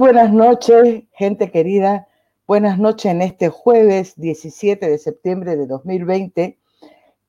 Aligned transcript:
Buenas 0.00 0.32
noches, 0.32 1.02
gente 1.12 1.50
querida. 1.50 2.08
Buenas 2.46 2.78
noches 2.78 3.12
en 3.12 3.20
este 3.20 3.50
jueves 3.50 4.14
17 4.16 4.88
de 4.88 4.96
septiembre 4.96 5.58
de 5.58 5.66
2020, 5.66 6.58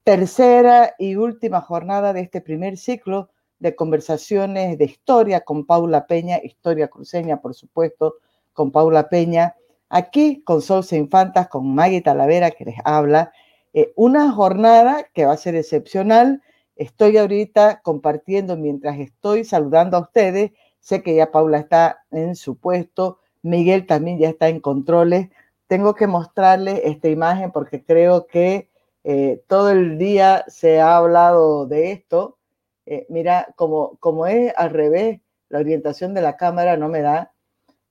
tercera 0.05 0.95
y 0.97 1.17
última 1.17 1.59
jornada 1.59 2.13
de 2.13 2.21
este 2.21 2.39
primer 2.39 2.77
ciclo 2.77 3.29
de 3.59 3.75
conversaciones 3.75 4.77
de 4.77 4.85
historia 4.85 5.41
con 5.41 5.65
Paula 5.65 6.07
Peña, 6.07 6.39
historia 6.41 6.87
cruceña, 6.87 7.41
por 7.41 7.55
supuesto, 7.55 8.15
con 8.53 8.71
Paula 8.71 9.09
Peña, 9.09 9.57
aquí 9.89 10.41
con 10.41 10.61
Solce 10.61 10.95
Infantas, 10.95 11.49
con 11.49 11.75
Maggie 11.75 11.99
Talavera 11.99 12.51
que 12.51 12.63
les 12.63 12.77
habla. 12.85 13.33
Eh, 13.73 13.91
una 13.97 14.31
jornada 14.31 15.07
que 15.13 15.25
va 15.25 15.33
a 15.33 15.37
ser 15.37 15.55
excepcional. 15.55 16.41
Estoy 16.77 17.17
ahorita 17.17 17.81
compartiendo 17.81 18.55
mientras 18.55 18.97
estoy 18.97 19.43
saludando 19.43 19.97
a 19.97 20.03
ustedes 20.03 20.51
Sé 20.81 21.01
que 21.03 21.15
ya 21.15 21.31
Paula 21.31 21.59
está 21.59 22.03
en 22.11 22.35
su 22.35 22.57
puesto, 22.57 23.19
Miguel 23.43 23.87
también 23.87 24.19
ya 24.19 24.29
está 24.29 24.49
en 24.49 24.59
controles. 24.59 25.29
Tengo 25.67 25.95
que 25.95 26.07
mostrarle 26.07 26.81
esta 26.89 27.07
imagen 27.07 27.51
porque 27.51 27.83
creo 27.83 28.27
que 28.27 28.69
eh, 29.03 29.43
todo 29.47 29.69
el 29.71 29.97
día 29.97 30.43
se 30.47 30.81
ha 30.81 30.97
hablado 30.97 31.65
de 31.67 31.91
esto. 31.91 32.37
Eh, 32.85 33.05
mira, 33.09 33.53
como, 33.55 33.97
como 33.99 34.27
es 34.27 34.53
al 34.57 34.71
revés, 34.71 35.21
la 35.49 35.59
orientación 35.59 36.13
de 36.13 36.21
la 36.21 36.35
cámara 36.35 36.77
no 36.77 36.89
me 36.89 37.01
da. 37.01 37.31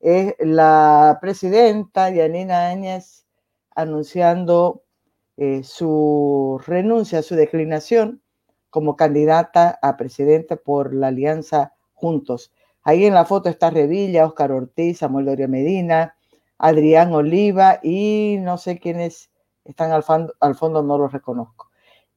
Es 0.00 0.34
la 0.38 1.18
presidenta 1.20 2.10
Yanina 2.10 2.68
Áñez 2.68 3.24
anunciando 3.74 4.82
eh, 5.36 5.62
su 5.62 6.60
renuncia, 6.66 7.22
su 7.22 7.34
declinación 7.34 8.22
como 8.68 8.96
candidata 8.96 9.78
a 9.82 9.96
presidenta 9.96 10.56
por 10.56 10.94
la 10.94 11.08
Alianza 11.08 11.74
Juntos. 11.94 12.52
Ahí 12.90 13.06
en 13.06 13.14
la 13.14 13.24
foto 13.24 13.48
está 13.48 13.70
Revilla, 13.70 14.26
Óscar 14.26 14.50
Ortiz, 14.50 14.98
Samuel 14.98 15.26
Doria 15.26 15.46
Medina, 15.46 16.16
Adrián 16.58 17.14
Oliva 17.14 17.78
y 17.84 18.38
no 18.40 18.58
sé 18.58 18.80
quiénes 18.80 19.30
están 19.64 19.92
al, 19.92 20.04
al 20.40 20.54
fondo, 20.56 20.82
no 20.82 20.98
los 20.98 21.12
reconozco. 21.12 21.70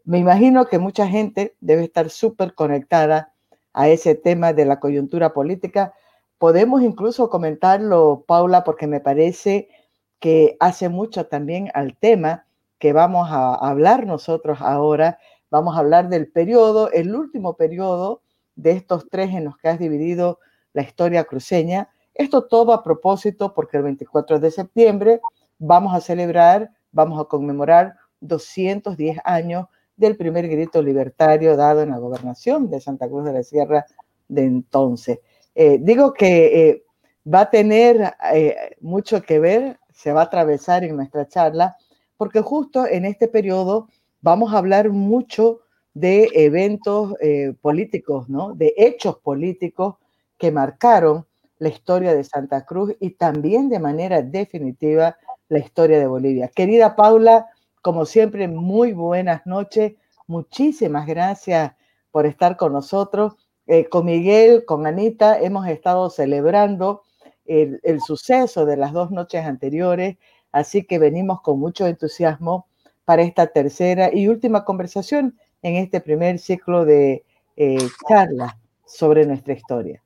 Me 0.03 0.17
imagino 0.17 0.65
que 0.65 0.79
mucha 0.79 1.07
gente 1.07 1.55
debe 1.61 1.83
estar 1.83 2.09
súper 2.09 2.55
conectada 2.55 3.35
a 3.71 3.87
ese 3.87 4.15
tema 4.15 4.51
de 4.51 4.65
la 4.65 4.79
coyuntura 4.79 5.31
política. 5.31 5.93
Podemos 6.39 6.81
incluso 6.81 7.29
comentarlo, 7.29 8.23
Paula, 8.27 8.63
porque 8.63 8.87
me 8.87 8.99
parece 8.99 9.69
que 10.17 10.57
hace 10.59 10.89
mucho 10.89 11.27
también 11.27 11.69
al 11.75 11.95
tema 11.95 12.47
que 12.79 12.93
vamos 12.93 13.27
a 13.29 13.53
hablar 13.53 14.07
nosotros 14.07 14.57
ahora. 14.59 15.19
Vamos 15.51 15.75
a 15.75 15.81
hablar 15.81 16.09
del 16.09 16.31
periodo, 16.31 16.89
el 16.89 17.15
último 17.15 17.57
periodo 17.57 18.23
de 18.55 18.71
estos 18.71 19.07
tres 19.11 19.29
en 19.35 19.45
los 19.45 19.55
que 19.57 19.67
has 19.67 19.77
dividido 19.77 20.39
la 20.73 20.81
historia 20.81 21.23
cruceña. 21.23 21.89
Esto 22.13 22.45
todo 22.45 22.73
a 22.73 22.83
propósito 22.83 23.53
porque 23.53 23.77
el 23.77 23.83
24 23.83 24.39
de 24.39 24.51
septiembre 24.51 25.21
vamos 25.57 25.95
a 25.95 26.01
celebrar, 26.01 26.71
vamos 26.91 27.19
a 27.19 27.25
conmemorar 27.25 27.95
210 28.19 29.19
años 29.23 29.67
del 29.95 30.17
primer 30.17 30.47
grito 30.47 30.81
libertario 30.81 31.55
dado 31.55 31.81
en 31.81 31.91
la 31.91 31.97
gobernación 31.97 32.69
de 32.69 32.81
Santa 32.81 33.07
Cruz 33.07 33.25
de 33.25 33.33
la 33.33 33.43
Sierra 33.43 33.85
de 34.27 34.43
entonces. 34.43 35.19
Eh, 35.55 35.77
digo 35.79 36.13
que 36.13 36.69
eh, 36.69 36.83
va 37.31 37.41
a 37.41 37.49
tener 37.49 38.15
eh, 38.33 38.75
mucho 38.81 39.21
que 39.21 39.39
ver, 39.39 39.77
se 39.93 40.11
va 40.11 40.21
a 40.21 40.25
atravesar 40.25 40.83
en 40.83 40.95
nuestra 40.95 41.27
charla, 41.27 41.77
porque 42.17 42.41
justo 42.41 42.87
en 42.87 43.05
este 43.05 43.27
periodo 43.27 43.89
vamos 44.21 44.53
a 44.53 44.57
hablar 44.57 44.89
mucho 44.89 45.61
de 45.93 46.27
eventos 46.33 47.13
políticos, 47.61 48.27
¿no? 48.27 48.55
de 48.55 48.73
hechos 48.77 49.19
políticos 49.19 49.97
que 50.43 50.51
marcaron 50.51 51.25
la 51.57 51.69
historia 51.69 52.13
de 52.13 52.25
Santa 52.25 52.65
Cruz 52.65 52.93
y 52.99 53.11
también 53.11 53.69
de 53.69 53.79
manera 53.79 54.21
definitiva 54.21 55.15
la 55.47 55.59
historia 55.59 55.97
de 55.99 56.05
Bolivia. 56.05 56.49
Querida 56.53 56.97
Paula, 56.97 57.47
como 57.81 58.05
siempre, 58.05 58.49
muy 58.49 58.91
buenas 58.91 59.45
noches. 59.45 59.93
Muchísimas 60.27 61.07
gracias 61.07 61.71
por 62.11 62.25
estar 62.25 62.57
con 62.57 62.73
nosotros. 62.73 63.37
Eh, 63.67 63.87
con 63.87 64.03
Miguel, 64.03 64.65
con 64.65 64.85
Anita, 64.85 65.39
hemos 65.39 65.65
estado 65.65 66.09
celebrando 66.09 67.03
el, 67.45 67.79
suceso 68.05 68.65
de 68.65 68.75
las 68.75 68.91
dos 68.91 69.11
noches 69.11 69.45
anteriores, 69.45 70.17
así 70.51 70.83
que 70.83 70.99
venimos 70.99 71.39
con 71.39 71.57
mucho 71.57 71.87
entusiasmo 71.87 72.67
para 73.05 73.21
esta 73.21 73.47
tercera 73.47 74.13
y 74.13 74.27
última 74.27 74.65
conversación 74.65 75.39
en 75.61 75.77
este 75.77 76.01
primer 76.01 76.37
ciclo 76.37 76.83
de 76.83 77.23
eh, 77.55 77.77
charlas 78.09 78.55
sobre 78.85 79.25
nuestra 79.25 79.53
historia. 79.53 80.03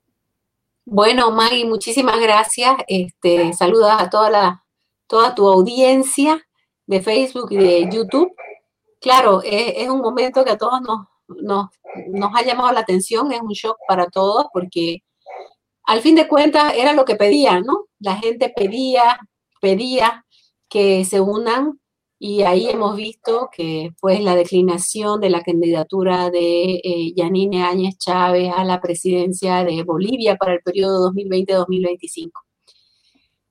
Bueno, 0.90 1.32
Maggie, 1.32 1.66
muchísimas 1.66 2.18
gracias. 2.18 2.78
Este, 2.88 3.52
saludos 3.52 3.92
a 3.92 4.10
toda, 4.10 4.30
la, 4.30 4.66
toda 5.06 5.36
tu 5.36 5.46
audiencia 5.50 6.42
de 6.86 7.02
Facebook 7.02 7.52
y 7.52 7.58
de 7.58 7.90
YouTube. 7.92 8.32
Claro, 9.02 9.42
es, 9.44 9.90
un 9.90 10.00
momento 10.00 10.46
que 10.46 10.52
a 10.52 10.58
todos 10.58 10.80
nos, 10.82 11.08
nos, 11.28 11.68
nos, 12.08 12.32
ha 12.34 12.42
llamado 12.42 12.72
la 12.72 12.80
atención, 12.80 13.34
es 13.34 13.42
un 13.42 13.50
shock 13.50 13.78
para 13.86 14.08
todos 14.08 14.46
porque 14.54 15.00
al 15.84 16.00
fin 16.00 16.16
de 16.16 16.30
cuentas 16.30 16.74
era 16.74 16.94
lo 16.94 17.04
que 17.04 17.18
pedían, 17.18 17.64
¿no? 17.64 17.88
La 18.00 18.16
gente 18.16 18.54
pedía, 18.56 19.20
pedía 19.60 20.26
que 20.70 21.04
se 21.04 21.20
unan 21.20 21.82
y 22.20 22.42
ahí 22.42 22.68
hemos 22.68 22.96
visto 22.96 23.50
que 23.52 23.92
pues 24.00 24.22
la 24.22 24.36
declinación 24.36 25.22
de 25.22 25.30
la 25.30 25.44
candidatura 25.44 26.32
de 26.32 26.82
eh, 26.84 27.14
Yanine 27.16 27.64
Áñez 27.64 27.98
Chávez 28.00 28.52
a 28.56 28.64
la 28.64 28.82
presidencia 28.82 29.64
de 29.64 29.84
Bolivia 29.84 30.36
para 30.36 30.54
el 30.54 30.62
periodo 30.62 31.12
2020-2025. 31.12 32.32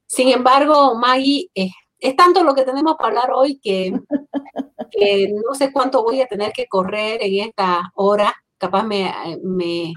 Sin 0.06 0.28
embargo, 0.28 0.97
Maggie, 0.97 1.49
eh, 1.54 1.71
es 1.99 2.16
tanto 2.16 2.43
lo 2.43 2.54
que 2.54 2.65
tenemos 2.65 2.97
para 2.97 3.09
hablar 3.09 3.31
hoy 3.34 3.59
que, 3.62 3.93
no 3.93 5.54
sé 5.54 5.72
cuánto 5.72 6.03
voy 6.03 6.21
a 6.21 6.27
tener 6.27 6.53
que 6.53 6.66
correr 6.66 7.22
en 7.22 7.48
esta 7.48 7.93
hora. 7.94 8.34
Capaz 8.59 8.83
me, 8.84 9.12
me 9.44 9.93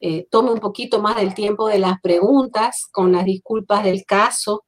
eh, 0.00 0.26
tome 0.30 0.50
un 0.50 0.58
poquito 0.58 1.00
más 1.00 1.16
del 1.16 1.34
tiempo 1.34 1.68
de 1.68 1.78
las 1.78 2.00
preguntas 2.00 2.88
con 2.90 3.12
las 3.12 3.24
disculpas 3.24 3.84
del 3.84 4.04
caso 4.04 4.64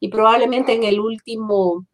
y 0.00 0.08
probablemente 0.08 0.72
en 0.72 0.82
el 0.82 0.98
último 0.98 1.86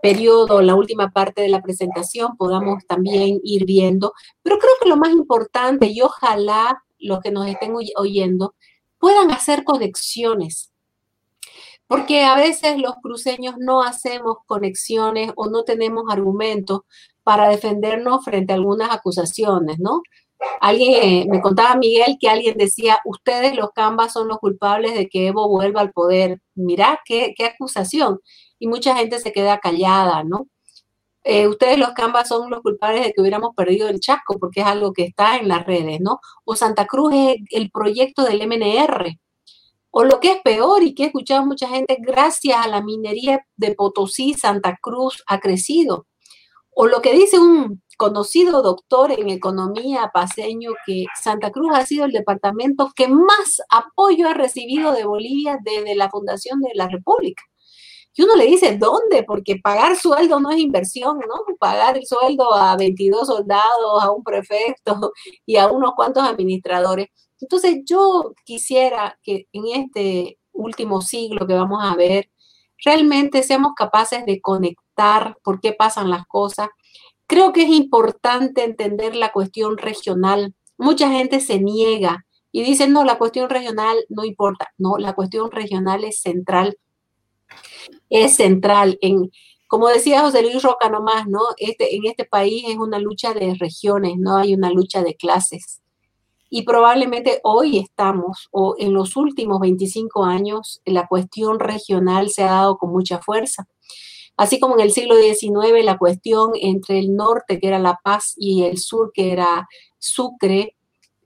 periodo, 0.00 0.62
la 0.62 0.74
última 0.74 1.10
parte 1.10 1.42
de 1.42 1.48
la 1.48 1.62
presentación, 1.62 2.36
podamos 2.36 2.86
también 2.86 3.40
ir 3.42 3.64
viendo. 3.64 4.12
Pero 4.42 4.58
creo 4.58 4.72
que 4.80 4.88
lo 4.88 4.96
más 4.96 5.10
importante, 5.10 5.86
y 5.86 6.00
ojalá 6.02 6.82
los 6.98 7.20
que 7.20 7.30
nos 7.30 7.46
estén 7.46 7.74
oyendo 7.96 8.54
puedan 8.98 9.30
hacer 9.30 9.64
conexiones. 9.64 10.72
Porque 11.86 12.24
a 12.24 12.34
veces 12.34 12.78
los 12.78 12.96
cruceños 12.96 13.54
no 13.58 13.82
hacemos 13.82 14.38
conexiones 14.46 15.32
o 15.36 15.48
no 15.48 15.62
tenemos 15.62 16.04
argumentos 16.10 16.80
para 17.22 17.48
defendernos 17.48 18.24
frente 18.24 18.52
a 18.52 18.56
algunas 18.56 18.90
acusaciones, 18.90 19.78
¿no? 19.78 20.02
Alguien, 20.60 20.92
eh, 21.02 21.26
me 21.28 21.40
contaba 21.40 21.76
Miguel 21.76 22.16
que 22.20 22.28
alguien 22.28 22.56
decía, 22.58 22.98
ustedes 23.04 23.56
los 23.56 23.70
Cambas 23.72 24.12
son 24.12 24.28
los 24.28 24.38
culpables 24.38 24.94
de 24.94 25.08
que 25.08 25.28
Evo 25.28 25.48
vuelva 25.48 25.80
al 25.80 25.92
poder. 25.92 26.40
Mirá, 26.54 27.00
qué, 27.04 27.34
qué 27.36 27.46
acusación 27.46 28.20
y 28.58 28.66
mucha 28.68 28.96
gente 28.96 29.18
se 29.18 29.32
queda 29.32 29.58
callada, 29.58 30.24
¿no? 30.24 30.48
Eh, 31.24 31.48
ustedes 31.48 31.76
los 31.78 31.90
Canvas 31.90 32.28
son 32.28 32.50
los 32.50 32.62
culpables 32.62 33.04
de 33.04 33.12
que 33.12 33.20
hubiéramos 33.20 33.54
perdido 33.56 33.88
el 33.88 33.98
chasco, 33.98 34.38
porque 34.38 34.60
es 34.60 34.66
algo 34.66 34.92
que 34.92 35.02
está 35.02 35.36
en 35.38 35.48
las 35.48 35.66
redes, 35.66 36.00
¿no? 36.00 36.20
O 36.44 36.54
Santa 36.54 36.86
Cruz 36.86 37.12
es 37.14 37.36
el 37.50 37.70
proyecto 37.70 38.22
del 38.22 38.46
MNR. 38.46 39.18
O 39.90 40.04
lo 40.04 40.20
que 40.20 40.32
es 40.32 40.40
peor 40.42 40.84
y 40.84 40.94
que 40.94 41.04
he 41.04 41.06
escuchado 41.06 41.44
mucha 41.44 41.68
gente, 41.68 41.96
gracias 42.00 42.58
a 42.64 42.68
la 42.68 42.80
minería 42.80 43.44
de 43.56 43.74
Potosí, 43.74 44.34
Santa 44.34 44.78
Cruz 44.80 45.24
ha 45.26 45.40
crecido. 45.40 46.06
O 46.70 46.86
lo 46.86 47.02
que 47.02 47.12
dice 47.12 47.38
un 47.40 47.82
conocido 47.96 48.62
doctor 48.62 49.12
en 49.12 49.30
economía 49.30 50.10
paseño, 50.12 50.72
que 50.86 51.06
Santa 51.20 51.50
Cruz 51.50 51.70
ha 51.74 51.86
sido 51.86 52.04
el 52.04 52.12
departamento 52.12 52.92
que 52.94 53.08
más 53.08 53.62
apoyo 53.70 54.28
ha 54.28 54.34
recibido 54.34 54.92
de 54.92 55.04
Bolivia 55.04 55.58
desde 55.62 55.94
la 55.94 56.10
fundación 56.10 56.60
de 56.60 56.70
la 56.74 56.88
República. 56.88 57.42
Y 58.14 58.22
uno 58.22 58.34
le 58.34 58.46
dice, 58.46 58.78
¿dónde? 58.78 59.24
Porque 59.24 59.56
pagar 59.62 59.96
sueldo 59.96 60.40
no 60.40 60.50
es 60.50 60.58
inversión, 60.58 61.18
¿no? 61.18 61.56
Pagar 61.58 61.98
el 61.98 62.06
sueldo 62.06 62.54
a 62.54 62.74
22 62.76 63.26
soldados, 63.26 64.02
a 64.02 64.10
un 64.10 64.24
prefecto 64.24 65.12
y 65.44 65.56
a 65.56 65.68
unos 65.68 65.92
cuantos 65.94 66.22
administradores. 66.24 67.08
Entonces 67.40 67.82
yo 67.84 68.32
quisiera 68.44 69.18
que 69.22 69.46
en 69.52 69.66
este 69.66 70.38
último 70.52 71.02
siglo 71.02 71.46
que 71.46 71.54
vamos 71.54 71.80
a 71.82 71.94
ver, 71.94 72.30
realmente 72.82 73.42
seamos 73.42 73.72
capaces 73.76 74.24
de 74.24 74.40
conectar 74.40 75.36
por 75.42 75.60
qué 75.60 75.72
pasan 75.74 76.10
las 76.10 76.26
cosas. 76.26 76.68
Creo 77.26 77.52
que 77.52 77.62
es 77.62 77.70
importante 77.70 78.64
entender 78.64 79.16
la 79.16 79.32
cuestión 79.32 79.78
regional. 79.78 80.54
Mucha 80.78 81.10
gente 81.10 81.40
se 81.40 81.60
niega 81.60 82.24
y 82.52 82.62
dice, 82.62 82.88
no, 82.88 83.04
la 83.04 83.18
cuestión 83.18 83.50
regional 83.50 83.96
no 84.08 84.24
importa. 84.24 84.72
No, 84.78 84.98
la 84.98 85.14
cuestión 85.14 85.50
regional 85.50 86.04
es 86.04 86.20
central 86.20 86.78
es 88.10 88.36
central 88.36 88.98
en, 89.00 89.30
como 89.68 89.88
decía 89.88 90.20
José 90.22 90.42
Luis 90.42 90.62
Roca 90.62 90.88
nomás, 90.88 91.26
¿no? 91.26 91.40
Este, 91.58 91.96
en 91.96 92.06
este 92.06 92.24
país 92.24 92.64
es 92.68 92.76
una 92.76 92.98
lucha 92.98 93.34
de 93.34 93.54
regiones, 93.54 94.14
no 94.18 94.36
hay 94.36 94.54
una 94.54 94.70
lucha 94.70 95.02
de 95.02 95.14
clases. 95.16 95.82
y 96.48 96.62
probablemente 96.62 97.40
hoy 97.42 97.78
estamos, 97.78 98.48
o 98.52 98.76
en 98.78 98.94
los 98.94 99.16
últimos 99.16 99.58
25 99.60 100.24
años, 100.24 100.80
la 100.84 101.08
cuestión 101.08 101.58
regional 101.58 102.30
se 102.30 102.44
ha 102.44 102.52
dado 102.52 102.78
con 102.78 102.92
mucha 102.92 103.18
fuerza. 103.18 103.66
Así 104.36 104.60
como 104.60 104.74
en 104.74 104.80
el 104.80 104.92
siglo 104.92 105.16
XIX 105.16 105.84
la 105.84 105.98
cuestión 105.98 106.52
entre 106.54 106.98
el 106.98 107.14
norte, 107.14 107.58
que 107.58 107.68
era 107.68 107.78
La 107.78 107.98
Paz, 108.02 108.34
y 108.36 108.64
el 108.64 108.78
sur, 108.78 109.12
que 109.14 109.32
era 109.32 109.68
Sucre, 109.98 110.76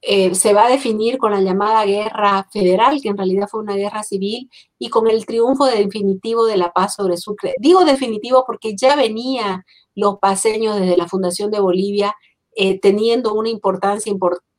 eh, 0.02 0.34
se 0.34 0.54
va 0.54 0.66
a 0.66 0.70
definir 0.70 1.18
con 1.18 1.32
la 1.32 1.40
llamada 1.40 1.84
guerra 1.84 2.46
federal, 2.50 3.00
que 3.02 3.10
en 3.10 3.18
realidad 3.18 3.48
fue 3.50 3.60
una 3.60 3.76
guerra 3.76 4.02
civil, 4.02 4.48
y 4.78 4.88
con 4.88 5.08
el 5.08 5.26
triunfo 5.26 5.66
definitivo 5.66 6.46
de 6.46 6.56
la 6.56 6.72
paz 6.72 6.94
sobre 6.94 7.16
Sucre. 7.16 7.54
Digo 7.58 7.84
definitivo 7.84 8.44
porque 8.46 8.74
ya 8.76 8.96
venía 8.96 9.64
los 9.94 10.18
paseños 10.18 10.80
desde 10.80 10.96
la 10.96 11.08
fundación 11.08 11.50
de 11.50 11.60
Bolivia 11.60 12.14
eh, 12.56 12.80
teniendo 12.80 13.32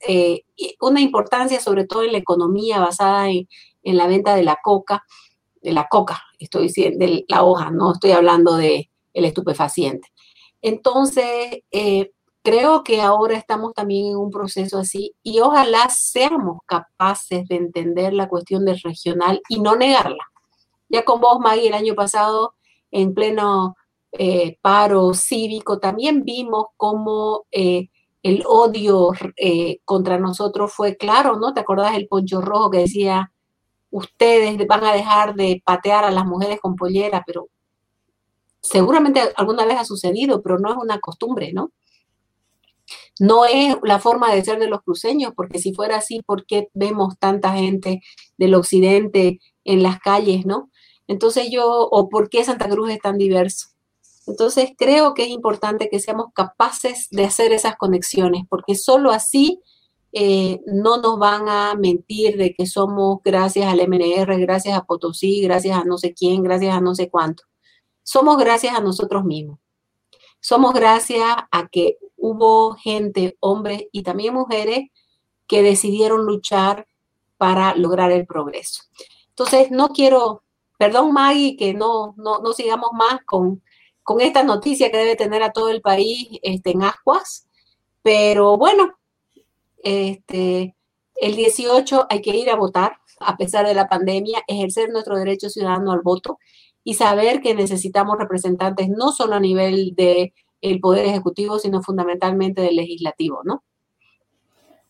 eh, 0.08 0.44
una 0.80 1.02
importancia 1.02 1.60
sobre 1.60 1.86
todo 1.86 2.04
en 2.04 2.14
la 2.14 2.18
economía 2.20 2.80
basada 2.80 3.30
en, 3.30 3.48
la 3.84 4.08
venta 4.08 4.36
de 4.36 4.44
la 4.44 4.58
coca, 4.64 5.04
de 5.62 5.72
la 5.72 5.88
coca, 5.88 6.22
estoy 6.40 6.64
diciendo, 6.64 7.06
de 7.06 7.26
la 7.28 7.44
hoja, 7.44 7.72
no 7.72 7.94
estoy 7.94 8.12
hablando 8.12 8.56
de 8.56 8.90
el 9.14 9.26
estupefaciente. 9.26 10.08
Entonces, 10.62 11.64
creo 12.44 12.84
que 12.84 13.02
ahora 13.02 13.36
estamos 13.38 13.74
también 13.74 14.08
en 14.08 14.18
un 14.18 14.32
proceso 14.32 14.80
así 14.80 15.16
y 15.24 15.40
ojalá 15.40 15.90
seamos 15.90 16.60
capaces 16.66 17.48
de 17.48 17.56
entender 17.56 18.14
la 18.14 18.28
cuestión 18.28 18.66
del 18.66 18.80
regional 18.80 19.42
y 19.50 19.60
no 19.60 19.76
negarla. 19.76 20.24
Ya 20.90 21.06
con 21.06 21.22
vos, 21.22 21.40
Maggie, 21.40 21.68
el 21.68 21.74
año 21.74 21.96
pasado, 21.96 22.56
en 22.92 23.14
pleno 23.14 23.76
eh, 24.12 24.58
paro 24.62 25.14
cívico, 25.14 25.80
también 25.80 26.24
vimos 26.24 26.66
cómo 26.76 27.46
eh, 27.52 27.90
el 28.24 28.44
odio 28.46 29.12
eh, 29.38 29.80
contra 29.86 30.20
nosotros 30.20 30.74
fue 30.74 30.98
claro, 30.98 31.38
¿no? 31.38 31.54
¿Te 31.54 31.62
acordás 31.62 31.94
del 31.94 32.08
poncho 32.08 32.42
rojo 32.42 32.70
que 32.70 32.80
decía, 32.80 33.32
ustedes 33.92 34.66
van 34.68 34.84
a 34.84 34.94
dejar 34.94 35.36
de 35.36 35.62
patear 35.64 36.06
a 36.06 36.12
las 36.12 36.26
mujeres 36.26 36.60
con 36.60 36.76
pollera, 36.76 37.24
pero 37.26 37.50
seguramente 38.62 39.22
alguna 39.36 39.66
vez 39.66 39.78
ha 39.78 39.86
sucedido, 39.86 40.42
pero 40.42 40.58
no 40.58 40.72
es 40.72 40.78
una 40.78 41.00
costumbre, 41.00 41.54
¿no? 41.54 41.72
No 43.20 43.46
es 43.46 43.76
la 43.84 44.00
forma 44.00 44.34
de 44.34 44.44
ser 44.44 44.60
de 44.60 44.68
los 44.68 44.82
cruceños, 44.82 45.34
porque 45.36 45.60
si 45.60 45.74
fuera 45.74 45.98
así, 45.98 46.22
¿por 46.26 46.46
qué 46.46 46.70
vemos 46.74 47.18
tanta 47.20 47.54
gente 47.54 48.02
del 48.38 48.56
occidente 48.56 49.40
en 49.64 49.84
las 49.84 50.00
calles, 50.00 50.46
no? 50.46 50.72
Entonces 51.08 51.50
yo, 51.52 51.88
o 51.90 52.10
por 52.10 52.30
qué 52.30 52.44
Santa 52.44 52.70
Cruz 52.70 52.90
es 52.90 53.00
tan 53.00 53.18
diverso. 53.18 53.68
Entonces 54.28 54.72
creo 54.78 55.14
que 55.14 55.24
es 55.24 55.30
importante 55.30 55.90
que 55.90 56.00
seamos 56.00 56.28
capaces 56.34 57.08
de 57.10 57.26
hacer 57.26 57.52
esas 57.52 57.76
conexiones, 57.76 58.44
porque 58.50 58.76
solo 58.76 59.12
así 59.12 59.60
eh, 60.14 60.60
no 60.66 60.98
nos 60.98 61.18
van 61.18 61.48
a 61.48 61.76
mentir 61.76 62.38
de 62.38 62.54
que 62.54 62.66
somos 62.66 63.20
gracias 63.24 63.68
al 63.68 63.80
MNR, 63.88 64.38
gracias 64.40 64.78
a 64.78 64.84
Potosí, 64.84 65.42
gracias 65.42 65.78
a 65.78 65.84
no 65.86 65.98
sé 65.98 66.14
quién, 66.14 66.44
gracias 66.44 66.76
a 66.76 66.82
no 66.82 66.96
sé 66.96 67.10
cuánto. 67.10 67.44
Somos 68.04 68.38
gracias 68.38 68.76
a 68.76 68.82
nosotros 68.82 69.24
mismos. 69.24 69.60
Somos 70.42 70.74
gracias 70.74 71.24
a 71.52 71.68
que 71.70 71.98
hubo 72.18 72.74
gente, 72.76 73.38
hombres 73.40 73.86
y 73.92 74.04
también 74.04 74.34
mujeres, 74.34 74.90
que 75.48 75.62
decidieron 75.62 76.26
luchar 76.26 76.88
para 77.38 77.76
lograr 77.76 78.12
el 78.12 78.26
progreso. 78.26 78.84
Entonces, 79.30 79.72
no 79.72 79.90
quiero, 79.90 80.44
perdón 80.78 81.14
Maggie, 81.14 81.58
que 81.58 81.74
no, 81.74 82.16
no, 82.18 82.54
sigamos 82.54 82.90
más 82.94 83.20
con, 83.26 83.64
con 84.04 84.22
esta 84.22 84.44
noticia 84.44 84.92
que 84.92 84.98
debe 84.98 85.16
tener 85.16 85.42
a 85.44 85.52
todo 85.52 85.70
el 85.70 85.82
país 85.82 86.28
este, 86.42 86.72
en 86.72 86.84
ascuas, 86.84 87.48
pero 88.04 88.58
bueno, 88.58 88.94
este, 89.84 90.76
el 91.16 91.36
18 91.36 92.08
hay 92.10 92.22
que 92.22 92.36
ir 92.36 92.50
a 92.50 92.56
votar, 92.56 92.94
a 93.20 93.38
pesar 93.38 93.68
de 93.68 93.76
la 93.76 93.88
pandemia, 93.88 94.42
ejercer 94.48 94.90
nuestro 94.90 95.18
derecho 95.18 95.50
ciudadano 95.50 95.92
al 95.92 96.02
voto 96.02 96.40
y 96.84 96.96
saber 96.96 97.42
que 97.42 97.54
necesitamos 97.54 98.18
representantes 98.18 98.90
no 98.90 99.12
solo 99.12 99.36
a 99.36 99.40
nivel 99.40 99.94
de 99.96 100.34
el 100.62 100.80
Poder 100.80 101.06
Ejecutivo, 101.06 101.60
sino 101.60 101.82
fundamentalmente 101.82 102.62
del 102.62 102.76
Legislativo, 102.76 103.42
¿no? 103.44 103.64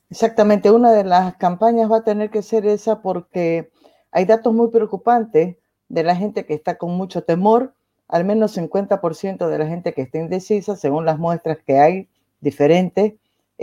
Exactamente, 0.10 0.72
una 0.72 0.92
de 0.92 1.06
las 1.06 1.38
campañas 1.38 1.90
va 1.90 1.98
a 1.98 2.04
tener 2.04 2.30
que 2.30 2.42
ser 2.42 2.66
esa 2.66 3.02
porque 3.02 3.72
hay 4.12 4.26
datos 4.26 4.54
muy 4.54 4.70
preocupantes 4.70 5.56
de 5.88 6.04
la 6.04 6.16
gente 6.16 6.46
que 6.46 6.54
está 6.54 6.78
con 6.78 6.92
mucho 6.92 7.24
temor, 7.24 7.74
al 8.10 8.26
menos 8.26 8.58
50% 8.58 9.48
de 9.48 9.58
la 9.58 9.68
gente 9.68 9.94
que 9.94 10.02
está 10.02 10.18
indecisa, 10.18 10.76
según 10.76 11.06
las 11.06 11.18
muestras 11.18 11.60
que 11.66 11.80
hay 11.80 12.10
diferentes, 12.42 13.14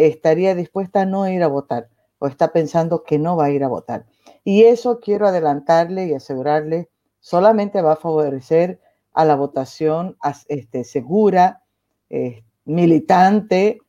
estaría 0.06 0.54
dispuesta 0.54 1.02
a 1.02 1.06
no 1.06 1.28
ir 1.28 1.42
a 1.42 1.48
votar 1.48 1.88
o 2.18 2.26
está 2.26 2.52
pensando 2.52 3.04
que 3.04 3.18
no 3.18 3.36
va 3.36 3.46
a 3.46 3.50
ir 3.50 3.64
a 3.64 3.68
votar. 3.68 4.06
Y 4.44 4.64
eso 4.64 5.00
quiero 5.00 5.26
adelantarle 5.26 6.06
y 6.06 6.14
asegurarle, 6.14 6.88
solamente 7.20 7.82
va 7.82 7.92
a 7.92 7.96
favorecer 7.96 8.80
a 9.12 9.24
la 9.24 9.34
votación 9.34 10.16
este, 10.48 10.84
segura, 10.84 11.62
eh, 12.10 12.44
militante 12.64 13.80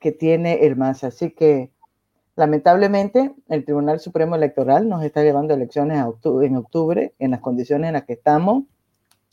que 0.00 0.12
tiene 0.12 0.66
el 0.66 0.76
MAS. 0.76 1.04
Así 1.04 1.30
que 1.30 1.70
lamentablemente 2.34 3.34
el 3.48 3.64
Tribunal 3.64 4.00
Supremo 4.00 4.34
Electoral 4.34 4.88
nos 4.88 5.04
está 5.04 5.22
llevando 5.22 5.54
elecciones 5.54 5.98
en 5.98 6.56
octubre 6.56 7.14
en 7.18 7.30
las 7.30 7.40
condiciones 7.40 7.88
en 7.88 7.94
las 7.94 8.04
que 8.04 8.14
estamos. 8.14 8.64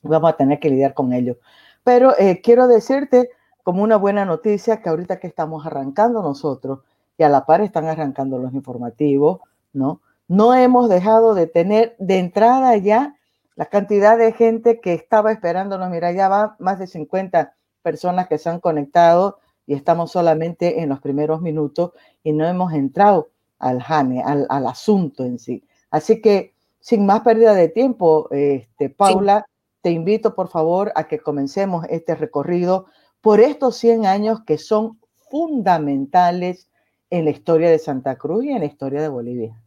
Vamos 0.03 0.31
a 0.31 0.37
tener 0.37 0.59
que 0.59 0.69
lidiar 0.69 0.93
con 0.93 1.13
ello. 1.13 1.37
Pero 1.83 2.17
eh, 2.19 2.41
quiero 2.41 2.67
decirte 2.67 3.29
como 3.67 3.83
una 3.83 3.97
buena 3.97 4.23
noticia 4.23 4.81
que 4.81 4.87
ahorita 4.87 5.19
que 5.19 5.27
estamos 5.27 5.65
arrancando 5.65 6.21
nosotros 6.21 6.79
y 7.17 7.23
a 7.23 7.27
la 7.27 7.45
par 7.45 7.59
están 7.59 7.83
arrancando 7.87 8.39
los 8.39 8.53
informativos, 8.53 9.41
¿no? 9.73 9.99
No 10.29 10.55
hemos 10.55 10.87
dejado 10.87 11.35
de 11.35 11.47
tener 11.47 11.93
de 11.99 12.17
entrada 12.19 12.77
ya 12.77 13.17
la 13.57 13.65
cantidad 13.65 14.17
de 14.17 14.31
gente 14.31 14.79
que 14.79 14.93
estaba 14.93 15.33
esperándonos. 15.33 15.89
Mira, 15.89 16.13
ya 16.13 16.29
va 16.29 16.55
más 16.59 16.79
de 16.79 16.87
50 16.87 17.55
personas 17.81 18.29
que 18.29 18.37
se 18.37 18.49
han 18.49 18.61
conectado 18.61 19.39
y 19.65 19.73
estamos 19.73 20.13
solamente 20.13 20.81
en 20.81 20.87
los 20.87 21.01
primeros 21.01 21.41
minutos 21.41 21.91
y 22.23 22.31
no 22.31 22.47
hemos 22.47 22.71
entrado 22.71 23.31
al 23.59 23.83
JANE, 23.83 24.23
al, 24.23 24.65
asunto 24.65 25.25
en 25.25 25.39
sí. 25.39 25.61
Así 25.91 26.21
que, 26.21 26.53
sin 26.79 27.05
más 27.05 27.19
pérdida 27.19 27.53
de 27.53 27.67
tiempo, 27.67 28.29
este, 28.31 28.89
Paula, 28.89 29.45
te 29.81 29.91
invito 29.91 30.35
por 30.35 30.47
favor 30.47 30.93
a 30.95 31.09
que 31.09 31.19
comencemos 31.19 31.85
este 31.89 32.15
recorrido 32.15 32.85
por 33.21 33.39
estos 33.39 33.77
100 33.77 34.05
años 34.05 34.39
que 34.45 34.57
son 34.57 34.99
fundamentales 35.29 36.69
en 37.09 37.25
la 37.25 37.31
historia 37.31 37.69
de 37.69 37.79
Santa 37.79 38.17
Cruz 38.17 38.45
y 38.45 38.51
en 38.51 38.59
la 38.59 38.65
historia 38.65 39.01
de 39.01 39.09
Bolivia. 39.09 39.61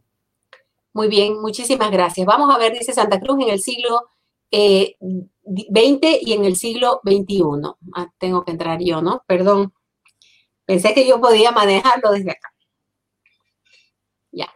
Muy 0.93 1.07
bien, 1.07 1.39
muchísimas 1.41 1.91
gracias. 1.91 2.25
Vamos 2.25 2.53
a 2.53 2.57
ver, 2.57 2.73
dice 2.73 2.93
Santa 2.93 3.19
Cruz 3.19 3.41
en 3.41 3.49
el 3.49 3.59
siglo 3.59 4.09
eh, 4.51 4.97
20 4.99 6.19
y 6.21 6.33
en 6.33 6.45
el 6.45 6.55
siglo 6.55 6.99
21. 7.03 7.77
Ah, 7.95 8.11
tengo 8.17 8.43
que 8.43 8.51
entrar 8.51 8.79
yo, 8.81 9.01
¿no? 9.01 9.23
Perdón. 9.25 9.73
Pensé 10.65 10.93
que 10.93 11.07
yo 11.07 11.19
podía 11.19 11.51
manejarlo 11.51 12.11
desde 12.11 12.31
acá. 12.31 12.53
Ya. 14.31 14.47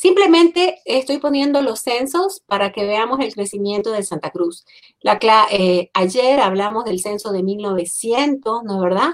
Simplemente 0.00 0.80
estoy 0.86 1.18
poniendo 1.18 1.60
los 1.60 1.80
censos 1.80 2.40
para 2.46 2.72
que 2.72 2.86
veamos 2.86 3.20
el 3.20 3.34
crecimiento 3.34 3.92
de 3.92 4.02
Santa 4.02 4.30
Cruz. 4.30 4.64
Eh, 5.50 5.90
ayer 5.92 6.40
hablamos 6.40 6.86
del 6.86 7.00
censo 7.00 7.32
de 7.32 7.42
1900, 7.42 8.62
¿no 8.64 8.76
es 8.76 8.80
verdad? 8.80 9.10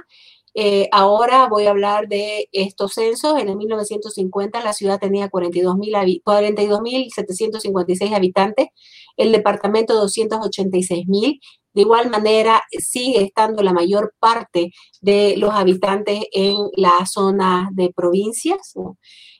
Eh, 0.55 0.88
ahora 0.93 1.49
voy 1.49 1.66
a 1.66 1.71
hablar 1.71 2.07
de 2.07 2.49
estos 2.52 2.93
censos. 2.93 3.37
En 3.40 3.49
el 3.49 3.57
1950 3.57 4.62
la 4.62 4.73
ciudad 4.73 5.00
tenía 5.00 5.28
42.756 5.28 8.14
habitantes, 8.14 8.69
el 9.16 9.33
departamento 9.33 10.00
286.000. 10.00 11.40
De 11.75 11.83
igual 11.83 12.11
manera, 12.11 12.62
sigue 12.71 13.25
estando 13.25 13.64
la 13.64 13.73
mayor 13.73 14.14
parte 14.21 14.71
de 15.00 15.35
los 15.37 15.50
habitantes 15.50 16.26
en 16.31 16.55
la 16.76 17.05
zona 17.07 17.71
de 17.73 17.93
provincias. 17.93 18.76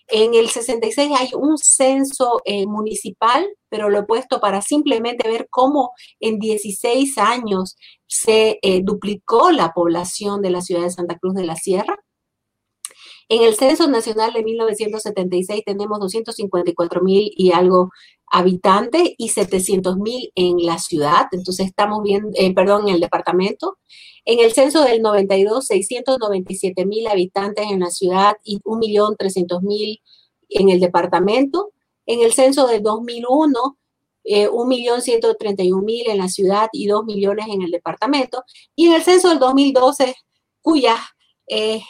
En 0.09 0.35
el 0.35 0.49
66 0.49 1.11
hay 1.19 1.31
un 1.35 1.59
censo 1.59 2.41
eh, 2.45 2.67
municipal, 2.67 3.47
pero 3.69 3.91
lo 3.91 4.01
he 4.01 4.05
puesto 4.05 4.41
para 4.41 4.63
simplemente 4.63 5.29
ver 5.29 5.49
cómo 5.51 5.93
en 6.21 6.39
16 6.39 7.19
años 7.19 7.77
se 8.07 8.59
eh, 8.63 8.83
duplicó 8.85 9.51
la 9.51 9.73
población 9.73 10.43
de 10.43 10.51
la 10.51 10.61
ciudad 10.61 10.83
de 10.83 10.91
Santa 10.91 11.19
Cruz 11.19 11.35
de 11.35 11.45
la 11.45 11.57
Sierra. 11.57 11.97
En 13.29 13.43
el 13.43 13.57
Censo 13.57 13.89
Nacional 13.89 14.33
de 14.33 14.45
1976 14.45 15.63
tenemos 15.67 15.99
254 15.99 17.03
mil 17.03 17.33
y 17.37 17.51
algo 17.51 17.91
habitantes 18.31 19.11
y 19.19 19.29
700 19.29 19.97
mil 19.99 20.33
en 20.35 20.65
la 20.65 20.79
ciudad. 20.79 21.27
Entonces 21.33 21.67
estamos 21.67 22.03
viendo, 22.03 22.31
eh, 22.35 22.53
perdón, 22.55 22.89
en 22.89 22.95
el 22.95 23.01
departamento. 23.01 23.79
En 24.25 24.41
el 24.41 24.53
censo 24.53 24.83
del 24.83 25.03
92, 25.03 25.67
697 25.67 26.85
mil 26.87 27.07
habitantes 27.07 27.67
en 27.71 27.81
la 27.81 27.91
ciudad 27.91 28.37
y 28.43 28.59
1.300.000 28.61 30.03
en 30.49 30.69
el 30.71 30.81
departamento. 30.81 31.73
En 32.07 32.21
el 32.21 32.33
censo 32.33 32.67
del 32.67 32.83
2001, 32.83 33.79
eh, 34.25 34.49
1.131.000 34.49 36.09
en 36.09 36.19
la 36.19 36.29
ciudad 36.29 36.69
y 36.73 36.87
2 36.89 37.05
millones 37.05 37.47
en 37.49 37.63
el 37.63 37.71
departamento. 37.71 38.43
Y 38.75 38.87
en 38.87 38.95
el 38.95 39.03
censo 39.03 39.29
del 39.29 39.39
2012, 39.39 40.15
cuya 40.61 40.97
eh, 41.49 41.81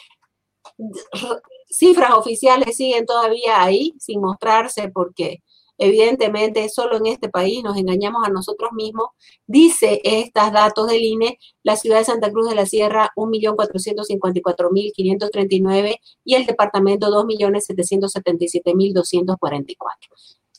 cifras 1.69 2.11
oficiales 2.11 2.75
siguen 2.75 3.05
todavía 3.05 3.63
ahí 3.63 3.93
sin 3.99 4.21
mostrarse 4.21 4.89
porque 4.89 5.41
evidentemente 5.77 6.67
solo 6.69 6.95
en 6.97 7.05
este 7.07 7.27
país 7.29 7.63
nos 7.63 7.77
engañamos 7.77 8.25
a 8.25 8.29
nosotros 8.29 8.71
mismos. 8.73 9.09
Dice 9.45 10.01
estos 10.03 10.51
datos 10.51 10.87
del 10.87 11.03
INE, 11.03 11.37
la 11.63 11.75
ciudad 11.75 11.99
de 11.99 12.05
Santa 12.05 12.31
Cruz 12.31 12.49
de 12.49 12.55
la 12.55 12.65
Sierra 12.65 13.11
1.454.539 13.15 15.97
y 16.23 16.35
el 16.35 16.45
departamento 16.45 17.09
2.777.244. 17.09 19.75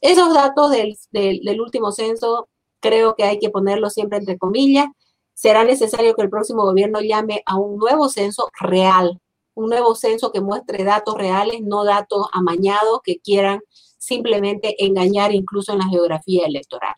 Esos 0.01 0.33
datos 0.33 0.71
del, 0.71 0.97
del 1.11 1.61
último 1.61 1.91
censo 1.93 2.49
creo 2.81 3.15
que 3.15 3.25
hay 3.25 3.39
que 3.39 3.51
ponerlos 3.51 3.95
siempre 3.95 4.19
entre 4.19 4.39
comillas. 4.39 4.87
Será 5.35 5.65
necesario 5.65 6.15
que 6.15 6.23
el 6.23 6.31
próximo 6.31 6.65
gobierno 6.65 7.01
llame 7.01 7.43
a 7.47 7.57
un 7.57 7.79
nuevo 7.79 8.09
censo 8.09 8.49
real, 8.61 9.21
un 9.55 9.71
nuevo 9.71 9.95
censo 9.95 10.33
que 10.33 10.41
muestre 10.41 10.85
datos 10.85 11.15
reales, 11.15 11.61
no 11.63 11.85
datos 11.85 12.27
amañados 12.33 13.01
que 13.05 13.19
quieran 13.19 13.61
simplemente 13.99 14.83
engañar 14.85 15.35
incluso 15.35 15.73
en 15.73 15.79
la 15.79 15.89
geografía 15.89 16.47
electoral. 16.47 16.95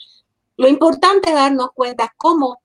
Lo 0.56 0.68
importante 0.68 1.30
es 1.30 1.34
darnos 1.34 1.70
cuenta 1.74 2.14
cómo 2.16 2.60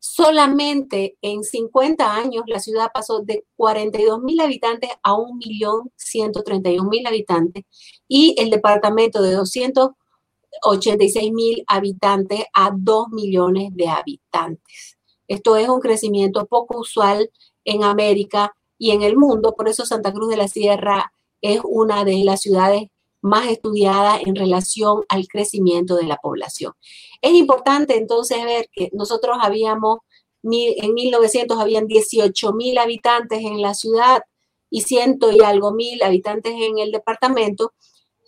solamente 0.00 1.16
en 1.22 1.44
50 1.44 2.14
años 2.14 2.44
la 2.46 2.60
ciudad 2.60 2.90
pasó 2.92 3.20
de 3.20 3.44
42 3.56 4.20
mil 4.20 4.38
habitantes 4.40 4.90
a 5.02 5.12
1.131.000 5.12 7.06
habitantes 7.06 7.64
y 8.06 8.34
el 8.38 8.50
departamento 8.50 9.22
de 9.22 9.32
286 9.32 11.32
mil 11.32 11.64
habitantes 11.66 12.44
a 12.52 12.70
2 12.74 13.08
millones 13.10 13.70
de 13.74 13.88
habitantes. 13.88 14.98
Esto 15.28 15.56
es 15.56 15.68
un 15.68 15.80
crecimiento 15.80 16.46
poco 16.46 16.80
usual 16.80 17.30
en 17.64 17.84
América 17.84 18.54
y 18.78 18.92
en 18.92 19.02
el 19.02 19.16
mundo, 19.16 19.54
por 19.56 19.68
eso 19.68 19.84
Santa 19.84 20.12
Cruz 20.12 20.30
de 20.30 20.36
la 20.36 20.48
Sierra 20.48 21.12
es 21.42 21.60
una 21.64 22.04
de 22.04 22.24
las 22.24 22.40
ciudades 22.40 22.88
más 23.20 23.48
estudiada 23.48 24.20
en 24.24 24.36
relación 24.36 25.02
al 25.08 25.26
crecimiento 25.26 25.96
de 25.96 26.04
la 26.04 26.16
población. 26.16 26.72
Es 27.20 27.32
importante 27.32 27.96
entonces 27.96 28.44
ver 28.44 28.68
que 28.72 28.90
nosotros 28.92 29.38
habíamos, 29.40 29.98
en 30.42 30.94
1900 30.94 31.58
habían 31.58 31.86
18 31.86 32.52
mil 32.52 32.78
habitantes 32.78 33.40
en 33.40 33.60
la 33.60 33.74
ciudad 33.74 34.22
y 34.70 34.82
ciento 34.82 35.32
y 35.32 35.40
algo 35.40 35.72
mil 35.72 36.02
habitantes 36.02 36.52
en 36.54 36.78
el 36.78 36.92
departamento, 36.92 37.72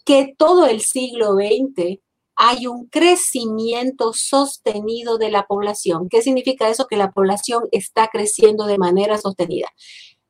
que 0.05 0.35
todo 0.37 0.67
el 0.67 0.81
siglo 0.81 1.35
XX 1.35 2.01
hay 2.43 2.67
un 2.67 2.87
crecimiento 2.87 4.15
sostenido 4.15 5.19
de 5.19 5.31
la 5.31 5.45
población. 5.47 6.09
¿Qué 6.09 6.23
significa 6.23 6.71
eso? 6.71 6.87
Que 6.87 6.97
la 6.97 7.11
población 7.11 7.65
está 7.71 8.09
creciendo 8.09 8.65
de 8.65 8.79
manera 8.79 9.19
sostenida. 9.19 9.69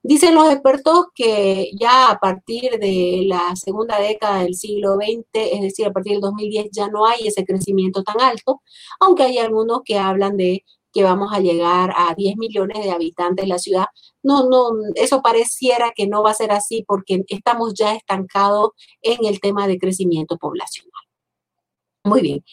Dicen 0.02 0.34
los 0.34 0.50
expertos 0.50 1.06
que 1.14 1.70
ya 1.78 2.10
a 2.10 2.18
partir 2.18 2.78
de 2.78 3.24
la 3.26 3.54
segunda 3.54 3.98
década 4.00 4.42
del 4.42 4.54
siglo 4.54 4.94
XX, 4.94 5.26
es 5.34 5.60
decir, 5.60 5.86
a 5.86 5.92
partir 5.92 6.12
del 6.12 6.22
2010, 6.22 6.68
ya 6.72 6.88
no 6.88 7.06
hay 7.06 7.26
ese 7.26 7.44
crecimiento 7.44 8.02
tan 8.02 8.20
alto, 8.20 8.62
aunque 8.98 9.24
hay 9.24 9.38
algunos 9.38 9.82
que 9.84 9.98
hablan 9.98 10.36
de 10.38 10.64
que 10.92 11.04
vamos 11.04 11.32
a 11.32 11.40
llegar 11.40 11.92
a 11.96 12.14
10 12.14 12.36
millones 12.36 12.82
de 12.82 12.90
habitantes 12.90 13.42
en 13.42 13.48
la 13.48 13.58
ciudad. 13.58 13.86
No, 14.22 14.48
no, 14.48 14.70
eso 14.94 15.22
pareciera 15.22 15.92
que 15.94 16.06
no 16.06 16.22
va 16.22 16.30
a 16.30 16.34
ser 16.34 16.50
así 16.50 16.84
porque 16.86 17.22
estamos 17.28 17.74
ya 17.74 17.94
estancados 17.94 18.70
en 19.02 19.24
el 19.24 19.40
tema 19.40 19.66
de 19.68 19.78
crecimiento 19.78 20.36
poblacional. 20.36 20.90
Muy 22.04 22.22
bien. 22.22 22.44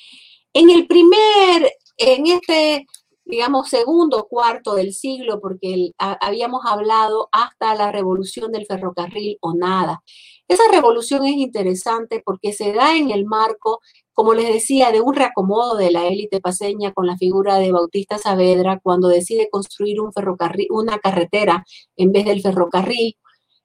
En 0.53 0.69
el 0.69 0.87
primer, 0.87 1.71
en 1.97 2.27
este 2.27 2.85
digamos, 3.27 3.69
segundo 3.69 4.27
cuarto 4.29 4.75
del 4.75 4.93
siglo, 4.93 5.39
porque 5.39 5.91
habíamos 5.97 6.65
hablado 6.65 7.29
hasta 7.31 7.75
la 7.75 7.91
revolución 7.91 8.51
del 8.51 8.65
ferrocarril 8.65 9.37
o 9.41 9.53
nada. 9.53 10.01
Esa 10.47 10.63
revolución 10.71 11.25
es 11.25 11.35
interesante 11.35 12.21
porque 12.23 12.53
se 12.53 12.71
da 12.71 12.95
en 12.95 13.11
el 13.11 13.25
marco, 13.25 13.81
como 14.13 14.33
les 14.33 14.47
decía, 14.47 14.91
de 14.91 15.01
un 15.01 15.13
reacomodo 15.13 15.75
de 15.75 15.91
la 15.91 16.07
élite 16.07 16.39
paseña 16.39 16.93
con 16.93 17.05
la 17.05 17.17
figura 17.17 17.57
de 17.57 17.71
Bautista 17.71 18.17
Saavedra 18.17 18.79
cuando 18.81 19.09
decide 19.09 19.49
construir 19.49 19.99
un 19.99 20.13
ferrocarril, 20.13 20.67
una 20.71 20.99
carretera 20.99 21.65
en 21.97 22.13
vez 22.13 22.25
del 22.25 22.41
ferrocarril. 22.41 23.17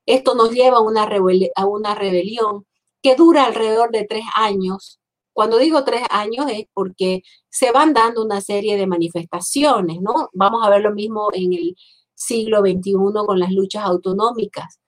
Esto 0.07 0.35
nos 0.35 0.51
lleva 0.51 0.79
a 0.79 0.81
una, 0.81 1.09
a 1.55 1.67
una 1.67 1.95
rebelión 1.95 2.67
que 3.01 3.15
dura 3.15 3.45
alrededor 3.45 3.93
de 3.93 4.05
tres 4.05 4.25
años 4.35 5.01
cuando 5.33 5.59
digo 5.59 5.85
tres 5.85 6.03
años 6.11 6.47
es 6.51 6.67
porque 6.73 7.23
se 7.49 7.73
van 7.73 7.93
dando 7.93 8.25
una 8.25 8.41
serie 8.41 8.77
de 8.77 8.87
manifestaciones, 8.87 10.01
¿no? 10.01 10.31
Vamos 10.33 10.67
a 10.67 10.71
ver 10.71 10.83
lo 10.83 10.93
mismo 10.93 11.31
en 11.33 11.53
el 11.53 11.77
siglo 12.15 12.61
XXI 12.61 12.93
con 13.27 13.39
las 13.39 13.53
luchas 13.53 13.85
autonómicas, 13.85 14.81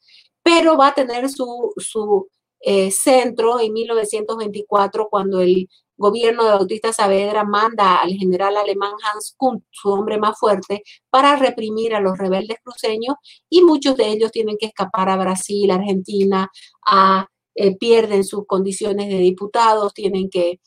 pero 0.43 0.77
va 0.77 0.89
a 0.89 0.95
tener 0.95 1.29
su, 1.31 1.73
su 1.77 2.29
eh, 2.61 2.91
centro 2.91 3.61
en 3.61 3.73
1924 3.73 5.09
cuando 5.11 5.41
el 5.41 5.69
gobierno 5.97 6.45
de 6.45 6.51
Bautista 6.51 6.93
Saavedra 6.93 7.45
manda 7.45 7.97
al 7.97 8.13
general 8.13 8.57
alemán 8.57 8.93
Hans 9.03 9.35
Kuhn, 9.37 9.65
su 9.71 9.91
hombre 9.91 10.19
más 10.19 10.39
fuerte, 10.39 10.83
para 11.11 11.37
reprimir 11.37 11.95
a 11.95 12.01
los 12.01 12.19
rebeldes 12.19 12.59
cruceños 12.63 13.17
y 13.49 13.63
muchos 13.63 13.97
de 13.97 14.09
ellos 14.09 14.33
tienen 14.33 14.57
que 14.59 14.67
escapar 14.67 15.09
a 15.09 15.17
Brasil, 15.17 15.71
Argentina, 15.71 16.51
a 16.87 17.27
eh, 17.55 17.77
pierden 17.77 18.25
sus 18.25 18.47
condiciones 18.47 19.09
de 19.09 19.19
diputados, 19.19 19.95
tienen 19.95 20.29
que 20.31 20.61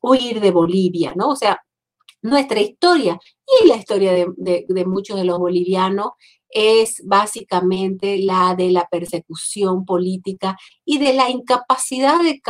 huir 0.00 0.40
de 0.40 0.50
Bolivia, 0.50 1.14
¿no? 1.16 1.30
O 1.30 1.36
sea, 1.36 1.60
nuestra 2.22 2.60
historia 2.60 3.18
y 3.62 3.68
la 3.68 3.76
historia 3.76 4.12
de, 4.12 4.84
muchos 4.86 5.16
de 5.16 5.24
los 5.24 5.38
bolivianos 5.38 6.12
es 6.48 7.02
básicamente 7.04 8.18
la 8.18 8.54
de 8.56 8.70
la 8.70 8.86
persecución 8.90 9.84
política 9.84 10.56
y 10.84 10.98
de 10.98 11.14
la 11.14 11.30
incapacidad 11.30 12.20
de 12.20 12.40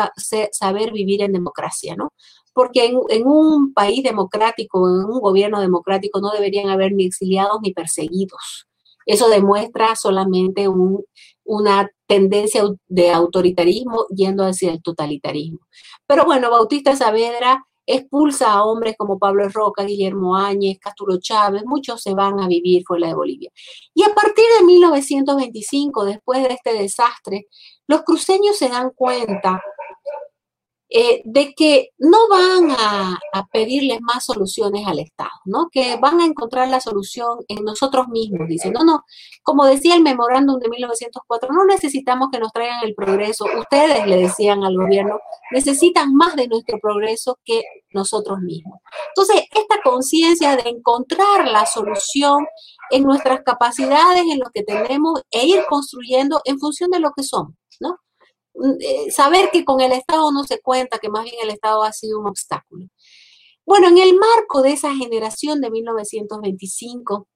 saber 0.52 0.92
vivir 0.92 1.22
en 1.22 1.32
democracia, 1.32 1.94
¿no? 1.96 2.12
Porque 2.52 2.84
en, 2.84 2.98
en, 3.08 3.26
un 3.26 3.72
país 3.72 4.02
democrático, 4.02 4.86
en 4.88 5.06
un 5.06 5.20
gobierno 5.20 5.60
democrático, 5.60 6.20
no 6.20 6.30
deberían 6.30 6.68
haber 6.68 6.92
ni 6.92 7.06
exiliados 7.06 7.58
ni 7.62 7.72
perseguidos. 7.72 8.66
Eso 9.06 9.28
demuestra 9.28 9.96
solamente 9.96 10.68
un, 10.68 11.04
una 11.52 11.90
tendencia 12.06 12.62
de 12.88 13.10
autoritarismo 13.10 14.06
yendo 14.08 14.44
hacia 14.44 14.70
el 14.70 14.82
totalitarismo. 14.82 15.58
Pero 16.06 16.24
bueno, 16.24 16.50
Bautista 16.50 16.96
Saavedra 16.96 17.62
expulsa 17.84 18.52
a 18.52 18.64
hombres 18.64 18.94
como 18.96 19.18
Pablo 19.18 19.46
Roca, 19.50 19.84
Guillermo 19.84 20.34
Áñez, 20.34 20.78
Casturo 20.78 21.18
Chávez, 21.20 21.62
muchos 21.66 22.00
se 22.00 22.14
van 22.14 22.40
a 22.40 22.48
vivir 22.48 22.84
fuera 22.86 23.08
de 23.08 23.14
Bolivia. 23.14 23.50
Y 23.92 24.02
a 24.02 24.14
partir 24.14 24.44
de 24.58 24.64
1925, 24.64 26.04
después 26.06 26.42
de 26.42 26.54
este 26.54 26.72
desastre, 26.72 27.46
los 27.86 28.02
cruceños 28.02 28.56
se 28.56 28.70
dan 28.70 28.90
cuenta 28.94 29.60
eh, 30.94 31.22
de 31.24 31.54
que 31.54 31.88
no 31.96 32.28
van 32.28 32.70
a, 32.70 33.18
pedirles 33.50 34.00
más 34.02 34.26
soluciones 34.26 34.86
al 34.86 34.98
Estado, 34.98 35.30
¿no? 35.46 35.68
Que 35.70 35.96
van 35.96 36.20
a 36.20 36.26
encontrar 36.26 36.68
la 36.68 36.80
solución 36.80 37.38
en 37.48 37.64
nosotros 37.64 38.08
mismos. 38.08 38.46
Dicen, 38.46 38.72
no, 38.72 38.84
no, 38.84 39.04
como 39.42 39.64
decía 39.64 39.94
el 39.94 40.02
memorándum 40.02 40.58
de 40.58 40.68
1904, 40.68 41.50
no 41.52 41.64
necesitamos 41.64 42.28
que 42.30 42.38
nos 42.38 42.52
traigan 42.52 42.84
el 42.84 42.94
progreso. 42.94 43.46
Ustedes 43.58 44.06
le 44.06 44.18
decían 44.18 44.64
al 44.64 44.76
gobierno, 44.76 45.18
necesitan 45.50 46.14
más 46.14 46.36
de 46.36 46.48
nuestro 46.48 46.78
progreso 46.78 47.38
que 47.44 47.62
nosotros 47.90 48.40
mismos. 48.40 48.78
Entonces, 49.08 49.44
esta 49.50 49.80
conciencia 49.82 50.56
de 50.56 50.68
encontrar 50.68 51.48
la 51.48 51.64
solución 51.64 52.46
en 52.90 53.04
nuestras 53.04 53.40
capacidades, 53.42 54.24
en 54.30 54.40
lo 54.40 54.50
que 54.52 54.62
tenemos, 54.62 55.22
e 55.30 55.46
ir 55.46 55.64
construyendo 55.68 56.42
en 56.44 56.58
función 56.58 56.90
de 56.90 57.00
lo 57.00 57.12
que 57.12 57.22
somos, 57.22 57.54
¿no? 57.80 57.98
Eh, 58.80 59.10
saber 59.10 59.50
que 59.52 59.64
con 59.64 59.80
el 59.80 59.92
Estado 59.92 60.30
no 60.32 60.44
se 60.44 60.60
cuenta, 60.60 60.98
que 60.98 61.08
más 61.08 61.24
bien 61.24 61.36
el 61.42 61.50
Estado 61.50 61.82
ha 61.84 61.92
sido 61.92 62.20
un 62.20 62.28
obstáculo. 62.28 62.86
Bueno, 63.64 63.88
en 63.88 63.98
el 63.98 64.14
marco 64.14 64.62
de 64.62 64.72
esa 64.72 64.94
generación 64.94 65.60
de 65.60 65.70
1925, 65.70 67.28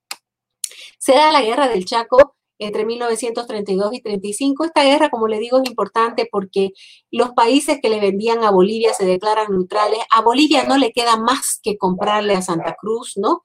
se 0.99 1.13
da 1.13 1.33
la 1.33 1.43
guerra 1.43 1.69
del 1.69 1.85
Chaco 1.85 2.37
entre 2.59 2.85
1932 2.85 3.95
y 3.95 4.03
35. 4.03 4.65
Esta 4.65 4.85
guerra, 4.85 5.11
como 5.11 5.29
le 5.29 5.39
digo, 5.39 5.59
es 5.59 5.69
importante 5.69 6.29
porque 6.31 6.71
los 7.11 7.31
países 7.33 7.79
que 7.83 7.89
le 7.89 8.01
vendían 8.01 8.45
a 8.45 8.51
Bolivia 8.51 8.95
se 8.95 9.05
declaran 9.05 9.51
neutrales. 9.51 10.01
A 10.11 10.23
Bolivia 10.23 10.65
no 10.65 10.79
le 10.79 10.93
queda 10.93 11.17
más 11.17 11.61
que 11.63 11.77
comprarle 11.77 12.35
a 12.35 12.43
Santa 12.43 12.77
Cruz, 12.81 13.13
¿no? 13.17 13.43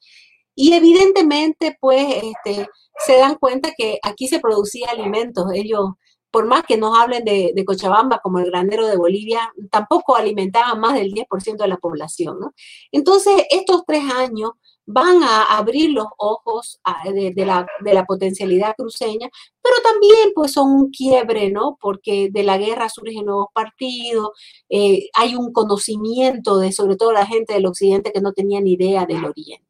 Y 0.55 0.73
evidentemente, 0.73 1.77
pues, 1.79 2.23
este, 2.23 2.67
se 3.05 3.17
dan 3.17 3.35
cuenta 3.35 3.71
que 3.77 3.99
aquí 4.03 4.27
se 4.27 4.39
producía 4.39 4.89
alimentos. 4.89 5.45
Ellos 5.53 5.91
por 6.31 6.45
más 6.45 6.63
que 6.63 6.77
nos 6.77 6.97
hablen 6.97 7.25
de, 7.25 7.63
Cochabamba 7.65 8.19
como 8.19 8.39
el 8.39 8.45
granero 8.45 8.87
de 8.87 8.97
Bolivia, 8.97 9.53
tampoco 9.69 10.15
alimentaban 10.15 10.79
más 10.79 10.95
del 10.95 11.13
10% 11.13 11.57
de 11.57 11.67
la 11.67 11.77
población. 11.77 12.39
¿no? 12.39 12.53
Entonces, 12.91 13.45
estos 13.49 13.83
tres 13.85 14.03
años 14.11 14.51
van 14.85 15.23
a 15.23 15.57
abrir 15.57 15.91
los 15.91 16.07
ojos 16.17 16.79
de, 17.05 17.45
la, 17.45 18.05
potencialidad 18.05 18.75
cruceña, 18.75 19.29
pero 19.61 19.75
también 19.83 20.31
pues 20.33 20.53
son 20.53 20.71
un 20.71 20.89
quiebre, 20.89 21.51
¿no? 21.51 21.77
Porque 21.79 22.29
de 22.31 22.43
la 22.43 22.57
guerra 22.57 22.89
surgen 22.89 23.25
nuevos 23.25 23.47
partidos, 23.53 24.31
eh, 24.69 25.09
hay 25.13 25.35
un 25.35 25.53
conocimiento 25.53 26.57
de 26.57 26.71
sobre 26.71 26.95
todo 26.95 27.11
la 27.11 27.25
gente 27.25 27.53
del 27.53 27.67
occidente 27.67 28.11
que 28.11 28.21
no 28.21 28.33
tenía 28.33 28.59
ni 28.59 28.73
idea 28.73 29.05
del 29.05 29.23
oriente. 29.23 29.65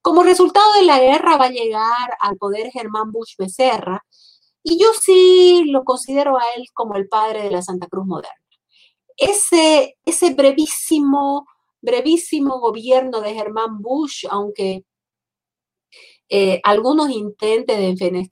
Como 0.00 0.22
resultado 0.22 0.72
de 0.74 0.84
la 0.84 0.98
guerra 0.98 1.36
va 1.36 1.46
a 1.46 1.50
llegar 1.50 2.16
al 2.20 2.36
poder 2.36 2.70
Germán 2.70 3.12
Bush 3.12 3.34
Becerra, 3.36 4.04
Y 4.62 4.78
yo 4.78 4.88
sí 5.00 5.64
lo 5.66 5.84
considero 5.84 6.36
a 6.36 6.42
él 6.56 6.66
como 6.74 6.96
el 6.96 7.08
padre 7.08 7.42
de 7.42 7.50
la 7.50 7.62
Santa 7.62 7.86
Cruz 7.86 8.06
moderna. 8.06 8.34
Ese, 9.16 9.96
ese 10.04 10.34
brevísimo, 10.34 11.46
brevísimo 11.80 12.60
gobierno 12.60 13.20
de 13.20 13.34
Germán 13.34 13.80
Bush, 13.80 14.26
aunque 14.30 14.84
eh, 16.32 16.60
algunos 16.62 17.10
intenten 17.10 17.96
de 17.96 18.28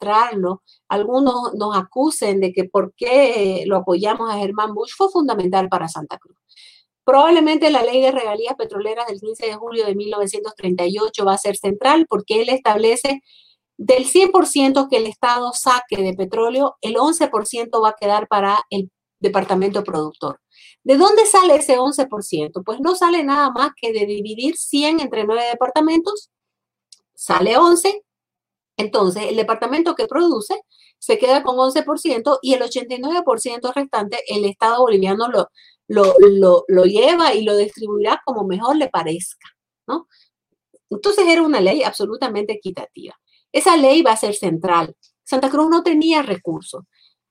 algunos 0.89 1.55
nos 1.55 1.77
acusen 1.77 2.41
de 2.41 2.53
que 2.53 2.65
por 2.65 2.95
qué 2.97 3.65
lo 3.67 3.79
apoyamos 3.79 4.31
a 4.31 4.39
Germán 4.39 4.73
Bush, 4.73 4.93
fue 4.97 5.09
fundamental 5.11 5.69
para 5.69 5.89
Santa 5.89 6.17
Cruz. 6.17 6.37
Probablemente 7.05 7.71
la 7.71 7.83
ley 7.83 8.01
de 8.01 8.13
regalías 8.13 8.55
petroleras 8.55 9.09
del 9.09 9.21
15 9.21 9.47
de 9.47 9.55
julio 9.57 9.85
de 9.87 9.97
1938 9.97 11.25
va 11.25 11.35
a 11.35 11.39
ser 11.39 11.57
central 11.57 12.07
porque 12.09 12.43
él 12.43 12.51
establece 12.51 13.23
del 13.79 14.05
100% 14.05 14.89
que 14.91 14.99
el 14.99 15.07
Estado 15.07 15.53
saque 15.55 15.97
de 15.97 16.13
petróleo, 16.13 16.77
el 16.83 16.97
11% 16.97 17.83
va 17.83 17.91
a 17.91 17.97
quedar 17.99 18.29
para 18.29 18.61
el 18.71 18.91
departamento 19.21 19.85
productor. 19.85 20.41
¿De 20.85 20.97
dónde 20.97 21.25
sale 21.27 21.57
ese 21.57 21.79
11%? 21.79 22.63
Pues 22.65 22.81
no 22.81 22.95
sale 22.95 23.25
nada 23.25 23.51
más 23.51 23.71
que 23.81 23.93
de 23.93 24.05
dividir 24.05 24.57
100 24.57 25.01
entre 25.01 25.25
9 25.25 25.43
departamentos 25.51 26.31
sale 27.19 27.57
11, 27.57 28.05
entonces 28.77 29.25
el 29.25 29.37
departamento 29.37 29.97
que 29.97 30.07
produce 30.07 30.55
se 30.99 31.19
queda 31.19 31.43
con 31.43 31.57
11% 31.57 32.39
y 32.43 32.55
el 32.55 32.63
89% 32.63 33.73
restante 33.75 34.19
el 34.29 34.45
Estado 34.45 34.83
boliviano 34.83 35.29
lo, 35.29 35.49
lo, 35.89 36.65
lo, 36.69 36.85
lleva 36.85 37.35
y 37.35 37.43
lo 37.43 37.57
distribuirá 37.57 38.23
como 38.25 38.45
mejor 38.45 38.77
le 38.77 38.89
parezca, 38.89 39.49
¿no? 39.89 40.07
Entonces 40.91 41.27
era 41.27 41.43
una 41.43 41.61
ley 41.61 41.83
absolutamente 41.83 42.53
equitativa. 42.53 43.19
Esa 43.53 43.77
ley 43.77 44.03
va 44.03 44.13
a 44.13 44.17
ser 44.17 44.35
central. 44.35 44.95
Santa 45.25 45.51
Cruz 45.51 45.69
no 45.71 45.83
tenía 45.83 46.23
recursos. 46.23 46.85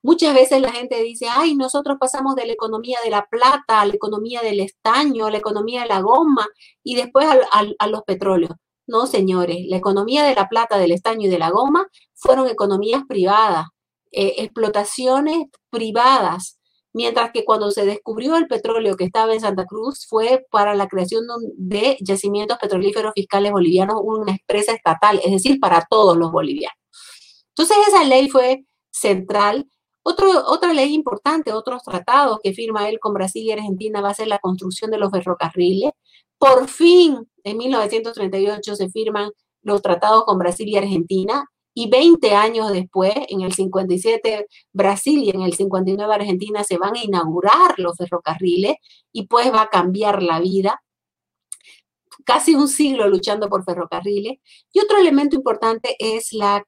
Muchas 0.03 0.33
veces 0.33 0.62
la 0.62 0.71
gente 0.71 1.01
dice, 1.01 1.27
ay, 1.29 1.55
nosotros 1.55 1.97
pasamos 2.00 2.36
de 2.36 2.45
la 2.45 2.53
economía 2.53 3.00
de 3.03 3.09
la 3.09 3.25
plata 3.25 3.81
a 3.81 3.86
la 3.86 3.93
economía 3.93 4.41
del 4.41 4.59
estaño, 4.59 5.25
a 5.25 5.31
la 5.31 5.38
economía 5.38 5.81
de 5.81 5.88
la 5.88 6.01
goma 6.01 6.47
y 6.83 6.95
después 6.95 7.27
a 7.27 7.88
los 7.88 8.03
petróleos. 8.03 8.53
No, 8.88 9.05
señores, 9.05 9.65
la 9.67 9.75
economía 9.77 10.24
de 10.24 10.33
la 10.33 10.47
plata, 10.47 10.77
del 10.77 10.93
estaño 10.93 11.27
y 11.27 11.29
de 11.29 11.39
la 11.39 11.50
goma 11.50 11.88
fueron 12.15 12.47
economías 12.47 13.03
privadas, 13.07 13.65
eh, 14.12 14.36
explotaciones 14.38 15.47
privadas, 15.69 16.56
mientras 16.94 17.32
que 17.32 17.46
cuando 17.46 17.72
se 17.72 17.86
descubrió 17.86 18.38
el 18.38 18.48
petróleo 18.48 18.96
que 18.96 19.06
estaba 19.06 19.34
en 19.34 19.41
Santa 19.41 19.65
Cruz 19.65 20.06
fue 20.08 20.46
para 20.51 20.74
la 20.75 20.88
creación 20.88 21.25
de 21.56 21.98
yacimientos 22.01 22.58
petrolíferos 22.58 23.13
fiscales 23.15 23.51
bolivianos, 23.51 24.01
una 24.03 24.32
empresa 24.32 24.74
estatal, 24.74 25.20
es 25.24 25.32
decir, 25.32 25.60
para 25.60 25.86
todos 25.89 26.17
los 26.17 26.32
bolivianos. 26.32 26.77
Entonces 27.50 27.77
esa 27.88 28.03
ley 28.03 28.29
fue 28.29 28.65
central. 28.91 29.67
otra 30.03 30.74
ley 30.74 30.94
importante, 30.94 31.51
otros 31.53 31.84
tratados 31.84 32.39
que 32.41 32.53
firma 32.53 32.88
él 32.89 33.00
con 33.00 33.13
Brasil 33.13 33.44
y 33.44 33.51
Argentina 33.51 34.01
va 34.01 34.10
a 34.12 34.13
ser 34.13 34.27
la 34.27 34.39
construcción 34.39 34.89
de 34.91 34.98
los 34.98 35.12
ferrocarriles, 35.12 35.91
por 36.38 36.67
fin, 36.67 37.28
en 37.43 37.58
1938 37.58 38.76
se 38.76 38.89
firman 38.89 39.32
los 39.63 39.82
tratados 39.82 40.23
con 40.26 40.38
Brasil 40.38 40.67
y 40.69 40.78
Argentina 40.78 41.45
y 41.79 41.87
20 41.91 42.33
años 42.33 42.71
después, 42.71 43.13
en 43.29 43.41
el 43.41 43.53
57 43.53 44.47
Brasil 44.73 45.21
y 45.23 45.29
en 45.29 45.43
el 45.43 45.53
59 45.53 46.11
Argentina, 46.11 46.63
se 46.63 46.79
van 46.79 46.95
a 46.95 47.03
inaugurar 47.03 47.77
los 47.77 47.95
ferrocarriles 47.95 48.77
y 49.11 49.27
pues 49.27 49.53
va 49.53 49.61
a 49.61 49.69
cambiar 49.69 50.23
la 50.23 50.39
vida. 50.39 50.81
Casi 52.25 52.55
un 52.55 52.67
siglo 52.67 53.07
luchando 53.07 53.47
por 53.47 53.63
ferrocarriles. 53.63 54.39
Y 54.73 54.79
otro 54.79 54.97
elemento 54.97 55.35
importante 55.35 55.95
es 55.99 56.33
la 56.33 56.65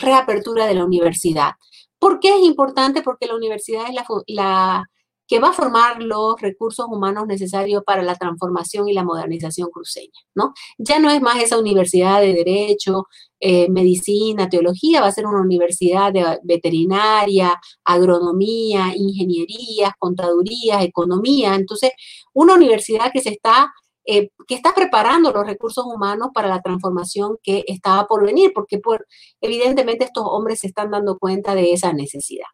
reapertura 0.00 0.66
de 0.66 0.74
la 0.74 0.84
universidad. 0.84 1.54
¿Por 1.98 2.20
qué 2.20 2.36
es 2.36 2.42
importante? 2.42 3.02
Porque 3.02 3.26
la 3.26 3.34
universidad 3.34 3.86
es 3.88 3.96
la 4.28 4.88
que 5.32 5.40
va 5.40 5.48
a 5.48 5.52
formar 5.54 6.02
los 6.02 6.38
recursos 6.42 6.84
humanos 6.90 7.26
necesarios 7.26 7.82
para 7.86 8.02
la 8.02 8.16
transformación 8.16 8.86
y 8.86 8.92
la 8.92 9.02
modernización 9.02 9.70
cruceña, 9.70 10.20
¿no? 10.34 10.52
Ya 10.76 10.98
no 10.98 11.08
es 11.08 11.22
más 11.22 11.42
esa 11.42 11.58
universidad 11.58 12.20
de 12.20 12.34
derecho, 12.34 13.06
eh, 13.40 13.70
medicina, 13.70 14.50
teología, 14.50 15.00
va 15.00 15.06
a 15.06 15.12
ser 15.12 15.26
una 15.26 15.40
universidad 15.40 16.12
de 16.12 16.38
veterinaria, 16.42 17.58
agronomía, 17.82 18.92
ingeniería, 18.94 19.96
contaduría, 19.98 20.82
economía. 20.82 21.54
Entonces, 21.54 21.92
una 22.34 22.52
universidad 22.54 23.10
que 23.10 23.22
se 23.22 23.30
está 23.30 23.72
eh, 24.04 24.28
que 24.46 24.54
está 24.54 24.74
preparando 24.74 25.32
los 25.32 25.46
recursos 25.46 25.86
humanos 25.86 26.28
para 26.34 26.48
la 26.48 26.60
transformación 26.60 27.38
que 27.42 27.64
estaba 27.68 28.06
por 28.06 28.26
venir, 28.26 28.52
porque 28.54 28.78
por, 28.78 29.06
evidentemente 29.40 30.04
estos 30.04 30.24
hombres 30.26 30.60
se 30.60 30.66
están 30.66 30.90
dando 30.90 31.16
cuenta 31.18 31.54
de 31.54 31.72
esa 31.72 31.94
necesidad. 31.94 32.48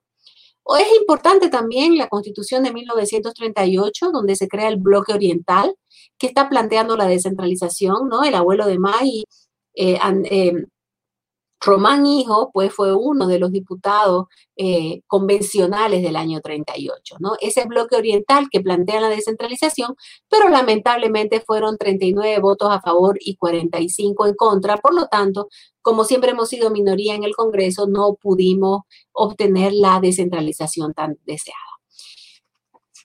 Es 0.76 0.92
importante 1.00 1.48
también 1.48 1.96
la 1.96 2.08
Constitución 2.08 2.62
de 2.62 2.72
1938, 2.72 4.10
donde 4.12 4.36
se 4.36 4.48
crea 4.48 4.68
el 4.68 4.76
bloque 4.76 5.12
oriental, 5.14 5.74
que 6.18 6.26
está 6.26 6.48
planteando 6.48 6.96
la 6.96 7.06
descentralización, 7.06 8.08
¿no? 8.08 8.22
El 8.24 8.34
abuelo 8.34 8.66
de 8.66 8.78
May, 8.78 9.24
eh, 9.74 9.98
eh, 10.30 10.52
Román 11.60 12.06
Hijo, 12.06 12.50
pues 12.52 12.72
fue 12.72 12.94
uno 12.94 13.26
de 13.26 13.38
los 13.38 13.50
diputados 13.50 14.26
eh, 14.56 15.02
convencionales 15.06 16.02
del 16.02 16.16
año 16.16 16.40
38, 16.40 17.16
¿no? 17.20 17.32
Ese 17.40 17.64
bloque 17.66 17.96
oriental 17.96 18.48
que 18.50 18.60
plantea 18.60 19.00
la 19.00 19.08
descentralización, 19.08 19.96
pero 20.28 20.48
lamentablemente 20.48 21.40
fueron 21.40 21.76
39 21.76 22.38
votos 22.40 22.70
a 22.70 22.80
favor 22.80 23.18
y 23.20 23.36
45 23.36 24.26
en 24.26 24.34
contra, 24.34 24.76
por 24.76 24.94
lo 24.94 25.06
tanto, 25.08 25.48
como 25.82 26.04
siempre 26.04 26.30
hemos 26.30 26.48
sido 26.48 26.70
minoría 26.70 27.14
en 27.14 27.24
el 27.24 27.34
Congreso, 27.34 27.86
no 27.88 28.14
pudimos 28.14 28.82
obtener 29.12 29.72
la 29.72 30.00
descentralización 30.00 30.94
tan 30.94 31.18
deseada. 31.24 31.58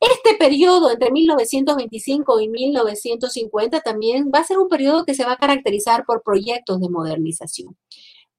Este 0.02 0.36
periodo 0.38 0.92
entre 0.92 1.12
1925 1.12 2.42
y 2.42 2.50
1950 2.50 3.80
también 3.80 4.32
va 4.34 4.40
a 4.40 4.44
ser 4.44 4.58
un 4.58 4.68
periodo 4.68 5.06
que 5.06 5.14
se 5.14 5.24
va 5.24 5.34
a 5.34 5.38
caracterizar 5.38 6.04
por 6.06 6.24
proyectos 6.24 6.82
de 6.82 6.90
modernización. 6.90 7.78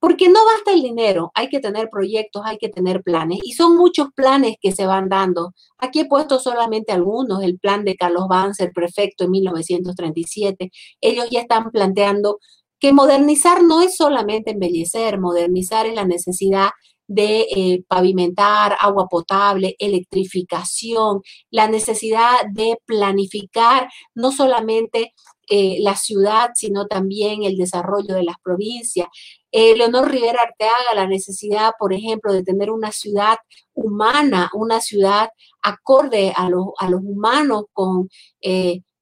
Porque 0.05 0.29
no 0.29 0.41
basta 0.45 0.75
el 0.75 0.83
dinero, 0.83 1.33
hay 1.35 1.49
que 1.49 1.61
tener 1.61 1.89
proyectos, 1.89 2.43
hay 2.45 2.59
que 2.59 2.69
tener 2.69 3.03
planes. 3.03 3.39
Y 3.43 3.53
son 3.53 3.75
muchos 3.75 4.09
planes 4.15 4.57
que 4.61 4.71
se 4.71 4.85
van 4.85 5.09
dando. 5.09 5.55
Aquí 5.79 6.01
he 6.01 6.05
puesto 6.05 6.39
solamente 6.39 6.93
algunos, 6.93 7.43
el 7.43 7.59
plan 7.59 7.87
de 7.87 7.97
Carlos 7.97 8.29
Banzer, 8.29 8.71
prefecto 8.75 9.25
en 9.25 9.31
1937. 9.31 10.71
Ellos 11.01 11.31
ya 11.31 11.41
están 11.41 11.71
planteando 11.71 12.39
que 12.79 12.93
modernizar 12.93 13.63
no 13.63 13.81
es 13.81 13.97
solamente 13.97 14.51
embellecer, 14.51 15.19
modernizar 15.19 15.87
es 15.87 15.95
la 15.95 16.05
necesidad 16.05 16.69
de 17.07 17.47
eh, 17.57 17.85
pavimentar, 17.89 18.77
agua 18.81 19.07
potable, 19.09 19.75
electrificación, 19.79 21.23
la 21.51 21.67
necesidad 21.67 22.45
de 22.53 22.77
planificar 22.85 23.89
no 24.15 24.33
solamente 24.33 25.15
eh, 25.49 25.79
la 25.81 25.97
ciudad, 25.97 26.51
sino 26.55 26.87
también 26.87 27.45
el 27.45 27.57
desarrollo 27.57 28.15
de 28.15 28.25
las 28.25 28.37
provincias. 28.43 29.09
Eh, 29.53 29.77
Leonor 29.77 30.11
Rivera 30.11 30.41
Arteaga, 30.43 30.95
la 30.95 31.07
necesidad, 31.07 31.73
por 31.79 31.93
ejemplo, 31.93 32.33
de 32.33 32.43
tener 32.43 32.71
una 32.71 32.93
ciudad 32.93 33.37
humana, 33.73 34.51
una 34.55 34.81
ciudad 34.81 35.29
acorde 35.63 36.33
a, 36.37 36.47
a 36.47 36.91
los 36.91 37.01
humanos 37.03 37.65
con 37.73 38.09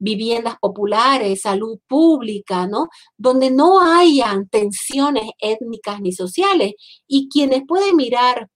viviendas 0.03 0.57
populares, 0.61 1.43
salud 1.43 1.79
pública, 1.87 2.67
¿no? 2.67 2.89
Donde 3.17 3.51
no 3.51 3.81
hayan 3.81 4.49
tensiones 4.49 5.31
étnicas 5.39 6.01
ni 6.01 6.13
sociales 6.13 6.73
y 7.07 7.29
quienes 7.29 7.63
pueden 7.67 7.95
mirar 7.95 8.49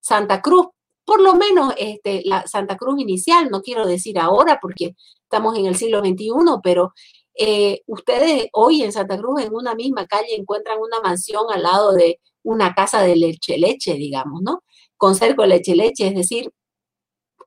Santa 0.00 0.40
Cruz, 0.40 0.68
por 1.04 1.20
lo 1.20 1.34
menos 1.34 1.74
este, 1.76 2.22
la 2.24 2.46
Santa 2.46 2.76
Cruz 2.78 3.00
inicial, 3.00 3.50
no 3.50 3.60
quiero 3.60 3.86
decir 3.86 4.18
ahora 4.18 4.58
porque 4.62 4.94
estamos 5.22 5.58
en 5.58 5.66
el 5.66 5.76
siglo 5.76 6.00
XXI, 6.00 6.30
pero 6.62 6.94
eh, 7.38 7.82
ustedes 7.86 8.48
hoy 8.52 8.82
en 8.82 8.92
Santa 8.92 9.16
Cruz, 9.16 9.42
en 9.42 9.54
una 9.54 9.74
misma 9.74 10.06
calle, 10.06 10.34
encuentran 10.36 10.78
una 10.80 11.00
mansión 11.00 11.44
al 11.50 11.62
lado 11.62 11.92
de 11.92 12.20
una 12.42 12.74
casa 12.74 13.02
de 13.02 13.16
leche 13.16 13.58
leche, 13.58 13.94
digamos, 13.94 14.42
¿no? 14.42 14.64
Con 14.96 15.14
cerco 15.14 15.46
leche 15.46 15.76
leche, 15.76 16.08
es 16.08 16.14
decir, 16.14 16.52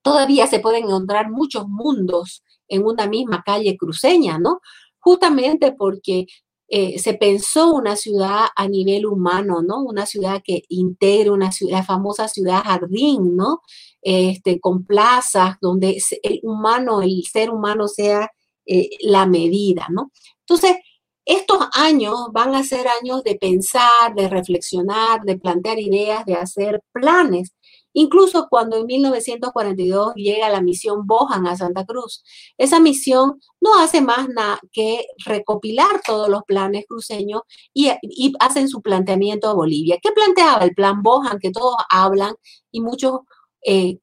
todavía 0.01 0.47
se 0.47 0.59
pueden 0.59 0.85
encontrar 0.85 1.29
muchos 1.29 1.67
mundos 1.67 2.43
en 2.69 2.85
una 2.85 3.07
misma 3.07 3.43
calle 3.45 3.77
cruceña, 3.77 4.39
¿no? 4.39 4.61
Justamente 4.99 5.73
porque 5.73 6.25
eh, 6.69 6.97
se 6.99 7.13
pensó 7.15 7.73
una 7.73 7.97
ciudad 7.97 8.45
a 8.55 8.67
nivel 8.69 9.05
humano, 9.05 9.61
¿no? 9.61 9.83
Una 9.83 10.05
ciudad 10.05 10.41
que 10.41 10.63
integre 10.69 11.31
una 11.31 11.51
ciudad, 11.51 11.79
la 11.79 11.83
famosa 11.83 12.29
ciudad 12.29 12.63
jardín, 12.63 13.35
¿no? 13.35 13.59
Este, 14.01 14.61
con 14.61 14.85
plazas 14.85 15.57
donde 15.59 15.97
el 16.23 16.39
humano, 16.43 17.01
el 17.01 17.23
ser 17.25 17.49
humano 17.49 17.89
sea 17.89 18.31
eh, 18.65 18.89
la 19.01 19.25
medida, 19.25 19.87
¿no? 19.89 20.11
Entonces, 20.41 20.77
estos 21.25 21.59
años 21.73 22.15
van 22.33 22.55
a 22.55 22.63
ser 22.63 22.87
años 22.87 23.23
de 23.23 23.35
pensar, 23.35 24.15
de 24.15 24.27
reflexionar, 24.27 25.21
de 25.21 25.37
plantear 25.37 25.79
ideas, 25.79 26.25
de 26.25 26.35
hacer 26.35 26.81
planes. 26.91 27.53
incluso 27.93 28.47
cuando 28.49 28.77
en 28.77 28.85
1942 28.85 30.13
llega 30.15 30.49
la 30.49 30.61
misión 30.61 31.05
Bohan 31.07 31.45
a 31.47 31.57
Santa 31.57 31.85
Cruz. 31.85 32.23
Esa 32.57 32.79
misión 32.79 33.41
no 33.59 33.79
hace 33.79 34.01
más 34.01 34.27
que 34.71 35.05
recopilar 35.25 36.01
todos 36.05 36.29
los 36.29 36.43
planes 36.43 36.85
cruceños 36.87 37.41
y, 37.73 37.91
hacen 38.39 38.69
su 38.69 38.81
planteamiento 38.81 39.49
a 39.49 39.53
Bolivia. 39.53 39.99
¿Qué 40.01 40.11
planteaba 40.11 40.63
el 40.63 40.73
plan 40.73 41.01
Bohan 41.03 41.39
que 41.39 41.51
todos 41.51 41.75
hablan 41.89 42.35
y 42.71 42.81
muchos... 42.81 43.21
Eh, 43.65 43.99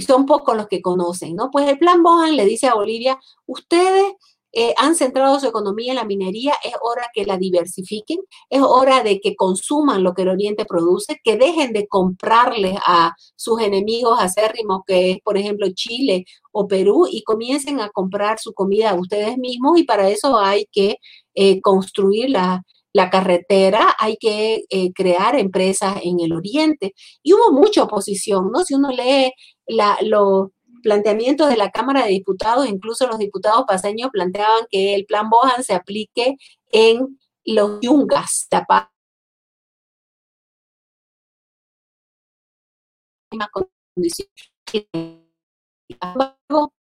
son 0.00 0.26
pocos 0.26 0.56
los 0.56 0.68
que 0.68 0.82
conocen, 0.82 1.36
¿no? 1.36 1.50
Pues 1.50 1.68
el 1.68 1.78
plan 1.78 2.02
Bohan 2.02 2.36
le 2.36 2.44
dice 2.46 2.66
a 2.66 2.74
Bolivia, 2.74 3.18
ustedes 3.46 4.14
eh, 4.54 4.74
han 4.76 4.94
centrado 4.94 5.40
su 5.40 5.46
economía 5.46 5.92
en 5.92 5.96
la 5.96 6.04
minería, 6.04 6.52
es 6.62 6.74
hora 6.82 7.06
que 7.14 7.24
la 7.24 7.38
diversifiquen, 7.38 8.18
es 8.50 8.60
hora 8.60 9.02
de 9.02 9.18
que 9.18 9.34
consuman 9.34 10.02
lo 10.02 10.12
que 10.12 10.22
el 10.22 10.28
Oriente 10.28 10.66
produce, 10.66 11.20
que 11.24 11.36
dejen 11.36 11.72
de 11.72 11.86
comprarles 11.86 12.76
a 12.86 13.14
sus 13.34 13.60
enemigos 13.62 14.18
acérrimos, 14.20 14.82
que 14.86 15.12
es, 15.12 15.18
por 15.24 15.38
ejemplo, 15.38 15.66
Chile 15.74 16.26
o 16.52 16.68
Perú, 16.68 17.06
y 17.10 17.22
comiencen 17.24 17.80
a 17.80 17.88
comprar 17.90 18.38
su 18.38 18.52
comida 18.52 18.94
ustedes 18.94 19.38
mismos, 19.38 19.78
y 19.78 19.84
para 19.84 20.10
eso 20.10 20.38
hay 20.38 20.66
que 20.70 20.96
eh, 21.34 21.62
construir 21.62 22.28
la, 22.30 22.62
carretera, 23.10 23.94
hay 23.98 24.16
que 24.18 24.64
eh, 24.70 24.92
crear 24.92 25.38
empresas 25.38 25.96
en 26.02 26.20
el 26.20 26.32
Oriente. 26.32 26.94
Y 27.22 27.32
hubo 27.34 27.52
mucha 27.52 27.84
oposición, 27.84 28.50
¿no? 28.52 28.64
Si 28.64 28.74
uno 28.74 28.90
lee 28.90 29.32
la, 29.66 29.98
lo, 30.02 30.52
planteamientos 30.82 31.48
de 31.48 31.56
la 31.56 31.70
Cámara 31.70 32.04
de 32.04 32.10
Diputados, 32.10 32.68
incluso 32.68 33.06
los 33.06 33.18
diputados 33.18 33.64
paseños 33.66 34.10
planteaban 34.12 34.66
que 34.70 34.94
el 34.94 35.06
plan 35.06 35.30
Bohan 35.30 35.62
se 35.62 35.74
aplique 35.74 36.36
en 36.70 37.18
los 37.44 37.80
yungas, 37.80 38.48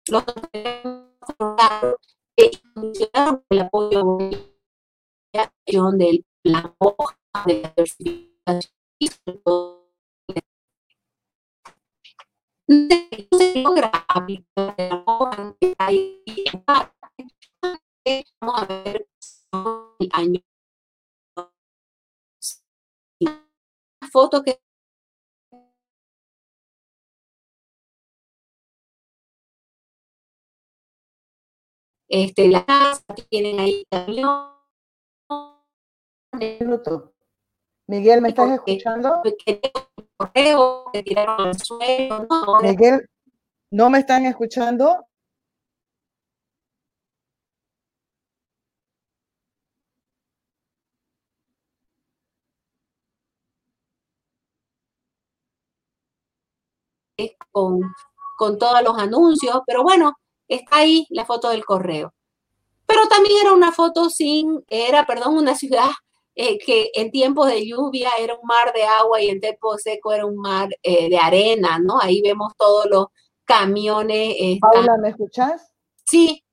los 0.08 0.24
el 3.50 3.60
apoyo 3.60 4.17
del 5.98 6.26
plan 6.44 6.76
Bohan 6.80 7.15
de 7.46 7.74
se 13.38 13.62
logra 13.62 13.91
aplicar 14.08 14.76
vamos 18.41 18.62
a 18.62 18.65
ver 18.65 19.08
el 20.00 20.10
año 20.12 20.41
foto 24.12 24.44
que 24.44 24.60
este 32.10 32.50
la 32.50 32.65
casa 32.65 33.04
tienen 33.30 33.60
ahí 33.60 33.86
camión 33.89 34.61
Miguel, 37.88 38.22
¿me 38.22 38.30
estás 38.30 38.52
escuchando? 38.52 39.22
Miguel, 42.62 43.10
¿no 43.72 43.89
me 43.89 44.00
están 44.00 44.26
escuchando? 44.26 45.06
Con, 57.52 57.82
con 58.38 58.58
todos 58.58 58.82
los 58.84 58.98
anuncios, 58.98 59.60
pero 59.67 59.84
bueno, 59.84 60.13
está 60.48 60.78
ahí 60.78 61.06
la 61.10 61.26
foto 61.26 61.50
del 61.50 61.65
correo. 61.65 62.13
Pero 62.86 63.08
también 63.10 63.41
era 63.41 63.54
una 63.54 63.72
foto 63.72 64.10
sin, 64.10 64.63
era, 64.67 65.06
perdón, 65.06 65.38
una 65.38 65.56
ciudad 65.56 65.91
eh, 66.36 66.58
que 66.60 66.91
en 66.94 67.12
tiempos 67.12 67.48
de 67.48 67.65
lluvia 67.65 68.10
era 68.20 68.36
un 68.36 68.46
mar 68.46 68.72
de 68.74 68.84
agua 68.84 69.22
y 69.22 69.30
en 69.30 69.39
tiempos 69.39 69.82
seco 69.82 70.13
era 70.13 70.26
un 70.26 70.38
mar 70.38 70.70
eh, 70.82 71.10
de 71.10 71.17
arena, 71.17 71.80
¿no? 71.80 72.00
Ahí 72.00 72.22
vemos 72.22 72.54
todos 72.58 72.86
los 72.89 73.08
camiones. 73.44 74.36
Paula, 74.62 74.98
¿me 74.98 75.10
escuchas? 75.10 75.72
Sí. 76.06 76.44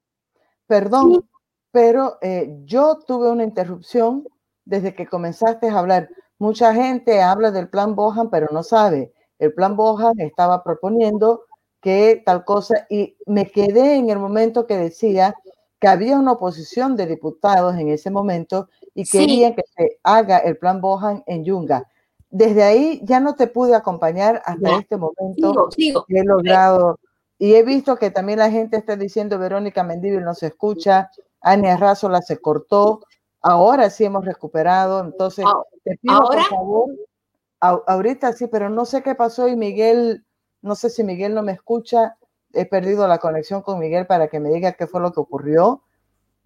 Perdón, 0.67 1.29
pero 1.71 2.19
eh, 2.21 2.57
yo 2.64 2.99
tuve 3.07 3.31
una 3.31 3.45
interrupción 3.45 4.27
desde 4.64 4.95
que 4.95 5.07
comenzaste 5.07 5.69
a 5.69 5.79
hablar. 5.79 6.09
Mucha 6.38 6.75
gente 6.75 7.23
habla 7.23 7.51
del 7.51 7.69
plan 7.69 7.95
Bohan, 7.95 8.31
pero 8.31 8.49
no 8.53 8.62
sabe. 8.62 9.12
El 9.38 9.55
plan 9.55 9.77
Bohan 9.77 10.19
estaba 10.19 10.62
proponiendo 10.62 11.45
que 11.81 12.23
tal 12.27 12.45
cosa 12.45 12.87
y 12.91 13.17
me 13.27 13.51
quedé 13.51 13.95
en 13.95 14.11
el 14.11 14.19
momento 14.19 14.67
que 14.67 14.77
decía 14.77 15.35
que 15.81 15.88
había 15.88 16.19
una 16.19 16.33
oposición 16.33 16.97
de 16.97 17.07
diputados 17.07 17.77
en 17.77 17.88
ese 17.88 18.11
momento 18.11 18.69
y 18.98 19.04
querían 19.04 19.54
que 19.54 19.62
se 19.76 20.00
haga 20.02 20.38
el 20.38 20.56
plan 20.56 20.80
Bohan 20.80 21.22
en 21.28 21.44
Yunga. 21.44 21.88
Desde 22.30 22.64
ahí 22.64 23.00
ya 23.04 23.20
no 23.20 23.37
te 23.37 23.46
pude 23.46 23.76
acompañar 23.76 24.42
hasta 24.44 24.76
este 24.76 24.96
momento. 24.96 25.68
He 26.08 26.24
logrado 26.24 26.98
y 27.38 27.54
he 27.54 27.62
visto 27.62 27.94
que 27.94 28.11
también 28.11 28.40
la 28.40 28.50
gente 28.50 28.76
está 28.76 28.96
diciendo 28.96 29.38
Verónica 29.38 29.84
Mendívil 29.84 30.24
no 30.24 30.34
se 30.34 30.48
escucha, 30.48 31.12
Ania 31.40 31.76
Rázola 31.76 32.22
se 32.22 32.38
cortó, 32.38 33.04
ahora 33.40 33.88
sí 33.88 34.04
hemos 34.04 34.24
recuperado, 34.24 34.98
entonces 35.00 35.44
te 35.84 35.96
pido 35.98 36.20
por 36.20 36.42
favor, 36.42 36.90
ahorita 37.61 38.32
sí, 38.32 38.48
pero 38.48 38.68
no 38.68 38.84
sé 38.84 39.04
qué 39.04 39.14
pasó 39.14 39.46
y 39.46 39.54
Miguel, 39.54 40.26
no 40.61 40.74
sé 40.74 40.90
si 40.90 41.04
Miguel 41.04 41.37
no 41.37 41.44
me 41.44 41.52
escucha, 41.52 42.16
he 42.52 42.66
perdido 42.66 43.06
la 43.06 43.18
conexión 43.18 43.62
con 43.62 43.78
Miguel 43.78 44.08
para 44.08 44.26
que 44.26 44.40
me 44.40 44.50
diga 44.50 44.72
qué 44.72 44.88
fue 44.88 45.00
lo 45.00 45.12
que 45.12 45.20
ocurrió. 45.20 45.84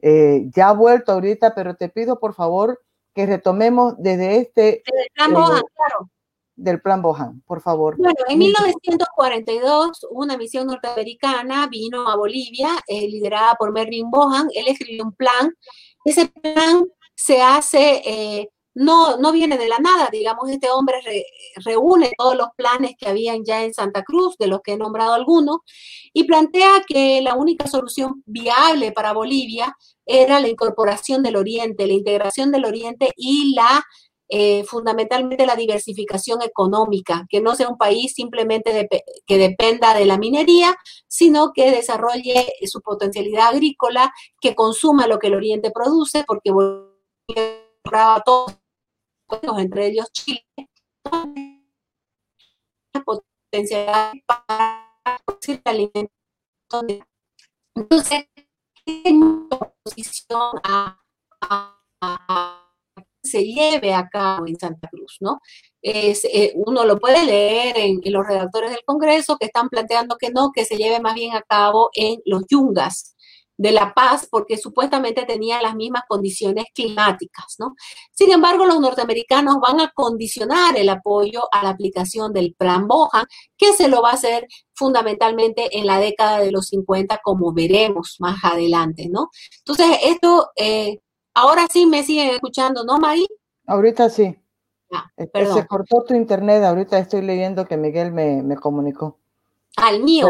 Eh, 0.02 0.50
ya 0.54 0.70
ha 0.70 0.72
vuelto 0.72 1.12
ahorita, 1.12 1.54
pero 1.54 1.76
te 1.76 1.88
pido 1.88 2.18
por 2.18 2.34
favor 2.34 2.82
que 3.14 3.24
retomemos 3.24 3.94
desde 3.98 4.38
este... 4.38 4.82
Del 4.84 5.08
plan 5.14 5.32
Bohan, 5.32 5.58
eh, 5.58 5.70
claro. 5.76 6.10
Del 6.56 6.82
plan 6.82 7.02
Bohan, 7.02 7.42
por 7.46 7.62
favor. 7.62 7.96
Bueno, 7.96 8.14
en 8.28 8.38
1942 8.38 10.06
una 10.10 10.36
misión 10.36 10.66
norteamericana 10.66 11.68
vino 11.68 12.08
a 12.08 12.16
Bolivia, 12.16 12.70
eh, 12.88 13.08
liderada 13.08 13.54
por 13.54 13.72
Mervyn 13.72 14.10
Bohan. 14.10 14.48
Él 14.54 14.66
escribió 14.66 15.04
un 15.04 15.12
plan. 15.12 15.54
Ese 16.04 16.26
plan 16.26 16.84
se 17.14 17.40
hace 17.40 18.50
no, 18.74 19.18
no 19.18 19.32
viene 19.32 19.58
de 19.58 19.68
la 19.68 19.78
nada, 19.78 20.08
digamos, 20.10 20.48
este 20.50 20.70
hombre 20.70 20.96
reúne 21.64 22.12
todos 22.16 22.36
los 22.36 22.48
planes 22.56 22.92
que 22.98 23.08
habían 23.08 23.44
ya 23.44 23.62
en 23.64 23.74
Santa 23.74 24.02
Cruz, 24.02 24.36
de 24.38 24.46
los 24.46 24.60
que 24.62 24.72
he 24.72 24.76
nombrado 24.78 25.12
algunos, 25.12 25.58
y 26.12 26.24
plantea 26.24 26.82
que 26.86 27.20
la 27.20 27.34
única 27.34 27.66
solución 27.66 28.22
viable 28.26 28.92
para 28.92 29.12
Bolivia 29.12 29.76
era 30.06 30.40
la 30.40 30.48
incorporación 30.48 31.22
del 31.22 31.36
Oriente, 31.36 31.86
la 31.86 31.92
integración 31.92 32.50
del 32.50 32.64
Oriente 32.64 33.10
y 33.16 33.54
la 33.54 33.84
eh, 34.34 34.64
fundamentalmente 34.64 35.44
la 35.44 35.56
diversificación 35.56 36.40
económica, 36.40 37.26
que 37.28 37.42
no 37.42 37.54
sea 37.54 37.68
un 37.68 37.76
país 37.76 38.14
simplemente 38.14 38.88
que 39.26 39.36
dependa 39.36 39.92
de 39.92 40.06
la 40.06 40.16
minería, 40.16 40.74
sino 41.06 41.52
que 41.52 41.70
desarrolle 41.70 42.46
su 42.64 42.80
potencialidad 42.80 43.48
agrícola, 43.48 44.10
que 44.40 44.54
consuma 44.54 45.06
lo 45.06 45.18
que 45.18 45.26
el 45.26 45.34
Oriente 45.34 45.70
produce, 45.70 46.24
porque 46.26 46.50
Bolivia 46.50 48.22
todos 48.24 48.56
entre 49.58 49.88
ellos 49.88 50.10
Chile, 50.12 50.46
la 52.94 53.04
potencialidad 53.04 54.12
para 54.26 54.88
producir 55.26 55.60
alimentos. 55.66 56.12
Entonces, 57.74 58.12
en 58.12 58.26
oposición 59.50 60.60
a, 60.64 60.98
se 63.22 63.44
lleve 63.44 63.94
a 63.94 64.08
cabo 64.08 64.46
en 64.46 64.58
Santa 64.58 64.88
Cruz, 64.88 65.18
¿no? 65.20 65.40
Es, 65.80 66.24
eh, 66.24 66.52
uno 66.56 66.84
lo 66.84 66.98
puede 66.98 67.24
leer 67.24 67.76
en, 67.78 68.00
en, 68.02 68.12
los 68.12 68.26
redactores 68.26 68.70
del 68.70 68.84
Congreso 68.84 69.36
que 69.38 69.46
están 69.46 69.68
planteando 69.68 70.16
que 70.18 70.30
no, 70.30 70.50
que 70.52 70.64
se 70.64 70.76
lleve 70.76 71.00
más 71.00 71.14
bien 71.14 71.34
a 71.34 71.42
cabo 71.42 71.90
en 71.94 72.20
los 72.24 72.42
yungas, 72.48 73.14
de 73.62 73.70
La 73.70 73.94
Paz 73.94 74.26
porque 74.28 74.58
supuestamente 74.58 75.24
tenía 75.24 75.62
las 75.62 75.76
mismas 75.76 76.02
condiciones 76.08 76.64
climáticas, 76.74 77.54
¿no? 77.60 77.76
Sin 78.10 78.32
embargo, 78.32 78.66
los 78.66 78.80
norteamericanos 78.80 79.58
van 79.60 79.80
a 79.80 79.92
condicionar 79.94 80.76
el 80.76 80.88
apoyo 80.88 81.42
a 81.52 81.62
la 81.62 81.70
aplicación 81.70 82.32
del 82.32 82.54
Plan 82.58 82.88
Bohan, 82.88 83.24
que 83.56 83.72
se 83.72 83.86
lo 83.86 84.02
va 84.02 84.10
a 84.10 84.14
hacer 84.14 84.48
fundamentalmente 84.74 85.78
en 85.78 85.86
la 85.86 86.00
década 86.00 86.40
de 86.40 86.50
los 86.50 86.66
50, 86.66 87.20
como 87.22 87.52
veremos 87.52 88.16
más 88.18 88.38
adelante, 88.42 89.08
¿no? 89.08 89.30
Entonces, 89.58 89.96
esto, 90.02 90.50
eh, 90.56 90.98
ahora 91.32 91.68
sí 91.72 91.86
me 91.86 92.02
siguen 92.02 92.30
escuchando, 92.30 92.82
¿no, 92.84 92.98
Mari? 92.98 93.28
Ahorita 93.68 94.10
sí. 94.10 94.36
Ah, 94.90 95.08
se 95.16 95.66
cortó 95.68 96.02
tu 96.02 96.14
internet, 96.14 96.64
ahorita 96.64 96.98
estoy 96.98 97.22
leyendo 97.22 97.64
que 97.64 97.76
Miguel 97.76 98.10
me, 98.12 98.56
comunicó. 98.56 99.20
Al 99.76 100.02
mío. 100.02 100.26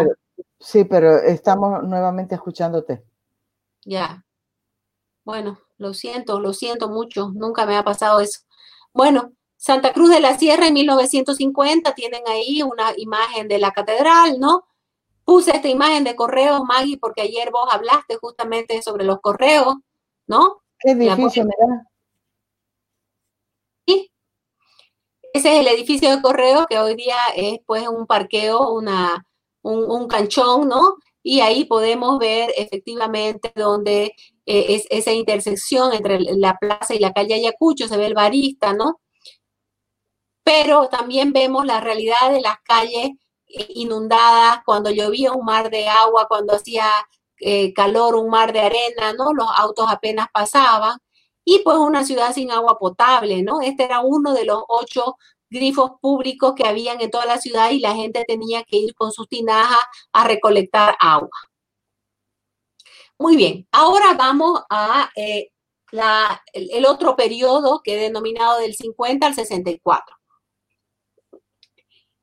sí, 0.61 0.85
pero 0.85 1.16
estamos 1.16 1.83
nuevamente 1.83 2.35
escuchándote. 2.35 3.03
Ya. 3.85 4.25
Bueno, 5.25 5.59
lo 5.79 5.95
siento, 5.95 6.40
lo 6.40 6.53
siento 6.53 6.88
mucho, 6.88 7.31
nunca 7.35 7.66
me 7.66 7.77
ha 7.77 7.85
pasado 7.85 8.21
eso. 8.21 8.40
Bueno, 8.92 9.33
Santa 9.57 9.92
Cruz 9.92 10.11
de 10.11 10.21
la 10.21 10.37
Sierra 10.38 10.66
en 10.66 10.75
1950, 10.75 11.95
tienen 11.95 12.23
ahí 12.27 12.62
una 12.62 12.92
imagen 12.97 13.49
de 13.49 13.59
la 13.59 13.71
catedral, 13.73 14.40
¿no? 14.40 14.64
Puse 15.25 15.53
esta 15.53 15.68
imagen 15.68 16.05
de 16.05 16.16
correos, 16.16 16.62
Maggie, 16.64 16.99
porque 16.99 17.23
ayer 17.23 17.51
vos 17.53 17.68
hablaste 17.71 18.16
justamente 18.16 18.83
sobre 18.83 19.05
los 19.05 19.21
correos, 19.21 19.77
¿no? 20.27 20.62
Qué 20.81 20.90
edificio, 20.92 21.45
da. 21.45 21.87
Sí. 23.87 24.11
Ese 25.33 25.55
es 25.55 25.61
el 25.61 25.68
edificio 25.68 26.11
de 26.11 26.23
correo 26.23 26.66
que 26.68 26.79
hoy 26.79 26.97
día 26.97 27.16
es 27.37 27.61
pues 27.66 27.87
un 27.88 28.07
parqueo, 28.07 28.73
una, 28.73 29.25
un, 29.62 29.90
un 29.90 30.09
canchón, 30.09 30.68
¿no? 30.68 30.97
Y 31.22 31.40
ahí 31.40 31.64
podemos 31.64 32.18
ver 32.18 32.52
efectivamente 32.56 33.52
donde 33.54 34.14
eh, 34.46 34.66
es 34.70 34.87
esa 34.90 35.12
intersección 35.12 35.92
entre 35.92 36.20
la 36.20 36.56
plaza 36.58 36.94
y 36.94 36.98
la 36.98 37.12
calle 37.12 37.35
Ayacucho, 37.35 37.88
se 37.88 37.96
ve 37.96 38.06
el 38.06 38.14
barista, 38.14 38.72
¿no? 38.72 39.00
Pero 40.44 40.88
también 40.88 41.32
vemos 41.32 41.64
la 41.66 41.80
realidad 41.80 42.30
de 42.30 42.40
las 42.40 42.56
calles 42.64 43.11
eh, 43.48 43.66
inundadas, 43.74 44.61
cuando 44.64 44.90
llovía 44.90 45.32
un 45.32 45.44
mar 45.44 45.70
de 45.70 45.88
agua, 45.88 46.26
cuando 46.28 46.54
hacía 46.54 46.87
eh, 47.38 47.72
calor, 47.74 48.14
un 48.16 48.30
mar 48.30 48.52
de 48.52 48.61
arena, 48.61 49.12
¿no? 49.16 49.32
Los 49.35 49.48
autos 49.56 49.87
apenas 49.88 50.28
pasaban. 50.32 50.98
Y 51.44 51.61
pues 51.61 51.76
una 51.78 52.04
ciudad 52.04 52.32
sin 52.32 52.50
agua 52.52 52.78
potable, 52.78 53.42
¿no? 53.42 53.61
Este 53.61 53.85
era 53.85 54.00
uno 54.00 54.32
de 54.32 54.44
los 54.44 54.62
ocho 54.68 55.16
grifos 55.53 55.93
públicos 56.01 56.55
que 56.57 56.67
habían 56.67 57.01
en 57.01 57.11
toda 57.11 57.27
la 57.27 57.38
ciudad 57.38 57.71
y 57.71 57.79
la 57.79 57.95
gente 57.95 58.25
tenía 58.27 58.65
que 58.65 58.79
ir 58.79 58.95
con 58.95 59.12
sus 59.12 59.29
tinajas 59.29 59.79
a 60.12 60.25
recolectar 60.25 60.97
agua. 60.99 61.31
Muy 63.19 63.37
bien, 63.37 63.69
ahora 63.71 64.15
vamos 64.15 64.62
a 64.69 65.11
eh, 65.15 65.51
el, 66.55 66.87
otro 66.87 67.15
periodo 67.15 67.81
que 67.85 67.95
he 67.95 68.01
denominado 68.01 68.59
del 68.59 68.75
50 68.75 69.27
al 69.27 69.35
64. 69.35 70.17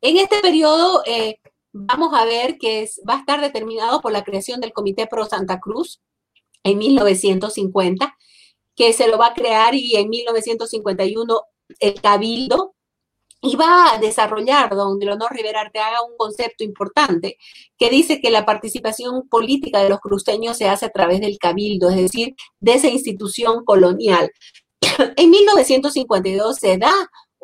En 0.01 0.17
este 0.17 0.39
periodo 0.39 1.03
eh, 1.05 1.39
vamos 1.71 2.13
a 2.13 2.25
ver 2.25 2.57
que 2.57 2.89
va 3.07 3.15
a 3.15 3.19
estar 3.19 3.39
determinado 3.39 4.01
por 4.01 4.11
la 4.11 4.23
creación 4.23 4.59
del 4.59 4.73
Comité 4.73 5.07
Pro 5.07 5.25
Santa 5.25 5.59
Cruz 5.59 6.01
en 6.63 6.79
1950, 6.79 8.17
que 8.75 8.93
se 8.93 9.07
lo 9.07 9.17
va 9.17 9.27
a 9.27 9.33
crear 9.33 9.75
y 9.75 9.95
en 9.95 10.09
1951 10.09 11.41
el 11.79 12.01
Cabildo 12.01 12.75
y 13.41 13.55
va 13.55 13.93
a 13.93 13.99
desarrollar 13.99 14.69
don 14.75 14.99
Leonor 14.99 15.31
Rivera 15.31 15.61
Arteaga 15.61 16.03
un 16.03 16.17
concepto 16.17 16.63
importante 16.63 17.37
que 17.77 17.89
dice 17.89 18.19
que 18.19 18.31
la 18.31 18.45
participación 18.45 19.27
política 19.29 19.81
de 19.81 19.89
los 19.89 19.99
cruceños 19.99 20.57
se 20.57 20.67
hace 20.67 20.85
a 20.85 20.89
través 20.89 21.21
del 21.21 21.37
cabildo, 21.37 21.89
es 21.89 21.95
decir, 21.95 22.35
de 22.59 22.73
esa 22.73 22.87
institución 22.87 23.63
colonial. 23.65 24.31
En 25.15 25.29
1952 25.29 26.57
se 26.57 26.77
da 26.77 26.93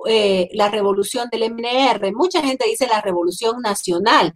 eh, 0.07 0.49
la 0.53 0.69
revolución 0.69 1.29
del 1.31 1.51
MNR, 1.51 2.13
mucha 2.13 2.41
gente 2.41 2.65
dice 2.67 2.87
la 2.87 3.01
revolución 3.01 3.61
nacional, 3.61 4.33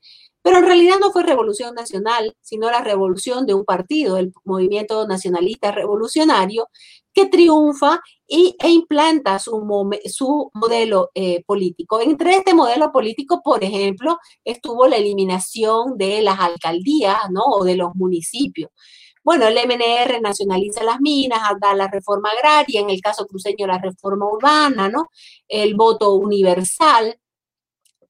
pero 0.49 0.61
en 0.61 0.65
realidad 0.65 0.95
no 0.99 1.11
fue 1.11 1.21
revolución 1.21 1.75
nacional, 1.75 2.35
sino 2.41 2.71
la 2.71 2.81
revolución 2.81 3.45
de 3.45 3.53
un 3.53 3.65
partido, 3.65 4.17
el 4.17 4.33
movimiento 4.45 5.05
nacionalista 5.07 5.71
revolucionario, 5.71 6.69
que 7.13 7.27
triunfa 7.27 8.01
y, 8.27 8.55
e 8.59 8.69
implanta 8.69 9.37
su, 9.37 9.61
su 10.05 10.49
modelo 10.55 11.11
eh, 11.13 11.43
político. 11.45 12.01
Entre 12.01 12.35
este 12.37 12.55
modelo 12.55 12.91
político, 12.91 13.41
por 13.43 13.63
ejemplo, 13.63 14.17
estuvo 14.43 14.87
la 14.87 14.95
eliminación 14.95 15.95
de 15.99 16.23
las 16.23 16.39
alcaldías 16.39 17.19
¿no? 17.29 17.43
o 17.43 17.63
de 17.63 17.75
los 17.75 17.93
municipios. 17.93 18.71
Bueno, 19.23 19.45
el 19.45 19.55
MNR 19.55 20.19
nacionaliza 20.19 20.83
las 20.83 20.99
minas, 20.99 21.41
da 21.61 21.75
la 21.75 21.87
reforma 21.89 22.31
agraria, 22.31 22.81
en 22.81 22.89
el 22.89 23.01
caso 23.01 23.27
cruceño 23.27 23.67
la 23.67 23.77
reforma 23.77 24.25
urbana, 24.25 24.89
¿no? 24.89 25.09
El 25.47 25.75
voto 25.75 26.15
universal 26.15 27.19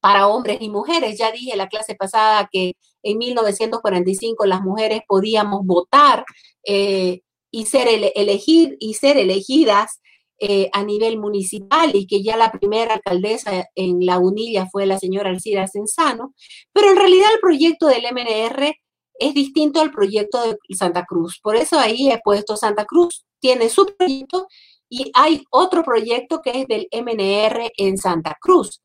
para 0.00 0.28
hombres 0.28 0.58
y 0.60 0.70
mujeres. 0.70 1.18
Ya 1.18 1.30
dije 1.30 1.56
la 1.56 1.68
clase 1.68 1.94
pasada 1.94 2.48
que 2.50 2.74
en 3.02 3.18
1945 3.18 4.46
las 4.46 4.62
mujeres 4.62 5.02
podíamos 5.06 5.64
votar 5.64 6.24
eh, 6.64 7.20
y 7.50 7.66
ser 7.66 7.88
elegir 8.14 8.76
y 8.80 8.94
ser 8.94 9.16
elegidas 9.16 10.00
eh, 10.42 10.70
a 10.72 10.82
nivel 10.82 11.18
municipal 11.18 11.90
y 11.94 12.06
que 12.06 12.22
ya 12.22 12.36
la 12.36 12.50
primera 12.50 12.94
alcaldesa 12.94 13.68
en 13.74 14.06
La 14.06 14.18
Unilla 14.18 14.66
fue 14.72 14.86
la 14.86 14.98
señora 14.98 15.28
Alcira 15.28 15.66
Sensano, 15.66 16.34
pero 16.72 16.90
en 16.90 16.96
realidad 16.96 17.28
el 17.34 17.40
proyecto 17.40 17.86
del 17.86 18.04
MNR 18.10 18.74
es 19.18 19.34
distinto 19.34 19.82
al 19.82 19.90
proyecto 19.90 20.42
de 20.42 20.56
Santa 20.74 21.04
Cruz. 21.04 21.38
Por 21.42 21.56
eso 21.56 21.78
ahí 21.78 22.10
he 22.10 22.18
puesto 22.24 22.56
Santa 22.56 22.86
Cruz, 22.86 23.26
tiene 23.38 23.68
su 23.68 23.84
proyecto 23.84 24.46
y 24.88 25.10
hay 25.12 25.44
otro 25.50 25.84
proyecto 25.84 26.40
que 26.42 26.62
es 26.62 26.66
del 26.66 26.88
MNR 26.90 27.70
en 27.76 27.98
Santa 27.98 28.38
Cruz. 28.40 28.80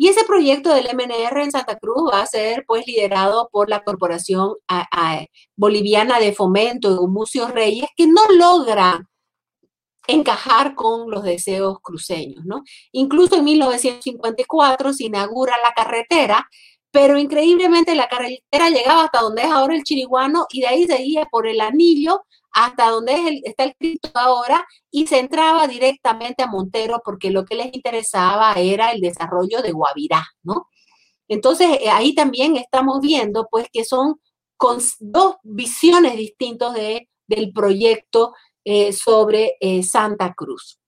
Y 0.00 0.06
ese 0.06 0.24
proyecto 0.24 0.72
del 0.72 0.86
MNR 0.94 1.42
en 1.42 1.50
Santa 1.50 1.76
Cruz 1.76 2.10
va 2.12 2.22
a 2.22 2.26
ser 2.26 2.64
pues 2.68 2.86
liderado 2.86 3.48
por 3.50 3.68
la 3.68 3.82
Corporación 3.82 4.54
Boliviana 5.56 6.20
de 6.20 6.32
Fomento 6.32 6.94
de 6.94 7.08
Mucio 7.08 7.48
Reyes, 7.48 7.88
que 7.96 8.06
no 8.06 8.22
logra 8.30 9.04
encajar 10.06 10.76
con 10.76 11.10
los 11.10 11.24
deseos 11.24 11.78
cruceños, 11.82 12.44
¿no? 12.44 12.62
Incluso 12.92 13.36
en 13.36 13.44
1954 13.44 14.92
se 14.92 15.06
inaugura 15.06 15.56
la 15.58 15.72
carretera, 15.72 16.48
pero 16.92 17.18
increíblemente 17.18 17.96
la 17.96 18.08
carretera 18.08 18.70
llegaba 18.70 19.04
hasta 19.04 19.20
donde 19.20 19.42
es 19.42 19.50
ahora 19.50 19.74
el 19.74 19.82
Chiriguano 19.82 20.46
y 20.50 20.60
de 20.60 20.68
ahí 20.68 20.86
seguía 20.86 21.26
por 21.26 21.48
el 21.48 21.60
anillo 21.60 22.22
hasta 22.52 22.90
donde 22.90 23.40
está 23.44 23.64
el 23.64 23.74
Cristo 23.76 24.10
ahora 24.14 24.66
y 24.90 25.06
se 25.06 25.18
entraba 25.18 25.66
directamente 25.66 26.42
a 26.42 26.46
Montero 26.46 27.00
porque 27.04 27.30
lo 27.30 27.44
que 27.44 27.54
les 27.54 27.74
interesaba 27.74 28.52
era 28.54 28.90
el 28.90 29.00
desarrollo 29.00 29.62
de 29.62 29.72
Guavirá, 29.72 30.26
¿no? 30.42 30.68
Entonces 31.28 31.78
eh, 31.80 31.90
ahí 31.90 32.14
también 32.14 32.56
estamos 32.56 33.00
viendo 33.00 33.46
pues 33.50 33.68
que 33.72 33.84
son 33.84 34.20
con 34.56 34.78
dos 34.98 35.36
visiones 35.42 36.16
distintas 36.16 36.74
de, 36.74 37.08
del 37.26 37.52
proyecto 37.52 38.34
eh, 38.64 38.92
sobre 38.92 39.56
eh, 39.60 39.82
Santa 39.82 40.34
Cruz. 40.34 40.80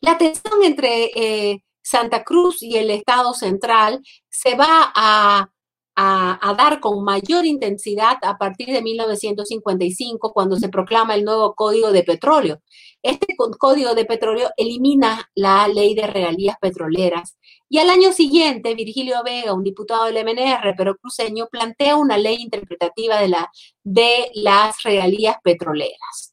La 0.00 0.18
tensión 0.18 0.62
entre 0.62 1.62
Santa 1.80 2.22
Cruz 2.22 2.62
y 2.62 2.76
el 2.76 2.90
Estado 2.90 3.32
central 3.32 4.02
se 4.28 4.54
va 4.56 4.92
a 4.94 5.50
a, 5.96 6.54
dar 6.56 6.80
con 6.80 7.04
mayor 7.04 7.44
intensidad 7.44 8.16
a 8.22 8.38
partir 8.38 8.68
de 8.68 8.82
1955, 8.82 10.32
cuando 10.32 10.56
se 10.56 10.68
proclama 10.68 11.14
el 11.14 11.24
nuevo 11.24 11.54
Código 11.54 11.92
de 11.92 12.02
Petróleo. 12.02 12.60
Este 13.02 13.34
Código 13.58 13.94
de 13.94 14.04
Petróleo 14.04 14.50
elimina 14.56 15.30
la 15.34 15.68
ley 15.68 15.94
de 15.94 16.06
regalías 16.06 16.56
petroleras 16.60 17.36
y 17.72 17.78
al 17.78 17.88
año 17.88 18.12
siguiente, 18.12 18.74
Virgilio 18.74 19.22
Vega, 19.24 19.54
un 19.54 19.62
diputado 19.62 20.06
del 20.06 20.24
MNR, 20.24 20.74
pero 20.76 20.96
cruceño, 20.96 21.46
plantea 21.48 21.96
una 21.96 22.18
ley 22.18 22.36
interpretativa 22.40 23.20
de, 23.20 23.28
la, 23.28 23.50
de 23.84 24.30
las 24.34 24.82
regalías 24.82 25.36
petroleras. 25.42 26.32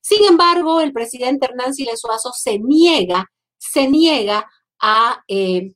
Sin 0.00 0.24
embargo, 0.24 0.80
el 0.80 0.92
presidente 0.92 1.46
Hernán 1.46 1.74
Siles 1.74 2.00
Suazo 2.00 2.32
se 2.32 2.60
niega, 2.60 3.26
se 3.58 3.88
niega 3.88 4.48
a, 4.80 5.24
eh, 5.26 5.74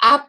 a 0.00 0.28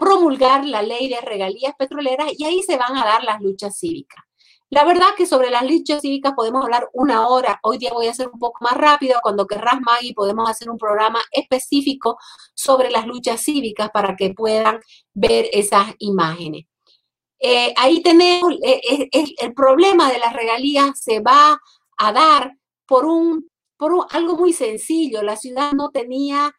promulgar 0.00 0.64
la 0.64 0.82
ley 0.82 1.08
de 1.10 1.20
regalías 1.20 1.74
petroleras 1.78 2.32
y 2.36 2.44
ahí 2.44 2.62
se 2.62 2.78
van 2.78 2.96
a 2.96 3.04
dar 3.04 3.22
las 3.22 3.40
luchas 3.40 3.78
cívicas. 3.78 4.24
La 4.70 4.84
verdad 4.84 5.08
que 5.16 5.26
sobre 5.26 5.50
las 5.50 5.68
luchas 5.68 6.00
cívicas 6.00 6.32
podemos 6.34 6.64
hablar 6.64 6.88
una 6.94 7.28
hora. 7.28 7.60
Hoy 7.62 7.76
día 7.76 7.92
voy 7.92 8.06
a 8.06 8.12
hacer 8.12 8.28
un 8.32 8.38
poco 8.38 8.64
más 8.64 8.76
rápido. 8.76 9.18
Cuando 9.22 9.46
querrás, 9.46 9.80
Maggie, 9.80 10.14
podemos 10.14 10.48
hacer 10.48 10.70
un 10.70 10.78
programa 10.78 11.20
específico 11.32 12.16
sobre 12.54 12.88
las 12.88 13.06
luchas 13.06 13.42
cívicas 13.42 13.90
para 13.90 14.16
que 14.16 14.32
puedan 14.32 14.80
ver 15.12 15.48
esas 15.52 15.94
imágenes. 15.98 16.64
Eh, 17.38 17.74
ahí 17.76 18.00
tenemos, 18.02 18.54
eh, 18.62 19.08
el 19.12 19.54
problema 19.54 20.10
de 20.10 20.18
las 20.18 20.32
regalías 20.32 21.02
se 21.02 21.20
va 21.20 21.58
a 21.98 22.12
dar 22.12 22.56
por 22.86 23.04
un, 23.06 23.50
por 23.76 24.06
algo 24.10 24.36
muy 24.36 24.52
sencillo. 24.52 25.22
La 25.22 25.36
ciudad 25.36 25.72
no 25.72 25.90
tenía, 25.90 26.52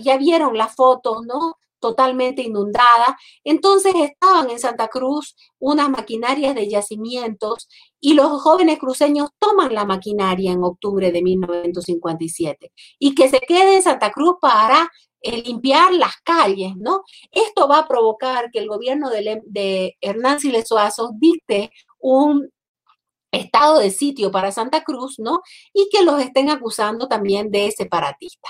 ya 0.00 0.16
vieron 0.18 0.56
las 0.56 0.74
fotos, 0.76 1.24
¿no? 1.26 1.56
Totalmente 1.84 2.40
inundada. 2.40 3.18
Entonces 3.44 3.92
estaban 3.94 4.48
en 4.48 4.58
Santa 4.58 4.88
Cruz 4.88 5.36
unas 5.58 5.90
maquinarias 5.90 6.54
de 6.54 6.66
yacimientos 6.66 7.68
y 8.00 8.14
los 8.14 8.40
jóvenes 8.40 8.78
cruceños 8.78 9.28
toman 9.38 9.74
la 9.74 9.84
maquinaria 9.84 10.52
en 10.52 10.64
octubre 10.64 11.12
de 11.12 11.20
1957 11.20 12.72
y 12.98 13.14
que 13.14 13.28
se 13.28 13.40
quede 13.40 13.76
en 13.76 13.82
Santa 13.82 14.10
Cruz 14.12 14.36
para 14.40 14.90
eh, 15.20 15.42
limpiar 15.42 15.92
las 15.92 16.14
calles, 16.24 16.72
¿no? 16.76 17.02
Esto 17.30 17.68
va 17.68 17.80
a 17.80 17.88
provocar 17.88 18.50
que 18.50 18.60
el 18.60 18.68
gobierno 18.68 19.10
de, 19.10 19.42
de 19.44 19.98
Hernán 20.00 20.40
Siles 20.40 20.68
dicte 21.20 21.70
un 21.98 22.48
estado 23.30 23.78
de 23.80 23.90
sitio 23.90 24.30
para 24.30 24.52
Santa 24.52 24.84
Cruz, 24.84 25.18
¿no? 25.18 25.42
Y 25.74 25.90
que 25.92 26.02
los 26.02 26.18
estén 26.22 26.48
acusando 26.48 27.08
también 27.08 27.50
de 27.50 27.70
separatista. 27.72 28.48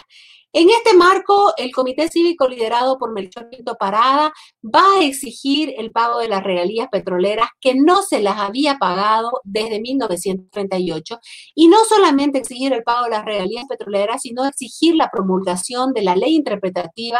En 0.57 0.71
este 0.71 0.97
marco, 0.97 1.53
el 1.57 1.73
Comité 1.73 2.09
Cívico 2.09 2.47
liderado 2.47 2.97
por 2.97 3.13
Melchor 3.13 3.49
Pinto 3.51 3.75
Parada 3.75 4.33
va 4.63 4.85
a 4.97 5.05
exigir 5.05 5.75
el 5.77 5.91
pago 5.91 6.21
de 6.21 6.29
las 6.29 6.45
regalías 6.45 6.87
petroleras 6.93 7.49
que 7.61 7.75
no 7.75 8.03
se 8.03 8.23
las 8.23 8.39
había 8.39 8.79
pagado 8.79 9.33
desde 9.43 9.81
1938 9.81 11.19
y 11.57 11.67
no 11.67 11.79
solamente 11.85 12.39
exigir 12.39 12.73
el 12.73 12.85
pago 12.85 13.07
de 13.07 13.11
las 13.11 13.25
regalías 13.25 13.65
petroleras, 13.69 14.23
sino 14.23 14.47
exigir 14.47 14.95
la 14.95 15.11
promulgación 15.11 15.93
de 15.93 16.03
la 16.03 16.15
ley 16.15 16.37
interpretativa 16.37 17.19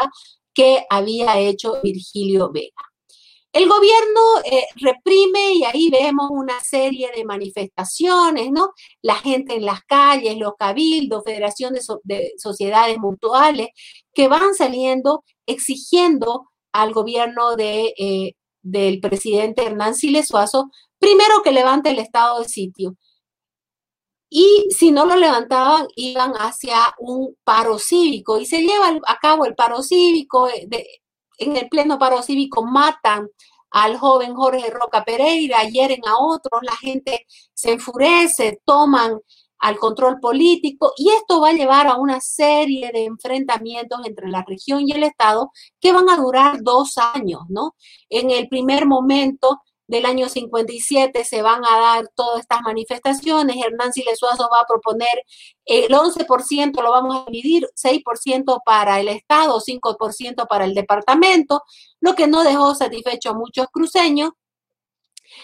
que 0.53 0.85
había 0.89 1.37
hecho 1.37 1.81
Virgilio 1.83 2.53
Vega. 2.53 2.94
El 3.55 3.69
gobierno 3.69 4.21
eh, 4.43 4.65
reprime 4.75 5.53
y 5.53 5.63
ahí 5.63 5.89
vemos 5.89 6.27
una 6.29 6.59
serie 6.59 7.09
de 7.15 7.23
manifestaciones, 7.23 8.51
¿no? 8.51 8.71
La 9.01 9.15
gente 9.15 9.55
en 9.55 9.63
las 9.63 9.81
calles, 9.85 10.37
los 10.37 10.55
cabildos, 10.59 11.23
federaciones 11.23 11.87
de 12.03 12.33
sociedades 12.37 12.97
mutuales 12.97 13.69
que 14.13 14.27
van 14.27 14.55
saliendo 14.55 15.23
exigiendo 15.45 16.49
al 16.73 16.91
gobierno 16.91 17.55
de, 17.55 17.93
eh, 17.97 18.33
del 18.61 18.99
presidente 18.99 19.63
Hernán 19.63 19.95
Siles 19.95 20.27
Suazo, 20.27 20.69
primero 20.99 21.41
que 21.41 21.53
levante 21.53 21.91
el 21.91 21.99
estado 21.99 22.41
de 22.41 22.49
sitio. 22.49 22.97
Y 24.29 24.67
si 24.77 24.91
no 24.91 25.05
lo 25.05 25.15
levantaban, 25.15 25.87
iban 25.95 26.33
hacia 26.33 26.93
un 26.99 27.37
paro 27.45 27.79
cívico 27.79 28.37
y 28.37 28.45
se 28.45 28.59
lleva 28.63 28.99
a 29.07 29.17
cabo 29.19 29.45
el 29.45 29.55
paro 29.55 29.81
cívico 29.81 30.49
eh, 30.49 30.65
de, 30.67 30.85
en 31.37 31.57
el 31.57 31.69
pleno 31.69 31.97
paro 31.99 32.21
cívico 32.21 32.63
matan 32.63 33.27
al 33.71 33.97
joven 33.97 34.35
Jorge 34.35 34.69
Roca 34.69 35.03
Pereira, 35.03 35.63
hieren 35.63 36.01
a 36.07 36.17
otros, 36.17 36.61
la 36.63 36.75
gente 36.77 37.25
se 37.53 37.73
enfurece, 37.73 38.61
toman 38.63 39.19
al 39.59 39.77
control 39.77 40.19
político 40.19 40.93
y 40.95 41.09
esto 41.09 41.41
va 41.41 41.49
a 41.49 41.53
llevar 41.53 41.87
a 41.87 41.97
una 41.97 42.21
serie 42.21 42.91
de 42.93 43.05
enfrentamientos 43.05 43.99
entre 44.05 44.29
la 44.29 44.43
región 44.47 44.87
y 44.87 44.91
el 44.91 45.03
Estado 45.03 45.51
que 45.79 45.91
van 45.91 46.09
a 46.09 46.17
durar 46.17 46.61
dos 46.61 46.97
años, 46.97 47.41
¿no? 47.49 47.75
En 48.09 48.31
el 48.31 48.47
primer 48.47 48.85
momento 48.85 49.61
del 49.87 50.05
año 50.05 50.29
57 50.29 51.23
se 51.23 51.41
van 51.41 51.63
a 51.65 51.79
dar 51.79 52.07
todas 52.15 52.41
estas 52.41 52.61
manifestaciones. 52.61 53.57
Hernán 53.63 53.93
Siles 53.93 54.19
Suazo 54.19 54.49
va 54.51 54.61
a 54.61 54.67
proponer 54.67 55.07
el 55.65 55.89
11% 55.89 56.81
lo 56.81 56.91
vamos 56.91 57.15
a 57.15 57.25
dividir, 57.29 57.67
6% 57.75 58.61
para 58.65 58.99
el 58.99 59.07
Estado, 59.07 59.59
5% 59.59 60.47
para 60.47 60.65
el 60.65 60.73
departamento, 60.73 61.63
lo 61.99 62.15
que 62.15 62.27
no 62.27 62.43
dejó 62.43 62.75
satisfecho 62.75 63.31
a 63.31 63.33
muchos 63.33 63.67
cruceños. 63.71 64.31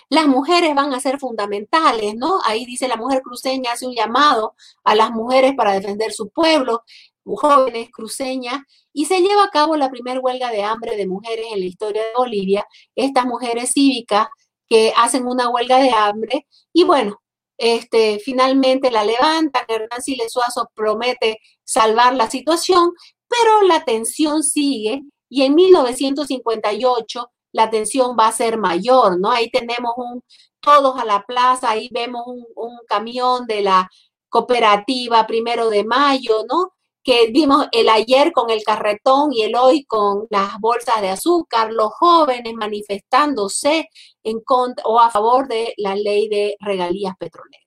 Las 0.10 0.28
mujeres 0.28 0.76
van 0.76 0.94
a 0.94 1.00
ser 1.00 1.20
fundamentales, 1.20 2.16
¿no? 2.16 2.40
Ahí 2.46 2.66
dice 2.66 2.88
la 2.88 2.98
mujer 2.98 3.22
cruceña 3.22 3.74
hace 3.74 3.88
un 3.88 3.96
llamado 3.96 4.56
a 4.84 4.96
las 4.96 5.12
mujeres 5.12 5.54
para 5.56 5.74
defender 5.74 6.14
su 6.14 6.30
pueblo, 6.30 6.84
jóvenes 7.26 7.90
cruceñas, 7.92 8.62
y 8.94 9.06
se 9.06 9.22
lleva 9.22 9.44
a 9.46 9.50
cabo 9.50 9.76
la 9.76 9.90
primera 9.90 10.20
huelga 10.20 10.52
de 10.52 10.64
hambre 10.64 10.98
de 10.98 11.08
mujeres 11.08 11.46
en 11.52 11.60
la 11.60 11.66
historia 11.66 12.04
de 12.04 12.14
Bolivia, 12.18 12.66
estas 12.96 13.26
mujeres 13.26 13.72
cívicas 13.74 14.28
que 14.68 14.94
hacen 14.98 15.28
una 15.28 15.50
huelga 15.50 15.80
de 15.80 15.92
hambre 15.92 16.48
y 16.74 16.84
bueno, 16.84 17.22
este, 17.58 18.20
finalmente 18.20 18.90
la 18.90 19.04
levantan, 19.04 19.66
Hernán 19.68 20.02
Siles 20.02 20.32
Suazo 20.32 20.70
promete 20.74 21.40
salvar 21.64 22.16
la 22.16 22.30
situación, 22.30 22.92
pero 23.28 23.62
la 23.64 23.84
tensión 23.84 24.44
sigue 24.44 25.04
y 25.30 25.44
en 25.44 25.56
1958 25.56 27.32
la 27.54 27.70
tensión 27.70 28.16
va 28.20 28.28
a 28.28 28.32
ser 28.32 28.58
mayor, 28.58 29.20
¿no? 29.20 29.30
Ahí 29.32 29.50
tenemos 29.52 29.94
un, 29.98 30.24
todos 30.60 31.00
a 31.00 31.06
la 31.06 31.24
plaza, 31.24 31.70
ahí 31.70 31.90
vemos 31.92 32.24
un, 32.26 32.46
un 32.56 32.80
camión 32.88 33.46
de 33.46 33.62
la 33.62 33.90
cooperativa 34.30 35.28
primero 35.28 35.70
de 35.70 35.84
mayo, 35.84 36.46
¿no? 36.50 36.74
Que 37.04 37.28
vimos 37.32 37.68
el 37.72 37.90
ayer 37.90 38.32
con 38.32 38.50
el 38.50 38.64
carretón 38.64 39.34
y 39.34 39.44
el 39.44 39.56
hoy 39.56 39.86
con 39.86 40.28
las 40.30 40.60
bolsas 40.60 41.02
de 41.02 41.10
azúcar, 41.10 41.72
los 41.72 41.92
jóvenes 41.94 42.54
manifestándose 42.54 43.90
en 44.24 44.42
contra 44.42 44.86
o 44.86 45.00
a 45.00 45.10
favor 45.10 45.48
de 45.48 45.74
la 45.78 45.96
ley 45.96 46.30
de 46.30 46.56
regalías 46.60 47.16
petroleras. 47.18 47.62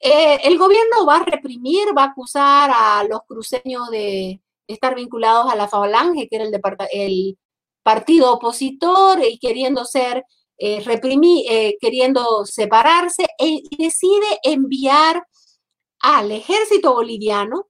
Eh, 0.00 0.40
el 0.44 0.58
gobierno 0.58 1.04
va 1.06 1.16
a 1.18 1.24
reprimir, 1.24 1.88
va 1.96 2.04
a 2.04 2.06
acusar 2.06 2.70
a 2.74 3.04
los 3.04 3.20
cruceños 3.26 3.90
de 3.90 4.40
estar 4.66 4.94
vinculados 4.94 5.52
a 5.52 5.56
la 5.56 5.68
Falange, 5.68 6.26
que 6.28 6.36
era 6.36 6.46
el, 6.92 7.38
partido 7.82 8.34
opositor, 8.34 9.20
y 9.24 9.38
queriendo 9.38 9.84
ser 9.84 10.24
eh, 10.58 10.80
reprimir, 10.84 11.46
eh, 11.50 11.76
queriendo 11.80 12.44
separarse, 12.44 13.26
y 13.38 13.62
decide 13.78 14.26
enviar 14.42 15.26
al 16.00 16.30
ejército 16.32 16.92
boliviano 16.92 17.69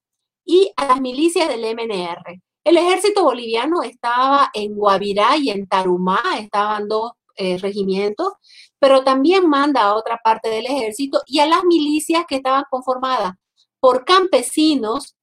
y 0.51 0.73
a 0.77 0.89
las 0.89 1.01
milicias 1.01 1.49
del 1.49 1.61
MNR. 1.61 2.43
El 2.65 2.77
ejército 2.77 3.23
boliviano 3.23 3.85
estaba 3.85 4.51
en 4.53 4.75
Guavirá 4.75 5.37
y 5.37 5.51
en 5.51 5.69
Tarumá, 5.69 6.21
estaban 6.41 6.89
dos 6.89 7.13
eh, 7.37 7.57
regimientos, 7.59 8.33
pero 8.81 9.05
también 9.05 9.49
manda 9.49 9.83
a 9.83 9.95
otra 9.95 10.19
parte 10.25 10.49
del 10.49 10.67
ejército 10.67 11.23
y 11.25 11.39
a 11.39 11.47
las 11.47 11.63
milicias 11.65 12.25
que 12.29 12.37
estaban 12.37 12.65
conformadas 12.69 13.35
por 13.79 14.05
campesinos 14.05 15.15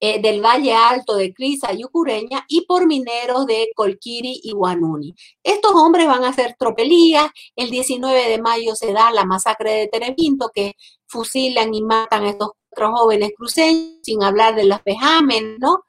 eh, 0.00 0.20
del 0.20 0.44
Valle 0.44 0.74
Alto 0.74 1.14
de 1.14 1.32
Crisa 1.32 1.72
y 1.72 1.84
Ucureña 1.84 2.44
y 2.48 2.66
por 2.66 2.86
mineros 2.86 3.46
de 3.46 3.68
Colquiri 3.76 4.40
y 4.42 4.52
Guanuni. 4.52 5.14
Estos 5.44 5.72
hombres 5.72 6.06
van 6.08 6.24
a 6.24 6.30
hacer 6.30 6.56
tropelías. 6.58 7.30
El 7.54 7.70
19 7.70 8.28
de 8.28 8.42
mayo 8.42 8.74
se 8.74 8.92
da 8.92 9.12
la 9.12 9.24
masacre 9.24 9.72
de 9.72 9.88
Terevinto, 9.88 10.50
que 10.52 10.74
fusilan 11.06 11.72
y 11.72 11.82
matan 11.82 12.24
a 12.24 12.30
estos 12.30 12.50
cuatro 12.76 12.96
jóvenes 12.96 13.32
cruceños, 13.36 13.98
sin 14.02 14.22
hablar 14.22 14.54
de 14.54 14.64
los 14.64 14.80
pejamen, 14.82 15.56
¿no? 15.58 15.84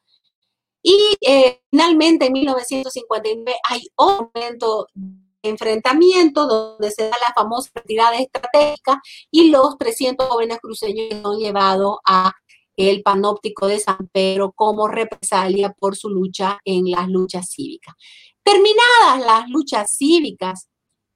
Y 0.81 1.17
eh, 1.21 1.61
finalmente 1.69 2.27
en 2.27 2.33
1959 2.33 3.59
hay 3.69 3.87
un 3.97 4.29
momento 4.33 4.87
de 4.93 5.49
enfrentamiento 5.49 6.47
donde 6.47 6.91
se 6.91 7.09
da 7.09 7.17
la 7.27 7.33
famosa 7.35 7.71
retirada 7.75 8.17
estratégica 8.17 9.01
y 9.29 9.49
los 9.49 9.77
300 9.77 10.27
jóvenes 10.27 10.59
cruceños 10.61 11.21
son 11.21 11.39
llevados 11.39 11.97
a 12.07 12.31
el 12.77 13.01
panóptico 13.01 13.67
de 13.67 13.79
San 13.79 14.07
Pedro 14.11 14.51
como 14.51 14.87
represalia 14.87 15.73
por 15.73 15.95
su 15.95 16.09
lucha 16.09 16.59
en 16.63 16.89
las 16.89 17.09
luchas 17.09 17.49
cívicas. 17.49 17.95
Terminadas 18.43 19.25
las 19.25 19.49
luchas 19.49 19.91
cívicas, 19.97 20.69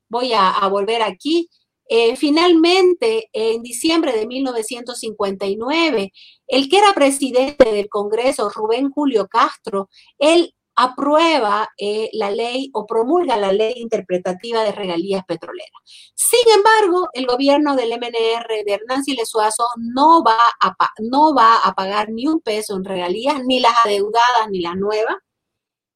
voy 0.10 0.34
a, 0.34 0.68
volver 0.68 1.04
aquí, 1.04 1.48
eh, 1.94 2.16
finalmente, 2.16 3.30
en 3.34 3.62
diciembre 3.64 4.14
de 4.14 4.26
1959, 4.26 6.14
el 6.48 6.70
que 6.70 6.78
era 6.78 6.94
presidente 6.94 7.70
del 7.70 7.90
Congreso, 7.90 8.50
Rubén 8.50 8.92
Julio 8.92 9.28
Castro, 9.28 9.90
él 10.18 10.56
aprueba 10.78 11.68
eh, 11.78 12.10
la 12.14 12.32
ley 12.32 12.70
o 12.72 12.86
promulga 12.86 13.36
la 13.36 13.52
ley 13.52 13.74
interpretativa 13.76 14.64
de 14.64 14.72
regalías 14.72 15.26
petroleras. 15.26 15.82
Sin 16.16 16.40
embargo, 16.56 17.10
el 17.12 17.26
gobierno 17.26 17.76
del 17.76 17.90
MNR 17.90 18.64
de 18.66 18.72
Hernán 18.74 19.04
Siles 19.04 19.28
Suazo 19.28 19.66
no 19.76 20.24
va, 20.24 20.38
a, 20.62 20.74
no 21.00 21.36
va 21.36 21.58
a 21.58 21.74
pagar 21.74 22.10
ni 22.10 22.26
un 22.26 22.40
peso 22.40 22.78
en 22.78 22.86
regalías, 22.86 23.44
ni 23.44 23.60
las 23.60 23.74
adeudadas 23.84 24.50
ni 24.50 24.62
las 24.62 24.78
nuevas. 24.78 25.18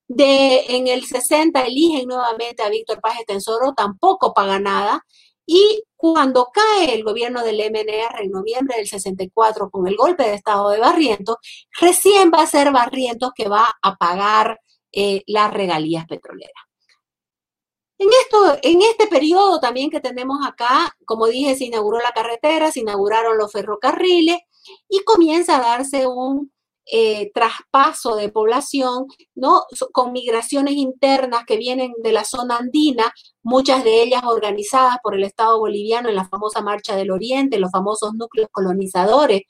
De, 0.10 0.76
en 0.76 0.88
el 0.88 1.06
60 1.06 1.62
eligen 1.62 2.10
nuevamente 2.10 2.64
a 2.64 2.70
Víctor 2.70 3.00
Paz 3.00 3.16
Tensoro, 3.26 3.74
tampoco 3.74 4.34
paga 4.34 4.60
nada. 4.60 5.06
Y 5.46 5.84
cuando 5.96 6.50
cae 6.52 6.94
el 6.94 7.04
gobierno 7.04 7.44
del 7.44 7.58
MNR 7.58 8.24
en 8.24 8.32
noviembre 8.32 8.78
del 8.78 8.88
64 8.88 9.70
con 9.70 9.88
el 9.88 9.96
golpe 9.96 10.24
de 10.24 10.34
Estado 10.34 10.70
de 10.70 10.80
Barrientos, 10.80 11.38
recién 11.80 12.32
va 12.34 12.42
a 12.42 12.48
ser 12.48 12.72
Barrientos 12.72 13.32
que 13.36 13.48
va 13.48 13.68
a 13.82 13.96
pagar 13.96 14.60
eh, 14.92 15.24
las 15.28 15.54
regalías 15.54 16.06
petroleras. 16.08 16.64
En, 17.98 18.10
esto, 18.10 18.58
en 18.62 18.82
este 18.82 19.08
periodo 19.08 19.60
también 19.60 19.90
que 19.90 20.02
tenemos 20.02 20.46
acá, 20.46 20.96
como 21.06 21.28
dije, 21.28 21.56
se 21.56 21.66
inauguró 21.66 22.00
la 22.00 22.12
carretera, 22.12 22.72
se 22.72 22.82
inauguraron 22.82 23.38
los 23.38 23.52
ferrocarriles 23.52 24.40
y 24.90 25.04
comienza 25.04 25.58
a 25.58 25.62
darse 25.62 26.06
un 26.08 26.52
eh, 26.92 27.32
traspaso 27.34 28.16
de 28.16 28.30
población, 28.30 29.08
¿no? 29.34 29.64
Con 29.92 30.12
migraciones 30.12 30.76
internas 30.76 31.44
que 31.46 31.58
vienen 31.58 31.94
de 32.04 32.12
la 32.12 32.24
zona 32.26 32.58
andina, 32.58 33.12
muchas 33.42 33.84
de 33.84 34.04
ellas 34.04 34.24
organizadas 34.24 34.98
por 35.02 35.16
el 35.16 35.24
Estado 35.24 35.58
boliviano 35.60 36.10
en 36.10 36.16
la 36.16 36.28
famosa 36.28 36.62
Marcha 36.62 36.96
del 36.96 37.12
Oriente, 37.12 37.60
los 37.60 37.72
famosos 37.72 38.14
núcleos 38.14 38.50
colonizadores 38.52 39.42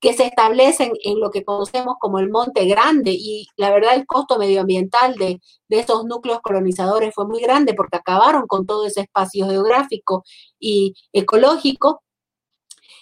que 0.00 0.12
se 0.12 0.26
establecen 0.26 0.92
en 1.02 1.18
lo 1.18 1.30
que 1.30 1.44
conocemos 1.44 1.96
como 1.98 2.20
el 2.20 2.30
Monte 2.30 2.64
Grande. 2.66 3.10
Y 3.12 3.48
la 3.56 3.70
verdad, 3.70 3.94
el 3.94 4.06
costo 4.06 4.38
medioambiental 4.38 5.16
de, 5.16 5.40
de 5.68 5.78
esos 5.80 6.04
núcleos 6.04 6.40
colonizadores 6.42 7.12
fue 7.14 7.26
muy 7.26 7.40
grande 7.40 7.74
porque 7.74 7.96
acabaron 7.96 8.46
con 8.46 8.66
todo 8.66 8.86
ese 8.86 9.00
espacio 9.00 9.48
geográfico 9.48 10.24
y 10.60 10.94
ecológico. 11.12 12.02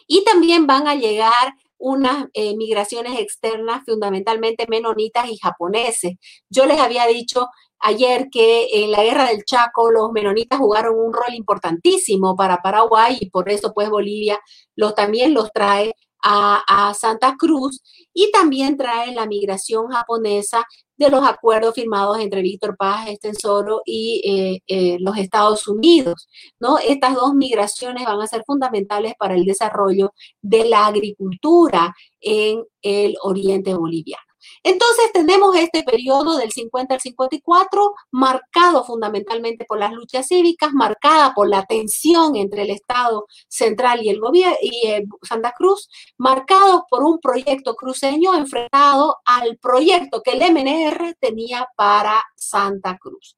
Y 0.07 0.24
también 0.24 0.66
van 0.66 0.88
a 0.88 0.95
llegar 0.95 1.55
unas 1.83 2.26
eh, 2.33 2.57
migraciones 2.57 3.18
externas 3.18 3.83
fundamentalmente 3.85 4.66
menonitas 4.68 5.28
y 5.28 5.37
japoneses. 5.37 6.12
Yo 6.49 6.64
les 6.64 6.78
había 6.78 7.07
dicho 7.07 7.49
ayer 7.80 8.28
que 8.30 8.85
en 8.85 8.93
la 8.93 9.03
guerra 9.03 9.26
del 9.26 9.45
Chaco 9.45 9.91
los 9.91 10.12
menonitas 10.12 10.61
jugaron 10.61 10.95
un 10.97 11.12
rol 11.12 11.35
importantísimo 11.35 12.37
para 12.37 12.62
Paraguay 12.62 13.18
y 13.20 13.30
por 13.30 13.51
eso 13.51 13.72
pues 13.74 13.91
Bolivia 13.91 14.39
los, 14.76 14.95
también 14.95 15.35
los 15.35 15.53
trae 15.53 15.93
a, 16.22 16.92
Santa 16.94 17.36
Cruz 17.36 17.82
y 18.14 18.30
también 18.30 18.76
trae 18.76 19.14
la 19.14 19.26
migración 19.26 19.88
japonesa 19.88 20.64
de 20.96 21.10
los 21.10 21.24
acuerdos 21.24 21.74
firmados 21.74 22.18
entre 22.18 22.42
Víctor 22.42 22.76
Paz 22.76 23.08
Estensoro 23.08 23.82
y 23.84 24.22
eh, 24.24 24.60
eh, 24.66 24.98
los 25.00 25.16
Estados 25.16 25.66
Unidos. 25.66 26.28
¿no? 26.60 26.78
Estas 26.78 27.14
dos 27.14 27.34
migraciones 27.34 28.04
van 28.04 28.20
a 28.20 28.26
ser 28.26 28.42
fundamentales 28.46 29.14
para 29.18 29.34
el 29.34 29.44
desarrollo 29.44 30.12
de 30.40 30.64
la 30.66 30.86
agricultura 30.86 31.94
en 32.20 32.64
el 32.82 33.16
oriente 33.22 33.74
boliviano. 33.74 34.32
Entonces 34.64 35.12
tenemos 35.12 35.56
este 35.56 35.82
periodo 35.82 36.36
del 36.36 36.52
50 36.52 36.94
al 36.94 37.00
54 37.00 37.94
marcado 38.12 38.84
fundamentalmente 38.84 39.64
por 39.64 39.78
las 39.78 39.92
luchas 39.92 40.28
cívicas, 40.28 40.72
marcada 40.72 41.34
por 41.34 41.48
la 41.48 41.64
tensión 41.64 42.36
entre 42.36 42.62
el 42.62 42.70
Estado 42.70 43.26
central 43.48 44.04
y 44.04 44.10
el 44.10 44.20
gobierno 44.20 44.56
y 44.62 44.82
Santa 45.22 45.52
Cruz, 45.52 45.88
marcado 46.16 46.86
por 46.88 47.02
un 47.02 47.18
proyecto 47.18 47.74
cruceño 47.74 48.34
enfrentado 48.34 49.16
al 49.24 49.58
proyecto 49.58 50.22
que 50.22 50.32
el 50.32 50.52
MNR 50.52 51.14
tenía 51.18 51.68
para 51.76 52.22
Santa 52.36 52.98
Cruz. 52.98 53.36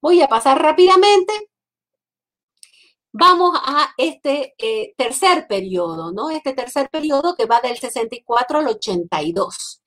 Voy 0.00 0.22
a 0.22 0.28
pasar 0.28 0.60
rápidamente 0.60 1.32
vamos 3.12 3.58
a 3.64 3.92
este 3.96 4.54
eh, 4.58 4.94
tercer 4.96 5.46
periodo, 5.48 6.12
¿no? 6.12 6.30
Este 6.30 6.52
tercer 6.52 6.88
periodo 6.90 7.34
que 7.34 7.46
va 7.46 7.60
del 7.60 7.76
64 7.76 8.60
al 8.60 8.68
82. 8.68 9.82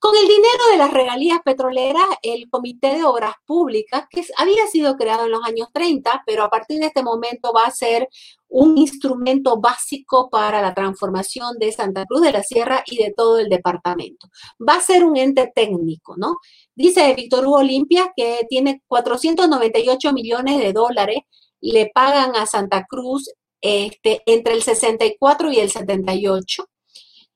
Con 0.00 0.16
el 0.16 0.26
dinero 0.26 0.64
de 0.70 0.78
las 0.78 0.94
regalías 0.94 1.40
petroleras, 1.44 2.06
el 2.22 2.48
Comité 2.48 2.94
de 2.96 3.04
Obras 3.04 3.34
Públicas, 3.44 4.06
que 4.08 4.24
había 4.38 4.66
sido 4.66 4.96
creado 4.96 5.26
en 5.26 5.30
los 5.30 5.44
años 5.44 5.68
30, 5.74 6.22
pero 6.24 6.42
a 6.42 6.48
partir 6.48 6.80
de 6.80 6.86
este 6.86 7.02
momento 7.02 7.52
va 7.52 7.66
a 7.66 7.70
ser 7.70 8.08
un 8.48 8.78
instrumento 8.78 9.60
básico 9.60 10.30
para 10.30 10.62
la 10.62 10.72
transformación 10.72 11.58
de 11.58 11.70
Santa 11.70 12.06
Cruz 12.06 12.22
de 12.22 12.32
la 12.32 12.42
Sierra 12.42 12.82
y 12.86 12.96
de 12.96 13.12
todo 13.14 13.38
el 13.38 13.50
departamento. 13.50 14.28
Va 14.66 14.76
a 14.76 14.80
ser 14.80 15.04
un 15.04 15.18
ente 15.18 15.52
técnico, 15.54 16.16
¿no? 16.16 16.36
Dice 16.74 17.12
Víctor 17.12 17.46
Hugo 17.46 17.58
Olimpia 17.58 18.10
que 18.16 18.46
tiene 18.48 18.82
498 18.88 20.14
millones 20.14 20.60
de 20.60 20.72
dólares, 20.72 21.18
le 21.60 21.90
pagan 21.94 22.34
a 22.36 22.46
Santa 22.46 22.86
Cruz 22.88 23.30
este, 23.60 24.22
entre 24.24 24.54
el 24.54 24.62
64 24.62 25.52
y 25.52 25.58
el 25.58 25.70
78 25.70 26.64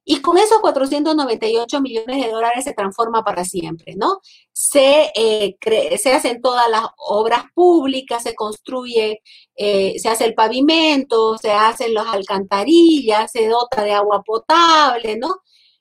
y 0.04 0.20
con 0.20 0.36
esos 0.36 0.58
498 0.60 1.80
millones 1.80 2.24
de 2.24 2.30
dólares 2.30 2.64
se 2.64 2.74
transforma 2.74 3.24
para 3.24 3.44
siempre, 3.44 3.94
¿no? 3.96 4.20
Se, 4.52 5.10
eh, 5.14 5.56
hacen 6.12 6.42
todas 6.42 6.68
las 6.70 6.84
obras 6.96 7.44
públicas, 7.54 8.22
se 8.22 8.34
construye, 8.34 9.22
eh, 9.56 9.98
se 9.98 10.08
hace 10.08 10.26
el 10.26 10.34
pavimento, 10.34 11.38
se 11.38 11.52
hacen 11.52 11.94
las 11.94 12.08
alcantarillas, 12.08 13.30
se 13.32 13.48
dota 13.48 13.82
de 13.82 13.92
agua 13.92 14.22
potable, 14.22 15.16
¿no? 15.16 15.36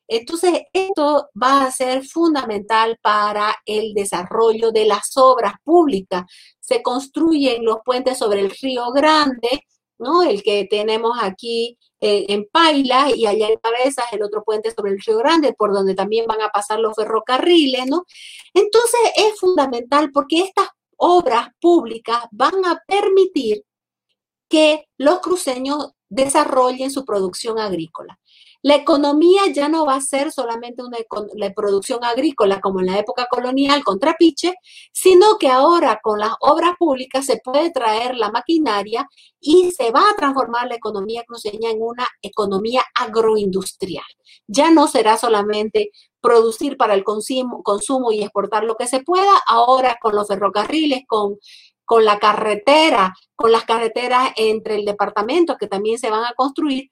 Entonces, 0.07 0.61
esto 0.74 1.30
va 1.41 1.63
a 1.65 1.71
ser 1.71 2.05
fundamental 2.05 2.99
para 3.01 3.55
el 3.65 3.93
desarrollo 3.93 4.71
de 4.71 4.86
las 4.86 5.15
obras 5.17 5.53
públicas. 5.63 6.24
Se 6.59 6.82
construyen 6.82 7.65
los 7.65 7.78
puentes 7.86 8.17
sobre 8.17 8.41
el 8.41 8.51
Río 8.51 8.91
Grande, 8.91 9.65
¿no? 9.97 10.24
El 10.24 10.43
que 10.43 10.65
tenemos 10.69 11.17
aquí 11.21 11.78
en 12.04 12.47
Paila 12.51 13.12
y 13.16 13.26
allá 13.26 13.47
en 13.47 13.60
Cabezas, 13.60 14.06
el 14.12 14.24
otro 14.24 14.43
puente 14.43 14.72
sobre 14.72 14.91
el 14.91 14.99
Río 14.99 15.18
Grande, 15.18 15.54
por 15.54 15.74
donde 15.74 15.95
también 15.95 16.26
van 16.28 16.41
a 16.41 16.49
pasar 16.49 16.80
los 16.80 16.95
ferrocarriles, 16.95 17.86
¿no? 17.88 18.06
Entonces 18.54 18.99
es 19.16 19.39
fundamental 19.39 20.12
porque 20.12 20.41
estas 20.41 20.68
obras 20.97 21.49
públicas 21.62 22.26
van 22.32 22.66
a 22.66 22.82
permitir 22.86 23.64
que 24.49 24.88
los 24.97 25.20
cruceños 25.20 25.91
desarrollen 26.10 26.91
su 26.91 27.06
producción 27.06 27.58
agrícola. 27.60 28.20
La 28.64 28.76
economía 28.76 29.41
ya 29.53 29.68
no 29.68 29.86
va 29.86 29.95
a 29.95 30.01
ser 30.01 30.32
solamente 30.32 30.84
una 30.84 30.97
producción 31.53 32.01
agrícola 32.03 32.61
como 32.61 32.80
en 32.80 32.86
la 32.86 32.97
época 32.97 33.28
colonial 33.30 33.84
con 33.84 33.99
trapiche, 33.99 34.53
sino 34.93 35.38
que 35.38 35.49
ahora 35.49 35.99
con 36.01 36.20
las 36.20 36.32
obras 36.39 36.78
públicas 36.80 37.26
se 37.26 37.41
puede 37.43 37.72
traer 37.72 38.16
la 38.16 38.32
maquinaria 38.32 39.05
y 39.41 39.72
se 39.72 39.91
va 39.91 40.09
a 40.09 40.16
transformar 40.16 40.70
la 40.70 40.76
economía 40.76 41.26
cruceña 41.28 41.72
en 41.72 41.82
una 41.82 42.07
economía 42.22 42.84
agroindustrial. 42.95 44.05
Ya 44.47 44.72
no 44.72 44.88
será 44.88 45.18
solamente 45.18 45.91
producir 46.22 46.78
para 46.78 46.93
el 46.93 47.03
consumo, 47.03 47.61
consumo 47.64 48.14
y 48.14 48.24
exportar 48.24 48.64
lo 48.64 48.76
que 48.76 48.88
se 48.88 49.01
pueda, 49.01 49.41
ahora 49.45 49.97
con 50.01 50.16
los 50.16 50.30
ferrocarriles, 50.30 51.01
con 51.05 51.38
con 51.86 52.05
la 52.05 52.18
carretera, 52.18 53.14
con 53.36 53.51
las 53.51 53.66
carreteras 53.66 54.32
entre 54.38 54.76
el 54.76 54.86
departamento 54.86 55.57
que 55.57 55.68
también 55.68 55.99
se 55.99 56.09
van 56.09 56.24
a 56.24 56.34
construir, 56.34 56.89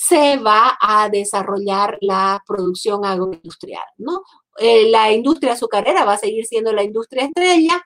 se 0.00 0.36
va 0.36 0.78
a 0.80 1.08
desarrollar 1.08 1.98
la 2.00 2.40
producción 2.46 3.04
agroindustrial, 3.04 3.84
¿no? 3.96 4.22
Eh, 4.56 4.88
la 4.90 5.10
industria 5.10 5.54
azucarera 5.54 6.04
va 6.04 6.12
a 6.12 6.18
seguir 6.18 6.46
siendo 6.46 6.72
la 6.72 6.84
industria 6.84 7.24
estrella, 7.24 7.84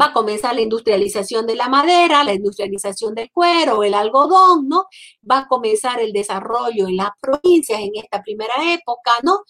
va 0.00 0.06
a 0.06 0.12
comenzar 0.12 0.54
la 0.54 0.60
industrialización 0.60 1.48
de 1.48 1.56
la 1.56 1.68
madera, 1.68 2.22
la 2.22 2.32
industrialización 2.32 3.16
del 3.16 3.28
cuero, 3.32 3.82
el 3.82 3.94
algodón, 3.94 4.68
¿no? 4.68 4.86
Va 5.28 5.38
a 5.40 5.48
comenzar 5.48 6.00
el 6.00 6.12
desarrollo 6.12 6.86
en 6.86 6.96
las 6.98 7.10
provincias 7.20 7.80
en 7.80 7.90
esta 7.96 8.22
primera 8.22 8.72
época, 8.72 9.10
¿no? 9.24 9.40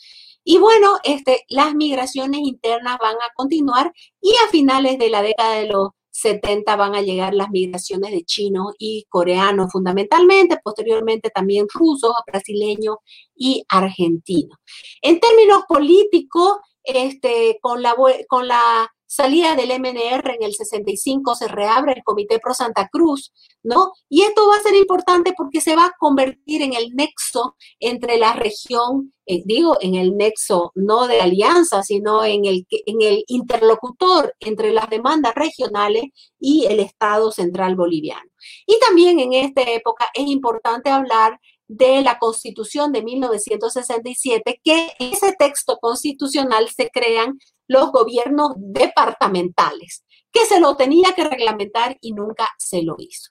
Y 0.43 0.57
bueno, 0.57 0.97
este, 1.05 1.45
las 1.51 1.75
migraciones 1.75 2.41
internas 2.41 2.97
van 2.99 3.17
a 3.17 3.35
continuar 3.35 3.93
y 4.23 4.33
a 4.47 4.49
finales 4.51 4.99
de 4.99 5.11
la 5.11 5.21
década 5.21 5.57
de 5.57 5.67
los 5.67 5.91
70 6.11 6.77
van 6.77 6.95
a 6.95 7.03
llegar 7.03 7.35
las 7.35 7.51
migraciones 7.51 8.11
de 8.11 8.25
chinos 8.25 8.75
y 8.79 9.07
coreanos 9.09 9.71
fundamentalmente, 9.73 10.59
posteriormente 10.63 11.31
también 11.31 11.67
rusos, 11.73 12.13
brasileños 12.27 12.97
y 13.35 13.65
argentinos. 13.69 14.59
En 15.03 15.21
términos 15.21 15.63
políticos, 15.69 16.59
este, 16.83 17.59
con, 17.61 17.83
la, 17.83 17.95
con 18.29 18.49
la 18.49 18.91
salida 19.11 19.57
del 19.57 19.71
MNR 19.81 20.37
en 20.37 20.43
el 20.45 20.55
65 20.55 21.35
se 21.35 21.49
reabre 21.49 21.95
el 21.95 22.05
Comité 22.05 22.39
Pro 22.39 22.55
Santa 22.55 22.89
Cruz, 22.89 23.33
¿no? 23.65 23.91
Y 24.09 24.23
esto 24.23 24.47
va 24.47 24.55
a 24.55 24.63
ser 24.63 24.77
importante 24.77 25.35
porque 25.37 25.61
se 25.61 25.75
va 25.75 25.87
a 25.87 25.95
convertir 25.99 26.63
en 26.63 26.75
el 26.75 26.95
nexo 26.95 27.57
entre 27.81 28.19
la 28.19 28.35
región, 28.35 29.13
eh, 29.27 29.43
digo, 29.45 29.77
en 29.81 29.97
el 29.97 30.17
nexo 30.17 30.71
no 30.77 31.09
de 31.09 31.21
alianza, 31.21 31.83
sino 31.83 32.25
en 32.25 32.45
el, 32.45 32.69
en 32.71 33.03
el 33.03 33.25
interlocutor 33.27 34.37
entre 34.39 34.73
las 34.73 34.89
demandas 34.89 35.35
regionales 35.35 36.05
y 36.39 36.67
el 36.67 36.79
Estado 36.79 37.33
central 37.33 37.75
boliviano. 37.75 38.31
Y 38.65 38.79
también 38.79 39.19
en 39.19 39.33
esta 39.33 39.63
época 39.63 40.07
es 40.15 40.29
importante 40.29 40.89
hablar 40.89 41.41
de 41.67 42.03
la 42.03 42.19
Constitución 42.19 42.93
de 42.93 43.03
1967, 43.03 44.61
que 44.63 44.93
en 45.01 45.13
ese 45.13 45.33
texto 45.37 45.79
constitucional 45.81 46.69
se 46.69 46.91
crean 46.91 47.39
los 47.71 47.93
gobiernos 47.93 48.55
departamentales, 48.57 50.05
que 50.33 50.45
se 50.45 50.59
lo 50.59 50.77
tenía 50.77 51.13
que 51.15 51.23
reglamentar 51.23 51.97
y 52.01 52.13
nunca 52.13 52.49
se 52.59 52.83
lo 52.83 52.97
hizo. 52.99 53.31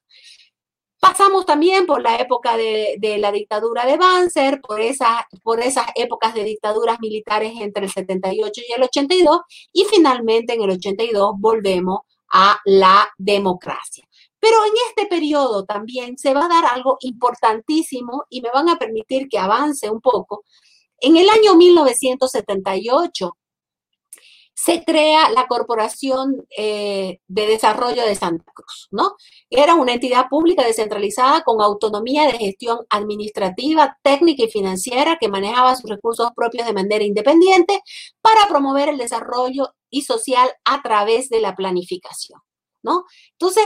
Pasamos 0.98 1.46
también 1.46 1.86
por 1.86 2.02
la 2.02 2.16
época 2.16 2.56
de, 2.56 3.18
la 3.20 3.34
dictadura 3.34 3.86
de 3.86 3.98
Banzer, 3.98 4.62
por, 4.62 4.80
por 5.44 5.60
esas 5.60 5.88
épocas 5.96 6.34
de 6.34 6.46
dictaduras 6.46 7.02
militares 7.02 7.52
entre 7.60 7.84
el 7.84 7.92
78 7.92 8.62
y 8.66 8.72
el 8.72 8.84
82, 8.84 9.42
y 9.74 9.84
finalmente 9.84 10.54
en 10.54 10.62
el 10.62 10.70
82 10.70 11.34
volvemos 11.38 12.00
a 12.32 12.60
la 12.64 13.10
democracia. 13.18 14.08
Pero 14.40 14.56
en 14.64 14.72
este 14.88 15.06
periodo 15.08 15.66
también 15.66 16.18
se 16.18 16.34
va 16.34 16.46
a 16.46 16.50
dar 16.50 16.66
algo 16.66 16.96
importantísimo 17.02 18.24
y 18.30 18.40
me 18.40 18.52
van 18.54 18.70
a 18.70 18.78
permitir 18.78 19.28
que 19.28 19.38
avance 19.38 19.90
un 19.90 20.00
poco. 20.00 20.46
En 21.02 21.18
el 21.18 21.30
año 21.30 21.56
1978 21.56 23.36
se 24.62 24.84
crea 24.84 25.30
la 25.30 25.48
Corporación 25.48 26.46
eh, 26.58 27.20
de 27.28 27.48
Desarrollo 27.48 28.06
de 28.06 28.16
Santa 28.16 28.44
Cruz, 28.54 28.90
¿no? 28.92 29.16
Era 29.50 29.76
una 29.76 29.94
entidad 29.94 30.28
pública 30.30 30.66
descentralizada 30.66 31.44
con 31.44 31.62
autonomía 31.62 32.26
de 32.26 32.38
gestión 32.38 32.80
administrativa, 32.90 33.98
técnica 34.04 34.44
y 34.44 34.52
financiera 34.52 35.18
que 35.18 35.30
manejaba 35.30 35.78
sus 35.78 35.90
recursos 35.90 36.32
propios 36.36 36.68
de 36.68 36.74
manera 36.74 37.06
independiente 37.06 37.82
para 38.22 38.48
promover 38.50 38.90
el 38.90 38.98
desarrollo 38.98 39.76
y 39.90 40.02
social 40.02 40.50
a 40.66 40.82
través 40.82 41.30
de 41.30 41.40
la 41.40 41.56
planificación, 41.56 42.42
¿no? 42.84 43.06
Entonces, 43.32 43.64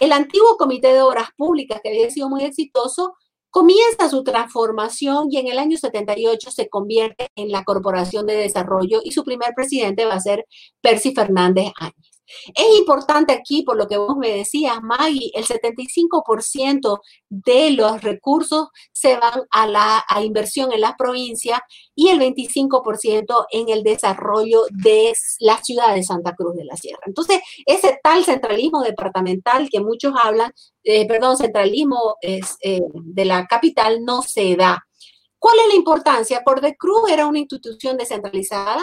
el 0.00 0.12
antiguo 0.12 0.56
Comité 0.56 0.94
de 0.94 1.02
Obras 1.02 1.28
Públicas, 1.36 1.80
que 1.82 1.90
había 1.90 2.08
sido 2.08 2.30
muy 2.30 2.44
exitoso, 2.44 3.14
comienza 3.54 4.08
su 4.08 4.24
transformación 4.24 5.28
y 5.30 5.38
en 5.38 5.46
el 5.46 5.60
año 5.60 5.76
78 5.76 6.50
se 6.50 6.68
convierte 6.68 7.28
en 7.36 7.52
la 7.52 7.62
Corporación 7.62 8.26
de 8.26 8.34
Desarrollo 8.34 9.00
y 9.04 9.12
su 9.12 9.22
primer 9.22 9.54
presidente 9.54 10.04
va 10.06 10.14
a 10.14 10.20
ser 10.20 10.44
Percy 10.80 11.14
Fernández 11.14 11.70
Áñez. 11.78 12.13
Es 12.54 12.78
importante 12.78 13.32
aquí, 13.32 13.62
por 13.62 13.76
lo 13.76 13.86
que 13.86 13.96
vos 13.96 14.16
me 14.16 14.30
decías, 14.30 14.78
Maggie, 14.82 15.30
el 15.34 15.44
75% 15.44 17.00
de 17.28 17.70
los 17.70 18.02
recursos 18.02 18.68
se 18.92 19.16
van 19.16 19.42
a 19.50 19.66
la 19.66 20.04
inversión 20.22 20.72
en 20.72 20.80
las 20.80 20.94
provincias 20.96 21.60
y 21.94 22.08
el 22.08 22.18
25% 22.20 23.46
en 23.50 23.68
el 23.68 23.82
desarrollo 23.82 24.62
de 24.70 25.12
la 25.40 25.58
ciudad 25.62 25.94
de 25.94 26.02
Santa 26.02 26.34
Cruz 26.34 26.56
de 26.56 26.64
la 26.64 26.76
Sierra. 26.76 27.02
Entonces, 27.06 27.40
ese 27.66 27.98
tal 28.02 28.24
centralismo 28.24 28.82
departamental 28.82 29.68
que 29.70 29.80
muchos 29.80 30.14
hablan, 30.22 30.52
eh, 30.82 31.06
perdón, 31.06 31.36
centralismo 31.36 32.16
es, 32.20 32.56
eh, 32.62 32.80
de 32.92 33.24
la 33.24 33.46
capital 33.46 34.04
no 34.04 34.22
se 34.22 34.56
da. 34.56 34.84
¿Cuál 35.38 35.58
es 35.58 35.68
la 35.68 35.74
importancia? 35.74 36.42
Cruz 36.78 37.10
era 37.10 37.26
una 37.26 37.38
institución 37.38 37.96
descentralizada, 37.98 38.82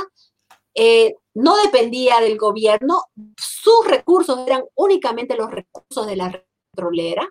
eh, 0.75 1.15
no 1.33 1.55
dependía 1.57 2.19
del 2.19 2.37
gobierno, 2.37 3.03
sus 3.37 3.87
recursos 3.87 4.39
eran 4.45 4.63
únicamente 4.75 5.35
los 5.35 5.49
recursos 5.49 6.07
de 6.07 6.15
la 6.15 6.43
petrolera. 6.71 7.27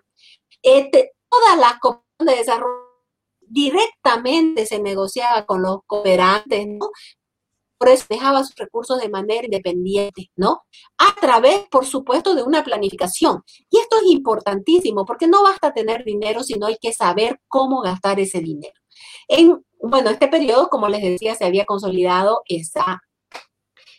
Este, 0.61 1.13
toda 1.29 1.55
la 1.55 1.79
cooperación 1.79 2.27
de 2.27 2.35
desarrollo 2.35 2.91
directamente 3.41 4.65
se 4.65 4.79
negociaba 4.79 5.45
con 5.45 5.61
los 5.61 5.79
cooperantes, 5.85 6.67
¿no? 6.67 6.89
Por 7.77 7.89
eso 7.89 8.05
dejaba 8.09 8.43
sus 8.43 8.55
recursos 8.55 9.01
de 9.01 9.09
manera 9.09 9.43
independiente, 9.43 10.29
¿no? 10.35 10.61
A 10.99 11.15
través, 11.19 11.67
por 11.69 11.85
supuesto, 11.85 12.35
de 12.35 12.43
una 12.43 12.63
planificación. 12.63 13.43
Y 13.69 13.79
esto 13.79 13.97
es 13.97 14.03
importantísimo 14.05 15.03
porque 15.03 15.27
no 15.27 15.43
basta 15.43 15.73
tener 15.73 16.03
dinero, 16.05 16.43
sino 16.43 16.67
hay 16.67 16.77
que 16.79 16.93
saber 16.93 17.39
cómo 17.47 17.81
gastar 17.81 18.19
ese 18.19 18.39
dinero. 18.39 18.73
En, 19.27 19.65
bueno, 19.81 20.11
este 20.11 20.27
periodo, 20.27 20.69
como 20.69 20.89
les 20.89 21.01
decía, 21.01 21.33
se 21.33 21.45
había 21.45 21.65
consolidado 21.65 22.43
esa 22.45 23.01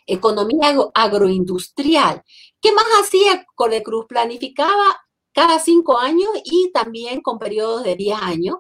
economía 0.07 0.77
agroindustrial. 0.95 2.23
¿Qué 2.61 2.73
más 2.73 2.87
hacía 3.01 3.45
Codecruz? 3.55 4.07
Planificaba 4.09 5.01
cada 5.33 5.59
cinco 5.59 5.99
años 5.99 6.31
y 6.45 6.71
también 6.73 7.21
con 7.23 7.39
periodos 7.39 7.85
de 7.85 7.97
diez 7.97 8.19
años. 8.21 8.57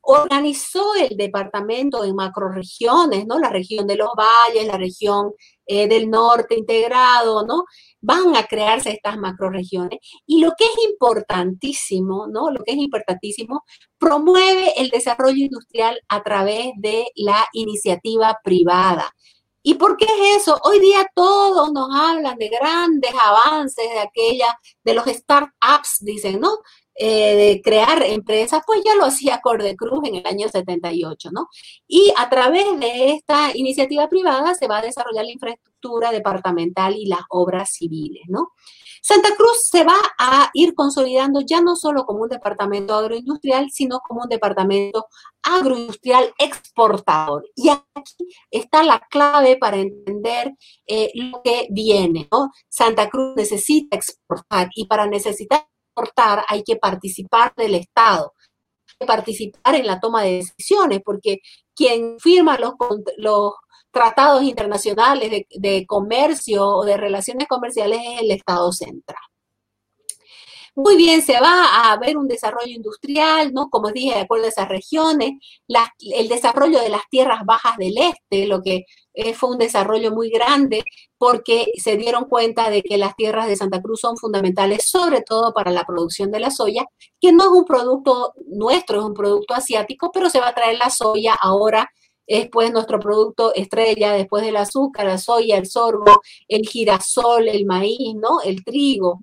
Organizó 0.00 0.94
el 0.94 1.16
departamento 1.16 2.04
en 2.04 2.14
macroregiones, 2.14 3.26
¿no? 3.26 3.38
La 3.38 3.50
región 3.50 3.86
de 3.86 3.96
los 3.96 4.08
valles, 4.16 4.66
la 4.66 4.78
región 4.78 5.32
eh, 5.66 5.86
del 5.86 6.08
norte 6.08 6.54
integrado, 6.56 7.44
¿no? 7.44 7.64
Van 8.00 8.34
a 8.36 8.46
crearse 8.46 8.90
estas 8.90 9.18
macroregiones. 9.18 9.98
Y 10.24 10.40
lo 10.40 10.52
que 10.56 10.64
es 10.64 10.90
importantísimo, 10.90 12.26
¿no? 12.26 12.50
Lo 12.50 12.64
que 12.64 12.72
es 12.72 12.78
importantísimo, 12.78 13.64
promueve 13.98 14.72
el 14.78 14.88
desarrollo 14.88 15.44
industrial 15.44 16.00
a 16.08 16.22
través 16.22 16.70
de 16.78 17.08
la 17.16 17.46
iniciativa 17.52 18.38
privada. 18.42 19.12
¿Y 19.68 19.74
por 19.74 19.98
qué 19.98 20.06
es 20.06 20.40
eso? 20.40 20.58
Hoy 20.64 20.80
día 20.80 21.06
todos 21.14 21.70
nos 21.74 21.94
hablan 21.94 22.38
de 22.38 22.48
grandes 22.48 23.12
avances 23.22 23.84
de 23.90 23.98
aquella, 23.98 24.58
de 24.82 24.94
los 24.94 25.04
startups, 25.04 25.98
dicen, 26.00 26.40
¿no? 26.40 26.48
Eh, 26.94 27.36
de 27.36 27.60
crear 27.62 28.02
empresas, 28.02 28.62
pues 28.66 28.80
ya 28.82 28.94
lo 28.94 29.04
hacía 29.04 29.42
Cordecruz 29.42 30.08
en 30.08 30.14
el 30.14 30.26
año 30.26 30.48
78, 30.48 31.28
¿no? 31.32 31.48
Y 31.86 32.10
a 32.16 32.30
través 32.30 32.80
de 32.80 33.12
esta 33.12 33.54
iniciativa 33.54 34.08
privada 34.08 34.54
se 34.54 34.68
va 34.68 34.78
a 34.78 34.82
desarrollar 34.82 35.26
la 35.26 35.32
infraestructura 35.32 36.12
departamental 36.12 36.96
y 36.96 37.04
las 37.04 37.20
obras 37.28 37.70
civiles, 37.70 38.22
¿no? 38.26 38.52
Santa 39.02 39.34
Cruz 39.36 39.68
se 39.70 39.84
va 39.84 39.98
a 40.18 40.50
ir 40.54 40.74
consolidando 40.74 41.40
ya 41.40 41.60
no 41.60 41.76
solo 41.76 42.04
como 42.04 42.22
un 42.22 42.28
departamento 42.28 42.94
agroindustrial, 42.94 43.70
sino 43.70 44.00
como 44.00 44.22
un 44.22 44.28
departamento 44.28 45.06
agroindustrial 45.42 46.32
exportador. 46.38 47.44
Y 47.54 47.68
aquí 47.68 48.28
está 48.50 48.82
la 48.82 49.00
clave 49.10 49.56
para 49.56 49.78
entender 49.78 50.54
eh, 50.86 51.10
lo 51.14 51.42
que 51.42 51.68
viene. 51.70 52.28
¿no? 52.30 52.50
Santa 52.68 53.08
Cruz 53.08 53.34
necesita 53.36 53.96
exportar 53.96 54.68
y 54.74 54.86
para 54.86 55.06
necesitar 55.06 55.66
exportar 55.94 56.44
hay 56.48 56.62
que 56.62 56.76
participar 56.76 57.54
del 57.56 57.74
Estado 57.74 58.32
participar 59.06 59.74
en 59.74 59.86
la 59.86 60.00
toma 60.00 60.22
de 60.22 60.36
decisiones, 60.36 61.00
porque 61.04 61.38
quien 61.74 62.18
firma 62.18 62.58
los, 62.58 62.72
los 63.16 63.52
tratados 63.98 64.44
internacionales 64.44 65.44
de, 65.50 65.86
comercio 65.86 66.64
o 66.64 66.84
de 66.84 66.96
relaciones 66.96 67.48
comerciales 67.48 67.98
es 68.00 68.20
el 68.20 68.30
Estado 68.30 68.70
central. 68.70 69.18
Muy 70.76 70.96
bien, 70.96 71.20
se 71.20 71.40
va 71.40 71.90
a 71.90 71.96
ver 71.96 72.16
un 72.16 72.28
desarrollo 72.28 72.72
industrial, 72.72 73.52
¿no? 73.52 73.68
Como 73.68 73.90
dije, 73.90 74.14
de 74.14 74.20
acuerdo 74.20 74.46
a 74.46 74.50
esas 74.50 74.68
regiones, 74.68 75.32
el 75.98 76.28
desarrollo 76.28 76.78
de 76.80 76.90
las 76.90 77.02
tierras 77.10 77.44
bajas 77.44 77.76
del 77.76 77.98
este, 77.98 78.46
lo 78.46 78.62
que 78.62 78.84
eh, 79.14 79.34
fue 79.34 79.50
un 79.50 79.58
desarrollo 79.58 80.12
muy 80.12 80.30
grande 80.30 80.84
porque 81.18 81.66
se 81.82 81.96
dieron 81.96 82.26
cuenta 82.26 82.70
de 82.70 82.82
que 82.82 82.98
las 82.98 83.16
tierras 83.16 83.48
de 83.48 83.56
Santa 83.56 83.82
Cruz 83.82 83.98
son 84.02 84.16
fundamentales, 84.16 84.88
sobre 84.88 85.22
todo 85.22 85.52
para 85.52 85.72
la 85.72 85.82
producción 85.82 86.30
de 86.30 86.38
la 86.38 86.52
soya, 86.52 86.86
que 87.20 87.32
no 87.32 87.42
es 87.42 87.50
un 87.50 87.64
producto 87.64 88.34
nuestro, 88.46 89.00
es 89.00 89.04
un 89.06 89.14
producto 89.14 89.54
asiático, 89.54 90.12
pero 90.12 90.30
se 90.30 90.38
va 90.38 90.50
a 90.50 90.54
traer 90.54 90.78
la 90.78 90.90
soya 90.90 91.34
ahora 91.40 91.90
es 92.28 92.48
pues 92.50 92.70
nuestro 92.70 93.00
producto 93.00 93.54
estrella 93.54 94.12
después 94.12 94.44
del 94.44 94.56
azúcar, 94.56 95.06
la 95.06 95.18
soya, 95.18 95.56
el 95.56 95.66
sorgo, 95.66 96.20
el 96.46 96.68
girasol, 96.68 97.48
el 97.48 97.64
maíz, 97.64 98.14
¿no? 98.14 98.42
El 98.42 98.62
trigo. 98.64 99.22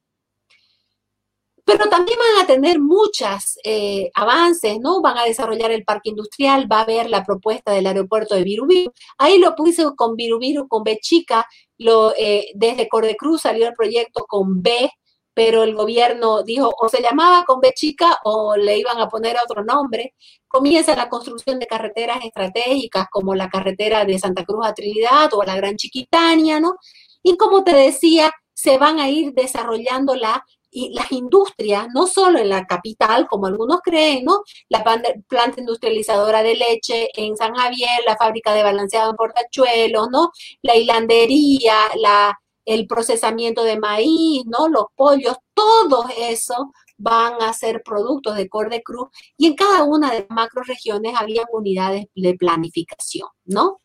Pero 1.64 1.90
también 1.90 2.18
van 2.20 2.44
a 2.44 2.48
tener 2.48 2.80
muchos 2.80 3.58
eh, 3.64 4.12
avances, 4.14 4.80
¿no? 4.80 5.02
Van 5.02 5.18
a 5.18 5.24
desarrollar 5.24 5.72
el 5.72 5.84
parque 5.84 6.10
industrial, 6.10 6.72
va 6.72 6.80
a 6.80 6.84
haber 6.84 7.10
la 7.10 7.24
propuesta 7.24 7.72
del 7.72 7.88
aeropuerto 7.88 8.36
de 8.36 8.44
Virubiru. 8.44 8.92
Ahí 9.18 9.40
lo 9.40 9.56
puse 9.56 9.84
con 9.96 10.16
Virubiru, 10.16 10.68
con 10.68 10.84
B 10.84 11.00
chica, 11.02 11.48
lo, 11.78 12.14
eh, 12.18 12.52
desde 12.56 12.88
Cordecruz 12.88 13.42
salió 13.42 13.68
el 13.68 13.74
proyecto 13.74 14.26
con 14.28 14.62
B, 14.62 14.92
pero 15.34 15.64
el 15.64 15.76
gobierno 15.76 16.44
dijo 16.44 16.74
o 16.80 16.88
se 16.90 17.02
llamaba 17.02 17.44
con 17.46 17.60
B 17.60 17.74
chica 17.76 18.20
o 18.24 18.56
le 18.56 18.78
iban 18.78 19.00
a 19.00 19.10
poner 19.10 19.36
otro 19.44 19.64
nombre. 19.64 20.16
Comienza 20.56 20.96
la 20.96 21.10
construcción 21.10 21.60
de 21.60 21.68
carreteras 21.68 22.24
estratégicas 22.24 23.08
como 23.12 23.36
la 23.36 23.50
carretera 23.50 24.06
de 24.06 24.18
Santa 24.18 24.46
Cruz 24.46 24.66
a 24.66 24.74
Trinidad 24.74 25.34
o 25.34 25.44
la 25.44 25.58
Gran 25.58 25.76
Chiquitania, 25.76 26.62
¿no? 26.62 26.78
Y 27.22 27.36
como 27.36 27.66
te 27.66 27.76
decía, 27.76 28.32
se 28.54 28.78
van 28.78 29.00
a 29.02 29.10
ir 29.10 29.34
desarrollando 29.34 30.16
la, 30.16 30.46
y 30.72 30.94
las 30.94 31.12
industrias, 31.12 31.88
no 31.94 32.08
solo 32.08 32.40
en 32.40 32.48
la 32.48 32.66
capital, 32.66 33.28
como 33.28 33.48
algunos 33.48 33.82
creen, 33.84 34.24
¿no? 34.24 34.44
La 34.70 34.82
planta 34.82 35.60
industrializadora 35.60 36.42
de 36.42 36.56
leche 36.56 37.10
en 37.16 37.36
San 37.36 37.54
Javier, 37.54 37.90
la 38.08 38.16
fábrica 38.16 38.54
de 38.54 38.64
balanceado 38.64 39.10
en 39.10 39.18
Portachuelos, 39.18 40.08
¿no? 40.10 40.32
La 40.62 40.78
hilandería, 40.78 41.76
la 41.98 42.40
el 42.64 42.88
procesamiento 42.88 43.64
de 43.64 43.78
maíz, 43.78 44.44
¿no? 44.46 44.70
Los 44.70 44.86
pollos, 44.96 45.36
todo 45.54 46.06
eso 46.18 46.72
van 46.98 47.42
a 47.42 47.54
ser 47.54 47.82
productos 47.84 48.36
de 48.36 48.50
Corde 48.50 48.82
Cruz 48.84 49.10
y 49.38 49.48
en 49.48 49.56
cada 49.56 49.84
una 49.84 50.12
de 50.12 50.22
las 50.22 50.30
macroregiones 50.30 51.14
había 51.20 51.44
unidades 51.52 52.06
de 52.16 52.36
planificación, 52.36 53.28
¿no? 53.46 53.82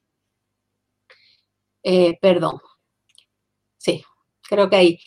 Eh, 1.83 2.19
perdón. 2.21 2.61
Sí, 3.79 4.05
creo 4.49 4.69
que 4.71 4.77
ahí. 4.77 4.99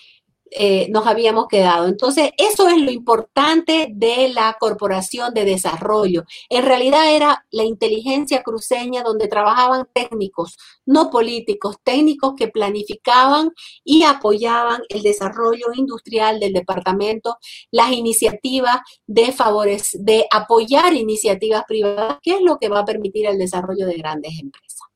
Eh, 0.56 0.88
nos 0.92 1.08
habíamos 1.08 1.48
quedado. 1.48 1.88
Entonces, 1.88 2.30
eso 2.38 2.68
es 2.68 2.78
lo 2.78 2.92
importante 2.92 3.88
de 3.92 4.30
la 4.30 4.56
Corporación 4.60 5.34
de 5.34 5.46
Desarrollo. 5.46 6.26
En 6.50 6.64
realidad 6.64 7.16
era 7.16 7.46
la 7.50 7.64
inteligencia 7.64 8.44
cruceña 8.44 9.02
donde 9.02 9.28
trabajaban 9.28 9.88
técnicos, 9.94 10.58
no 10.86 11.10
políticos, 11.10 11.78
técnicos 11.84 12.34
que 12.38 12.50
planificaban 12.50 13.52
y 13.84 14.04
apoyaban 14.04 14.84
el 14.90 15.02
desarrollo 15.02 15.68
industrial 15.74 16.40
del 16.40 16.54
departamento, 16.54 17.38
las 17.72 17.92
iniciativas 17.92 18.78
de 19.08 19.32
favores, 19.32 19.90
de 19.94 20.28
apoyar 20.32 20.94
iniciativas 20.94 21.64
privadas, 21.68 22.20
que 22.22 22.36
es 22.36 22.42
lo 22.42 22.60
que 22.60 22.70
va 22.70 22.80
a 22.80 22.86
permitir 22.86 23.26
el 23.26 23.40
desarrollo 23.40 23.88
de 23.88 23.96
grandes 23.96 24.40
empresas. 24.40 24.93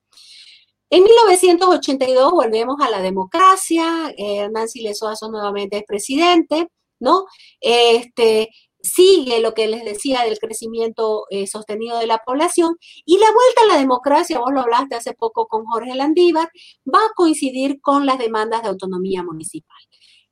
En 0.89 1.03
1982 1.03 2.31
volvemos 2.31 2.77
a 2.79 2.89
la 2.89 3.01
democracia, 3.01 4.13
eh, 4.17 4.47
Nancy 4.49 4.81
Lesoazo 4.81 5.29
nuevamente 5.29 5.77
es 5.77 5.83
presidente, 5.83 6.69
¿no? 6.99 7.25
Este, 7.59 8.49
sigue 8.81 9.41
lo 9.41 9.53
que 9.53 9.67
les 9.67 9.83
decía 9.83 10.23
del 10.23 10.39
crecimiento 10.39 11.25
eh, 11.29 11.45
sostenido 11.47 11.99
de 11.99 12.07
la 12.07 12.19
población 12.19 12.77
y 13.05 13.17
la 13.17 13.27
vuelta 13.33 13.61
a 13.63 13.73
la 13.73 13.79
democracia, 13.79 14.39
vos 14.39 14.53
lo 14.53 14.61
hablaste 14.61 14.95
hace 14.95 15.13
poco 15.13 15.47
con 15.47 15.65
Jorge 15.65 15.93
Landívar, 15.93 16.49
va 16.85 16.99
a 16.99 17.13
coincidir 17.15 17.81
con 17.81 18.05
las 18.05 18.17
demandas 18.17 18.61
de 18.63 18.69
autonomía 18.69 19.23
municipal. 19.23 19.77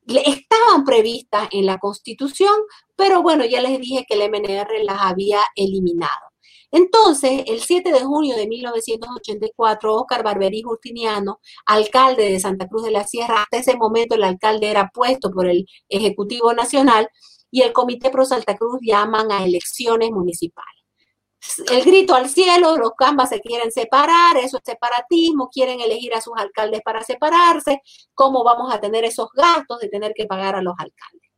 Estaban 0.08 0.86
previstas 0.86 1.50
en 1.52 1.66
la 1.66 1.80
Constitución, 1.80 2.56
pero 2.96 3.22
bueno, 3.24 3.44
ya 3.46 3.62
les 3.62 3.80
dije 3.80 4.06
que 4.08 4.14
el 4.14 4.30
MNR 4.30 4.84
las 4.84 5.02
había 5.02 5.40
eliminado. 5.56 6.25
Entonces, 6.76 7.44
el 7.48 7.62
7 7.62 7.90
de 7.94 8.02
junio 8.02 8.36
de 8.36 8.48
1984, 8.48 9.96
Óscar 9.96 10.24
Barberí 10.24 10.62
Justiniano, 10.62 11.40
alcalde 11.66 12.30
de 12.30 12.38
Santa 12.38 12.68
Cruz 12.68 12.84
de 12.84 12.92
la 12.92 13.08
Sierra, 13.08 13.44
hasta 13.44 13.60
ese 13.60 13.78
momento 13.78 14.16
el 14.16 14.26
alcalde 14.26 14.72
era 14.72 14.92
puesto 14.94 15.32
por 15.32 15.48
el 15.48 15.66
Ejecutivo 15.88 16.52
Nacional 16.54 17.08
y 17.50 17.62
el 17.62 17.72
Comité 17.72 18.10
Pro 18.10 18.26
Santa 18.26 18.58
Cruz 18.58 18.80
llaman 18.82 19.32
a 19.32 19.46
elecciones 19.46 20.12
municipales. 20.12 20.84
el 21.72 21.86
grito 21.86 22.14
al 22.14 22.28
cielo, 22.28 22.76
los 22.76 22.92
cambas 22.98 23.30
se 23.30 23.40
quieren 23.40 23.72
separar, 23.72 24.36
eso 24.36 24.58
es 24.58 24.64
separatismo, 24.66 25.48
quieren 25.50 25.80
elegir 25.80 26.14
a 26.14 26.20
sus 26.20 26.34
alcaldes 26.36 26.82
para 26.82 27.04
separarse, 27.04 27.80
cómo 28.14 28.44
vamos 28.44 28.74
a 28.74 28.82
tener 28.82 29.06
esos 29.06 29.30
gastos 29.34 29.80
de 29.80 29.88
tener 29.88 30.12
que 30.14 30.26
pagar 30.26 30.56
a 30.56 30.62
los 30.62 30.74
alcaldes. 30.78 31.32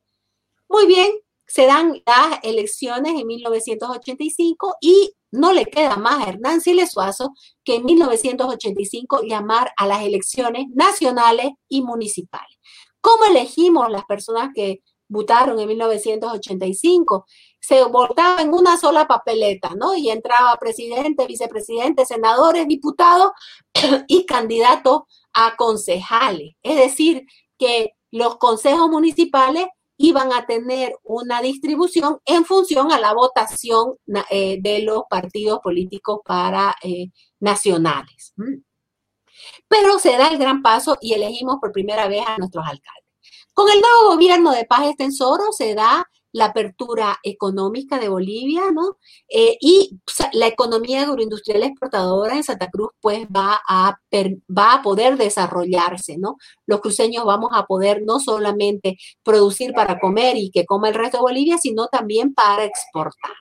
Muy 0.68 0.88
bien, 0.88 1.12
se 1.46 1.68
dan 1.68 2.02
las 2.08 2.40
elecciones 2.44 3.14
en 3.20 3.28
1985 3.28 4.78
y 4.82 5.14
no 5.32 5.53
le 5.53 5.65
queda 5.65 5.97
más 5.97 6.25
a 6.25 6.30
Hernán 6.30 6.61
Siles 6.61 6.91
Suazo 6.91 7.34
que 7.63 7.75
en 7.75 7.86
1985 7.86 9.21
llamar 9.23 9.71
a 9.78 9.88
las 9.88 10.03
elecciones 10.03 10.65
nacionales 10.73 11.51
y 11.67 11.82
municipales. 11.82 12.57
¿Cómo 13.01 13.25
elegimos 13.25 13.89
las 13.89 14.05
personas 14.05 14.49
que 14.53 14.82
votaron 15.07 15.59
en 15.59 15.67
1985? 15.67 17.25
Se 17.59 17.84
votaba 17.84 18.41
en 18.41 18.53
una 18.53 18.78
sola 18.78 19.07
papeleta, 19.07 19.71
¿no? 19.75 19.95
Y 19.95 20.09
entraba 20.09 20.55
presidente, 20.57 21.28
vicepresidente, 21.28 22.05
senadores, 22.05 22.67
diputados 22.67 23.32
y 24.07 24.25
candidatos 24.25 25.01
a 25.34 25.55
concejales. 25.55 26.55
Es 26.63 26.78
decir, 26.78 27.25
que 27.57 27.91
los 28.11 28.38
consejos 28.38 28.89
municipales 28.89 29.67
iban 29.98 30.32
a 30.32 30.45
tener 30.45 30.95
una 31.04 31.41
distribución 31.41 32.20
en 32.26 32.45
función 32.45 32.91
a 32.91 33.00
la 33.00 33.14
votación 33.14 33.95
eh, 34.30 34.60
de 34.62 34.82
los 34.82 35.04
partidos 35.10 35.60
políticos 35.60 36.20
para 36.24 36.76
eh, 36.84 37.10
nacionales. 37.39 38.34
Pero 39.68 40.00
se 40.00 40.18
da 40.18 40.28
el 40.28 40.38
gran 40.38 40.62
paso 40.62 40.98
y 41.02 41.14
elegimos 41.14 41.58
por 41.60 41.72
primera 41.72 42.08
vez 42.08 42.24
a 42.26 42.38
nuestros 42.38 42.64
alcaldes. 42.66 43.04
Con 43.54 43.70
el 43.70 43.82
nuevo 43.82 44.14
gobierno 44.14 44.52
de 44.52 44.66
Paz 44.66 44.88
Extensoro 44.88 45.52
se 45.52 45.74
da 45.74 46.08
la 46.32 46.45
apertura 46.45 47.17
económica 47.23 47.99
de 47.99 48.09
Bolivia, 48.09 48.71
¿no? 48.71 48.97
Eh, 49.30 49.57
y 49.59 49.99
la 50.34 50.47
economía 50.47 51.03
agroindustrial 51.03 51.63
exportadora 51.63 52.36
en 52.36 52.43
Santa 52.43 52.69
Cruz, 52.69 52.89
pues 53.01 53.25
va 53.28 53.59
a, 53.67 53.99
va 54.55 54.73
a 54.73 54.82
poder 54.82 55.17
desarrollarse, 55.17 56.17
¿no? 56.17 56.38
Los 56.65 56.82
cruceños 56.82 57.25
vamos 57.25 57.51
a 57.53 57.65
poder 57.65 58.01
no 58.03 58.19
solamente 58.19 58.97
producir 59.23 59.73
para 59.73 59.99
comer 59.99 60.38
y 60.38 60.51
que 60.51 60.65
coma 60.65 60.89
el 60.89 60.95
resto 60.95 61.17
de 61.17 61.21
Bolivia, 61.21 61.57
sino 61.57 61.88
también 61.88 62.34
para 62.34 62.65
exportar. 62.65 63.34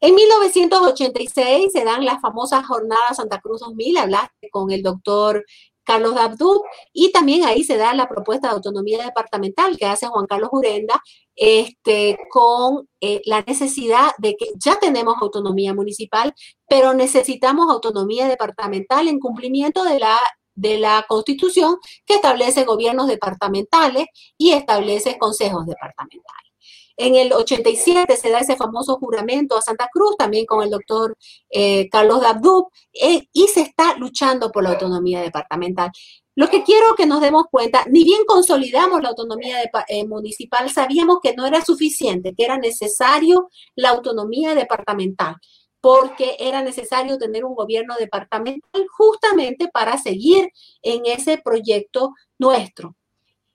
En 0.00 0.14
1986 0.14 1.72
se 1.72 1.82
dan 1.82 2.04
las 2.04 2.20
famosas 2.20 2.66
jornadas 2.66 3.16
Santa 3.16 3.40
Cruz 3.40 3.60
2000, 3.60 3.96
hablaste 3.96 4.50
con 4.50 4.70
el 4.70 4.82
doctor 4.82 5.46
Carlos 5.84 6.14
Dabdú, 6.14 6.62
y 6.92 7.12
también 7.12 7.44
ahí 7.44 7.64
se 7.64 7.76
da 7.76 7.94
la 7.94 8.08
propuesta 8.08 8.48
de 8.48 8.54
autonomía 8.54 9.04
departamental 9.04 9.76
que 9.76 9.86
hace 9.86 10.06
Juan 10.06 10.26
Carlos 10.26 10.50
Urenda, 10.52 11.00
este, 11.36 12.18
con 12.30 12.88
eh, 13.00 13.20
la 13.26 13.42
necesidad 13.42 14.12
de 14.18 14.36
que 14.36 14.46
ya 14.56 14.78
tenemos 14.78 15.16
autonomía 15.20 15.74
municipal, 15.74 16.34
pero 16.68 16.94
necesitamos 16.94 17.70
autonomía 17.70 18.28
departamental 18.28 19.08
en 19.08 19.18
cumplimiento 19.18 19.84
de 19.84 20.00
la 20.00 20.18
de 20.56 20.78
la 20.78 21.04
Constitución 21.08 21.78
que 22.06 22.14
establece 22.14 22.64
gobiernos 22.64 23.08
departamentales 23.08 24.06
y 24.38 24.52
establece 24.52 25.18
consejos 25.18 25.66
departamentales. 25.66 26.53
En 26.96 27.16
el 27.16 27.32
87 27.32 28.16
se 28.16 28.30
da 28.30 28.38
ese 28.38 28.56
famoso 28.56 28.96
juramento 28.98 29.56
a 29.56 29.62
Santa 29.62 29.88
Cruz, 29.92 30.16
también 30.16 30.46
con 30.46 30.62
el 30.62 30.70
doctor 30.70 31.16
eh, 31.50 31.88
Carlos 31.88 32.20
Dabdub, 32.20 32.68
eh, 32.92 33.28
y 33.32 33.48
se 33.48 33.62
está 33.62 33.96
luchando 33.96 34.52
por 34.52 34.62
la 34.62 34.70
autonomía 34.70 35.20
departamental. 35.20 35.90
Lo 36.36 36.48
que 36.48 36.64
quiero 36.64 36.94
que 36.96 37.06
nos 37.06 37.20
demos 37.20 37.44
cuenta, 37.50 37.84
ni 37.88 38.04
bien 38.04 38.24
consolidamos 38.26 39.02
la 39.02 39.10
autonomía 39.10 39.58
eh, 39.88 40.06
municipal, 40.06 40.68
sabíamos 40.70 41.18
que 41.22 41.34
no 41.34 41.46
era 41.46 41.64
suficiente, 41.64 42.34
que 42.36 42.44
era 42.44 42.58
necesario 42.58 43.50
la 43.76 43.90
autonomía 43.90 44.54
departamental, 44.54 45.36
porque 45.80 46.36
era 46.40 46.62
necesario 46.62 47.18
tener 47.18 47.44
un 47.44 47.54
gobierno 47.54 47.94
departamental 47.96 48.86
justamente 48.96 49.68
para 49.68 49.98
seguir 49.98 50.50
en 50.82 51.06
ese 51.06 51.38
proyecto 51.38 52.14
nuestro. 52.38 52.96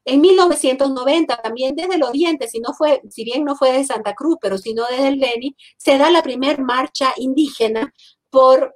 En 0.06 0.22
1990, 0.22 1.38
también 1.42 1.76
desde 1.76 1.96
el 1.96 2.04
oriente, 2.04 2.48
si, 2.48 2.60
no 2.60 2.74
fue, 2.74 3.02
si 3.10 3.24
bien 3.24 3.44
no 3.44 3.56
fue 3.56 3.72
de 3.74 3.84
Santa 3.84 4.16
Cruz, 4.16 4.38
pero 4.42 4.58
sino 4.58 4.86
desde 4.90 5.10
el 5.10 5.20
Beni, 5.20 5.56
se 5.78 5.98
da 5.98 6.10
la 6.10 6.24
primera 6.24 6.62
marcha 6.64 7.14
indígena 7.18 7.94
por, 8.30 8.76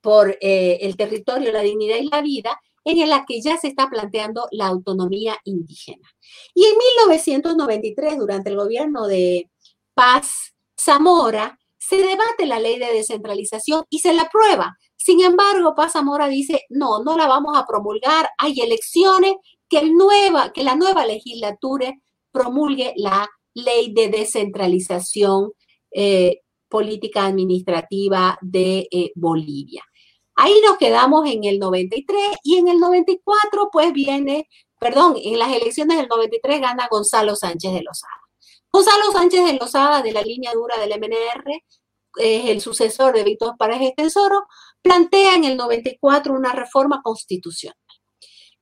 por 0.00 0.36
eh, 0.40 0.78
el 0.82 0.96
territorio, 0.96 1.52
la 1.52 1.62
dignidad 1.62 1.96
y 1.96 2.08
la 2.08 2.20
vida, 2.20 2.60
en 2.84 3.08
la 3.08 3.24
que 3.24 3.40
ya 3.40 3.56
se 3.56 3.68
está 3.68 3.88
planteando 3.88 4.46
la 4.50 4.66
autonomía 4.66 5.38
indígena. 5.44 6.08
Y 6.54 6.64
en 6.66 6.76
1993, 6.76 8.18
durante 8.18 8.50
el 8.50 8.56
gobierno 8.56 9.06
de 9.06 9.50
Paz 9.94 10.54
Zamora, 10.78 11.58
se 11.78 11.96
debate 11.96 12.46
la 12.46 12.60
ley 12.60 12.78
de 12.78 12.92
descentralización 12.92 13.84
y 13.90 13.98
se 13.98 14.12
la 14.12 14.22
aprueba. 14.22 14.76
Sin 14.96 15.20
embargo, 15.20 15.74
Paz 15.74 15.92
Zamora 15.92 16.28
dice, 16.28 16.62
no, 16.70 17.02
no 17.02 17.16
la 17.16 17.26
vamos 17.26 17.56
a 17.56 17.66
promulgar, 17.66 18.28
hay 18.38 18.60
elecciones 18.60 19.34
que, 20.52 20.62
la 20.62 20.76
nueva 20.76 21.06
legislatura 21.06 21.92
promulgue 22.30 22.92
la 22.96 23.28
ley 23.54 23.92
de 23.92 24.08
descentralización 24.08 25.52
eh, 25.90 26.40
política 26.68 27.26
administrativa 27.26 28.38
de 28.40 28.88
eh, 28.90 29.12
Bolivia. 29.14 29.84
Ahí 30.36 30.54
nos 30.66 30.76
quedamos 30.78 31.28
en 31.28 31.44
el 31.44 31.58
93 31.60 32.38
y 32.42 32.56
en 32.56 32.68
el 32.68 32.78
94 32.78 33.68
pues 33.72 33.92
viene, 33.92 34.48
perdón, 34.80 35.16
en 35.22 35.38
las 35.38 35.52
elecciones 35.52 35.96
del 35.96 36.08
93 36.08 36.60
gana 36.60 36.88
Gonzalo 36.90 37.36
Sánchez 37.36 37.72
de 37.72 37.82
Lozada. 37.82 38.12
Gonzalo 38.72 39.12
Sánchez 39.12 39.44
de 39.44 39.52
Lozada 39.54 40.02
de 40.02 40.12
la 40.12 40.22
línea 40.22 40.52
dura 40.52 40.76
del 40.78 40.98
MNR, 40.98 41.62
es 42.16 42.46
el 42.46 42.60
sucesor 42.60 43.14
de 43.14 43.22
Víctor 43.22 43.56
Paredes 43.56 43.88
Extensoro, 43.88 44.46
plantea 44.82 45.36
en 45.36 45.44
el 45.44 45.56
94 45.56 46.34
una 46.34 46.52
reforma 46.52 47.00
constitucional. 47.02 47.76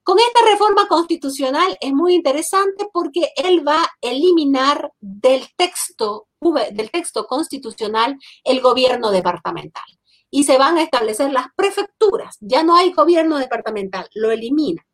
Con 0.04 0.18
esta 0.18 0.40
reforma 0.50 0.88
constitucional 0.88 1.76
es 1.80 1.92
muy 1.92 2.14
interesante 2.14 2.88
porque 2.92 3.32
él 3.36 3.66
va 3.66 3.82
a 3.84 3.90
eliminar 4.00 4.92
del 5.00 5.46
texto, 5.56 6.26
del 6.72 6.90
texto 6.90 7.26
constitucional 7.26 8.18
el 8.42 8.60
gobierno 8.60 9.12
departamental 9.12 9.84
y 10.28 10.42
se 10.44 10.58
van 10.58 10.78
a 10.78 10.82
establecer 10.82 11.30
las 11.30 11.46
prefecturas. 11.54 12.36
Ya 12.40 12.64
no 12.64 12.74
hay 12.74 12.92
gobierno 12.92 13.38
departamental, 13.38 14.08
lo 14.14 14.32
elimina. 14.32 14.84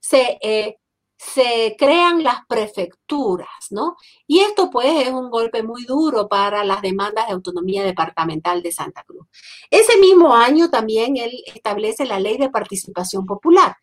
Se, 0.00 0.38
eh, 0.42 0.78
se 1.16 1.76
crean 1.78 2.24
las 2.24 2.44
prefecturas, 2.48 3.48
¿no? 3.70 3.96
Y 4.26 4.40
esto 4.40 4.68
pues 4.70 5.06
es 5.06 5.12
un 5.12 5.30
golpe 5.30 5.62
muy 5.62 5.84
duro 5.84 6.28
para 6.28 6.64
las 6.64 6.82
demandas 6.82 7.26
de 7.26 7.34
autonomía 7.34 7.84
departamental 7.84 8.62
de 8.62 8.72
Santa 8.72 9.04
Cruz. 9.04 9.26
Ese 9.70 9.96
mismo 9.98 10.34
año 10.34 10.70
también 10.70 11.16
él 11.16 11.32
establece 11.46 12.04
la 12.04 12.18
ley 12.18 12.36
de 12.36 12.50
participación 12.50 13.26
popular 13.26 13.76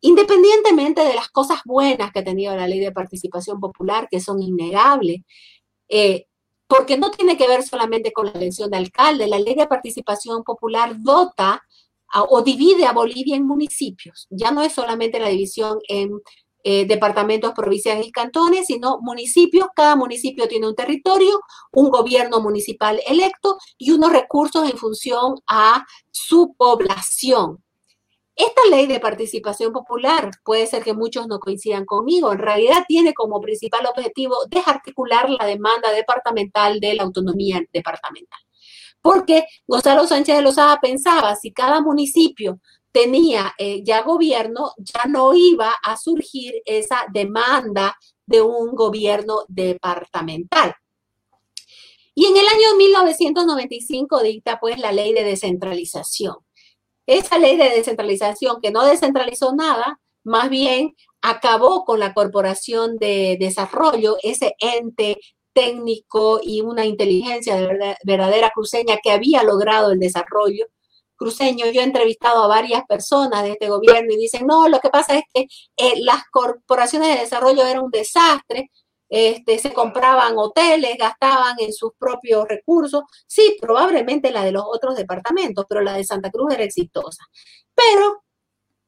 Independientemente 0.00 1.02
de 1.02 1.14
las 1.14 1.28
cosas 1.28 1.60
buenas 1.64 2.12
que 2.12 2.20
ha 2.20 2.24
tenido 2.24 2.56
la 2.56 2.66
ley 2.66 2.80
de 2.80 2.92
participación 2.92 3.60
popular, 3.60 4.08
que 4.10 4.20
son 4.20 4.42
innegables, 4.42 5.20
eh, 5.88 6.26
porque 6.66 6.96
no 6.96 7.10
tiene 7.10 7.36
que 7.36 7.48
ver 7.48 7.62
solamente 7.64 8.12
con 8.12 8.26
la 8.26 8.32
elección 8.32 8.70
de 8.70 8.76
alcalde, 8.76 9.26
la 9.26 9.38
ley 9.38 9.54
de 9.54 9.66
participación 9.66 10.44
popular 10.44 10.94
dota 10.98 11.62
o 12.28 12.42
divide 12.42 12.86
a 12.86 12.92
Bolivia 12.92 13.36
en 13.36 13.46
municipios. 13.46 14.26
Ya 14.30 14.50
no 14.50 14.62
es 14.62 14.72
solamente 14.72 15.20
la 15.20 15.28
división 15.28 15.78
en 15.88 16.20
eh, 16.62 16.84
departamentos, 16.84 17.52
provincias 17.52 18.04
y 18.04 18.12
cantones, 18.12 18.66
sino 18.66 18.98
municipios. 19.00 19.68
Cada 19.74 19.96
municipio 19.96 20.46
tiene 20.46 20.68
un 20.68 20.74
territorio, 20.74 21.40
un 21.72 21.90
gobierno 21.90 22.40
municipal 22.40 23.00
electo 23.06 23.58
y 23.78 23.92
unos 23.92 24.12
recursos 24.12 24.68
en 24.68 24.76
función 24.76 25.36
a 25.46 25.86
su 26.10 26.54
población. 26.56 27.62
Esta 28.40 28.62
ley 28.70 28.86
de 28.86 29.00
participación 29.00 29.70
popular, 29.70 30.30
puede 30.42 30.66
ser 30.66 30.82
que 30.82 30.94
muchos 30.94 31.26
no 31.26 31.38
coincidan 31.40 31.84
conmigo, 31.84 32.32
en 32.32 32.38
realidad 32.38 32.84
tiene 32.88 33.12
como 33.12 33.38
principal 33.38 33.84
objetivo 33.84 34.34
desarticular 34.48 35.28
la 35.28 35.44
demanda 35.44 35.92
departamental 35.92 36.80
de 36.80 36.94
la 36.94 37.02
autonomía 37.02 37.60
departamental. 37.70 38.40
Porque 39.02 39.44
Gonzalo 39.66 40.06
Sánchez 40.06 40.36
de 40.36 40.42
Lozada 40.42 40.78
pensaba, 40.80 41.36
si 41.36 41.52
cada 41.52 41.82
municipio 41.82 42.60
tenía 42.92 43.52
eh, 43.58 43.82
ya 43.84 44.00
gobierno, 44.04 44.72
ya 44.78 45.04
no 45.06 45.34
iba 45.34 45.74
a 45.82 45.98
surgir 45.98 46.62
esa 46.64 47.04
demanda 47.12 47.94
de 48.24 48.40
un 48.40 48.74
gobierno 48.74 49.44
departamental. 49.48 50.74
Y 52.14 52.24
en 52.24 52.38
el 52.38 52.46
año 52.48 52.74
1995 52.78 54.22
dicta 54.22 54.58
pues 54.58 54.78
la 54.78 54.92
ley 54.92 55.12
de 55.12 55.24
descentralización. 55.24 56.36
Esa 57.10 57.38
ley 57.38 57.56
de 57.56 57.70
descentralización 57.70 58.60
que 58.62 58.70
no 58.70 58.84
descentralizó 58.84 59.52
nada, 59.52 59.98
más 60.22 60.48
bien 60.48 60.94
acabó 61.20 61.84
con 61.84 61.98
la 61.98 62.14
Corporación 62.14 62.98
de 62.98 63.36
Desarrollo, 63.40 64.16
ese 64.22 64.54
ente 64.60 65.18
técnico 65.52 66.38
y 66.40 66.60
una 66.60 66.86
inteligencia 66.86 67.56
de 67.56 67.96
verdadera 68.04 68.52
cruceña 68.54 68.98
que 69.02 69.10
había 69.10 69.42
logrado 69.42 69.90
el 69.90 69.98
desarrollo 69.98 70.66
cruceño. 71.16 71.66
Yo 71.66 71.80
he 71.80 71.84
entrevistado 71.84 72.44
a 72.44 72.46
varias 72.46 72.84
personas 72.86 73.42
de 73.42 73.50
este 73.54 73.68
gobierno 73.68 74.12
y 74.12 74.16
dicen, 74.16 74.46
no, 74.46 74.68
lo 74.68 74.78
que 74.78 74.90
pasa 74.90 75.18
es 75.18 75.24
que 75.34 75.48
eh, 75.78 75.94
las 76.02 76.22
corporaciones 76.30 77.08
de 77.16 77.22
desarrollo 77.22 77.66
eran 77.66 77.82
un 77.82 77.90
desastre. 77.90 78.70
Este, 79.10 79.58
se 79.58 79.72
compraban 79.74 80.38
hoteles, 80.38 80.96
gastaban 80.96 81.56
en 81.58 81.72
sus 81.72 81.92
propios 81.98 82.46
recursos. 82.48 83.02
Sí, 83.26 83.56
probablemente 83.60 84.30
la 84.30 84.44
de 84.44 84.52
los 84.52 84.64
otros 84.64 84.96
departamentos, 84.96 85.66
pero 85.68 85.82
la 85.82 85.94
de 85.94 86.04
Santa 86.04 86.30
Cruz 86.30 86.54
era 86.54 86.64
exitosa. 86.64 87.24
Pero 87.74 88.22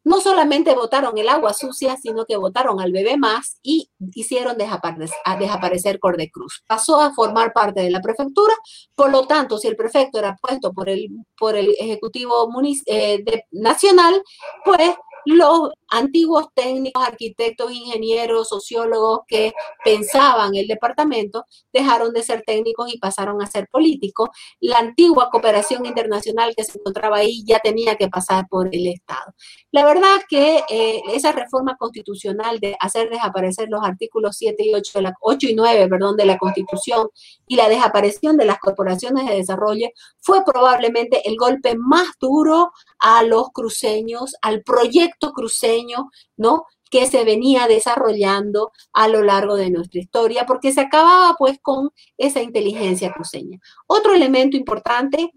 no 0.04 0.20
solamente 0.20 0.74
votaron 0.74 1.16
el 1.16 1.28
agua 1.28 1.52
sucia, 1.52 1.96
sino 1.96 2.24
que 2.24 2.36
votaron 2.36 2.80
al 2.80 2.92
bebé 2.92 3.16
más 3.16 3.58
y 3.62 3.90
hicieron 4.14 4.56
desaparecer, 4.58 5.16
a 5.24 5.36
desaparecer 5.36 6.00
Cordecruz. 6.00 6.64
Pasó 6.66 7.00
a 7.00 7.12
formar 7.12 7.52
parte 7.52 7.82
de 7.82 7.90
la 7.90 8.00
prefectura, 8.00 8.54
por 8.94 9.10
lo 9.10 9.26
tanto, 9.26 9.58
si 9.58 9.68
el 9.68 9.76
prefecto 9.76 10.18
era 10.18 10.36
puesto 10.36 10.72
por 10.72 10.88
el, 10.88 11.08
por 11.38 11.56
el 11.56 11.74
Ejecutivo 11.78 12.48
eh, 12.86 13.24
Nacional, 13.52 14.22
pues 14.64 14.90
los 15.24 15.70
antiguos 15.88 16.46
técnicos, 16.54 17.06
arquitectos, 17.06 17.72
ingenieros, 17.72 18.48
sociólogos 18.48 19.20
que 19.26 19.52
pensaban 19.84 20.54
el 20.54 20.66
departamento 20.66 21.44
dejaron 21.72 22.12
de 22.12 22.22
ser 22.22 22.42
técnicos 22.46 22.92
y 22.92 22.98
pasaron 22.98 23.42
a 23.42 23.46
ser 23.46 23.68
políticos. 23.68 24.30
La 24.60 24.78
antigua 24.78 25.30
cooperación 25.30 25.86
internacional 25.86 26.54
que 26.56 26.64
se 26.64 26.78
encontraba 26.78 27.18
ahí 27.18 27.44
ya 27.46 27.58
tenía 27.58 27.96
que 27.96 28.08
pasar 28.08 28.46
por 28.48 28.74
el 28.74 28.86
Estado. 28.86 29.34
La 29.72 29.86
verdad 29.86 30.20
que 30.28 30.62
eh, 30.68 31.00
esa 31.14 31.32
reforma 31.32 31.76
constitucional 31.78 32.60
de 32.60 32.76
hacer 32.78 33.08
desaparecer 33.08 33.70
los 33.70 33.82
artículos 33.82 34.36
7 34.36 34.62
y 34.66 34.74
8, 34.74 34.92
de 34.98 35.02
la, 35.02 35.14
8 35.18 35.46
y 35.48 35.54
9 35.54 35.88
perdón, 35.88 36.16
de 36.16 36.26
la 36.26 36.36
Constitución 36.36 37.08
y 37.48 37.56
la 37.56 37.70
desaparición 37.70 38.36
de 38.36 38.44
las 38.44 38.58
corporaciones 38.58 39.26
de 39.26 39.34
desarrollo 39.34 39.88
fue 40.20 40.44
probablemente 40.44 41.26
el 41.26 41.36
golpe 41.36 41.74
más 41.74 42.08
duro 42.20 42.72
a 42.98 43.22
los 43.22 43.48
cruceños, 43.50 44.36
al 44.42 44.62
proyecto 44.62 45.32
cruceño, 45.32 46.10
¿no? 46.36 46.66
que 46.90 47.06
se 47.06 47.24
venía 47.24 47.66
desarrollando 47.66 48.72
a 48.92 49.08
lo 49.08 49.22
largo 49.22 49.56
de 49.56 49.70
nuestra 49.70 49.98
historia, 49.98 50.44
porque 50.44 50.72
se 50.72 50.82
acababa 50.82 51.34
pues 51.38 51.58
con 51.62 51.90
esa 52.18 52.42
inteligencia 52.42 53.10
cruceña. 53.14 53.58
Otro 53.86 54.12
elemento 54.12 54.58
importante 54.58 55.32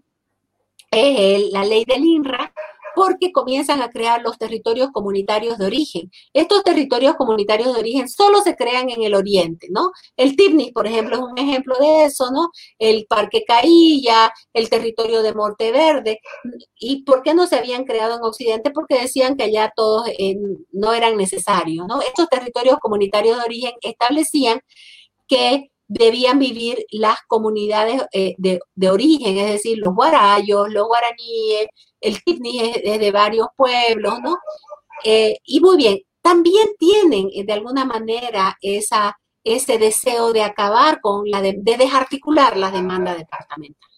es 0.90 1.50
la 1.52 1.64
ley 1.64 1.86
del 1.86 2.04
INRA, 2.04 2.52
porque 2.96 3.30
comienzan 3.30 3.82
a 3.82 3.90
crear 3.90 4.22
los 4.22 4.38
territorios 4.38 4.88
comunitarios 4.90 5.58
de 5.58 5.66
origen. 5.66 6.10
Estos 6.32 6.64
territorios 6.64 7.14
comunitarios 7.16 7.74
de 7.74 7.80
origen 7.80 8.08
solo 8.08 8.40
se 8.40 8.56
crean 8.56 8.88
en 8.88 9.02
el 9.02 9.14
oriente, 9.14 9.68
¿no? 9.70 9.90
El 10.16 10.34
TIPNIS, 10.34 10.72
por 10.72 10.86
ejemplo, 10.86 11.16
es 11.16 11.22
un 11.22 11.36
ejemplo 11.36 11.76
de 11.78 12.06
eso, 12.06 12.30
¿no? 12.30 12.48
El 12.78 13.04
Parque 13.06 13.44
Cailla, 13.46 14.32
el 14.54 14.70
territorio 14.70 15.20
de 15.20 15.34
Monteverde. 15.34 16.20
¿Y 16.80 17.02
por 17.04 17.22
qué 17.22 17.34
no 17.34 17.46
se 17.46 17.56
habían 17.56 17.84
creado 17.84 18.16
en 18.16 18.22
Occidente? 18.22 18.70
Porque 18.70 18.98
decían 18.98 19.36
que 19.36 19.44
allá 19.44 19.70
todos 19.76 20.08
eh, 20.18 20.36
no 20.72 20.94
eran 20.94 21.18
necesarios, 21.18 21.86
¿no? 21.86 22.00
Estos 22.00 22.30
territorios 22.30 22.78
comunitarios 22.80 23.36
de 23.36 23.44
origen 23.44 23.72
establecían 23.82 24.60
que 25.28 25.70
debían 25.88 26.38
vivir 26.38 26.84
las 26.90 27.18
comunidades 27.28 28.02
eh, 28.12 28.34
de, 28.38 28.90
origen, 28.90 29.38
es 29.38 29.52
decir, 29.52 29.78
los 29.78 29.94
guarayos, 29.94 30.72
los 30.72 30.86
guaraníes, 30.86 31.68
el 32.06 32.22
Kidney 32.22 32.60
es, 32.60 33.00
de 33.00 33.10
varios 33.10 33.48
pueblos, 33.56 34.20
¿no? 34.22 34.38
Eh, 35.04 35.38
y 35.44 35.60
muy 35.60 35.76
bien, 35.76 36.00
también 36.22 36.68
tienen 36.78 37.28
eh, 37.34 37.44
de 37.44 37.52
alguna 37.52 37.84
manera 37.84 38.56
esa, 38.60 39.18
ese 39.44 39.78
deseo 39.78 40.32
de 40.32 40.42
acabar 40.42 41.00
con 41.00 41.30
la 41.30 41.42
de, 41.42 41.54
de 41.58 41.76
desarticular 41.76 42.56
la 42.56 42.70
demanda 42.70 43.14
departamental. 43.14 43.90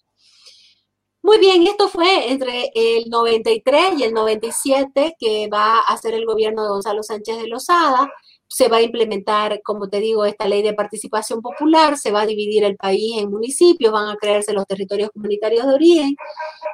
Muy 1.21 1.37
bien, 1.37 1.67
esto 1.67 1.89
fue 1.89 2.31
entre 2.31 2.71
el 2.73 3.09
93 3.09 3.99
y 3.99 4.03
el 4.03 4.13
97 4.13 5.15
que 5.19 5.49
va 5.51 5.79
a 5.79 5.93
hacer 5.93 6.13
el 6.13 6.25
gobierno 6.25 6.63
de 6.63 6.69
Gonzalo 6.69 7.03
Sánchez 7.03 7.37
de 7.37 7.47
Lozada 7.47 8.09
se 8.49 8.67
va 8.67 8.77
a 8.77 8.81
implementar, 8.81 9.61
como 9.63 9.89
te 9.89 9.99
digo, 9.99 10.25
esta 10.25 10.47
ley 10.47 10.63
de 10.63 10.73
participación 10.73 11.39
popular, 11.41 11.97
se 11.97 12.11
va 12.11 12.21
a 12.21 12.25
dividir 12.25 12.63
el 12.63 12.75
país 12.77 13.17
en 13.17 13.29
municipios, 13.29 13.93
van 13.93 14.09
a 14.09 14.17
crearse 14.17 14.53
los 14.53 14.65
territorios 14.65 15.11
comunitarios 15.11 15.67
de 15.67 15.73
origen. 15.73 16.15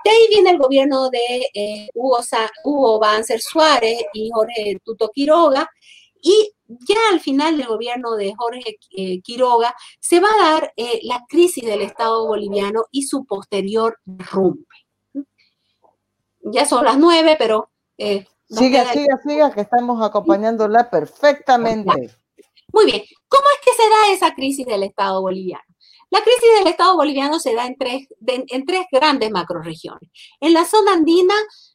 De 0.06 0.10
ahí 0.10 0.28
viene 0.30 0.52
el 0.52 0.58
gobierno 0.58 1.10
de 1.10 1.50
eh, 1.54 1.90
Hugo, 1.94 2.20
Hugo 2.64 3.00
Banzer 3.00 3.42
Suárez 3.42 4.06
y 4.14 4.30
Jorge 4.34 4.78
Tuto 4.86 5.10
Quiroga, 5.14 5.70
y 6.22 6.54
ya 6.68 6.96
al 7.12 7.20
final 7.20 7.58
del 7.58 7.68
gobierno 7.68 8.16
de 8.16 8.34
Jorge 8.36 8.78
eh, 8.98 9.22
Quiroga 9.22 9.76
se 10.00 10.22
va 10.22 10.30
a 10.30 10.52
dar 10.52 10.74
eh, 10.78 11.02
la 11.04 11.26
crisis 11.28 11.66
del 11.66 11.82
Estado 11.82 12.26
boliviano 12.26 12.86
y 12.90 13.04
su 13.04 13.26
posterior 13.26 14.00
rompe. 14.06 14.64
Ya 16.42 16.66
son 16.66 16.86
las 16.86 16.98
nueve, 16.98 17.36
pero 17.38 17.70
siga, 18.50 18.92
siga, 18.92 19.20
siga, 19.26 19.52
que 19.52 19.62
estamos 19.62 20.04
acompañándola 20.04 20.90
perfectamente. 20.90 22.18
Muy 22.72 22.86
bien. 22.86 23.04
¿Cómo 23.28 23.46
es 23.54 23.66
que 23.66 23.84
se 23.84 23.90
da 23.90 24.14
esa 24.14 24.36
crisis 24.36 24.66
del 24.66 24.84
Estado 24.84 25.22
boliviano? 25.22 25.64
La 26.10 26.22
crisis 26.22 26.60
del 26.60 26.68
Estado 26.68 26.96
boliviano 26.96 27.40
se 27.40 27.56
da 27.56 27.66
en 27.66 27.78
tres, 27.78 28.08
en 28.28 28.66
tres 28.66 28.86
grandes 28.92 29.32
macroregiones. 29.32 30.10
En 30.40 30.54
la 30.54 30.66
zona 30.66 30.94
andina 30.94 31.34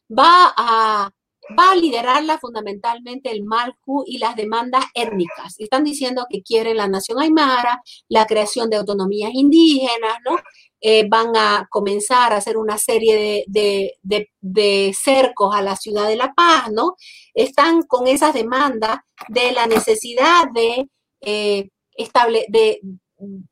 va 0.09 0.53
a, 0.55 1.11
va 1.57 1.71
a 1.71 1.75
liderarla 1.75 2.37
fundamentalmente 2.37 3.31
el 3.31 3.43
Malcu 3.43 4.03
y 4.05 4.17
las 4.19 4.35
demandas 4.35 4.85
étnicas. 4.93 5.55
Están 5.57 5.83
diciendo 5.83 6.25
que 6.29 6.41
quieren 6.41 6.77
la 6.77 6.87
nación 6.87 7.19
aymara, 7.19 7.81
la 8.07 8.25
creación 8.25 8.69
de 8.69 8.77
autonomías 8.77 9.31
indígenas, 9.33 10.17
¿no? 10.25 10.37
Eh, 10.83 11.07
van 11.07 11.35
a 11.35 11.67
comenzar 11.69 12.33
a 12.33 12.37
hacer 12.37 12.57
una 12.57 12.79
serie 12.79 13.45
de, 13.47 14.93
cercos 14.95 15.55
a 15.55 15.61
la 15.61 15.75
ciudad 15.75 16.07
de 16.07 16.15
La 16.15 16.33
Paz, 16.33 16.71
¿no? 16.71 16.95
Están 17.35 17.83
con 17.83 18.07
esas 18.07 18.33
demandas 18.33 18.97
de 19.27 19.51
la 19.51 19.67
necesidad 19.67 20.45
de, 20.55 20.89
eh, 21.21 21.69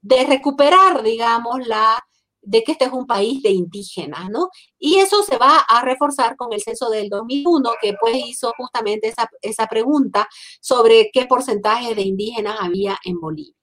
de, 0.02 0.26
recuperar, 0.26 1.04
digamos, 1.04 1.68
la, 1.68 2.04
de 2.42 2.64
que 2.64 2.72
este 2.72 2.86
es 2.86 2.92
un 2.94 3.06
país 3.06 3.44
de 3.44 3.52
indígenas, 3.52 4.28
¿no? 4.32 4.50
Y 4.80 4.96
eso 4.96 5.22
se 5.22 5.38
va 5.38 5.60
a 5.60 5.84
reforzar 5.84 6.36
con 6.36 6.52
el 6.52 6.62
censo 6.62 6.90
del 6.90 7.10
2001, 7.10 7.74
que 7.80 7.94
pues 8.02 8.16
hizo 8.26 8.52
justamente 8.58 9.08
esa, 9.08 9.30
esa 9.44 9.68
pregunta 9.68 10.28
sobre 10.62 11.12
qué 11.14 11.28
porcentaje 11.28 11.94
de 11.94 12.02
indígenas 12.02 12.58
había 12.60 12.98
en 13.06 13.20
Bolivia. 13.20 13.59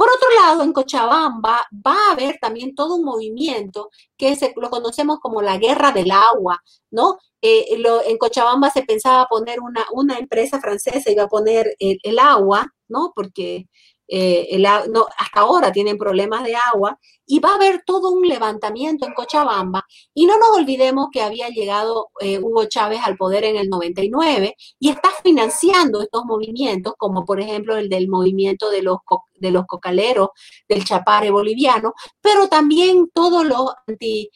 Por 0.00 0.08
otro 0.08 0.28
lado, 0.34 0.62
en 0.62 0.72
Cochabamba 0.72 1.60
va 1.86 1.94
a 2.08 2.12
haber 2.12 2.38
también 2.40 2.74
todo 2.74 2.94
un 2.96 3.04
movimiento 3.04 3.90
que 4.16 4.34
se, 4.34 4.54
lo 4.56 4.70
conocemos 4.70 5.18
como 5.20 5.42
la 5.42 5.58
guerra 5.58 5.92
del 5.92 6.10
agua, 6.10 6.62
¿no? 6.90 7.18
Eh, 7.42 7.66
en 8.06 8.16
Cochabamba 8.16 8.70
se 8.70 8.82
pensaba 8.82 9.26
poner 9.26 9.60
una, 9.60 9.84
una 9.92 10.16
empresa 10.16 10.58
francesa, 10.58 11.10
iba 11.10 11.24
a 11.24 11.28
poner 11.28 11.76
el 11.78 12.18
agua, 12.18 12.72
¿no? 12.88 13.12
Porque 13.14 13.68
eh, 14.08 14.58
no, 14.88 15.06
hasta 15.18 15.40
ahora 15.40 15.70
tienen 15.70 15.98
problemas 15.98 16.44
de 16.44 16.56
agua 16.56 16.98
y 17.30 17.38
va 17.38 17.50
a 17.50 17.54
haber 17.54 17.84
todo 17.86 18.10
un 18.10 18.26
levantamiento 18.26 19.06
en 19.06 19.14
Cochabamba. 19.14 19.86
Y 20.12 20.26
no 20.26 20.36
nos 20.36 20.50
olvidemos 20.50 21.06
que 21.12 21.22
había 21.22 21.48
llegado 21.48 22.10
eh, 22.20 22.40
Hugo 22.40 22.64
Chávez 22.64 23.00
al 23.04 23.16
poder 23.16 23.44
en 23.44 23.56
el 23.56 23.68
99 23.68 24.56
y 24.80 24.88
está 24.88 25.10
financiando 25.22 26.02
estos 26.02 26.24
movimientos, 26.24 26.94
como 26.98 27.24
por 27.24 27.40
ejemplo 27.40 27.76
el 27.76 27.88
del 27.88 28.08
movimiento 28.08 28.68
de 28.68 28.82
los, 28.82 28.98
de 29.36 29.52
los 29.52 29.64
cocaleros 29.66 30.30
del 30.68 30.84
Chapare 30.84 31.30
boliviano, 31.30 31.94
pero 32.20 32.48
también 32.48 33.08
todos 33.14 33.46
los 33.46 33.70
anti 33.86 34.28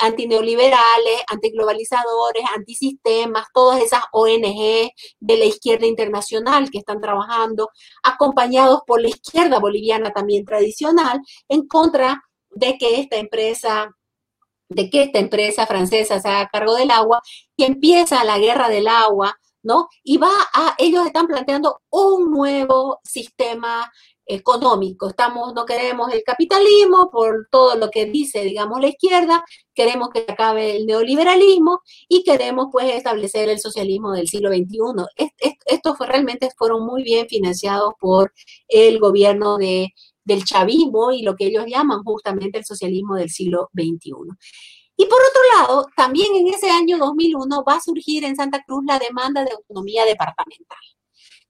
antineoliberales, 0.00 1.22
antiglobalizadores, 1.28 2.44
antisistemas, 2.54 3.46
todas 3.52 3.82
esas 3.82 4.02
ONG 4.12 4.92
de 5.18 5.36
la 5.36 5.44
izquierda 5.46 5.86
internacional 5.86 6.70
que 6.70 6.78
están 6.78 7.00
trabajando, 7.00 7.70
acompañados 8.02 8.82
por 8.86 9.00
la 9.00 9.08
izquierda 9.08 9.58
boliviana 9.58 10.12
también 10.12 10.44
tradicional, 10.44 11.20
en 11.48 11.66
contra 11.66 12.22
de 12.54 12.78
que 12.78 13.00
esta 13.00 13.16
empresa 13.16 13.94
de 14.68 14.90
que 14.90 15.02
esta 15.02 15.18
empresa 15.18 15.66
francesa 15.66 16.20
se 16.20 16.28
haga 16.28 16.48
cargo 16.48 16.74
del 16.74 16.90
agua 16.90 17.20
y 17.56 17.64
empieza 17.64 18.24
la 18.24 18.38
guerra 18.38 18.68
del 18.68 18.88
agua, 18.88 19.38
¿no? 19.62 19.88
Y 20.02 20.16
va 20.18 20.32
a, 20.52 20.74
ellos 20.78 21.06
están 21.06 21.26
planteando 21.26 21.80
un 21.90 22.30
nuevo 22.30 23.00
sistema 23.04 23.90
económico. 24.26 25.08
Estamos, 25.08 25.52
no 25.54 25.66
queremos 25.66 26.12
el 26.12 26.22
capitalismo 26.22 27.10
por 27.10 27.46
todo 27.50 27.76
lo 27.76 27.90
que 27.90 28.06
dice, 28.06 28.42
digamos, 28.42 28.80
la 28.80 28.88
izquierda, 28.88 29.44
queremos 29.74 30.08
que 30.10 30.24
acabe 30.26 30.76
el 30.76 30.86
neoliberalismo 30.86 31.80
y 32.08 32.24
queremos, 32.24 32.68
pues, 32.72 32.94
establecer 32.94 33.48
el 33.50 33.58
socialismo 33.58 34.12
del 34.12 34.28
siglo 34.28 34.50
XXI. 34.50 35.06
estos 35.66 35.98
realmente 35.98 36.48
fueron 36.56 36.86
muy 36.86 37.02
bien 37.02 37.26
financiados 37.28 37.92
por 38.00 38.32
el 38.68 38.98
gobierno 38.98 39.58
de, 39.58 39.92
del 40.24 40.44
chavismo 40.44 41.12
y 41.12 41.22
lo 41.22 41.36
que 41.36 41.46
ellos 41.46 41.64
llaman 41.66 42.02
justamente 42.02 42.58
el 42.58 42.64
socialismo 42.64 43.14
del 43.16 43.30
siglo 43.30 43.70
XXI. 43.74 44.12
Y 44.96 45.06
por 45.06 45.18
otro 45.18 45.42
lado, 45.58 45.86
también 45.96 46.34
en 46.34 46.48
ese 46.48 46.70
año 46.70 46.98
2001 46.98 47.64
va 47.68 47.74
a 47.74 47.80
surgir 47.80 48.24
en 48.24 48.36
Santa 48.36 48.62
Cruz 48.64 48.84
la 48.86 48.98
demanda 48.98 49.44
de 49.44 49.52
autonomía 49.52 50.04
departamental. 50.04 50.78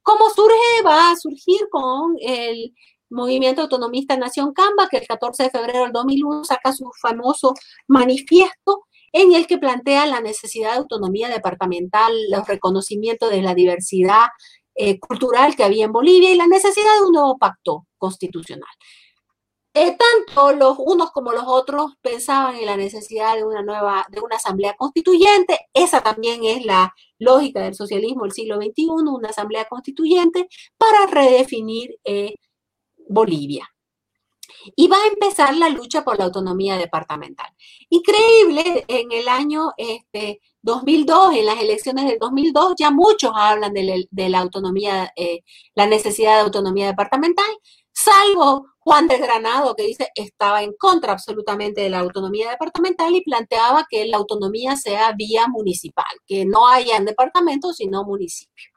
¿Cómo 0.02 0.30
surge? 0.30 0.82
Va 0.84 1.10
a 1.10 1.16
surgir 1.16 1.68
con 1.70 2.16
el 2.20 2.74
movimiento 3.10 3.62
autonomista 3.62 4.16
Nación 4.16 4.52
Camba, 4.52 4.88
que 4.88 4.98
el 4.98 5.06
14 5.06 5.44
de 5.44 5.50
febrero 5.50 5.84
del 5.84 5.92
2001 5.92 6.44
saca 6.44 6.72
su 6.72 6.90
famoso 7.00 7.54
manifiesto 7.86 8.86
en 9.12 9.32
el 9.32 9.46
que 9.46 9.58
plantea 9.58 10.06
la 10.06 10.20
necesidad 10.20 10.72
de 10.72 10.78
autonomía 10.78 11.28
departamental, 11.28 12.12
los 12.30 12.46
reconocimientos 12.48 13.30
de 13.30 13.42
la 13.42 13.54
diversidad 13.54 14.26
eh, 14.74 14.98
cultural 15.00 15.56
que 15.56 15.64
había 15.64 15.84
en 15.86 15.92
Bolivia 15.92 16.32
y 16.32 16.36
la 16.36 16.46
necesidad 16.46 16.94
de 16.98 17.06
un 17.06 17.12
nuevo 17.12 17.38
pacto 17.38 17.86
constitucional. 17.98 18.70
Eh, 19.76 19.96
tanto 19.98 20.52
los 20.52 20.76
unos 20.78 21.10
como 21.10 21.32
los 21.32 21.42
otros 21.46 21.94
pensaban 22.00 22.54
en 22.54 22.66
la 22.66 22.76
necesidad 22.76 23.34
de 23.34 23.42
una 23.42 23.60
nueva, 23.62 24.06
de 24.08 24.20
una 24.20 24.36
asamblea 24.36 24.74
constituyente. 24.76 25.58
Esa 25.74 26.00
también 26.00 26.44
es 26.44 26.64
la 26.64 26.94
lógica 27.18 27.60
del 27.60 27.74
socialismo 27.74 28.22
del 28.22 28.32
siglo 28.32 28.56
XXI, 28.56 28.86
una 28.88 29.30
asamblea 29.30 29.64
constituyente 29.64 30.46
para 30.78 31.06
redefinir 31.06 31.98
eh, 32.04 32.36
Bolivia. 33.08 33.68
Y 34.76 34.88
va 34.88 34.96
a 34.96 35.08
empezar 35.08 35.56
la 35.56 35.68
lucha 35.68 36.04
por 36.04 36.18
la 36.18 36.24
autonomía 36.24 36.76
departamental. 36.76 37.48
Increíble, 37.88 38.84
en 38.88 39.12
el 39.12 39.28
año 39.28 39.72
este, 39.76 40.40
2002, 40.62 41.36
en 41.36 41.46
las 41.46 41.60
elecciones 41.60 42.06
del 42.06 42.18
2002, 42.18 42.74
ya 42.78 42.90
muchos 42.90 43.32
hablan 43.34 43.72
de, 43.74 44.28
la 44.28 44.38
autonomía, 44.38 45.12
eh, 45.16 45.40
la 45.74 45.86
necesidad 45.86 46.36
de 46.36 46.40
autonomía 46.42 46.86
departamental, 46.86 47.46
salvo 47.92 48.66
Juan 48.78 49.08
de 49.08 49.18
Granado, 49.18 49.74
que 49.74 49.84
dice 49.84 50.08
estaba 50.14 50.62
en 50.62 50.74
contra 50.78 51.12
absolutamente 51.12 51.80
de 51.80 51.90
la 51.90 52.00
autonomía 52.00 52.50
departamental 52.50 53.14
y 53.14 53.22
planteaba 53.22 53.86
que 53.88 54.04
la 54.06 54.18
autonomía 54.18 54.76
sea 54.76 55.12
vía 55.12 55.48
municipal, 55.48 56.04
que 56.26 56.44
no 56.44 56.68
haya 56.68 57.00
departamentos, 57.00 57.76
sino 57.76 58.04
municipios. 58.04 58.68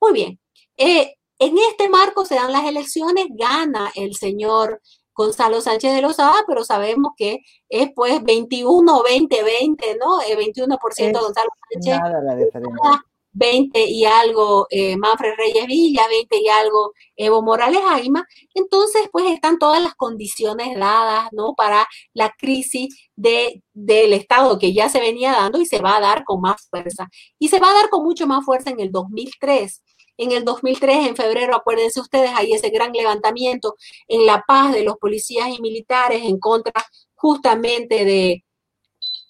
Muy 0.00 0.12
bien. 0.12 0.40
Eh, 0.76 1.14
en 1.38 1.56
este 1.70 1.88
marco 1.88 2.24
se 2.24 2.36
dan 2.36 2.52
las 2.52 2.64
elecciones, 2.64 3.26
gana 3.30 3.90
el 3.94 4.14
señor 4.14 4.80
Gonzalo 5.14 5.60
Sánchez 5.60 5.94
de 5.94 6.02
Lozada, 6.02 6.44
pero 6.46 6.64
sabemos 6.64 7.12
que 7.16 7.40
es 7.68 7.90
pues 7.94 8.22
21, 8.22 9.02
20, 9.02 9.42
20, 9.42 9.96
¿no? 9.98 10.18
21% 10.20 10.78
eh, 10.98 11.12
Gonzalo 11.12 11.50
Sánchez. 11.72 12.00
Nada 12.00 12.22
la 12.22 12.36
diferencia. 12.36 13.02
20 13.36 13.84
y 13.90 14.04
algo 14.04 14.66
eh, 14.70 14.96
Manfred 14.96 15.34
Reyes 15.36 15.66
Villa, 15.66 16.08
20 16.08 16.40
y 16.40 16.48
algo 16.48 16.92
Evo 17.16 17.42
Morales 17.42 17.82
Aima. 17.86 18.26
Entonces, 18.54 19.08
pues 19.12 19.26
están 19.26 19.58
todas 19.58 19.82
las 19.82 19.94
condiciones 19.94 20.74
dadas, 20.78 21.28
¿no? 21.32 21.54
Para 21.54 21.86
la 22.14 22.34
crisis 22.38 23.10
de, 23.14 23.62
del 23.74 24.14
Estado 24.14 24.58
que 24.58 24.72
ya 24.72 24.88
se 24.88 25.00
venía 25.00 25.32
dando 25.32 25.60
y 25.60 25.66
se 25.66 25.80
va 25.80 25.96
a 25.96 26.00
dar 26.00 26.24
con 26.24 26.40
más 26.40 26.66
fuerza. 26.70 27.08
Y 27.38 27.48
se 27.48 27.60
va 27.60 27.70
a 27.70 27.74
dar 27.74 27.90
con 27.90 28.02
mucho 28.02 28.26
más 28.26 28.44
fuerza 28.44 28.70
en 28.70 28.80
el 28.80 28.90
2003. 28.90 29.82
En 30.18 30.32
el 30.32 30.44
2003, 30.44 31.08
en 31.08 31.16
febrero, 31.16 31.54
acuérdense 31.54 32.00
ustedes, 32.00 32.30
hay 32.34 32.52
ese 32.52 32.70
gran 32.70 32.92
levantamiento 32.92 33.76
en 34.08 34.26
La 34.26 34.42
Paz 34.46 34.72
de 34.72 34.84
los 34.84 34.96
policías 34.96 35.48
y 35.48 35.60
militares 35.60 36.22
en 36.24 36.38
contra 36.38 36.72
justamente 37.14 38.04
de, 38.04 38.44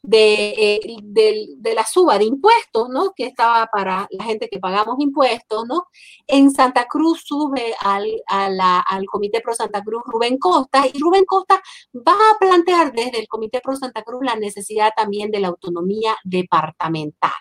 de, 0.06 0.76
eh, 0.84 1.74
la 1.74 1.84
suba 1.84 2.18
de 2.18 2.24
impuestos, 2.24 2.88
¿no? 2.88 3.12
Que 3.14 3.26
estaba 3.26 3.66
para 3.66 4.06
la 4.10 4.24
gente 4.24 4.48
que 4.48 4.60
pagamos 4.60 4.96
impuestos, 5.00 5.66
¿no? 5.66 5.86
En 6.26 6.50
Santa 6.52 6.86
Cruz 6.86 7.22
sube 7.24 7.74
al, 7.80 8.06
al 8.26 9.06
Comité 9.06 9.40
Pro 9.40 9.54
Santa 9.54 9.82
Cruz 9.82 10.02
Rubén 10.06 10.38
Costa 10.38 10.86
y 10.86 10.98
Rubén 10.98 11.24
Costa 11.24 11.60
va 11.94 12.12
a 12.12 12.38
plantear 12.38 12.92
desde 12.92 13.18
el 13.18 13.28
Comité 13.28 13.60
Pro 13.60 13.76
Santa 13.76 14.02
Cruz 14.02 14.20
la 14.24 14.36
necesidad 14.36 14.92
también 14.96 15.30
de 15.30 15.40
la 15.40 15.48
autonomía 15.48 16.16
departamental. 16.24 17.32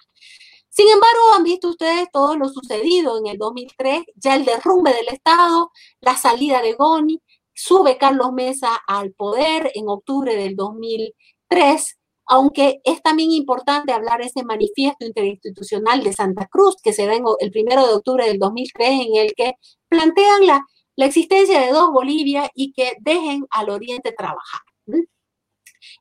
Sin 0.76 0.90
embargo, 0.90 1.36
han 1.38 1.44
visto 1.44 1.70
ustedes 1.70 2.10
todo 2.12 2.36
lo 2.36 2.50
sucedido 2.50 3.18
en 3.18 3.28
el 3.28 3.38
2003, 3.38 4.04
ya 4.16 4.36
el 4.36 4.44
derrumbe 4.44 4.94
del 4.94 5.08
Estado, 5.08 5.72
la 6.02 6.18
salida 6.18 6.62
de 6.62 6.74
Goni, 6.74 7.22
sube 7.54 7.98
Carlos 7.98 8.34
Mesa 8.34 8.76
al 8.86 9.14
poder 9.14 9.72
en 9.74 9.88
octubre 9.88 10.36
del 10.36 10.58
2003, 10.58 11.98
aunque 12.26 12.82
es 12.84 13.02
también 13.02 13.32
importante 13.32 13.94
hablar 13.94 14.20
de 14.20 14.26
ese 14.28 14.44
manifiesto 14.44 15.06
interinstitucional 15.06 16.04
de 16.04 16.12
Santa 16.12 16.46
Cruz 16.48 16.76
que 16.84 16.92
se 16.92 17.06
da 17.06 17.14
el 17.40 17.52
primero 17.52 17.88
de 17.88 17.94
octubre 17.94 18.28
del 18.28 18.38
2003, 18.38 18.90
en 19.08 19.16
el 19.16 19.34
que 19.34 19.54
plantean 19.88 20.46
la, 20.46 20.66
la 20.98 21.06
existencia 21.06 21.62
de 21.62 21.72
dos 21.72 21.90
Bolivia 21.94 22.52
y 22.54 22.74
que 22.74 22.98
dejen 23.00 23.46
al 23.50 23.70
Oriente 23.70 24.12
trabajar 24.12 24.62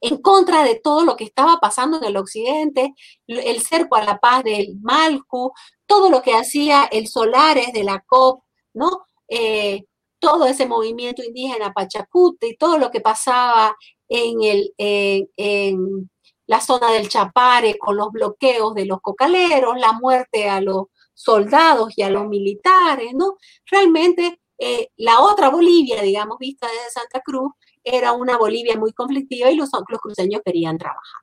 en 0.05 0.21
contra 0.21 0.65
de 0.65 0.75
todo 0.75 1.03
lo 1.03 1.17
que 1.17 1.25
estaba 1.25 1.57
pasando 1.61 1.97
en 1.97 2.05
el 2.05 2.19
occidente, 2.19 2.95
el 3.27 3.63
cerco 3.63 3.97
a 3.97 4.05
la 4.05 4.19
paz 4.19 4.45
del 4.45 4.77
Malcu, 4.83 5.53
todo 5.87 6.11
lo 6.11 6.21
que 6.21 6.35
hacía 6.35 6.85
el 6.85 7.09
Solares 7.09 7.73
de 7.73 7.85
la 7.85 8.05
COP, 8.07 8.45
¿no? 8.75 9.07
Eh, 9.29 9.85
todo 10.19 10.45
ese 10.45 10.67
movimiento 10.67 11.23
indígena 11.25 11.73
Pachacuti, 11.73 12.49
y 12.49 12.57
todo 12.57 12.77
lo 12.77 12.91
que 12.91 13.01
pasaba 13.01 13.75
en, 14.07 14.43
el, 14.43 14.75
en 14.77 16.11
la 16.47 16.61
zona 16.61 16.93
del 16.93 17.09
Chapare 17.09 17.79
con 17.79 17.97
los 17.97 18.11
bloqueos 18.13 18.75
de 18.75 18.85
los 18.85 19.01
cocaleros, 19.01 19.79
la 19.79 19.93
muerte 19.93 20.51
a 20.51 20.61
los 20.61 20.89
soldados 21.15 21.95
y 21.97 22.03
a 22.03 22.11
los 22.11 22.27
militares, 22.27 23.13
¿no? 23.15 23.39
Realmente 23.71 24.39
eh, 24.59 24.89
la 24.97 25.21
otra 25.21 25.49
Bolivia, 25.49 26.03
digamos, 26.03 26.37
vista 26.39 26.67
desde 26.67 26.91
Santa 26.91 27.21
Cruz, 27.21 27.53
era 27.85 28.13
una 28.13 28.37
Bolivia 28.39 28.77
muy 28.79 28.93
conflictiva 28.93 29.51
y 29.51 29.57
los, 29.57 29.71
los 29.89 30.01
cruceños 30.01 30.43
querían 30.45 30.79
trabajar. 30.79 31.21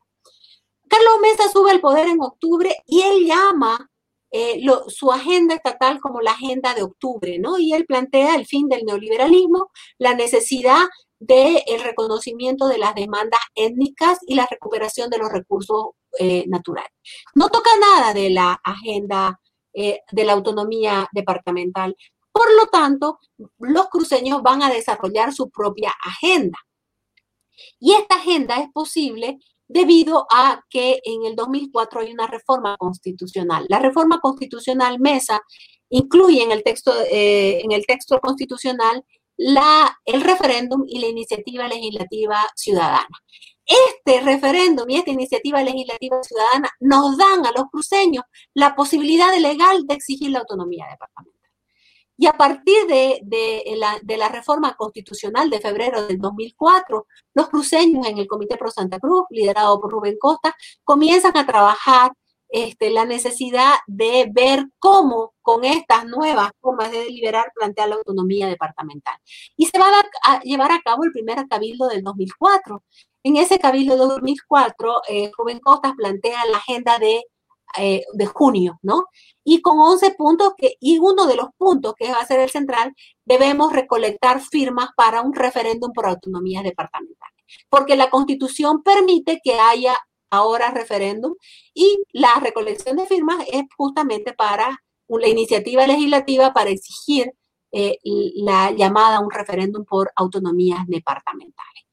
Carlos 0.87 1.13
Mesa 1.21 1.49
sube 1.49 1.71
al 1.71 1.81
poder 1.81 2.07
en 2.07 2.21
octubre 2.21 2.75
y 2.85 3.01
él 3.01 3.25
llama 3.25 3.89
eh, 4.33 4.61
su 4.87 5.11
agenda 5.11 5.55
estatal 5.55 5.99
como 5.99 6.21
la 6.21 6.31
agenda 6.31 6.73
de 6.73 6.83
octubre, 6.83 7.37
¿no? 7.39 7.57
Y 7.59 7.73
él 7.73 7.85
plantea 7.85 8.35
el 8.35 8.45
fin 8.45 8.69
del 8.69 8.85
neoliberalismo, 8.85 9.71
la 9.97 10.13
necesidad 10.13 10.85
del 11.19 11.81
reconocimiento 11.83 12.67
de 12.67 12.77
las 12.77 12.95
demandas 12.95 13.41
étnicas 13.55 14.19
y 14.27 14.35
la 14.35 14.47
recuperación 14.49 15.09
de 15.09 15.17
los 15.17 15.31
recursos 15.31 15.91
eh, 16.17 16.45
naturales. 16.47 16.91
No 17.35 17.49
toca 17.49 17.69
nada 17.79 18.13
de 18.13 18.29
la 18.29 18.59
agenda 18.63 19.39
eh, 19.73 19.99
de 20.11 20.23
la 20.23 20.33
autonomía 20.33 21.07
departamental, 21.13 21.95
por 22.31 22.53
lo 22.55 22.67
tanto, 22.67 23.19
los 23.59 23.87
cruceños 23.89 24.41
van 24.41 24.63
a 24.63 24.69
desarrollar 24.69 25.33
su 25.33 25.49
propia 25.49 25.93
agenda. 26.05 26.57
Y 27.79 27.93
esta 27.93 28.15
agenda 28.15 28.57
es 28.57 28.69
posible 28.71 29.37
debido 29.67 30.27
a 30.31 30.63
que 30.69 30.99
en 31.05 31.25
el 31.25 31.35
2004 31.35 32.01
hay 32.01 32.11
una 32.11 32.27
reforma 32.27 32.75
constitucional. 32.77 33.65
La 33.69 33.79
reforma 33.79 34.19
constitucional 34.19 34.99
Mesa 34.99 35.41
incluye 35.89 36.43
en 36.43 36.51
el 36.51 36.63
texto, 36.63 36.93
eh, 37.09 37.61
en 37.63 37.71
el 37.71 37.85
texto 37.85 38.19
constitucional 38.19 39.03
la, 39.37 39.97
el 40.05 40.21
referéndum 40.21 40.83
y 40.87 40.99
la 40.99 41.07
iniciativa 41.07 41.67
legislativa 41.67 42.45
ciudadana. 42.55 43.17
Este 43.65 44.21
referéndum 44.21 44.89
y 44.89 44.97
esta 44.97 45.11
iniciativa 45.11 45.63
legislativa 45.63 46.21
ciudadana 46.23 46.69
nos 46.79 47.17
dan 47.17 47.45
a 47.45 47.51
los 47.51 47.65
cruceños 47.71 48.23
la 48.53 48.75
posibilidad 48.75 49.35
legal 49.37 49.85
de 49.87 49.95
exigir 49.95 50.31
la 50.31 50.39
autonomía 50.39 50.87
departamental. 50.89 51.40
Y 52.21 52.27
a 52.27 52.33
partir 52.33 52.85
de, 52.85 53.19
la, 54.15 54.29
reforma 54.29 54.75
constitucional 54.75 55.49
de 55.49 55.59
febrero 55.59 56.05
del 56.05 56.19
2004, 56.19 57.07
los 57.33 57.49
cruceños 57.49 58.05
en 58.05 58.19
el 58.19 58.27
Comité 58.27 58.57
Pro 58.57 58.69
Santa 58.69 58.99
Cruz, 58.99 59.23
liderado 59.31 59.81
por 59.81 59.91
Rubén 59.91 60.17
Costa, 60.19 60.55
comienzan 60.83 61.35
a 61.35 61.47
trabajar 61.47 62.11
este, 62.47 62.91
la 62.91 63.05
necesidad 63.05 63.73
de 63.87 64.29
ver 64.31 64.67
cómo 64.77 65.33
con 65.41 65.63
estas 65.65 66.05
nuevas 66.05 66.51
formas 66.59 66.91
de 66.91 67.05
deliberar 67.05 67.51
plantear 67.55 67.89
la 67.89 67.95
autonomía 67.95 68.45
departamental. 68.45 69.15
Y 69.57 69.65
se 69.65 69.79
va 69.79 69.87
a, 70.23 70.41
llevar 70.41 70.71
a 70.73 70.81
cabo 70.81 71.03
el 71.05 71.11
primer 71.11 71.47
cabildo 71.47 71.87
del 71.87 72.03
2004. 72.03 72.83
En 73.23 73.37
ese 73.37 73.57
cabildo 73.57 73.97
del 73.97 74.09
2004, 74.09 75.01
eh, 75.09 75.31
Rubén 75.35 75.59
Costa 75.59 75.95
plantea 75.97 76.45
la 76.45 76.57
agenda 76.57 76.99
de 76.99 77.23
eh, 77.77 78.03
de 78.13 78.25
junio, 78.25 78.79
¿no? 78.81 79.05
Y 79.43 79.61
con 79.61 79.79
11 79.79 80.11
puntos, 80.11 80.53
y 80.79 80.99
uno 80.99 81.25
de 81.25 81.35
los 81.35 81.49
puntos 81.57 81.93
que 81.97 82.11
va 82.11 82.19
a 82.19 82.25
ser 82.25 82.39
el 82.39 82.49
central, 82.49 82.93
debemos 83.25 83.71
recolectar 83.73 84.41
firmas 84.41 84.89
para 84.95 85.21
un 85.21 85.33
referéndum 85.33 85.91
por 85.93 86.05
autonomías 86.05 86.63
departamentales, 86.63 87.35
porque 87.69 87.95
la 87.95 88.09
constitución 88.09 88.83
permite 88.83 89.39
que 89.43 89.55
haya 89.55 89.97
ahora 90.29 90.71
referéndum 90.71 91.35
y 91.73 92.01
la 92.13 92.35
recolección 92.41 92.97
de 92.97 93.05
firmas 93.05 93.45
es 93.51 93.63
justamente 93.77 94.33
para 94.33 94.81
una 95.07 95.27
iniciativa 95.27 95.85
legislativa 95.85 96.53
para 96.53 96.69
exigir 96.69 97.33
eh, 97.73 97.97
la 98.35 98.71
llamada 98.71 99.17
a 99.17 99.19
un 99.19 99.31
referéndum 99.31 99.85
por 99.85 100.11
autonomías 100.15 100.87
departamentales. 100.87 101.83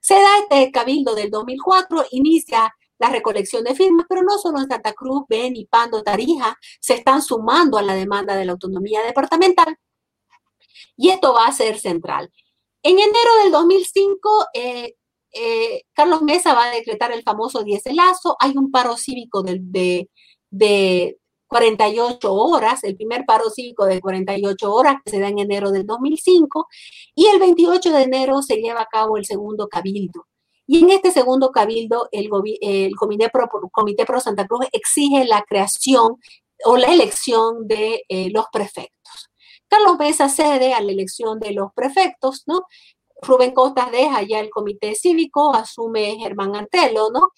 Se 0.00 0.14
da 0.14 0.38
este 0.42 0.70
cabildo 0.72 1.14
del 1.14 1.30
2004, 1.30 2.04
inicia 2.12 2.72
la 3.00 3.08
recolección 3.08 3.64
de 3.64 3.74
firmas, 3.74 4.06
pero 4.08 4.22
no 4.22 4.38
solo 4.38 4.60
en 4.60 4.68
Santa 4.68 4.92
Cruz, 4.92 5.24
Beni, 5.28 5.64
Pando, 5.64 6.02
Tarija 6.02 6.56
se 6.80 6.94
están 6.94 7.22
sumando 7.22 7.78
a 7.78 7.82
la 7.82 7.94
demanda 7.94 8.36
de 8.36 8.44
la 8.44 8.52
autonomía 8.52 9.02
departamental 9.02 9.76
y 10.96 11.08
esto 11.08 11.32
va 11.32 11.46
a 11.46 11.52
ser 11.52 11.78
central. 11.78 12.30
En 12.82 12.98
enero 12.98 13.30
del 13.42 13.52
2005, 13.52 14.46
eh, 14.54 14.94
eh, 15.32 15.82
Carlos 15.94 16.22
Mesa 16.22 16.54
va 16.54 16.66
a 16.66 16.74
decretar 16.74 17.10
el 17.12 17.22
famoso 17.22 17.62
diéselazo, 17.62 18.36
hay 18.38 18.52
un 18.56 18.70
paro 18.70 18.96
cívico 18.98 19.42
de, 19.42 20.10
de 20.50 21.18
48 21.46 22.34
horas, 22.34 22.84
el 22.84 22.96
primer 22.96 23.24
paro 23.24 23.48
cívico 23.48 23.86
de 23.86 24.00
48 24.00 24.72
horas 24.74 24.96
que 25.02 25.10
se 25.10 25.20
da 25.20 25.28
en 25.28 25.38
enero 25.38 25.70
del 25.70 25.86
2005, 25.86 26.66
y 27.14 27.26
el 27.26 27.38
28 27.38 27.92
de 27.92 28.02
enero 28.02 28.42
se 28.42 28.56
lleva 28.56 28.82
a 28.82 28.86
cabo 28.86 29.16
el 29.16 29.24
segundo 29.24 29.68
cabildo. 29.68 30.26
Y 30.72 30.84
en 30.84 30.90
este 30.90 31.10
segundo 31.10 31.50
cabildo, 31.50 32.08
el, 32.12 32.28
Comité, 32.28 33.28
Pro, 33.28 33.48
Comité 33.72 34.06
Pro 34.06 34.20
Santa 34.20 34.46
Cruz 34.46 34.68
exige 34.70 35.24
la 35.24 35.42
creación 35.42 36.18
o 36.64 36.76
la 36.76 36.92
elección 36.92 37.66
de 37.66 38.04
los 38.32 38.44
prefectos. 38.52 39.30
Carlos 39.66 39.98
Mesa 39.98 40.28
cede 40.28 40.72
a 40.72 40.80
la 40.80 40.92
elección 40.92 41.40
de 41.40 41.54
los 41.54 41.72
prefectos, 41.74 42.44
¿no? 42.46 42.66
Rubén 43.20 43.50
Costas 43.50 43.90
deja 43.90 44.22
ya 44.22 44.38
el 44.38 44.50
comité 44.50 44.94
cívico, 44.94 45.52
asume 45.52 46.18
Germán 46.20 46.54
Antelo, 46.54 47.10
¿no? 47.12 47.30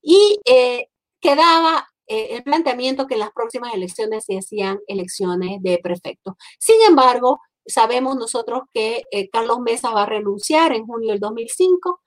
Y 0.00 0.40
quedaba 1.20 1.86
el 2.06 2.42
planteamiento 2.42 3.06
que 3.06 3.14
en 3.14 3.20
las 3.20 3.32
próximas 3.32 3.74
elecciones 3.74 4.24
se 4.24 4.38
hacían 4.38 4.80
elecciones 4.86 5.62
de 5.62 5.76
prefectos. 5.76 6.36
Sin 6.58 6.80
embargo, 6.88 7.38
sabemos 7.66 8.16
nosotros 8.16 8.62
que 8.72 9.02
Carlos 9.30 9.60
Mesa 9.60 9.90
va 9.90 10.04
a 10.04 10.06
renunciar 10.06 10.72
en 10.72 10.86
junio 10.86 11.10
del 11.10 11.20
2005. 11.20 12.00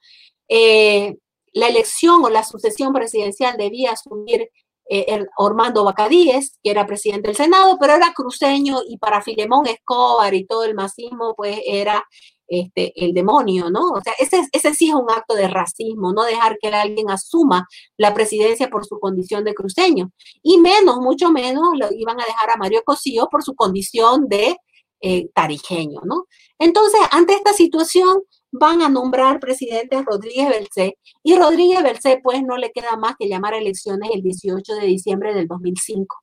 Eh, 0.48 1.16
la 1.52 1.68
elección 1.68 2.24
o 2.24 2.28
la 2.28 2.44
sucesión 2.44 2.92
presidencial 2.92 3.56
debía 3.56 3.92
asumir 3.92 4.50
eh, 4.88 5.26
Ormando 5.38 5.84
Bacadíes, 5.84 6.58
que 6.62 6.70
era 6.70 6.86
presidente 6.86 7.28
del 7.28 7.36
Senado, 7.36 7.76
pero 7.80 7.94
era 7.94 8.12
cruceño 8.14 8.78
y 8.88 8.98
para 8.98 9.22
Filemón 9.22 9.66
Escobar 9.66 10.32
y 10.34 10.46
todo 10.46 10.64
el 10.64 10.74
masismo, 10.74 11.34
pues 11.36 11.58
era 11.66 12.04
este, 12.48 12.92
el 13.04 13.12
demonio, 13.12 13.70
¿no? 13.70 13.90
O 13.90 14.00
sea, 14.00 14.12
ese, 14.20 14.46
ese 14.52 14.74
sí 14.74 14.88
es 14.88 14.94
un 14.94 15.10
acto 15.10 15.34
de 15.34 15.48
racismo, 15.48 16.12
no 16.12 16.22
dejar 16.22 16.56
que 16.58 16.68
alguien 16.68 17.10
asuma 17.10 17.66
la 17.96 18.14
presidencia 18.14 18.68
por 18.68 18.86
su 18.86 19.00
condición 19.00 19.42
de 19.42 19.54
cruceño. 19.54 20.12
Y 20.42 20.58
menos, 20.58 20.98
mucho 20.98 21.30
menos, 21.32 21.64
lo 21.76 21.88
iban 21.92 22.20
a 22.20 22.24
dejar 22.24 22.50
a 22.50 22.56
Mario 22.56 22.82
Cosío 22.84 23.28
por 23.28 23.42
su 23.42 23.56
condición 23.56 24.28
de 24.28 24.56
eh, 25.00 25.28
tarijeño, 25.34 26.00
¿no? 26.04 26.26
Entonces, 26.58 27.00
ante 27.10 27.34
esta 27.34 27.52
situación, 27.52 28.22
van 28.58 28.82
a 28.82 28.88
nombrar 28.88 29.40
presidente 29.40 30.02
Rodríguez 30.02 30.48
Belcé 30.48 30.98
y 31.22 31.36
Rodríguez 31.36 31.82
Belcé 31.82 32.20
pues 32.22 32.42
no 32.42 32.56
le 32.56 32.72
queda 32.72 32.96
más 32.96 33.16
que 33.18 33.28
llamar 33.28 33.54
a 33.54 33.58
elecciones 33.58 34.10
el 34.12 34.22
18 34.22 34.74
de 34.74 34.86
diciembre 34.86 35.34
del 35.34 35.46
2005. 35.46 36.16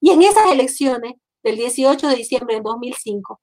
Y 0.00 0.10
en 0.10 0.22
esas 0.22 0.50
elecciones 0.50 1.14
del 1.42 1.56
18 1.56 2.08
de 2.08 2.16
diciembre 2.16 2.54
del 2.54 2.64
2005, 2.64 3.40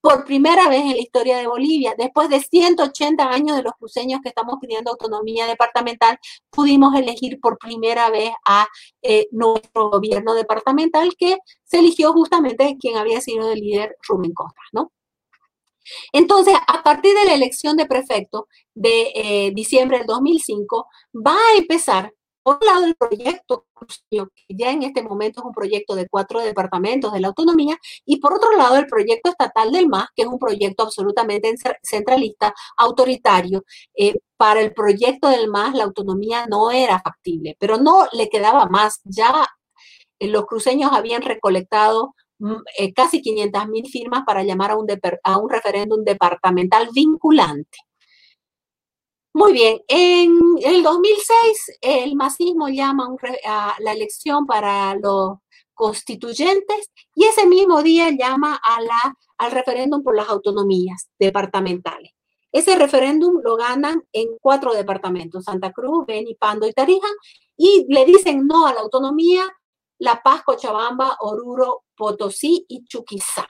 por 0.00 0.26
primera 0.26 0.68
vez 0.68 0.82
en 0.82 0.90
la 0.90 1.00
historia 1.00 1.38
de 1.38 1.46
Bolivia, 1.46 1.94
después 1.96 2.28
de 2.28 2.38
180 2.38 3.24
años 3.26 3.56
de 3.56 3.62
los 3.62 3.72
cruceños 3.72 4.20
que 4.22 4.28
estamos 4.28 4.56
pidiendo 4.60 4.90
autonomía 4.90 5.46
departamental, 5.46 6.18
pudimos 6.50 6.94
elegir 6.94 7.40
por 7.40 7.56
primera 7.56 8.10
vez 8.10 8.30
a 8.46 8.66
eh, 9.00 9.28
nuestro 9.30 9.88
gobierno 9.88 10.34
departamental 10.34 11.14
que 11.18 11.38
se 11.64 11.78
eligió 11.78 12.12
justamente 12.12 12.76
quien 12.78 12.98
había 12.98 13.22
sido 13.22 13.50
el 13.50 13.60
líder 13.60 13.96
Rubén 14.06 14.34
Costa, 14.34 14.60
¿no? 14.72 14.92
Entonces, 16.12 16.54
a 16.66 16.82
partir 16.82 17.14
de 17.14 17.24
la 17.24 17.34
elección 17.34 17.76
de 17.76 17.86
prefecto 17.86 18.48
de 18.74 19.12
eh, 19.14 19.52
diciembre 19.54 19.98
del 19.98 20.06
2005, 20.06 20.88
va 21.14 21.34
a 21.34 21.58
empezar, 21.58 22.12
por 22.42 22.58
un 22.60 22.66
lado, 22.66 22.84
el 22.84 22.94
proyecto, 22.94 23.66
que 24.10 24.24
ya 24.48 24.70
en 24.70 24.82
este 24.82 25.02
momento 25.02 25.40
es 25.40 25.46
un 25.46 25.52
proyecto 25.52 25.94
de 25.94 26.08
cuatro 26.08 26.40
departamentos 26.40 27.12
de 27.12 27.20
la 27.20 27.28
autonomía, 27.28 27.78
y 28.04 28.18
por 28.18 28.34
otro 28.34 28.56
lado, 28.56 28.76
el 28.76 28.86
proyecto 28.86 29.30
estatal 29.30 29.72
del 29.72 29.88
MAS, 29.88 30.08
que 30.14 30.22
es 30.22 30.28
un 30.28 30.38
proyecto 30.38 30.82
absolutamente 30.84 31.52
centralista, 31.82 32.54
autoritario. 32.76 33.64
Eh, 33.96 34.14
para 34.36 34.60
el 34.60 34.72
proyecto 34.74 35.28
del 35.28 35.48
MAS, 35.48 35.74
la 35.74 35.84
autonomía 35.84 36.46
no 36.46 36.70
era 36.70 37.00
factible, 37.00 37.56
pero 37.58 37.78
no 37.78 38.06
le 38.12 38.28
quedaba 38.28 38.66
más. 38.66 39.00
Ya 39.04 39.46
eh, 40.18 40.28
los 40.28 40.46
cruceños 40.46 40.92
habían 40.92 41.22
recolectado 41.22 42.14
eh, 42.78 42.92
casi 42.92 43.20
500 43.22 43.68
mil 43.68 43.86
firmas 43.88 44.22
para 44.26 44.42
llamar 44.42 44.72
a 44.72 44.76
un, 44.76 44.86
a 45.22 45.38
un 45.38 45.48
referéndum 45.48 46.02
departamental 46.04 46.88
vinculante. 46.92 47.78
Muy 49.36 49.52
bien, 49.52 49.80
en 49.88 50.32
el 50.62 50.82
2006 50.84 51.78
el 51.80 52.14
masismo 52.14 52.68
llama 52.68 53.08
a 53.46 53.74
la 53.80 53.92
elección 53.92 54.46
para 54.46 54.94
los 54.94 55.38
constituyentes 55.74 56.90
y 57.16 57.24
ese 57.24 57.46
mismo 57.46 57.82
día 57.82 58.10
llama 58.10 58.60
a 58.62 58.80
la, 58.80 59.16
al 59.38 59.50
referéndum 59.50 60.02
por 60.04 60.14
las 60.16 60.28
autonomías 60.28 61.08
departamentales. 61.18 62.12
Ese 62.52 62.76
referéndum 62.76 63.40
lo 63.42 63.56
ganan 63.56 64.04
en 64.12 64.28
cuatro 64.40 64.72
departamentos, 64.72 65.42
Santa 65.42 65.72
Cruz, 65.72 66.06
Beni, 66.06 66.36
Pando 66.36 66.68
y 66.68 66.72
Tarija, 66.72 67.08
y 67.56 67.84
le 67.88 68.04
dicen 68.04 68.46
no 68.46 68.68
a 68.68 68.74
la 68.74 68.80
autonomía 68.80 69.42
la 69.98 70.22
Paz, 70.22 70.42
Cochabamba, 70.44 71.16
Oruro, 71.20 71.84
Potosí 71.96 72.64
y 72.68 72.84
Chuquisaca. 72.84 73.48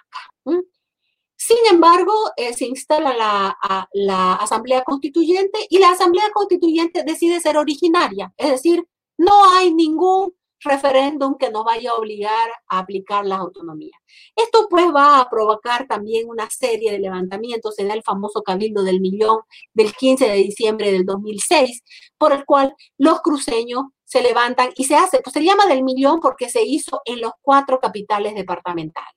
Sin 1.37 1.59
embargo, 1.71 2.13
eh, 2.37 2.55
se 2.55 2.67
instala 2.67 3.15
la, 3.15 3.89
la 3.93 4.35
Asamblea 4.35 4.83
Constituyente 4.83 5.67
y 5.69 5.79
la 5.79 5.91
Asamblea 5.91 6.31
Constituyente 6.33 7.03
decide 7.05 7.41
ser 7.41 7.59
originaria, 7.59 8.33
es 8.37 8.51
decir, 8.51 8.87
no 9.19 9.33
hay 9.53 9.73
ningún 9.75 10.35
referéndum 10.65 11.37
que 11.37 11.51
nos 11.51 11.65
vaya 11.65 11.91
a 11.91 11.95
obligar 11.95 12.51
a 12.69 12.79
aplicar 12.79 13.27
las 13.27 13.39
autonomías. 13.39 14.01
Esto 14.35 14.67
pues 14.69 14.87
va 14.87 15.21
a 15.21 15.29
provocar 15.29 15.87
también 15.87 16.29
una 16.29 16.49
serie 16.51 16.91
de 16.93 16.99
levantamientos, 16.99 17.77
da 17.77 17.95
el 17.95 18.03
famoso 18.03 18.43
Cabildo 18.43 18.83
del 18.83 19.01
Millón 19.01 19.41
del 19.75 19.95
15 19.95 20.27
de 20.27 20.37
diciembre 20.37 20.91
del 20.91 21.05
2006, 21.05 21.83
por 22.19 22.33
el 22.33 22.45
cual 22.45 22.75
los 22.99 23.21
cruceños 23.21 23.85
se 24.15 24.23
levantan 24.23 24.71
y 24.77 24.85
se 24.85 24.95
hace, 24.95 25.19
pues 25.21 25.33
se 25.33 25.43
llama 25.43 25.67
del 25.67 25.83
millón 25.83 26.21
porque 26.21 26.49
se 26.49 26.63
hizo 26.63 27.01
en 27.05 27.21
los 27.21 27.33
cuatro 27.43 27.81
capitales 27.81 28.37
departamentales. 28.37 29.11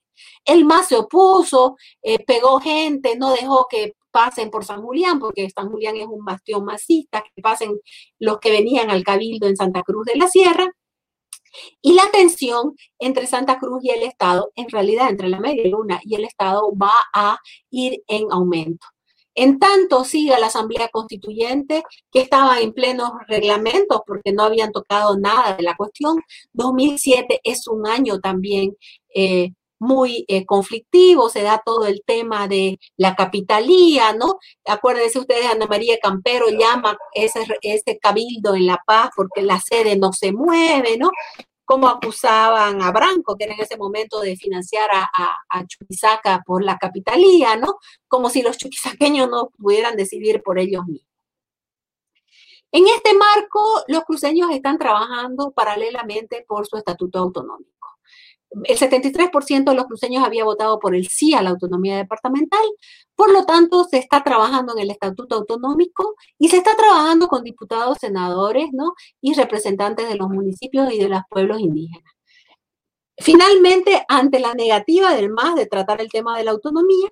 El 0.43 0.65
MAS 0.65 0.87
se 0.87 0.95
opuso, 0.95 1.75
eh, 2.01 2.17
pegó 2.25 2.59
gente, 2.59 3.15
no 3.15 3.29
dejó 3.29 3.67
que 3.69 3.93
pasen 4.09 4.49
por 4.49 4.65
San 4.65 4.81
Julián, 4.81 5.19
porque 5.19 5.47
San 5.51 5.69
Julián 5.69 5.97
es 5.97 6.07
un 6.07 6.25
bastión 6.25 6.65
masista, 6.65 7.21
que 7.21 7.43
pasen 7.43 7.79
los 8.17 8.39
que 8.39 8.49
venían 8.49 8.89
al 8.89 9.03
cabildo 9.03 9.45
en 9.45 9.55
Santa 9.55 9.83
Cruz 9.83 10.03
de 10.07 10.15
la 10.15 10.27
Sierra. 10.27 10.67
Y 11.79 11.93
la 11.93 12.09
tensión 12.11 12.75
entre 12.97 13.27
Santa 13.27 13.59
Cruz 13.59 13.83
y 13.83 13.91
el 13.91 14.01
Estado, 14.01 14.51
en 14.55 14.67
realidad 14.67 15.09
entre 15.09 15.29
la 15.29 15.39
media 15.39 15.67
luna 15.69 15.99
y 16.03 16.15
el 16.15 16.23
Estado, 16.23 16.71
va 16.75 16.93
a 17.13 17.37
ir 17.69 18.01
en 18.07 18.31
aumento. 18.31 18.87
En 19.37 19.59
tanto 19.59 20.03
siga 20.03 20.39
la 20.39 20.47
Asamblea 20.47 20.89
Constituyente, 20.89 21.83
que 22.11 22.21
estaba 22.21 22.59
en 22.59 22.73
plenos 22.73 23.11
reglamentos 23.27 24.01
porque 24.07 24.31
no 24.33 24.41
habían 24.41 24.71
tocado 24.71 25.15
nada 25.15 25.55
de 25.55 25.61
la 25.61 25.75
cuestión, 25.75 26.23
2007 26.53 27.41
es 27.43 27.67
un 27.67 27.85
año 27.85 28.19
también 28.19 28.75
eh, 29.13 29.51
muy 29.77 30.25
eh, 30.27 30.43
conflictivo, 30.47 31.29
se 31.29 31.43
da 31.43 31.61
todo 31.63 31.85
el 31.85 32.01
tema 32.03 32.47
de 32.47 32.79
la 32.97 33.15
capitalía, 33.15 34.11
¿no? 34.13 34.39
Acuérdense 34.65 35.19
ustedes, 35.19 35.45
Ana 35.45 35.67
María 35.67 35.99
Campero 36.01 36.47
llama 36.49 36.97
ese, 37.13 37.45
ese 37.61 37.99
cabildo 37.99 38.55
en 38.55 38.65
La 38.65 38.81
Paz 38.87 39.11
porque 39.15 39.43
la 39.43 39.59
sede 39.59 39.97
no 39.97 40.13
se 40.13 40.31
mueve, 40.31 40.97
¿no? 40.97 41.11
Cómo 41.67 41.89
acusaban 41.89 42.81
a 42.81 42.91
Branco, 42.93 43.35
que 43.35 43.43
era 43.43 43.53
en 43.53 43.59
ese 43.59 43.75
momento 43.75 44.21
de 44.21 44.37
financiar 44.37 44.89
a, 44.93 45.09
a, 45.49 45.67
Chuquisaca 45.67 46.41
por 46.45 46.63
la 46.63 46.77
capitalía, 46.77 47.57
¿no? 47.57 47.75
Como 48.07 48.29
si 48.29 48.41
los 48.41 48.57
chuquisaqueños 48.57 49.29
no 49.29 49.49
pudieran 49.49 49.97
decidir 49.97 50.41
por 50.41 50.59
ellos 50.59 50.85
mismos. 50.87 51.11
En 52.71 52.87
este 52.87 53.13
marco, 53.13 53.83
los 53.89 54.05
cruceños 54.05 54.49
están 54.51 54.77
trabajando 54.77 55.51
paralelamente 55.51 56.45
por 56.47 56.65
su 56.67 56.77
estatuto 56.77 57.19
autonómico 57.19 57.76
el 58.51 58.77
73% 58.77 59.65
de 59.65 59.75
los 59.75 59.85
cruceños 59.85 60.23
había 60.23 60.43
votado 60.43 60.79
por 60.79 60.95
el 60.95 61.07
sí 61.07 61.33
a 61.33 61.41
la 61.41 61.51
autonomía 61.51 61.97
departamental, 61.97 62.63
por 63.15 63.31
lo 63.31 63.45
tanto 63.45 63.83
se 63.83 63.97
está 63.97 64.23
trabajando 64.23 64.73
en 64.73 64.79
el 64.83 64.91
estatuto 64.91 65.35
autonómico 65.35 66.15
y 66.39 66.49
se 66.49 66.57
está 66.57 66.75
trabajando 66.75 67.27
con 67.27 67.43
diputados, 67.43 67.97
senadores 67.99 68.69
¿no? 68.71 68.93
y 69.21 69.33
representantes 69.33 70.07
de 70.07 70.15
los 70.15 70.29
municipios 70.29 70.91
y 70.93 70.99
de 70.99 71.09
los 71.09 71.21
pueblos 71.29 71.59
indígenas. 71.59 72.13
Finalmente, 73.19 74.05
ante 74.07 74.39
la 74.39 74.53
negativa 74.53 75.13
del 75.15 75.31
MAS 75.31 75.55
de 75.55 75.65
tratar 75.65 76.01
el 76.01 76.09
tema 76.09 76.37
de 76.37 76.43
la 76.43 76.51
autonomía, 76.51 77.09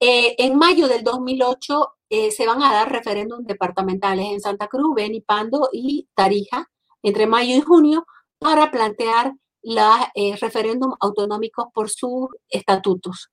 eh, 0.00 0.34
en 0.38 0.56
mayo 0.56 0.88
del 0.88 1.04
2008 1.04 1.88
eh, 2.10 2.30
se 2.30 2.46
van 2.46 2.62
a 2.62 2.72
dar 2.72 2.90
referéndums 2.90 3.46
departamentales 3.46 4.26
en 4.26 4.40
Santa 4.40 4.68
Cruz, 4.68 4.94
Benipando 4.94 5.68
y 5.72 6.08
Tarija, 6.14 6.70
entre 7.02 7.26
mayo 7.26 7.54
y 7.56 7.60
junio, 7.60 8.06
para 8.38 8.70
plantear 8.70 9.32
los 9.66 9.96
eh, 10.14 10.36
referéndum 10.36 10.94
autonómicos 11.00 11.66
por 11.74 11.90
sus 11.90 12.28
estatutos. 12.48 13.30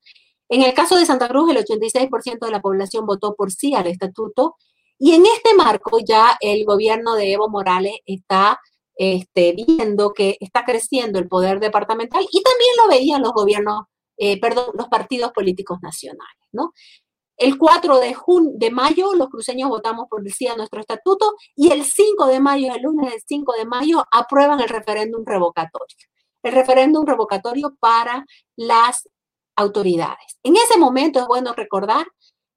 En 0.50 0.64
el 0.64 0.74
caso 0.74 0.96
de 0.96 1.06
Santa 1.06 1.28
Cruz, 1.28 1.52
el 1.52 1.64
86% 1.64 2.40
de 2.40 2.52
la 2.52 2.62
población 2.62 3.06
votó 3.06 3.36
por 3.36 3.52
sí 3.52 3.76
al 3.76 3.86
estatuto 3.86 4.56
y 4.98 5.14
en 5.14 5.26
este 5.28 5.54
marco 5.54 6.00
ya 6.00 6.36
el 6.42 6.66
gobierno 6.66 7.14
de 7.16 7.34
Evo 7.34 7.50
Morales 7.50 7.94
está 8.08 8.60
este, 8.96 9.54
viendo 9.54 10.12
que 10.12 10.38
está 10.40 10.66
creciendo 10.66 11.20
el 11.20 11.28
poder 11.28 11.60
departamental 11.60 12.26
y 12.32 12.42
también 12.42 12.72
lo 12.78 12.90
veían 12.90 13.22
los 13.22 13.34
gobiernos, 13.34 13.84
eh, 14.18 14.40
perdón, 14.40 14.72
los 14.74 14.88
partidos 14.88 15.32
políticos 15.34 15.80
nacionales, 15.84 16.48
¿no? 16.52 16.74
El 17.38 17.60
4 17.60 18.00
de, 18.00 18.16
de 18.56 18.72
mayo 18.72 19.14
los 19.14 19.30
cruceños 19.30 19.70
votamos 19.70 20.08
por 20.10 20.28
sí 20.32 20.48
a 20.48 20.56
nuestro 20.56 20.80
estatuto 20.80 21.36
y 21.56 21.72
el 21.72 21.84
5 21.84 22.26
de 22.26 22.40
mayo, 22.40 22.74
el 22.74 22.82
lunes 22.82 23.12
del 23.12 23.22
5 23.24 23.54
de 23.54 23.66
mayo, 23.66 24.04
aprueban 24.12 24.60
el 24.62 24.70
referéndum 24.70 25.24
revocatorio 25.26 26.13
el 26.44 26.54
referéndum 26.54 27.06
revocatorio 27.06 27.76
para 27.80 28.26
las 28.56 29.10
autoridades. 29.56 30.38
En 30.44 30.56
ese 30.56 30.78
momento 30.78 31.20
es 31.20 31.28
bueno 31.28 31.54
recordar, 31.54 32.06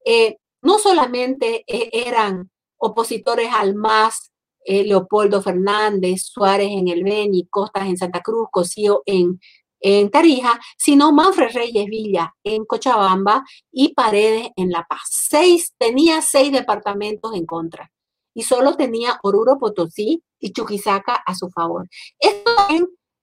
eh, 0.04 0.36
no 0.62 0.78
solamente 0.78 1.64
eh, 1.66 1.90
eran 1.92 2.50
opositores 2.78 3.48
al 3.52 3.74
MAS 3.74 4.32
eh, 4.64 4.84
Leopoldo 4.84 5.40
Fernández, 5.40 6.22
Suárez 6.24 6.68
en 6.70 6.88
el 6.88 7.04
Beni, 7.04 7.46
Costas 7.46 7.86
en 7.86 7.96
Santa 7.96 8.20
Cruz, 8.20 8.48
Cosío 8.50 9.02
en, 9.06 9.40
en 9.80 10.10
Tarija, 10.10 10.58
sino 10.76 11.12
Manfred 11.12 11.54
Reyes 11.54 11.86
Villa 11.86 12.34
en 12.42 12.64
Cochabamba 12.64 13.44
y 13.70 13.94
Paredes 13.94 14.48
en 14.56 14.70
La 14.70 14.84
Paz. 14.88 15.02
Seis, 15.08 15.72
tenía 15.78 16.20
seis 16.20 16.50
departamentos 16.50 17.34
en 17.34 17.46
contra 17.46 17.92
y 18.34 18.42
solo 18.42 18.76
tenía 18.76 19.18
Oruro, 19.22 19.56
Potosí 19.58 20.22
y 20.40 20.52
Chuquisaca 20.52 21.14
a 21.14 21.34
su 21.34 21.48
favor. 21.48 21.88
Esto 22.18 22.50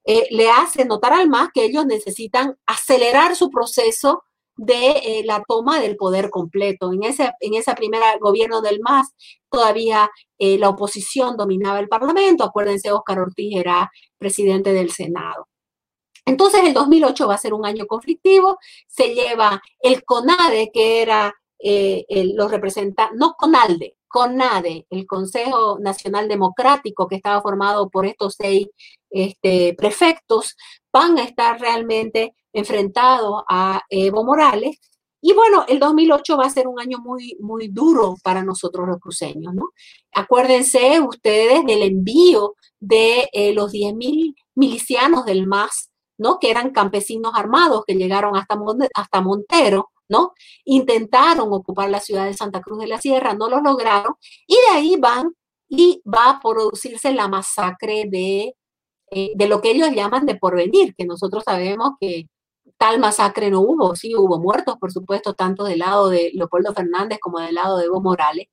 eh, 0.06 0.28
le 0.32 0.50
hace 0.50 0.86
notar 0.86 1.14
al 1.14 1.30
MAS 1.30 1.50
que 1.54 1.64
ellos 1.64 1.86
necesitan 1.86 2.58
acelerar 2.66 3.36
su 3.36 3.50
proceso 3.50 4.24
de 4.56 4.92
eh, 4.92 5.24
la 5.26 5.44
toma 5.48 5.80
del 5.80 5.96
poder 5.96 6.30
completo. 6.30 6.92
En 6.94 7.04
ese, 7.04 7.32
en 7.40 7.76
primer 7.76 8.02
gobierno 8.20 8.62
del 8.62 8.82
MAS 8.82 9.14
todavía 9.50 10.10
eh, 10.38 10.58
la 10.58 10.70
oposición 10.70 11.38
dominaba 11.38 11.80
el 11.80 11.88
Parlamento. 11.88 12.44
Acuérdense, 12.44 12.92
Óscar 12.92 13.20
Ortiz 13.20 13.56
era 13.56 13.90
presidente 14.18 14.74
del 14.74 14.92
Senado. 14.92 15.48
Entonces, 16.26 16.62
el 16.64 16.74
2008 16.74 17.28
va 17.28 17.36
a 17.36 17.38
ser 17.38 17.54
un 17.54 17.66
año 17.66 17.86
conflictivo. 17.86 18.58
Se 18.88 19.14
lleva 19.14 19.62
el 19.82 20.04
CONADE, 20.06 20.72
que 20.74 21.02
era 21.02 21.34
los 22.10 22.52
representantes, 22.52 23.18
no 23.18 23.36
CONALDE, 23.38 23.96
CONADE, 24.08 24.86
el 24.90 25.08
Consejo 25.08 25.80
Nacional 25.80 26.28
Democrático, 26.28 27.08
que 27.08 27.16
estaba 27.16 27.42
formado 27.42 27.90
por 27.90 28.06
estos 28.06 28.36
seis 28.38 28.68
este, 29.14 29.76
prefectos, 29.78 30.58
van 30.92 31.18
a 31.18 31.24
estar 31.24 31.60
realmente 31.60 32.36
enfrentados 32.52 33.44
a 33.50 33.82
Evo 33.90 34.26
Morales. 34.26 34.78
Y 35.22 35.34
bueno, 35.34 35.64
el 35.70 35.80
2008 35.80 36.38
va 36.38 36.46
a 36.48 36.50
ser 36.50 36.68
un 36.68 36.80
año 36.80 36.98
muy, 36.98 37.38
muy 37.40 37.70
duro 37.70 38.16
para 38.24 38.44
nosotros 38.44 38.88
los 38.88 39.00
cruceños, 39.00 39.54
¿no? 39.54 39.70
Acuérdense 40.14 41.00
ustedes 41.00 41.66
del 41.66 41.84
envío 41.84 42.56
de 42.82 43.30
eh, 43.32 43.54
los 43.54 43.72
10.000 43.72 44.36
milicianos 44.56 45.24
del 45.24 45.48
MAS, 45.48 45.90
¿no? 46.18 46.40
Que 46.40 46.52
eran 46.52 46.72
campesinos 46.72 47.32
armados 47.36 47.84
que 47.88 47.96
llegaron 47.96 48.36
hasta, 48.36 48.58
hasta 48.96 49.22
Montero 49.22 49.92
¿no? 50.10 50.34
Intentaron 50.66 51.52
ocupar 51.52 51.90
la 51.90 52.00
ciudad 52.00 52.26
de 52.26 52.34
Santa 52.34 52.62
Cruz 52.62 52.80
de 52.80 52.88
la 52.88 53.00
Sierra, 53.02 53.34
no 53.34 53.50
lo 53.50 53.62
lograron, 53.62 54.14
y 54.48 54.56
de 54.56 54.78
ahí 54.78 54.96
van 54.98 55.34
y 55.68 56.02
va 56.06 56.30
a 56.30 56.40
producirse 56.40 57.14
la 57.14 57.28
masacre 57.28 58.06
de, 58.08 58.56
eh, 59.14 59.32
de 59.36 59.48
lo 59.48 59.62
que 59.62 59.72
ellos 59.72 59.92
llaman 59.92 60.26
de 60.26 60.36
porvenir, 60.36 60.96
que 60.96 61.06
nosotros 61.06 61.44
sabemos 61.46 61.92
que 62.00 62.28
tal 62.78 63.00
masacre 63.00 63.50
no 63.52 63.62
hubo, 63.62 63.96
sí 63.96 64.16
hubo 64.16 64.40
muertos, 64.40 64.76
por 64.80 64.92
supuesto, 64.92 65.34
tanto 65.34 65.64
del 65.64 65.80
lado 65.80 66.10
de 66.10 66.32
Leopoldo 66.34 66.74
Fernández 66.74 67.20
como 67.22 67.40
del 67.40 67.56
lado 67.56 67.78
de 67.78 67.86
Evo 67.86 68.02
Morales, 68.02 68.48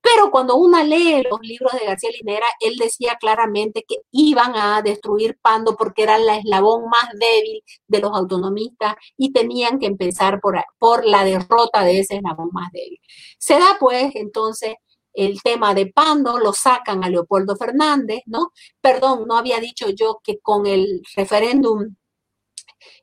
pero 0.00 0.30
cuando 0.30 0.56
uno 0.56 0.82
lee 0.84 1.22
los 1.28 1.40
libros 1.42 1.72
de 1.72 1.86
García 1.86 2.10
Linera, 2.18 2.46
él 2.60 2.76
decía 2.76 3.16
claramente 3.20 3.84
que 3.86 3.96
iban 4.10 4.52
a 4.56 4.80
destruir 4.82 5.38
Pando 5.42 5.76
porque 5.76 6.02
era 6.02 6.18
la 6.18 6.36
eslabón 6.36 6.84
más 6.88 7.10
débil 7.18 7.62
de 7.86 8.00
los 8.00 8.12
autonomistas 8.16 8.94
y 9.16 9.32
tenían 9.32 9.78
que 9.78 9.86
empezar 9.86 10.40
por, 10.40 10.56
por 10.78 11.04
la 11.04 11.24
derrota 11.24 11.82
de 11.84 12.00
ese 12.00 12.16
eslabón 12.16 12.50
más 12.52 12.70
débil. 12.72 13.00
Se 13.38 13.54
da 13.54 13.76
pues 13.78 14.12
entonces 14.14 14.74
el 15.18 15.42
tema 15.42 15.74
de 15.74 15.86
Pando, 15.86 16.38
lo 16.38 16.52
sacan 16.52 17.02
a 17.02 17.10
Leopoldo 17.10 17.56
Fernández, 17.56 18.20
¿no? 18.26 18.52
Perdón, 18.80 19.24
no 19.26 19.36
había 19.36 19.58
dicho 19.58 19.90
yo 19.90 20.20
que 20.22 20.38
con 20.40 20.66
el 20.66 21.02
referéndum 21.16 21.96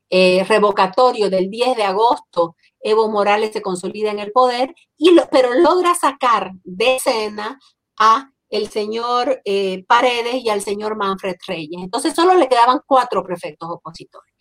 eh, 0.10 0.44
revocatorio 0.48 1.30
del 1.30 1.50
10 1.50 1.76
de 1.76 1.84
agosto, 1.84 2.56
Evo 2.80 3.10
Morales 3.10 3.52
se 3.52 3.62
consolida 3.62 4.12
en 4.12 4.20
el 4.20 4.32
poder, 4.32 4.74
y 4.98 5.10
pero 5.32 5.54
logra 5.56 5.94
sacar 5.96 6.52
de 6.64 6.96
escena 6.96 7.60
a 8.00 8.32
el 8.50 8.70
señor 8.70 9.42
eh, 9.44 9.84
Paredes 9.86 10.36
y 10.36 10.50
al 10.50 10.62
señor 10.62 10.96
Manfred 10.96 11.36
Reyes. 11.48 11.82
Entonces 11.84 12.14
solo 12.14 12.36
le 12.36 12.48
quedaban 12.48 12.80
cuatro 12.86 13.24
prefectos 13.24 13.70
opositores. 13.70 14.34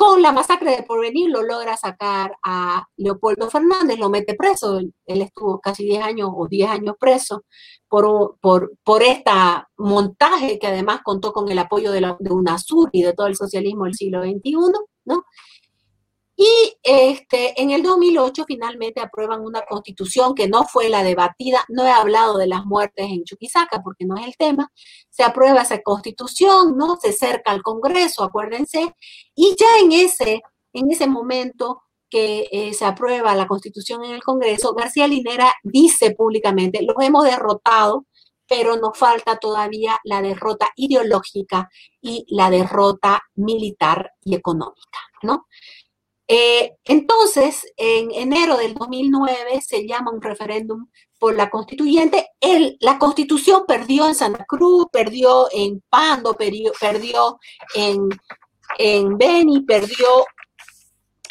Con 0.00 0.22
la 0.22 0.32
masacre 0.32 0.70
de 0.74 0.82
Porvenir 0.82 1.28
lo 1.28 1.42
logra 1.42 1.76
sacar 1.76 2.34
a 2.42 2.86
Leopoldo 2.96 3.50
Fernández, 3.50 3.98
lo 3.98 4.08
mete 4.08 4.34
preso, 4.34 4.78
él, 4.78 4.94
estuvo 5.04 5.60
casi 5.60 5.84
10 5.84 6.02
años 6.02 6.30
o 6.34 6.48
10 6.48 6.70
años 6.70 6.94
preso 6.98 7.44
por, 7.86 8.38
por, 8.40 9.02
este 9.02 9.30
montaje 9.76 10.58
que 10.58 10.68
además 10.68 11.02
contó 11.04 11.34
con 11.34 11.50
el 11.50 11.58
apoyo 11.58 11.92
de, 11.92 12.00
la, 12.00 12.16
de 12.18 12.32
UNASUR 12.32 12.88
y 12.92 13.02
de 13.02 13.12
todo 13.12 13.26
el 13.26 13.36
socialismo 13.36 13.84
del 13.84 13.92
siglo 13.92 14.22
XXI, 14.22 14.54
¿no? 15.04 15.24
Y 16.42 16.74
este, 16.82 17.60
en 17.60 17.70
el 17.70 17.82
2008 17.82 18.46
finalmente 18.46 19.02
aprueban 19.02 19.42
una 19.42 19.60
constitución 19.60 20.34
que 20.34 20.48
no 20.48 20.64
fue 20.64 20.88
la 20.88 21.04
debatida, 21.04 21.66
no 21.68 21.84
he 21.84 21.90
hablado 21.90 22.38
de 22.38 22.46
las 22.46 22.64
muertes 22.64 23.04
en 23.10 23.24
Chuquisaca 23.24 23.82
porque 23.82 24.06
no 24.06 24.16
es 24.16 24.26
el 24.26 24.38
tema, 24.38 24.72
se 25.10 25.22
aprueba 25.22 25.60
esa 25.60 25.82
constitución, 25.82 26.78
¿no? 26.78 26.96
Se 26.96 27.12
cerca 27.12 27.50
al 27.50 27.60
Congreso, 27.62 28.24
acuérdense, 28.24 28.94
y 29.34 29.54
ya 29.54 29.66
en 29.82 29.92
ese, 29.92 30.40
en 30.72 30.90
ese 30.90 31.06
momento 31.06 31.82
que 32.08 32.48
eh, 32.50 32.72
se 32.72 32.86
aprueba 32.86 33.34
la 33.34 33.46
constitución 33.46 34.02
en 34.02 34.12
el 34.12 34.22
Congreso, 34.22 34.72
García 34.72 35.06
Linera 35.08 35.52
dice 35.62 36.12
públicamente, 36.12 36.80
los 36.80 36.96
hemos 37.00 37.24
derrotado, 37.24 38.06
pero 38.48 38.76
nos 38.76 38.96
falta 38.96 39.36
todavía 39.36 39.98
la 40.04 40.22
derrota 40.22 40.70
ideológica 40.74 41.68
y 42.00 42.24
la 42.30 42.48
derrota 42.48 43.20
militar 43.34 44.12
y 44.24 44.34
económica, 44.34 45.00
¿no? 45.22 45.44
Eh, 46.32 46.76
entonces, 46.84 47.66
en 47.76 48.12
enero 48.12 48.56
del 48.56 48.74
2009 48.74 49.60
se 49.66 49.84
llama 49.84 50.12
un 50.12 50.22
referéndum 50.22 50.86
por 51.18 51.34
la 51.34 51.50
constituyente. 51.50 52.28
la 52.78 53.00
constitución 53.00 53.64
perdió 53.66 54.06
en 54.06 54.14
Santa 54.14 54.44
Cruz, 54.44 54.86
perdió 54.92 55.48
en 55.50 55.82
Pando, 55.88 56.34
perdió, 56.34 57.40
en, 57.74 58.08
en 58.78 59.18
Beni, 59.18 59.62
perdió 59.62 60.06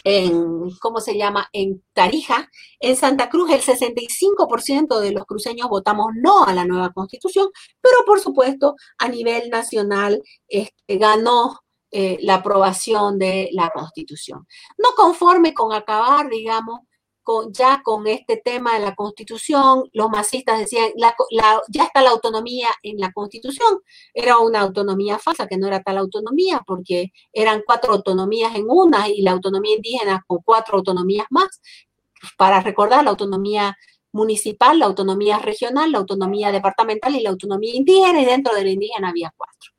en, 0.03 0.69
¿cómo 0.81 0.99
se 0.99 1.17
llama?, 1.17 1.47
en 1.53 1.81
Tarija. 1.93 2.49
En 2.81 2.97
Santa 2.97 3.29
Cruz 3.29 3.51
el 3.51 3.61
65% 3.61 4.99
de 4.99 5.13
los 5.13 5.25
cruceños 5.25 5.69
votamos 5.69 6.07
no 6.21 6.43
a 6.43 6.53
la 6.53 6.65
nueva 6.65 6.91
constitución, 6.91 7.47
pero 7.79 7.95
por 8.05 8.19
supuesto 8.19 8.75
a 8.97 9.07
nivel 9.07 9.49
nacional 9.49 10.21
este, 10.49 10.97
ganó 10.97 11.61
eh, 11.91 12.17
la 12.21 12.35
aprobación 12.35 13.17
de 13.17 13.49
la 13.51 13.69
Constitución. 13.71 14.45
No 14.77 14.89
conforme 14.95 15.53
con 15.53 15.73
acabar, 15.73 16.29
digamos, 16.29 16.81
con, 17.23 17.53
ya 17.53 17.81
con 17.83 18.07
este 18.07 18.37
tema 18.37 18.73
de 18.73 18.79
la 18.79 18.95
Constitución, 18.95 19.83
los 19.93 20.09
masistas 20.09 20.59
decían, 20.59 20.91
ya 20.97 21.83
está 21.83 22.01
la 22.01 22.09
autonomía 22.09 22.69
en 22.81 22.99
la 22.99 23.11
Constitución. 23.11 23.79
Era 24.13 24.39
una 24.39 24.61
autonomía 24.61 25.19
falsa, 25.19 25.47
que 25.47 25.57
no 25.57 25.67
era 25.67 25.81
tal 25.81 25.97
autonomía, 25.97 26.61
porque 26.65 27.11
eran 27.33 27.61
cuatro 27.65 27.93
autonomías 27.93 28.55
en 28.55 28.65
una 28.67 29.07
y 29.09 29.21
la 29.21 29.31
autonomía 29.31 29.75
indígena 29.75 30.23
con 30.27 30.39
cuatro 30.43 30.77
autonomías 30.77 31.27
más. 31.29 31.61
Para 32.37 32.61
recordar, 32.61 33.03
la 33.03 33.11
autonomía 33.11 33.77
municipal, 34.11 34.79
la 34.79 34.85
autonomía 34.85 35.37
regional, 35.37 35.91
la 35.91 35.99
autonomía 35.99 36.51
departamental 36.51 37.15
y 37.15 37.21
la 37.21 37.29
autonomía 37.29 37.75
indígena, 37.75 38.21
y 38.21 38.25
dentro 38.25 38.55
de 38.55 38.63
la 38.63 38.71
indígena 38.71 39.09
había 39.09 39.31
cuatro. 39.37 39.71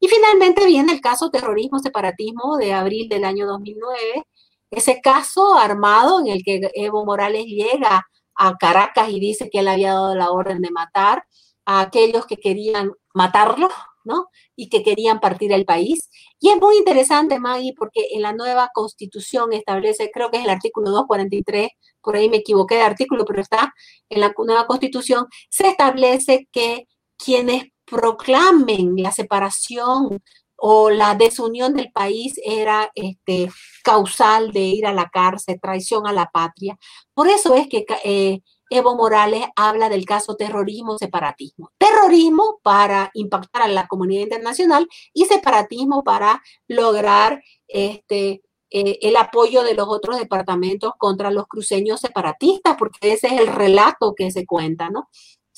Y 0.00 0.08
finalmente 0.08 0.66
viene 0.66 0.92
el 0.92 1.00
caso 1.00 1.30
terrorismo-separatismo 1.30 2.56
de 2.56 2.72
abril 2.72 3.08
del 3.08 3.24
año 3.24 3.46
2009, 3.46 4.24
ese 4.70 5.00
caso 5.00 5.54
armado 5.54 6.20
en 6.20 6.28
el 6.28 6.42
que 6.44 6.70
Evo 6.74 7.04
Morales 7.04 7.46
llega 7.46 8.06
a 8.34 8.56
Caracas 8.56 9.10
y 9.10 9.18
dice 9.20 9.50
que 9.50 9.60
él 9.60 9.68
había 9.68 9.94
dado 9.94 10.14
la 10.14 10.30
orden 10.30 10.60
de 10.60 10.70
matar 10.70 11.24
a 11.64 11.80
aquellos 11.80 12.26
que 12.26 12.36
querían 12.36 12.92
matarlo, 13.14 13.68
¿no? 14.04 14.26
Y 14.56 14.68
que 14.68 14.82
querían 14.82 15.20
partir 15.20 15.52
el 15.52 15.64
país. 15.64 16.08
Y 16.40 16.50
es 16.50 16.56
muy 16.58 16.76
interesante, 16.76 17.38
Maggie, 17.40 17.74
porque 17.76 18.08
en 18.12 18.22
la 18.22 18.32
nueva 18.32 18.70
constitución 18.72 19.52
establece, 19.52 20.10
creo 20.12 20.30
que 20.30 20.38
es 20.38 20.44
el 20.44 20.50
artículo 20.50 20.90
243, 20.90 21.68
por 22.00 22.16
ahí 22.16 22.28
me 22.28 22.38
equivoqué 22.38 22.76
de 22.76 22.82
artículo, 22.82 23.24
pero 23.24 23.42
está 23.42 23.74
en 24.08 24.20
la 24.20 24.32
nueva 24.38 24.66
constitución, 24.66 25.26
se 25.50 25.68
establece 25.68 26.48
que 26.52 26.86
quienes 27.18 27.64
proclamen 27.90 28.94
la 28.96 29.12
separación 29.12 30.22
o 30.56 30.90
la 30.90 31.14
desunión 31.14 31.74
del 31.74 31.92
país 31.92 32.34
era 32.44 32.90
este, 32.94 33.48
causal 33.84 34.52
de 34.52 34.60
ir 34.60 34.86
a 34.86 34.92
la 34.92 35.08
cárcel, 35.08 35.60
traición 35.60 36.06
a 36.06 36.12
la 36.12 36.26
patria. 36.30 36.76
Por 37.14 37.28
eso 37.28 37.54
es 37.54 37.68
que 37.68 37.86
eh, 38.04 38.40
Evo 38.70 38.96
Morales 38.96 39.46
habla 39.56 39.88
del 39.88 40.04
caso 40.04 40.36
terrorismo-separatismo. 40.36 41.70
Terrorismo 41.78 42.58
para 42.62 43.10
impactar 43.14 43.62
a 43.62 43.68
la 43.68 43.86
comunidad 43.86 44.22
internacional 44.22 44.88
y 45.14 45.24
separatismo 45.26 46.02
para 46.02 46.42
lograr 46.66 47.42
este, 47.68 48.42
eh, 48.70 48.98
el 49.00 49.16
apoyo 49.16 49.62
de 49.62 49.74
los 49.74 49.88
otros 49.88 50.18
departamentos 50.18 50.92
contra 50.98 51.30
los 51.30 51.46
cruceños 51.46 52.00
separatistas, 52.00 52.76
porque 52.78 53.12
ese 53.12 53.28
es 53.28 53.40
el 53.40 53.46
relato 53.46 54.14
que 54.14 54.30
se 54.30 54.44
cuenta, 54.44 54.90
¿no? 54.90 55.08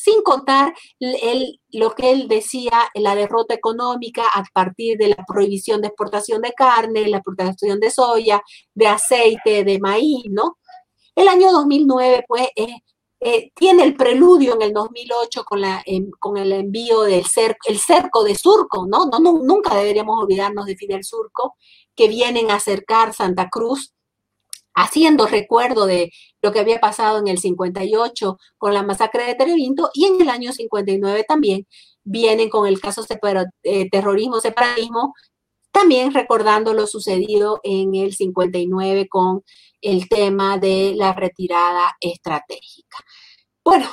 Sin 0.02 0.22
contar 0.22 0.72
lo 1.72 1.94
que 1.94 2.10
él 2.10 2.28
decía, 2.28 2.90
la 2.94 3.14
derrota 3.14 3.54
económica 3.54 4.24
a 4.34 4.44
partir 4.52 4.98
de 4.98 5.08
la 5.08 5.24
prohibición 5.26 5.80
de 5.80 5.88
exportación 5.88 6.42
de 6.42 6.52
carne, 6.52 7.08
la 7.08 7.18
exportación 7.18 7.80
de 7.80 7.90
soya, 7.90 8.42
de 8.74 8.86
aceite, 8.86 9.64
de 9.64 9.78
maíz, 9.78 10.24
¿no? 10.30 10.58
El 11.14 11.28
año 11.28 11.52
2009, 11.52 12.24
pues, 12.28 12.48
es 12.56 12.70
eh, 13.22 13.50
tiene 13.54 13.84
el 13.84 13.96
preludio 13.96 14.54
en 14.54 14.62
el 14.62 14.72
2008 14.72 15.44
con, 15.44 15.60
la, 15.60 15.84
con 16.18 16.38
el 16.38 16.52
envío 16.52 17.02
del 17.02 17.24
el 17.68 17.78
cerco 17.78 18.24
de 18.24 18.34
Surco, 18.34 18.86
¿no? 18.86 19.06
¿no? 19.06 19.18
Nunca 19.20 19.76
deberíamos 19.76 20.22
olvidarnos 20.22 20.64
de 20.64 20.74
Fidel 20.74 21.04
Surco, 21.04 21.54
que 21.94 22.08
vienen 22.08 22.50
a 22.50 22.54
acercar 22.54 23.12
Santa 23.12 23.50
Cruz 23.50 23.92
haciendo 24.74 25.26
recuerdo 25.26 25.86
de 25.86 26.10
lo 26.42 26.52
que 26.52 26.60
había 26.60 26.80
pasado 26.80 27.18
en 27.18 27.28
el 27.28 27.38
58 27.38 28.38
con 28.58 28.74
la 28.74 28.82
masacre 28.82 29.24
de 29.24 29.34
Terevinto 29.34 29.90
y 29.94 30.06
en 30.06 30.20
el 30.20 30.28
año 30.28 30.52
59 30.52 31.24
también 31.26 31.66
vienen 32.04 32.48
con 32.48 32.66
el 32.66 32.80
caso 32.80 33.04
de 33.04 33.18
eh, 33.62 33.90
terrorismo, 33.90 34.40
separatismo, 34.40 35.14
también 35.72 36.12
recordando 36.12 36.74
lo 36.74 36.86
sucedido 36.86 37.60
en 37.62 37.94
el 37.94 38.14
59 38.14 39.08
con 39.08 39.42
el 39.80 40.08
tema 40.08 40.58
de 40.58 40.94
la 40.96 41.12
retirada 41.12 41.96
estratégica. 42.00 42.98
Bueno, 43.64 43.88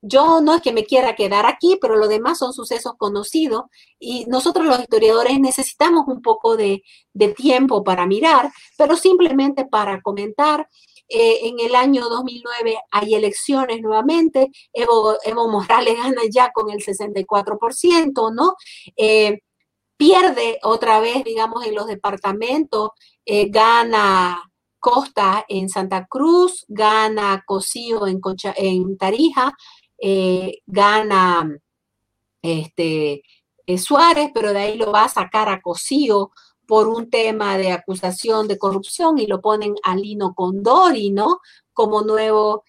yo 0.00 0.40
no 0.40 0.54
es 0.54 0.62
que 0.62 0.72
me 0.72 0.84
quiera 0.84 1.16
quedar 1.16 1.46
aquí, 1.46 1.78
pero 1.80 1.96
lo 1.96 2.08
demás 2.08 2.38
son 2.38 2.52
sucesos 2.52 2.92
conocidos 2.96 3.64
y 3.98 4.26
nosotros 4.26 4.66
los 4.66 4.80
historiadores 4.80 5.40
necesitamos 5.40 6.04
un 6.06 6.22
poco 6.22 6.56
de, 6.56 6.82
tiempo 7.36 7.82
para 7.82 8.06
mirar, 8.06 8.50
pero 8.76 8.96
simplemente 8.96 9.64
para 9.64 10.00
comentar. 10.00 10.68
Eh, 11.10 11.48
en 11.48 11.58
el 11.58 11.74
año 11.74 12.06
2009 12.08 12.76
hay 12.90 13.14
elecciones 13.14 13.80
nuevamente, 13.80 14.50
Evo, 14.72 15.16
Morales 15.50 15.96
gana 16.02 16.20
ya 16.30 16.50
con 16.52 16.70
el 16.70 16.84
64%, 16.84 18.34
¿no? 18.34 18.54
Eh, 18.96 19.38
pierde 19.96 20.58
otra 20.62 21.00
vez, 21.00 21.24
digamos, 21.24 21.66
en 21.66 21.74
los 21.74 21.86
departamentos, 21.86 22.90
eh, 23.26 23.48
gana 23.50 24.40
Costa 24.78 25.44
en 25.48 25.68
Santa 25.68 26.06
Cruz, 26.08 26.64
gana 26.68 27.42
Cosío 27.46 28.06
en, 28.06 28.20
en 28.56 28.96
Tarija, 28.96 29.54
eh, 30.00 30.58
gana 30.66 31.58
este, 32.42 33.22
eh, 33.66 33.78
Suárez, 33.78 34.30
pero 34.34 34.52
de 34.52 34.60
ahí 34.60 34.76
lo 34.76 34.92
va 34.92 35.04
a 35.04 35.08
sacar 35.08 35.48
a 35.48 35.60
Cosío 35.60 36.30
por 36.66 36.88
un 36.88 37.10
tema 37.10 37.56
de 37.56 37.72
acusación 37.72 38.48
de 38.48 38.58
corrupción 38.58 39.18
y 39.18 39.26
lo 39.26 39.40
ponen 39.40 39.74
a 39.82 39.96
Lino 39.96 40.34
Condori, 40.34 41.10
¿no? 41.10 41.40
Como 41.72 42.02
nuevo 42.02 42.64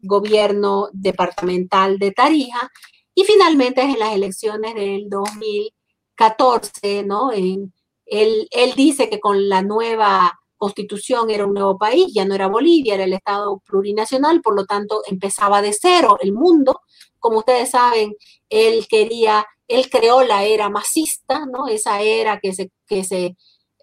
gobierno 0.00 0.88
departamental 0.92 1.98
de 1.98 2.12
Tarija. 2.12 2.70
Y 3.12 3.24
finalmente 3.24 3.82
en 3.82 3.98
las 3.98 4.14
elecciones 4.14 4.74
del 4.76 5.08
2000 5.08 5.74
14, 6.14 7.04
¿no? 7.04 7.32
él, 7.32 7.72
él 8.06 8.72
dice 8.76 9.08
que 9.08 9.20
con 9.20 9.48
la 9.48 9.62
nueva 9.62 10.38
constitución 10.62 11.28
era 11.28 11.44
un 11.44 11.54
nuevo 11.54 11.76
país, 11.76 12.12
ya 12.14 12.24
no 12.24 12.36
era 12.36 12.46
Bolivia, 12.46 12.94
era 12.94 13.02
el 13.02 13.14
Estado 13.14 13.60
plurinacional, 13.66 14.40
por 14.40 14.54
lo 14.54 14.64
tanto 14.64 15.02
empezaba 15.10 15.60
de 15.60 15.72
cero 15.72 16.18
el 16.20 16.32
mundo. 16.32 16.82
Como 17.18 17.38
ustedes 17.38 17.70
saben, 17.70 18.14
él 18.48 18.86
quería, 18.88 19.44
él 19.66 19.90
creó 19.90 20.22
la 20.22 20.44
era 20.44 20.70
masista, 20.70 21.46
¿no? 21.46 21.66
Esa 21.66 22.00
era 22.00 22.38
que 22.38 22.52
se, 22.52 22.70
que 22.86 23.02
se, 23.02 23.36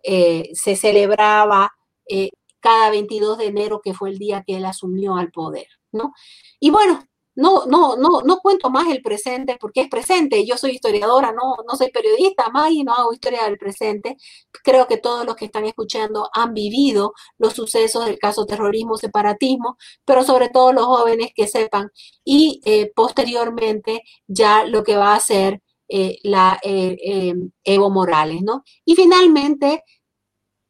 eh, 0.04 0.52
se 0.54 0.78
celebraba 0.78 1.70
eh, 2.08 2.30
cada 2.62 2.90
22 2.92 3.40
de 3.40 3.48
enero, 3.48 3.82
que 3.84 3.94
fue 3.94 4.12
el 4.12 4.18
día 4.18 4.46
que 4.48 4.56
él 4.56 4.64
asumió 4.64 5.18
al 5.18 5.32
poder, 5.32 5.68
¿no? 5.92 6.14
Y 6.62 6.70
bueno, 6.70 7.04
no, 7.40 7.66
no, 7.66 7.95
no, 7.95 8.22
no 8.22 8.40
cuento 8.40 8.70
más 8.70 8.90
el 8.90 9.02
presente 9.02 9.57
porque 9.60 9.82
es 9.82 9.88
presente. 9.90 10.45
Yo 10.45 10.57
soy 10.57 10.72
historiadora, 10.72 11.32
no, 11.32 11.56
no 11.68 11.76
soy 11.78 11.90
periodista 11.90 12.49
más 12.49 12.72
y 12.72 12.84
no 12.84 12.94
hago 12.94 13.14
historia 13.14 13.45
del 13.45 13.57
presente. 13.57 14.18
Creo 14.64 14.88
que 14.88 14.98
todos 14.98 15.26
los 15.26 15.36
que 15.38 15.45
están 15.45 15.66
escuchando 15.66 16.30
han 16.34 16.53
vivido 16.53 17.14
los 17.38 17.53
sucesos 17.53 18.06
del 18.06 18.20
caso 18.20 18.45
terrorismo, 18.45 18.98
separatismo, 18.98 19.78
pero 20.06 20.24
sobre 20.24 20.49
todo 20.49 20.74
los 20.74 20.86
jóvenes 20.86 21.32
que 21.34 21.48
sepan 21.48 21.90
y 22.26 22.61
eh, 22.66 22.91
posteriormente 22.94 24.03
ya 24.28 24.66
lo 24.66 24.84
que 24.84 24.98
va 24.98 25.14
a 25.14 25.16
hacer 25.18 25.61
eh, 25.88 26.18
la 26.24 26.60
eh, 26.61 27.34
Evo 27.64 27.90
Morales, 27.90 28.41
¿no? 28.44 28.64
Y 28.86 28.95
finalmente 28.95 29.84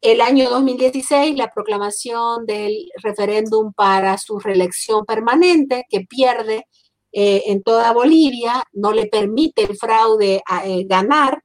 el 0.02 0.22
año 0.22 0.50
2016, 0.50 1.36
la 1.36 1.52
proclamación 1.52 2.46
del 2.46 2.90
referéndum 3.04 3.74
para 3.74 4.18
su 4.18 4.40
reelección 4.40 5.06
permanente, 5.06 5.86
que 5.90 6.02
pierde 6.02 6.66
eh, 7.12 7.44
en 7.48 7.64
toda 7.64 7.92
Bolivia, 7.92 8.64
no 8.72 8.94
le 8.94 9.08
permite 9.08 9.64
el 9.64 9.78
fraude 9.78 10.42
eh, 10.64 10.86
ganar, 10.86 11.44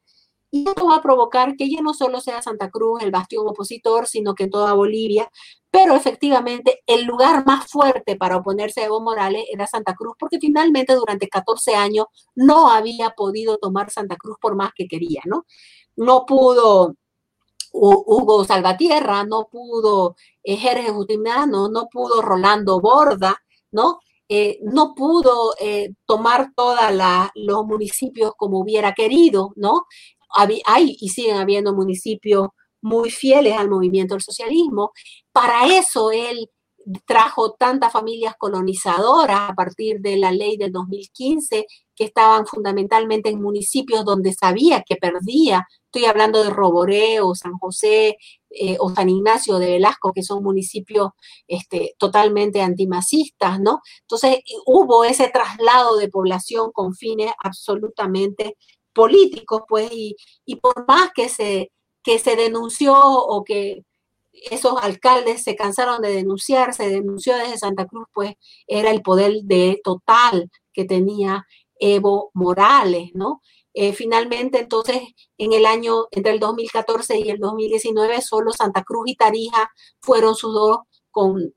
y 0.54 0.68
esto 0.68 0.86
va 0.86 0.96
a 0.96 1.02
provocar 1.02 1.56
que 1.56 1.68
ya 1.68 1.80
no 1.82 1.94
solo 1.94 2.20
sea 2.20 2.40
Santa 2.40 2.70
Cruz 2.70 3.02
el 3.02 3.10
bastión 3.10 3.44
opositor, 3.48 4.06
sino 4.06 4.36
que 4.36 4.44
en 4.44 4.50
toda 4.50 4.72
Bolivia, 4.74 5.28
pero 5.68 5.96
efectivamente 5.96 6.80
el 6.86 7.04
lugar 7.06 7.44
más 7.44 7.66
fuerte 7.68 8.14
para 8.14 8.36
oponerse 8.36 8.82
a 8.82 8.84
Evo 8.84 9.00
Morales 9.00 9.46
era 9.52 9.66
Santa 9.66 9.94
Cruz, 9.94 10.14
porque 10.16 10.38
finalmente 10.38 10.94
durante 10.94 11.28
14 11.28 11.74
años 11.74 12.06
no 12.36 12.70
había 12.70 13.10
podido 13.10 13.58
tomar 13.58 13.90
Santa 13.90 14.14
Cruz 14.14 14.36
por 14.40 14.54
más 14.54 14.70
que 14.76 14.86
quería, 14.86 15.22
¿no? 15.24 15.44
No 15.96 16.24
pudo 16.24 16.94
Hugo 17.74 18.44
Salvatierra, 18.44 19.24
no 19.24 19.48
pudo 19.50 20.16
eh, 20.42 20.56
Jerez 20.56 20.90
Justimano, 20.92 21.68
no 21.68 21.88
pudo 21.90 22.22
Rolando 22.22 22.80
Borda, 22.80 23.36
¿no? 23.72 23.98
Eh, 24.28 24.58
no 24.62 24.94
pudo 24.94 25.54
eh, 25.60 25.90
tomar 26.06 26.52
todos 26.56 26.78
los 27.34 27.66
municipios 27.66 28.32
como 28.36 28.60
hubiera 28.60 28.94
querido, 28.94 29.52
¿no? 29.56 29.84
hay 30.36 30.96
y 31.00 31.10
siguen 31.10 31.36
habiendo 31.36 31.74
municipios 31.74 32.48
muy 32.82 33.10
fieles 33.10 33.56
al 33.56 33.70
movimiento 33.70 34.14
del 34.14 34.22
socialismo. 34.22 34.92
Para 35.32 35.66
eso 35.66 36.10
él 36.10 36.50
trajo 37.06 37.52
tantas 37.52 37.92
familias 37.92 38.34
colonizadoras 38.38 39.50
a 39.50 39.54
partir 39.54 40.00
de 40.00 40.16
la 40.16 40.32
ley 40.32 40.56
del 40.56 40.72
2015, 40.72 41.66
que 41.96 42.04
estaban 42.04 42.46
fundamentalmente 42.46 43.30
en 43.30 43.40
municipios 43.40 44.04
donde 44.04 44.32
sabía 44.32 44.82
que 44.82 44.96
perdía. 44.96 45.66
Estoy 45.86 46.06
hablando 46.06 46.42
de 46.42 46.50
Roboreo, 46.50 47.34
San 47.34 47.52
José 47.58 48.16
eh, 48.50 48.76
o 48.80 48.90
San 48.90 49.08
Ignacio 49.08 49.58
de 49.58 49.72
Velasco, 49.72 50.12
que 50.12 50.22
son 50.22 50.42
municipios 50.42 51.10
este, 51.46 51.94
totalmente 51.98 52.62
antimacistas, 52.62 53.60
¿no? 53.60 53.80
Entonces 54.02 54.38
hubo 54.66 55.04
ese 55.04 55.28
traslado 55.28 55.96
de 55.96 56.08
población 56.08 56.72
con 56.72 56.94
fines 56.94 57.32
absolutamente 57.42 58.56
políticos, 58.92 59.62
pues, 59.68 59.90
y, 59.92 60.16
y 60.44 60.56
por 60.56 60.86
más 60.88 61.10
que 61.14 61.28
se, 61.28 61.70
que 62.02 62.18
se 62.18 62.36
denunció 62.36 62.94
o 62.96 63.44
que 63.44 63.82
esos 64.50 64.74
alcaldes 64.82 65.42
se 65.42 65.56
cansaron 65.56 66.02
de 66.02 66.12
denunciar, 66.12 66.74
se 66.74 66.88
denunció 66.88 67.36
desde 67.36 67.58
Santa 67.58 67.86
Cruz, 67.86 68.06
pues 68.12 68.34
era 68.66 68.90
el 68.90 69.02
poder 69.02 69.32
de 69.44 69.80
total 69.82 70.50
que 70.72 70.84
tenía 70.84 71.46
Evo 71.84 72.30
Morales, 72.34 73.10
¿no? 73.14 73.42
Eh, 73.74 73.92
finalmente, 73.92 74.60
entonces, 74.60 75.02
en 75.36 75.52
el 75.52 75.66
año, 75.66 76.06
entre 76.12 76.32
el 76.32 76.40
2014 76.40 77.18
y 77.18 77.30
el 77.30 77.38
2019, 77.38 78.22
solo 78.22 78.52
Santa 78.52 78.84
Cruz 78.84 79.10
y 79.10 79.16
Tarija 79.16 79.70
fueron 80.00 80.34
sus 80.36 80.54
dos, 80.54 80.78
con 81.10 81.52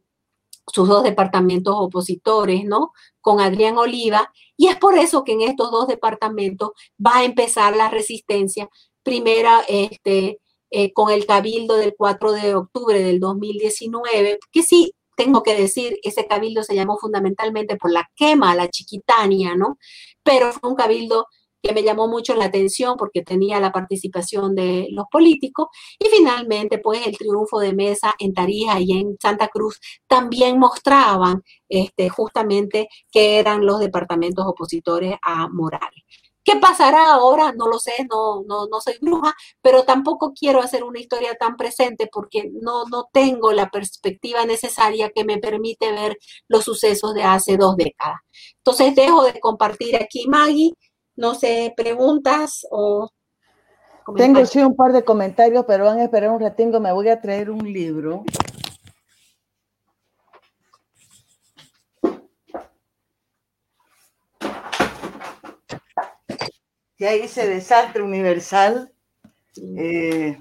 sus 0.74 0.88
dos 0.90 1.04
departamentos 1.04 1.76
opositores, 1.78 2.66
¿no? 2.66 2.92
Con 3.22 3.40
Adrián 3.40 3.78
Oliva. 3.78 4.34
Y 4.58 4.68
es 4.68 4.78
por 4.78 4.98
eso 4.98 5.24
que 5.24 5.34
en 5.34 5.42
estos 5.42 5.72
dos 5.72 5.88
departamentos 5.88 6.72
va 7.04 7.20
a 7.20 7.24
empezar 7.24 7.76
la 7.76 7.90
resistencia. 7.90 8.70
Primera, 9.04 9.62
este, 9.70 10.42
eh, 10.72 10.92
con 10.94 11.12
el 11.12 11.26
cabildo 11.26 11.78
del 11.78 11.96
4 11.98 12.34
de 12.34 12.56
octubre 12.56 13.00
del 13.00 13.20
2019, 13.20 14.40
que 14.52 14.64
sí, 14.64 14.94
tengo 15.18 15.44
que 15.44 15.56
decir, 15.56 15.98
ese 16.04 16.28
cabildo 16.28 16.64
se 16.64 16.76
llamó 16.76 16.98
fundamentalmente 16.98 17.76
por 17.76 17.92
la 17.92 18.10
quema 18.16 18.56
la 18.56 18.70
chiquitania, 18.70 19.56
¿no? 19.56 19.78
Pero 20.24 20.54
fue 20.54 20.70
un 20.70 20.76
cabildo 20.76 21.26
que 21.62 21.74
me 21.74 21.84
llamó 21.84 22.08
mucho 22.08 22.36
la 22.36 22.46
atención 22.46 22.96
porque 22.98 23.24
tenía 23.24 23.60
la 23.60 23.72
participación 23.72 24.54
de 24.56 24.88
los 24.92 25.06
políticos 25.12 25.68
y 26.00 26.08
finalmente 26.08 26.78
pues 26.78 27.06
el 27.06 27.18
triunfo 27.18 27.60
de 27.60 27.74
Mesa 27.74 28.14
en 28.20 28.34
Tarija 28.34 28.80
y 28.80 28.92
en 28.92 29.18
Santa 29.20 29.48
Cruz 29.48 29.80
también 30.08 30.60
mostraban 30.60 31.44
este, 31.68 32.10
justamente 32.10 32.88
que 33.12 33.40
eran 33.40 33.66
los 33.66 33.80
departamentos 33.80 34.46
opositores 34.46 35.16
a 35.24 35.50
Morales. 35.50 36.04
¿Qué 36.48 36.56
pasará 36.62 37.12
ahora? 37.12 37.52
No 37.52 37.68
lo 37.68 37.78
sé, 37.78 37.92
no, 38.10 38.42
no, 38.48 38.68
no 38.68 38.80
soy 38.80 38.94
bruja, 39.02 39.36
pero 39.62 39.84
tampoco 39.84 40.32
quiero 40.32 40.62
hacer 40.62 40.86
una 40.86 40.98
historia 40.98 41.36
tan 41.36 41.58
presente 41.58 42.08
porque 42.10 42.50
no, 42.62 42.86
no 42.86 43.10
tengo 43.12 43.52
la 43.52 43.70
perspectiva 43.70 44.46
necesaria 44.46 45.10
que 45.14 45.26
me 45.26 45.40
permite 45.40 45.92
ver 45.92 46.18
los 46.48 46.64
sucesos 46.64 47.14
de 47.14 47.24
hace 47.24 47.58
dos 47.58 47.76
décadas. 47.76 48.22
Entonces 48.60 48.96
dejo 48.96 49.26
de 49.26 49.38
compartir 49.42 49.98
aquí, 49.98 50.26
Maggie. 50.30 50.72
No 51.18 51.36
sé, 51.36 51.74
preguntas 51.76 52.66
o... 52.72 53.10
Tengo 54.16 54.46
sí 54.46 54.60
un 54.60 54.78
par 54.78 54.94
de 54.94 55.04
comentarios, 55.04 55.66
pero 55.68 55.84
van 55.84 56.00
a 56.00 56.06
esperar 56.06 56.30
un 56.30 56.40
ratingo. 56.40 56.80
Me 56.80 56.94
voy 56.94 57.10
a 57.10 57.20
traer 57.20 57.52
un 57.52 57.74
libro 57.74 58.24
que 66.98 67.08
hay 67.08 67.22
ese 67.22 67.48
desastre 67.48 68.02
universal. 68.02 68.92
Eh, 69.56 70.38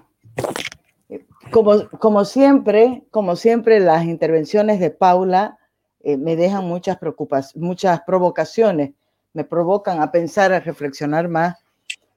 como, 1.50 1.88
como, 2.00 2.24
siempre, 2.24 3.04
como 3.10 3.36
siempre, 3.36 3.80
las 3.80 4.04
intervenciones 4.04 4.80
de 4.80 4.90
Paula 4.90 5.58
eh, 6.00 6.16
me 6.16 6.36
dejan 6.36 6.64
muchas 6.64 6.98
preocupaciones, 6.98 7.56
muchas 7.56 8.00
provocaciones, 8.02 8.92
me 9.32 9.44
provocan 9.44 10.00
a 10.00 10.10
pensar, 10.10 10.52
a 10.52 10.60
reflexionar 10.60 11.28
más. 11.28 11.56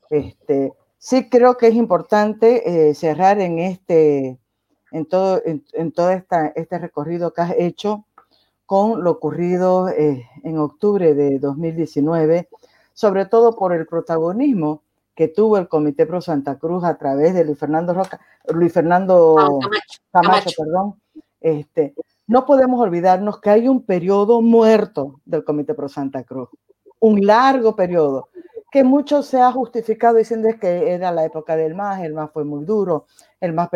Este, 0.10 0.74
sí 0.98 1.30
creo 1.30 1.58
que 1.58 1.68
es 1.68 1.76
importante 1.76 2.90
eh, 2.90 2.96
cerrar 2.96 3.40
en 3.40 3.60
este, 3.60 4.40
en 4.92 5.06
todo, 5.06 5.42
en, 5.46 5.92
todo 5.92 6.12
esta, 6.12 6.48
este 6.56 6.78
recorrido 6.80 7.34
que 7.34 7.42
has 7.42 7.56
hecho 7.58 8.06
con 8.66 9.04
lo 9.04 9.12
ocurrido 9.12 9.90
eh, 9.90 10.24
en 10.44 10.60
octubre 10.60 11.16
de 11.16 11.40
2019, 11.40 12.48
sobre 13.00 13.26
todo 13.26 13.56
por 13.56 13.72
el 13.72 13.88
protagonismo 13.88 14.84
que 15.16 15.30
tuvo 15.30 15.58
el 15.58 15.70
Comité 15.70 16.06
Pro 16.06 16.20
Santa 16.20 16.60
Cruz 16.60 16.84
a 16.84 16.98
través 16.98 17.34
de 17.34 17.46
Luis 17.46 17.58
Fernando 17.58 17.94
Roca, 17.94 18.20
Luis 18.54 18.74
Fernando 18.74 19.58
Camacho, 20.12 20.50
perdón, 20.58 20.96
este, 21.40 21.94
no 22.28 22.46
podemos 22.46 22.82
olvidarnos 22.82 23.40
que 23.40 23.52
hay 23.52 23.70
un 23.70 23.86
periodo 23.86 24.42
muerto 24.42 25.22
del 25.24 25.46
Comité 25.46 25.74
Pro 25.76 25.88
Santa 25.88 26.26
Cruz, 26.26 26.50
un 27.00 27.26
largo 27.26 27.74
periodo, 27.74 28.28
que 28.70 28.84
mucho 28.84 29.24
se 29.24 29.40
ha 29.40 29.50
justificado 29.54 30.18
diciendo 30.18 30.50
que 30.60 30.92
era 30.92 31.14
la 31.14 31.24
época 31.24 31.56
del 31.56 31.76
MAS, 31.76 32.02
el 32.02 32.14
MAS 32.14 32.32
fue 32.34 32.44
muy 32.44 32.66
duro, 32.66 33.06
el 33.40 33.54
MAS 33.54 33.70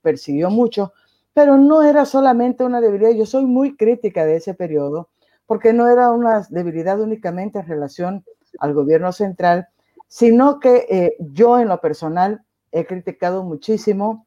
persiguió 0.00 0.48
mucho, 0.48 0.94
pero 1.34 1.58
no 1.58 1.82
era 1.82 2.06
solamente 2.06 2.64
una 2.64 2.80
debilidad. 2.80 3.10
Yo 3.10 3.26
soy 3.26 3.44
muy 3.44 3.76
crítica 3.76 4.24
de 4.24 4.36
ese 4.36 4.54
periodo, 4.54 5.10
porque 5.44 5.74
no 5.74 5.88
era 5.88 6.10
una 6.10 6.46
debilidad 6.48 6.98
únicamente 7.02 7.58
en 7.58 7.66
relación 7.66 8.24
al 8.58 8.74
gobierno 8.74 9.12
central, 9.12 9.68
sino 10.08 10.60
que 10.60 10.86
eh, 10.90 11.16
yo 11.18 11.58
en 11.58 11.68
lo 11.68 11.80
personal 11.80 12.42
he 12.70 12.86
criticado 12.86 13.44
muchísimo 13.44 14.26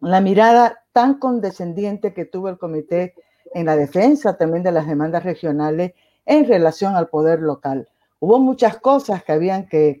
la 0.00 0.20
mirada 0.20 0.84
tan 0.92 1.18
condescendiente 1.18 2.14
que 2.14 2.24
tuvo 2.24 2.48
el 2.48 2.58
comité 2.58 3.14
en 3.54 3.66
la 3.66 3.76
defensa 3.76 4.36
también 4.36 4.62
de 4.62 4.72
las 4.72 4.86
demandas 4.86 5.24
regionales 5.24 5.92
en 6.26 6.46
relación 6.46 6.94
al 6.94 7.08
poder 7.08 7.40
local. 7.40 7.88
Hubo 8.20 8.38
muchas 8.38 8.78
cosas 8.78 9.22
que 9.24 9.32
habían 9.32 9.66
que, 9.68 10.00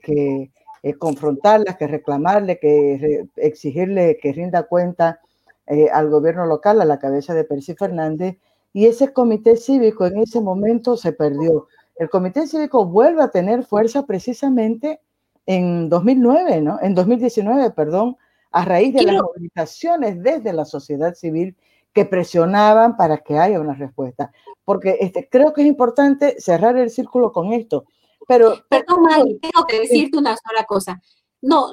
eh, 0.82 0.94
confrontarlas, 0.94 1.76
que 1.76 1.86
reclamarle, 1.86 2.58
que 2.58 3.26
exigirle 3.36 4.18
que 4.20 4.32
rinda 4.32 4.64
cuenta 4.64 5.20
eh, 5.66 5.88
al 5.92 6.08
gobierno 6.08 6.46
local 6.46 6.80
a 6.80 6.84
la 6.84 6.98
cabeza 6.98 7.34
de 7.34 7.44
Percy 7.44 7.74
Fernández 7.74 8.38
y 8.72 8.86
ese 8.86 9.12
comité 9.12 9.56
cívico 9.56 10.06
en 10.06 10.18
ese 10.18 10.40
momento 10.40 10.96
se 10.96 11.12
perdió. 11.12 11.66
El 11.98 12.08
comité 12.08 12.46
cívico 12.46 12.86
vuelve 12.86 13.22
a 13.22 13.30
tener 13.30 13.64
fuerza 13.64 14.06
precisamente 14.06 15.00
en 15.46 15.88
2009, 15.88 16.60
¿no? 16.60 16.78
En 16.80 16.94
2019, 16.94 17.70
perdón, 17.72 18.16
a 18.50 18.64
raíz 18.64 18.94
de 18.94 19.02
las 19.02 19.22
movilizaciones 19.22 20.22
desde 20.22 20.52
la 20.52 20.64
sociedad 20.64 21.14
civil 21.14 21.56
que 21.92 22.04
presionaban 22.04 22.96
para 22.96 23.18
que 23.18 23.38
haya 23.38 23.60
una 23.60 23.74
respuesta. 23.74 24.30
Porque 24.64 24.98
este, 25.00 25.28
creo 25.28 25.52
que 25.52 25.62
es 25.62 25.66
importante 25.66 26.40
cerrar 26.40 26.76
el 26.76 26.90
círculo 26.90 27.32
con 27.32 27.52
esto. 27.52 27.84
Pero, 28.26 28.54
Perdón, 28.68 29.02
Mari, 29.02 29.38
tengo 29.38 29.66
que 29.66 29.80
decirte 29.80 30.18
una 30.18 30.36
sola 30.36 30.64
cosa. 30.64 31.00
No, 31.40 31.72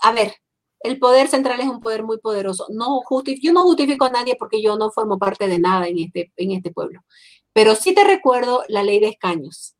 a 0.00 0.12
ver, 0.12 0.32
el 0.80 0.98
poder 0.98 1.28
central 1.28 1.60
es 1.60 1.66
un 1.66 1.80
poder 1.80 2.04
muy 2.04 2.18
poderoso. 2.18 2.66
No 2.70 3.00
yo 3.40 3.52
no 3.52 3.62
justifico 3.62 4.04
a 4.04 4.10
nadie 4.10 4.36
porque 4.38 4.62
yo 4.62 4.76
no 4.76 4.90
formo 4.90 5.18
parte 5.18 5.48
de 5.48 5.58
nada 5.58 5.88
en 5.88 5.98
este, 5.98 6.32
en 6.36 6.52
este 6.52 6.70
pueblo. 6.70 7.00
Pero 7.56 7.74
sí 7.74 7.94
te 7.94 8.04
recuerdo 8.04 8.64
la 8.68 8.82
ley 8.82 9.00
de 9.00 9.08
escaños. 9.08 9.74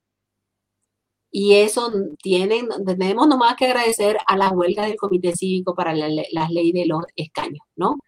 Y 1.31 1.57
eso 1.57 1.93
tienen, 2.23 2.71
tenemos 2.87 3.29
nomás 3.29 3.55
que 3.57 3.67
agradecer 3.67 4.17
a 4.27 4.39
la 4.39 4.49
huelga 4.49 4.87
del 4.87 4.97
Comité 4.97 5.37
Cívico 5.37 5.75
para 5.75 5.95
la, 5.95 6.09
ley 6.49 6.73
de 6.73 6.87
los 6.87 7.05
escaños, 7.17 7.61
¿no? 7.77 7.99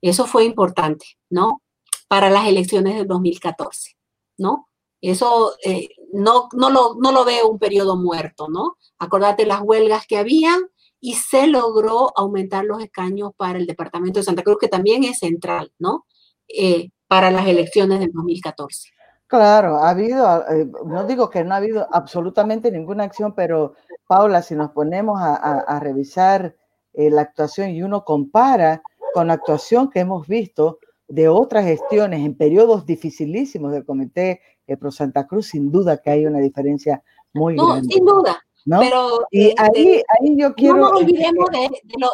Eso 0.00 0.24
fue 0.24 0.44
importante, 0.44 1.04
¿no? 1.28 1.60
Para 2.08 2.30
las 2.30 2.46
elecciones 2.48 2.94
del 2.94 3.06
2014, 3.06 3.98
¿no? 4.38 4.70
Eso 5.02 5.56
eh, 5.62 5.90
no, 6.14 6.48
no, 6.54 6.70
lo, 6.70 6.94
no 6.98 7.12
lo 7.12 7.26
veo 7.26 7.50
un 7.50 7.58
periodo 7.58 7.96
muerto, 7.96 8.48
¿no? 8.48 8.78
Acordate 8.98 9.44
las 9.44 9.60
huelgas 9.60 10.06
que 10.06 10.16
habían 10.16 10.62
y 11.00 11.16
se 11.16 11.48
logró 11.48 12.12
aumentar 12.16 12.64
los 12.64 12.82
escaños 12.82 13.32
para 13.36 13.58
el 13.58 13.66
departamento 13.66 14.20
de 14.20 14.24
Santa 14.24 14.42
Cruz, 14.42 14.56
que 14.58 14.68
también 14.68 15.04
es 15.04 15.18
central, 15.18 15.70
¿no? 15.78 16.06
Eh, 16.48 16.88
para 17.08 17.30
las 17.30 17.46
elecciones 17.46 18.00
del 18.00 18.10
2014. 18.10 18.88
Claro, 19.32 19.78
ha 19.78 19.88
habido, 19.88 20.46
eh, 20.46 20.70
no 20.84 21.06
digo 21.06 21.30
que 21.30 21.42
no 21.42 21.54
ha 21.54 21.56
habido 21.56 21.88
absolutamente 21.90 22.70
ninguna 22.70 23.04
acción, 23.04 23.34
pero 23.34 23.72
Paula, 24.06 24.42
si 24.42 24.54
nos 24.54 24.72
ponemos 24.72 25.18
a, 25.22 25.80
revisar 25.80 26.54
eh, 26.92 27.08
la 27.08 27.22
actuación 27.22 27.70
y 27.70 27.82
uno 27.82 28.04
compara 28.04 28.82
con 29.14 29.28
la 29.28 29.32
actuación 29.32 29.88
que 29.88 30.00
hemos 30.00 30.28
visto 30.28 30.80
de 31.08 31.30
otras 31.30 31.64
gestiones 31.64 32.20
en 32.20 32.36
periodos 32.36 32.84
dificilísimos 32.84 33.72
del 33.72 33.86
Comité 33.86 34.42
eh, 34.66 34.76
Pro 34.76 34.90
Santa 34.90 35.26
Cruz, 35.26 35.46
sin 35.46 35.72
duda 35.72 35.96
que 35.96 36.10
hay 36.10 36.26
una 36.26 36.40
diferencia 36.40 37.02
muy 37.32 37.56
no, 37.56 37.68
grande. 37.68 37.94
Sin 37.94 38.04
duda, 38.04 38.38
¿no? 38.66 38.80
Pero 38.80 39.26
y 39.30 39.48
este, 39.48 39.62
ahí, 39.62 40.02
ahí 40.20 40.36
yo 40.36 40.54
quiero... 40.54 40.76
No 40.76 40.90
nos 40.90 41.00
olvidemos 41.00 41.46
de, 41.50 41.70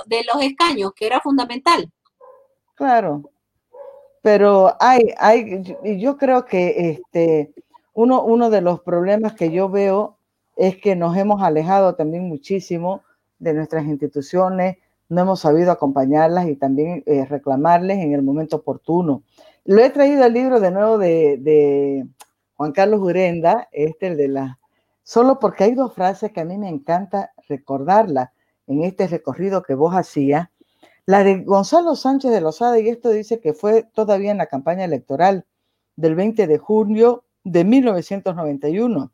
de 0.06 0.22
los 0.22 0.40
escaños, 0.40 0.92
que 0.94 1.06
era 1.08 1.20
fundamental. 1.20 1.90
Claro, 2.76 3.28
pero 4.28 4.76
hay, 4.78 5.14
hay, 5.16 5.62
yo 5.98 6.18
creo 6.18 6.44
que 6.44 6.90
este, 6.90 7.54
uno, 7.94 8.22
uno 8.22 8.50
de 8.50 8.60
los 8.60 8.80
problemas 8.82 9.32
que 9.32 9.50
yo 9.50 9.70
veo 9.70 10.18
es 10.54 10.76
que 10.76 10.96
nos 10.96 11.16
hemos 11.16 11.40
alejado 11.40 11.94
también 11.94 12.28
muchísimo 12.28 13.00
de 13.38 13.54
nuestras 13.54 13.86
instituciones, 13.86 14.76
no 15.08 15.22
hemos 15.22 15.40
sabido 15.40 15.72
acompañarlas 15.72 16.46
y 16.46 16.56
también 16.56 17.02
eh, 17.06 17.24
reclamarles 17.24 18.00
en 18.00 18.12
el 18.12 18.22
momento 18.22 18.56
oportuno. 18.56 19.22
Lo 19.64 19.82
he 19.82 19.88
traído 19.88 20.26
el 20.26 20.34
libro 20.34 20.60
de 20.60 20.72
nuevo 20.72 20.98
de, 20.98 21.38
de 21.38 22.06
Juan 22.52 22.72
Carlos 22.72 23.00
Urenda, 23.00 23.66
este, 23.72 24.08
el 24.08 24.18
de 24.18 24.28
la, 24.28 24.58
solo 25.04 25.38
porque 25.38 25.64
hay 25.64 25.74
dos 25.74 25.94
frases 25.94 26.32
que 26.32 26.40
a 26.42 26.44
mí 26.44 26.58
me 26.58 26.68
encanta 26.68 27.32
recordarlas 27.48 28.28
en 28.66 28.84
este 28.84 29.06
recorrido 29.06 29.62
que 29.62 29.72
vos 29.72 29.94
hacías, 29.94 30.50
la 31.08 31.24
de 31.24 31.42
Gonzalo 31.42 31.96
Sánchez 31.96 32.30
de 32.30 32.42
Lozada, 32.42 32.78
y 32.78 32.90
esto 32.90 33.08
dice 33.08 33.40
que 33.40 33.54
fue 33.54 33.82
todavía 33.94 34.30
en 34.30 34.36
la 34.36 34.44
campaña 34.44 34.84
electoral 34.84 35.46
del 35.96 36.14
20 36.14 36.46
de 36.46 36.58
junio 36.58 37.24
de 37.44 37.64
1991, 37.64 39.10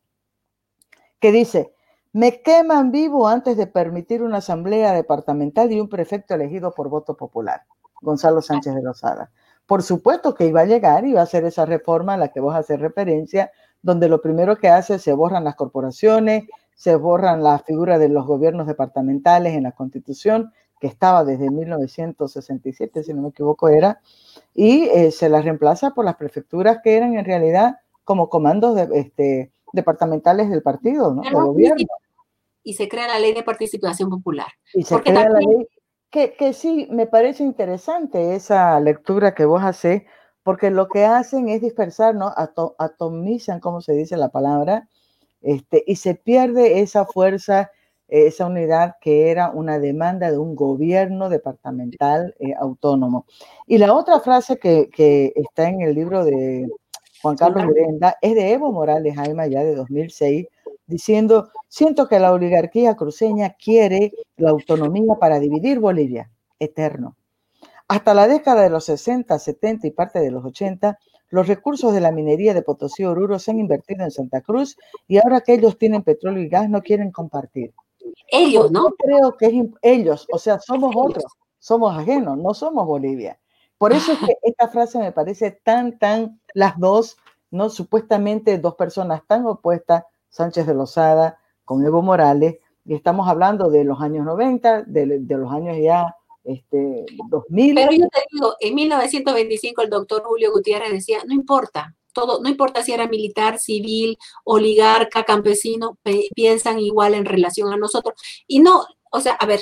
que 1.21 1.31
dice, 1.31 1.73
me 2.13 2.43
queman 2.43 2.91
vivo 2.91 3.29
antes 3.29 3.57
de 3.57 3.69
permitir 3.69 4.25
una 4.25 4.39
asamblea 4.39 4.93
departamental 4.93 5.71
y 5.71 5.79
un 5.79 5.89
prefecto 5.89 6.35
elegido 6.35 6.75
por 6.75 6.89
voto 6.89 7.17
popular. 7.17 7.63
Gonzalo 8.03 8.43
Sánchez 8.43 8.75
de 8.75 8.83
Lozada. 8.83 9.31
Por 9.65 9.85
supuesto 9.85 10.35
que 10.35 10.47
iba 10.49 10.63
a 10.63 10.67
llegar 10.67 11.05
y 11.05 11.13
va 11.13 11.21
a 11.21 11.25
hacer 11.25 11.45
esa 11.45 11.65
reforma 11.65 12.15
a 12.15 12.19
la 12.19 12.33
que 12.33 12.41
vos 12.41 12.57
haces 12.57 12.81
referencia, 12.81 13.53
donde 13.83 14.09
lo 14.09 14.21
primero 14.21 14.57
que 14.57 14.69
hace 14.69 14.97
es 14.97 15.03
se 15.03 15.13
borran 15.13 15.45
las 15.45 15.55
corporaciones, 15.55 16.43
se 16.75 16.97
borran 16.97 17.45
las 17.45 17.63
figuras 17.63 18.01
de 18.01 18.09
los 18.09 18.27
gobiernos 18.27 18.67
departamentales 18.67 19.55
en 19.55 19.63
la 19.63 19.71
constitución 19.71 20.53
que 20.81 20.87
estaba 20.87 21.25
desde 21.25 21.51
1967, 21.51 23.05
si 23.05 23.15
no 23.15 23.23
me 23.23 23.29
equivoco, 23.29 23.69
era, 23.69 24.01
y 24.55 24.85
eh, 24.85 25.11
se 25.11 25.29
las 25.29 25.45
reemplaza 25.45 25.93
por 25.93 26.05
las 26.05 26.17
prefecturas 26.17 26.79
que 26.83 26.97
eran 26.97 27.17
en 27.17 27.25
realidad 27.25 27.77
como 28.05 28.29
comandos 28.29 28.75
de, 28.75 28.89
este, 28.99 29.53
departamentales 29.73 30.51
del 30.51 30.63
partido, 30.63 31.15
¿no? 31.15 31.23
Del 31.23 31.35
gobierno. 31.35 31.87
Y 32.63 32.75
se 32.75 32.89
crea 32.89 33.09
la 33.09 33.19
ley 33.19 33.35
de 33.35 33.43
participación 33.43 34.09
popular. 34.11 34.49
Y 34.73 34.85
se 34.85 35.01
crea 35.01 35.29
la 35.29 35.39
ley, 35.39 35.67
que, 36.11 36.35
que 36.35 36.53
sí, 36.53 36.89
me 36.91 37.07
parece 37.07 37.43
interesante 37.43 38.35
esa 38.35 38.79
lectura 38.81 39.35
que 39.35 39.45
vos 39.45 39.63
haces, 39.63 40.03
porque 40.43 40.71
lo 40.71 40.89
que 40.89 41.05
hacen 41.05 41.49
es 41.49 41.63
dispersar, 41.63 42.15
¿no? 42.15 42.33
atomizan, 42.79 43.61
como 43.61 43.81
se 43.81 43.95
dice 43.95 44.17
la 44.17 44.29
palabra, 44.29 44.89
este, 45.41 45.83
y 45.87 45.97
se 45.97 46.15
pierde 46.15 46.81
esa 46.81 47.05
fuerza 47.05 47.71
esa 48.09 48.47
unidad 48.47 48.97
que 49.01 49.31
era 49.31 49.51
una 49.51 49.79
demanda 49.79 50.31
de 50.31 50.39
un 50.39 50.55
gobierno 50.55 51.29
departamental 51.29 52.35
eh, 52.39 52.55
autónomo. 52.59 53.27
Y 53.67 53.79
la 53.79 53.95
otra 53.95 54.21
frase 54.21 54.59
que, 54.59 55.33
está 55.35 55.69
en 55.69 55.81
el 55.81 55.95
libro 55.95 56.25
de 56.25 56.69
Juan 57.23 57.37
Carlos 57.37 57.65
Mirenda 57.67 58.17
es 58.21 58.35
de 58.35 58.53
Evo 58.53 58.73
Morales 58.73 59.15
Jaime 59.17 59.51
ya 59.51 59.65
de 59.65 59.75
2006, 59.75 60.47
diciendo, 60.87 61.51
siento 61.69 62.09
que 62.09 62.21
la 62.21 62.33
oligarquía 62.33 62.95
cruceña 62.95 63.57
quiere 63.59 64.13
la 64.37 64.51
autonomía 64.51 65.15
para 65.19 65.41
dividir 65.41 65.81
Bolivia, 65.81 66.31
eterno. 66.59 67.17
Hasta 67.89 68.15
la 68.15 68.29
década 68.29 68.63
de 68.63 68.71
los 68.71 68.85
60, 68.85 69.39
70 69.39 69.87
y 69.87 69.91
parte 69.91 70.21
de 70.21 70.31
los 70.31 70.45
80, 70.45 70.99
los 71.31 71.49
recursos 71.49 71.93
de 71.93 72.01
la 72.01 72.13
minería 72.13 72.55
de 72.55 72.63
Potosí 72.63 73.05
Oruro 73.05 73.39
se 73.39 73.51
han 73.51 73.59
invertido 73.59 74.05
en 74.05 74.11
Santa 74.11 74.41
Cruz 74.41 74.77
y 75.09 75.19
ahora 75.19 75.41
que 75.41 75.55
ellos 75.55 75.79
tienen 75.79 76.03
petróleo 76.03 76.43
y 76.43 76.49
gas 76.49 76.71
no 76.71 76.81
quieren 76.81 77.11
compartir. 77.11 77.73
Ellos, 78.29 78.71
¿no? 78.71 78.91
Yo 78.91 78.97
creo 78.97 79.37
que 79.37 79.47
es 79.47 79.67
ellos, 79.83 80.27
o 80.33 80.39
sea, 80.39 80.59
somos 80.61 80.95
otros, 80.97 81.25
somos 81.59 81.97
ajenos, 81.97 82.39
no 82.39 82.55
somos 82.55 82.87
Bolivia. 82.87 83.39
Por 83.79 83.93
eso 83.93 84.13
es 84.13 84.19
que 84.19 84.37
esta 84.43 84.69
frase 84.69 84.99
me 84.99 85.13
parece 85.13 85.51
tan, 85.51 85.99
tan, 85.99 86.41
las 86.55 86.79
dos, 86.79 87.17
¿no? 87.51 87.71
Supuestamente 87.71 88.59
dos 88.59 88.75
personas 88.75 89.23
tan 89.27 89.47
opuestas, 89.47 90.05
Sánchez 90.29 90.67
de 90.67 90.75
Lozada 90.75 91.39
con 91.65 91.85
Evo 91.85 92.03
Morales, 92.03 92.59
y 92.85 92.95
estamos 92.95 93.29
hablando 93.29 93.71
de 93.71 93.85
los 93.85 94.01
años 94.01 94.27
90, 94.27 94.83
de, 94.83 95.21
de 95.21 95.39
los 95.39 95.51
años 95.53 95.77
ya 95.81 96.15
este, 96.45 97.07
2000. 97.29 97.75
Pero 97.75 97.93
yo 97.93 98.09
te 98.09 98.21
digo, 98.31 98.55
en 98.61 98.75
1925 98.75 99.83
el 99.83 99.91
doctor 99.91 100.23
Julio 100.23 100.53
Gutiérrez 100.53 100.93
decía, 100.93 101.19
no 101.27 101.35
importa, 101.35 101.95
todo, 102.15 102.41
no 102.41 102.49
importa 102.49 102.83
si 102.83 102.93
era 102.93 103.09
militar, 103.09 103.59
civil, 103.59 104.17
oligarca, 104.45 105.25
campesino, 105.25 105.99
piensan 106.35 106.79
igual 106.79 107.15
en 107.15 107.27
relación 107.27 107.73
a 107.73 107.77
nosotros. 107.77 108.15
Y 108.47 108.61
no, 108.61 108.87
o 109.11 109.21
sea, 109.21 109.33
a 109.35 109.47
ver, 109.47 109.61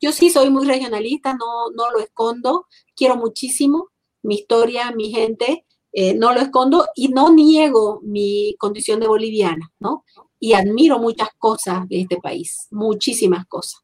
yo 0.00 0.12
sí 0.12 0.28
soy 0.30 0.50
muy 0.50 0.66
regionalista, 0.66 1.32
no, 1.34 1.70
no 1.74 1.90
lo 1.90 2.00
escondo, 2.00 2.66
quiero 2.94 3.16
muchísimo 3.16 3.88
mi 4.22 4.36
historia, 4.36 4.92
mi 4.92 5.10
gente, 5.10 5.66
eh, 5.92 6.14
no 6.14 6.32
lo 6.32 6.40
escondo 6.40 6.86
y 6.94 7.08
no 7.08 7.32
niego 7.32 8.00
mi 8.02 8.54
condición 8.58 9.00
de 9.00 9.08
boliviana, 9.08 9.72
¿no? 9.78 10.04
Y 10.38 10.54
admiro 10.54 10.98
muchas 10.98 11.28
cosas 11.38 11.88
de 11.88 12.02
este 12.02 12.16
país, 12.18 12.68
muchísimas 12.70 13.46
cosas. 13.46 13.82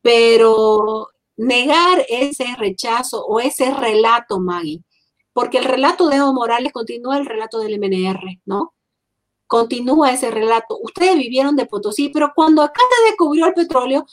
Pero 0.00 1.08
negar 1.36 2.04
ese 2.08 2.56
rechazo 2.56 3.24
o 3.24 3.40
ese 3.40 3.72
relato, 3.72 4.40
Maggie, 4.40 4.82
porque 5.32 5.58
el 5.58 5.64
relato 5.64 6.08
de 6.08 6.16
Evo 6.16 6.32
Morales 6.32 6.72
continúa 6.72 7.18
el 7.18 7.26
relato 7.26 7.58
del 7.60 7.78
MNR, 7.78 8.40
¿no? 8.44 8.74
Continúa 9.46 10.12
ese 10.12 10.30
relato. 10.30 10.78
Ustedes 10.82 11.16
vivieron 11.16 11.56
de 11.56 11.66
Potosí, 11.66 12.08
pero 12.08 12.32
cuando 12.34 12.62
acá 12.62 12.80
se 12.96 13.10
descubrió 13.10 13.46
el 13.46 13.54
petróleo, 13.54 14.06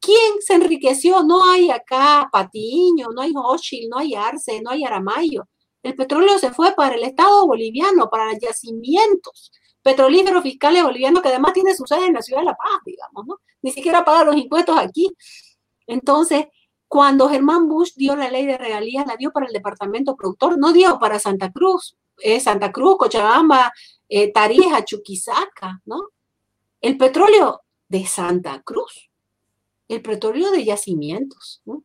¿quién 0.00 0.40
se 0.40 0.54
enriqueció? 0.54 1.22
No 1.22 1.44
hay 1.50 1.70
acá 1.70 2.28
Patiño, 2.32 3.08
no 3.14 3.22
hay 3.22 3.32
Hochil, 3.34 3.88
no 3.88 3.98
hay 3.98 4.14
Arce, 4.14 4.60
no 4.62 4.70
hay 4.70 4.84
Aramayo. 4.84 5.44
El 5.82 5.94
petróleo 5.94 6.38
se 6.38 6.52
fue 6.52 6.72
para 6.74 6.94
el 6.94 7.04
Estado 7.04 7.46
boliviano, 7.46 8.08
para 8.10 8.36
yacimientos 8.38 9.52
petrolíferos 9.82 10.42
fiscales 10.42 10.82
bolivianos, 10.82 11.22
que 11.22 11.28
además 11.28 11.52
tiene 11.54 11.74
su 11.74 11.86
sede 11.86 12.06
en 12.06 12.14
la 12.14 12.22
ciudad 12.22 12.40
de 12.40 12.46
La 12.46 12.56
Paz, 12.56 12.80
digamos, 12.84 13.26
¿no? 13.26 13.40
Ni 13.62 13.72
siquiera 13.72 14.04
paga 14.04 14.24
los 14.24 14.36
impuestos 14.36 14.78
aquí. 14.78 15.08
Entonces, 15.86 16.46
cuando 16.90 17.28
Germán 17.28 17.68
Bush 17.68 17.92
dio 17.94 18.16
la 18.16 18.28
ley 18.28 18.46
de 18.46 18.58
regalías, 18.58 19.06
la 19.06 19.14
dio 19.16 19.30
para 19.30 19.46
el 19.46 19.52
departamento 19.52 20.16
productor, 20.16 20.58
no 20.58 20.72
dio 20.72 20.98
para 20.98 21.20
Santa 21.20 21.52
Cruz, 21.52 21.96
eh, 22.18 22.40
Santa 22.40 22.72
Cruz, 22.72 22.96
Cochabamba, 22.98 23.72
eh, 24.08 24.32
Tarija, 24.32 24.84
Chuquisaca, 24.84 25.80
¿no? 25.84 26.00
El 26.80 26.98
petróleo 26.98 27.60
de 27.88 28.04
Santa 28.06 28.60
Cruz, 28.62 29.08
el 29.86 30.02
petróleo 30.02 30.50
de 30.50 30.64
yacimientos. 30.64 31.62
¿no? 31.64 31.84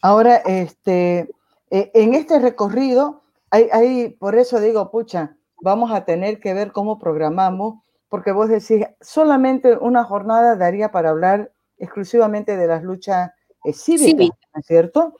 Ahora, 0.00 0.36
este, 0.36 1.30
eh, 1.68 1.90
en 1.92 2.14
este 2.14 2.38
recorrido, 2.38 3.20
hay, 3.50 4.08
por 4.18 4.34
eso 4.36 4.60
digo, 4.60 4.90
pucha, 4.90 5.36
vamos 5.60 5.92
a 5.92 6.06
tener 6.06 6.40
que 6.40 6.54
ver 6.54 6.72
cómo 6.72 6.98
programamos, 6.98 7.84
porque 8.08 8.32
vos 8.32 8.48
decís, 8.48 8.86
solamente 9.02 9.76
una 9.76 10.04
jornada 10.04 10.56
daría 10.56 10.90
para 10.90 11.10
hablar 11.10 11.52
exclusivamente 11.80 12.56
de 12.56 12.66
las 12.66 12.84
luchas 12.84 13.30
eh, 13.64 13.72
cívicas, 13.72 14.38
¿no 14.54 14.60
es 14.60 14.66
cierto? 14.66 15.14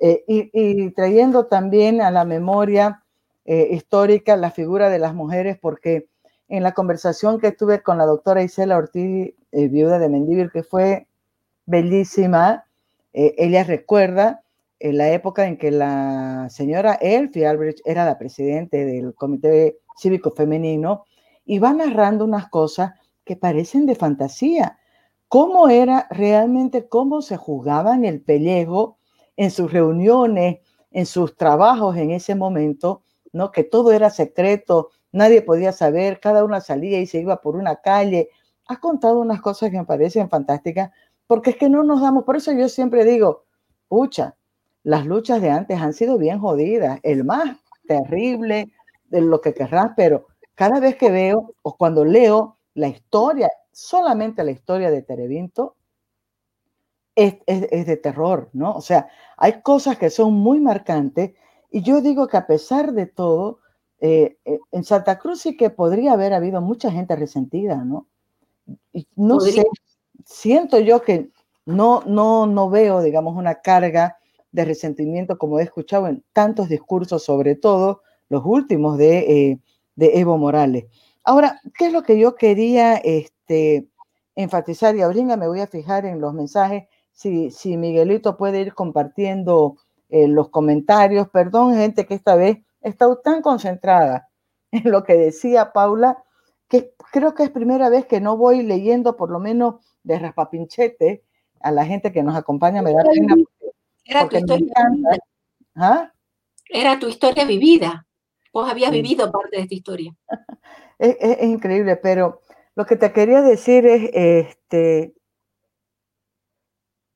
Eh, 0.00 0.24
y, 0.26 0.90
trayendo 0.90 1.46
también 1.46 2.00
a 2.00 2.10
la 2.10 2.24
memoria 2.24 3.02
eh, 3.44 3.68
histórica 3.72 4.36
la 4.36 4.50
figura 4.50 4.90
de 4.90 4.98
las 4.98 5.14
mujeres, 5.14 5.58
porque 5.60 6.08
en 6.48 6.62
la 6.62 6.72
conversación 6.72 7.40
que 7.40 7.52
tuve 7.52 7.82
con 7.82 7.98
la 7.98 8.06
doctora 8.06 8.42
Isela 8.42 8.76
Ortiz, 8.76 9.34
viuda 9.52 9.98
de 9.98 10.08
Mendívil, 10.08 10.50
que 10.50 10.62
fue 10.62 11.06
bellísima, 11.66 12.64
ella 13.12 13.64
recuerda 13.64 14.42
la 14.80 15.10
época 15.10 15.46
en 15.46 15.58
que 15.58 15.70
la 15.70 16.46
señora 16.48 16.94
Elfie 16.94 17.46
Albrecht 17.46 17.80
era 17.84 18.04
la 18.06 18.18
presidente 18.18 18.84
del 18.84 19.14
Comité 19.14 19.78
Cívico 19.98 20.30
Femenino 20.30 21.04
y 21.44 21.58
va 21.58 21.72
narrando 21.72 22.24
unas 22.24 22.48
cosas 22.48 22.92
que 23.24 23.36
parecen 23.36 23.84
de 23.84 23.94
fantasía 23.94 24.78
cómo 25.28 25.68
era 25.68 26.06
realmente, 26.10 26.88
cómo 26.88 27.22
se 27.22 27.36
jugaban 27.36 28.04
el 28.04 28.22
pellejo 28.22 28.98
en 29.36 29.50
sus 29.50 29.72
reuniones, 29.72 30.58
en 30.90 31.06
sus 31.06 31.36
trabajos 31.36 31.96
en 31.96 32.10
ese 32.10 32.34
momento, 32.34 33.02
¿no? 33.32 33.52
Que 33.52 33.64
todo 33.64 33.92
era 33.92 34.10
secreto, 34.10 34.90
nadie 35.12 35.42
podía 35.42 35.72
saber, 35.72 36.20
cada 36.20 36.44
una 36.44 36.60
salía 36.60 37.00
y 37.00 37.06
se 37.06 37.20
iba 37.20 37.40
por 37.40 37.56
una 37.56 37.76
calle. 37.76 38.30
Ha 38.66 38.80
contado 38.80 39.20
unas 39.20 39.40
cosas 39.40 39.70
que 39.70 39.78
me 39.78 39.84
parecen 39.84 40.28
fantásticas, 40.30 40.90
porque 41.26 41.50
es 41.50 41.56
que 41.56 41.68
no 41.68 41.84
nos 41.84 42.00
damos, 42.00 42.24
por 42.24 42.36
eso 42.36 42.52
yo 42.52 42.68
siempre 42.68 43.04
digo, 43.04 43.44
pucha, 43.88 44.34
las 44.82 45.06
luchas 45.06 45.42
de 45.42 45.50
antes 45.50 45.78
han 45.80 45.92
sido 45.92 46.16
bien 46.18 46.38
jodidas, 46.40 47.00
el 47.02 47.24
más 47.24 47.58
terrible 47.86 48.70
de 49.06 49.20
lo 49.20 49.40
que 49.40 49.52
querrás, 49.54 49.92
pero 49.96 50.26
cada 50.54 50.80
vez 50.80 50.96
que 50.96 51.10
veo 51.10 51.54
o 51.62 51.76
cuando 51.76 52.04
leo 52.04 52.58
la 52.74 52.88
historia 52.88 53.50
solamente 53.78 54.42
la 54.42 54.50
historia 54.50 54.90
de 54.90 55.02
Terevinto 55.02 55.76
es, 57.14 57.38
de 57.46 57.96
terror, 57.96 58.50
¿no? 58.52 58.74
O 58.74 58.80
sea, 58.80 59.08
hay 59.36 59.62
cosas 59.62 59.96
que 59.98 60.10
son 60.10 60.34
muy 60.34 60.60
marcantes 60.60 61.32
y 61.70 61.82
yo 61.82 62.00
digo 62.00 62.26
que 62.26 62.36
a 62.36 62.46
pesar 62.46 62.92
de 62.92 63.06
todo, 63.06 63.60
eh, 64.00 64.36
eh, 64.44 64.58
en 64.72 64.82
Santa 64.82 65.18
Cruz 65.18 65.42
sí 65.42 65.56
que 65.56 65.70
podría 65.70 66.12
haber 66.12 66.32
habido 66.32 66.60
mucha 66.60 66.90
gente 66.90 67.14
resentida, 67.14 67.76
¿no? 67.84 68.08
Y 68.92 69.06
no 69.14 69.38
sé, 69.40 69.64
siento 70.24 70.80
yo 70.80 71.02
que 71.02 71.30
no, 71.64 72.02
no, 72.04 72.46
no 72.46 72.70
veo, 72.70 73.00
digamos, 73.00 73.36
una 73.36 73.60
carga 73.60 74.18
de 74.50 74.64
resentimiento 74.64 75.38
como 75.38 75.60
he 75.60 75.62
escuchado 75.62 76.08
en 76.08 76.24
tantos 76.32 76.68
discursos, 76.68 77.22
sobre 77.22 77.54
todo 77.54 78.02
los 78.28 78.42
últimos 78.44 78.98
de, 78.98 79.18
eh, 79.18 79.60
de 79.94 80.18
Evo 80.18 80.36
Morales. 80.36 80.86
Ahora, 81.22 81.60
¿qué 81.76 81.86
es 81.86 81.92
lo 81.92 82.02
que 82.02 82.18
yo 82.18 82.34
quería 82.34 82.96
este, 82.96 83.37
enfatizar? 84.34 84.96
Y 84.96 85.02
ahorita 85.02 85.36
me 85.36 85.48
voy 85.48 85.60
a 85.60 85.66
fijar 85.66 86.06
en 86.06 86.20
los 86.20 86.34
mensajes, 86.34 86.84
si, 87.12 87.50
si 87.50 87.76
Miguelito 87.76 88.36
puede 88.36 88.60
ir 88.60 88.74
compartiendo 88.74 89.76
eh, 90.08 90.28
los 90.28 90.50
comentarios. 90.50 91.28
Perdón, 91.28 91.74
gente, 91.74 92.06
que 92.06 92.14
esta 92.14 92.36
vez 92.36 92.58
he 92.80 92.88
estado 92.88 93.18
tan 93.18 93.42
concentrada 93.42 94.28
en 94.70 94.90
lo 94.90 95.04
que 95.04 95.14
decía 95.14 95.72
Paula, 95.72 96.22
que 96.68 96.94
creo 97.12 97.34
que 97.34 97.44
es 97.44 97.50
primera 97.50 97.88
vez 97.88 98.06
que 98.06 98.20
no 98.20 98.36
voy 98.36 98.62
leyendo 98.62 99.16
por 99.16 99.30
lo 99.30 99.40
menos 99.40 99.76
de 100.02 100.18
raspapinchete 100.18 101.24
a 101.60 101.70
la 101.70 101.84
gente 101.84 102.12
que 102.12 102.22
nos 102.22 102.36
acompaña. 102.36 102.82
Me 102.82 102.92
da 102.92 103.02
pena. 103.02 103.36
Era 104.04 104.28
tu 104.28 104.36
historia 104.36 104.74
vivida. 104.90 105.18
¿Ah? 105.74 106.12
Era 106.70 106.98
tu 106.98 107.08
historia 107.08 107.44
vivida. 107.44 108.06
Vos 108.52 108.70
habías 108.70 108.90
vivido 108.90 109.30
parte 109.30 109.56
de 109.56 109.62
esta 109.62 109.74
historia. 109.74 110.14
es, 110.98 111.42
increíble, 111.42 111.96
pero 111.96 112.40
lo 112.78 112.86
que 112.86 112.94
te 112.94 113.12
quería 113.12 113.42
decir 113.42 113.84
es, 113.86 114.08
este, 114.14 115.12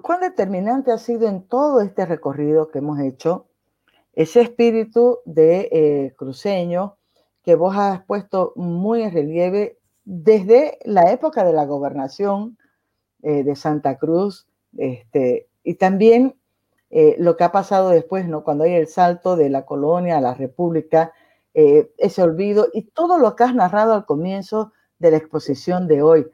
cuán 0.02 0.18
determinante 0.18 0.90
ha 0.90 0.98
sido 0.98 1.28
en 1.28 1.46
todo 1.46 1.80
este 1.80 2.04
recorrido 2.04 2.72
que 2.72 2.80
hemos 2.80 2.98
hecho 2.98 3.46
ese 4.12 4.40
espíritu 4.40 5.20
de 5.24 5.68
eh, 5.70 6.14
cruceño 6.16 6.96
que 7.44 7.54
vos 7.54 7.76
has 7.76 8.04
puesto 8.06 8.54
muy 8.56 9.04
en 9.04 9.12
relieve 9.12 9.78
desde 10.04 10.80
la 10.84 11.12
época 11.12 11.44
de 11.44 11.52
la 11.52 11.64
gobernación 11.64 12.58
eh, 13.22 13.44
de 13.44 13.54
Santa 13.54 13.98
Cruz, 13.98 14.48
este, 14.76 15.46
y 15.62 15.74
también 15.74 16.34
eh, 16.90 17.14
lo 17.20 17.36
que 17.36 17.44
ha 17.44 17.52
pasado 17.52 17.90
después, 17.90 18.26
¿no? 18.26 18.42
Cuando 18.42 18.64
hay 18.64 18.72
el 18.72 18.88
salto 18.88 19.36
de 19.36 19.48
la 19.48 19.64
colonia 19.64 20.18
a 20.18 20.20
la 20.20 20.34
república, 20.34 21.12
eh, 21.54 21.92
ese 21.98 22.20
olvido 22.20 22.66
y 22.72 22.82
todo 22.82 23.16
lo 23.16 23.36
que 23.36 23.44
has 23.44 23.54
narrado 23.54 23.94
al 23.94 24.06
comienzo 24.06 24.72
de 25.02 25.10
la 25.10 25.18
exposición 25.18 25.86
de 25.86 26.02
hoy. 26.02 26.26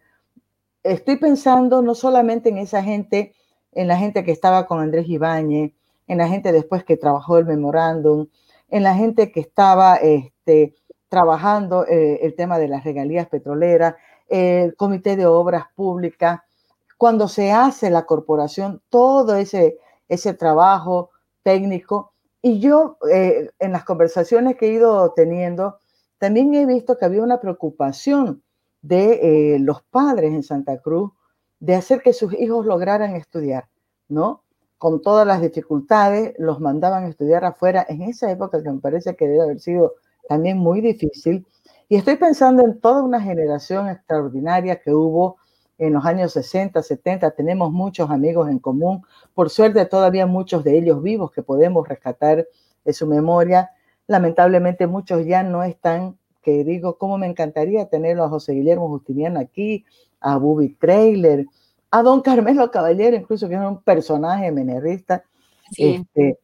Estoy 0.84 1.16
pensando 1.16 1.82
no 1.82 1.94
solamente 1.94 2.50
en 2.50 2.58
esa 2.58 2.82
gente, 2.82 3.34
en 3.72 3.88
la 3.88 3.96
gente 3.96 4.22
que 4.22 4.30
estaba 4.30 4.66
con 4.66 4.80
Andrés 4.80 5.08
Ibáñez, 5.08 5.72
en 6.06 6.18
la 6.18 6.28
gente 6.28 6.52
después 6.52 6.84
que 6.84 6.96
trabajó 6.96 7.38
el 7.38 7.46
memorándum, 7.46 8.28
en 8.68 8.82
la 8.84 8.94
gente 8.94 9.32
que 9.32 9.40
estaba 9.40 9.96
este, 9.96 10.76
trabajando 11.08 11.86
eh, 11.86 12.20
el 12.22 12.36
tema 12.36 12.58
de 12.58 12.68
las 12.68 12.84
regalías 12.84 13.26
petroleras, 13.28 13.94
el 14.28 14.76
comité 14.76 15.16
de 15.16 15.26
obras 15.26 15.64
públicas, 15.74 16.40
cuando 16.96 17.28
se 17.28 17.50
hace 17.50 17.90
la 17.90 18.04
corporación, 18.04 18.82
todo 18.88 19.36
ese, 19.36 19.78
ese 20.08 20.34
trabajo 20.34 21.10
técnico 21.42 22.12
y 22.42 22.60
yo, 22.60 22.98
eh, 23.10 23.50
en 23.58 23.72
las 23.72 23.84
conversaciones 23.84 24.56
que 24.56 24.66
he 24.66 24.72
ido 24.72 25.12
teniendo, 25.14 25.78
también 26.18 26.54
he 26.54 26.66
visto 26.66 26.96
que 26.96 27.04
había 27.04 27.22
una 27.22 27.40
preocupación 27.40 28.42
de 28.82 29.54
eh, 29.54 29.58
los 29.58 29.82
padres 29.82 30.32
en 30.32 30.42
Santa 30.42 30.78
Cruz 30.78 31.12
de 31.60 31.74
hacer 31.74 32.02
que 32.02 32.12
sus 32.12 32.32
hijos 32.34 32.66
lograran 32.66 33.16
estudiar, 33.16 33.68
¿no? 34.08 34.42
Con 34.78 35.02
todas 35.02 35.26
las 35.26 35.40
dificultades, 35.40 36.34
los 36.38 36.60
mandaban 36.60 37.04
a 37.04 37.08
estudiar 37.08 37.44
afuera 37.44 37.84
en 37.88 38.02
esa 38.02 38.30
época 38.30 38.62
que 38.62 38.70
me 38.70 38.80
parece 38.80 39.16
que 39.16 39.26
debe 39.26 39.42
haber 39.42 39.60
sido 39.60 39.94
también 40.28 40.58
muy 40.58 40.80
difícil. 40.80 41.46
Y 41.88 41.96
estoy 41.96 42.16
pensando 42.16 42.64
en 42.64 42.80
toda 42.80 43.02
una 43.02 43.20
generación 43.20 43.88
extraordinaria 43.88 44.80
que 44.80 44.92
hubo 44.92 45.38
en 45.78 45.94
los 45.94 46.04
años 46.04 46.32
60, 46.32 46.82
70, 46.82 47.30
tenemos 47.30 47.70
muchos 47.70 48.10
amigos 48.10 48.50
en 48.50 48.58
común, 48.58 49.02
por 49.32 49.48
suerte 49.48 49.84
todavía 49.86 50.26
muchos 50.26 50.64
de 50.64 50.76
ellos 50.76 51.02
vivos 51.02 51.30
que 51.30 51.42
podemos 51.42 51.88
rescatar 51.88 52.46
de 52.84 52.92
su 52.92 53.06
memoria. 53.06 53.70
Lamentablemente 54.08 54.86
muchos 54.86 55.24
ya 55.24 55.42
no 55.44 55.62
están, 55.62 56.17
que 56.42 56.64
digo, 56.64 56.98
cómo 56.98 57.18
me 57.18 57.26
encantaría 57.26 57.88
tenerlo 57.88 58.24
a 58.24 58.28
José 58.28 58.52
Guillermo 58.52 58.88
Justiniano 58.88 59.40
aquí, 59.40 59.84
a 60.20 60.36
Bubi 60.36 60.70
Trailer, 60.74 61.46
a 61.90 62.02
don 62.02 62.20
Carmelo 62.20 62.70
Caballero, 62.70 63.16
incluso 63.16 63.48
que 63.48 63.54
es 63.54 63.60
un 63.60 63.82
personaje 63.82 64.50
menerista. 64.52 65.24
Este, 65.76 66.38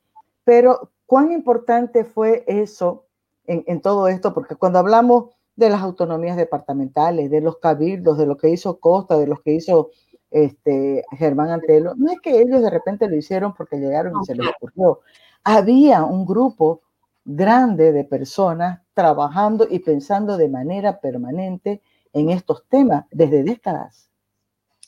pero 0.45 0.91
cuán 1.07 1.33
importante 1.33 2.05
fue 2.05 2.45
eso 2.47 3.07
en, 3.47 3.81
todo 3.83 4.09
esto, 4.09 4.33
porque 4.33 4.57
cuando 4.57 4.79
hablamos 4.79 5.31
de 5.57 5.69
las 5.69 5.83
autonomías 5.83 6.37
departamentales, 6.37 7.31
de 7.31 7.41
los 7.41 7.59
cabildos, 7.59 8.19
de 8.19 8.27
lo 8.27 8.37
que 8.37 8.49
hizo 8.49 8.81
Costa, 8.81 9.19
de 9.19 9.27
lo 9.27 9.37
que 9.37 9.53
hizo 9.53 9.91
este, 10.31 11.05
Germán 11.13 11.51
Antelo, 11.51 11.95
no 11.95 12.11
es 12.11 12.21
que 12.21 12.41
ellos 12.41 12.63
de 12.63 12.71
repente 12.71 13.09
lo 13.09 13.17
hicieron 13.17 13.55
porque 13.55 13.77
llegaron 13.77 14.15
y 14.21 14.25
se 14.25 14.35
les 14.35 14.49
ocurrió. 14.49 15.01
Había 15.45 16.05
un 16.05 16.25
grupo 16.25 16.81
grande 17.25 17.93
de 17.93 18.05
personas 18.05 18.83
trabajando 18.93 19.67
y 19.71 19.81
pensando 19.81 20.37
de 20.37 20.49
manera 20.49 21.01
permanente 21.01 21.83
en 22.13 22.31
estos 22.31 22.67
temas 22.69 23.07
desde 23.11 23.43
décadas. 23.43 24.11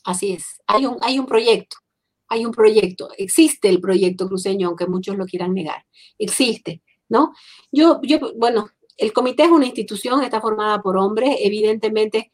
Así 0.05 0.33
es, 0.33 0.61
hay 0.67 0.85
un, 0.85 0.97
hay 1.01 1.19
un 1.19 1.25
proyecto, 1.25 1.77
hay 2.29 2.45
un 2.45 2.51
proyecto, 2.51 3.09
existe 3.17 3.67
el 3.67 3.81
proyecto 3.81 4.27
cruceño, 4.27 4.69
aunque 4.69 4.87
muchos 4.87 5.17
lo 5.17 5.25
quieran 5.25 5.53
negar, 5.53 5.85
existe, 6.17 6.81
¿no? 7.09 7.33
Yo, 7.71 7.99
yo, 8.03 8.19
bueno, 8.37 8.69
el 8.95 9.11
comité 9.11 9.43
es 9.43 9.49
una 9.49 9.65
institución, 9.65 10.23
está 10.23 10.39
formada 10.39 10.81
por 10.81 10.97
hombres, 10.97 11.35
evidentemente 11.39 12.31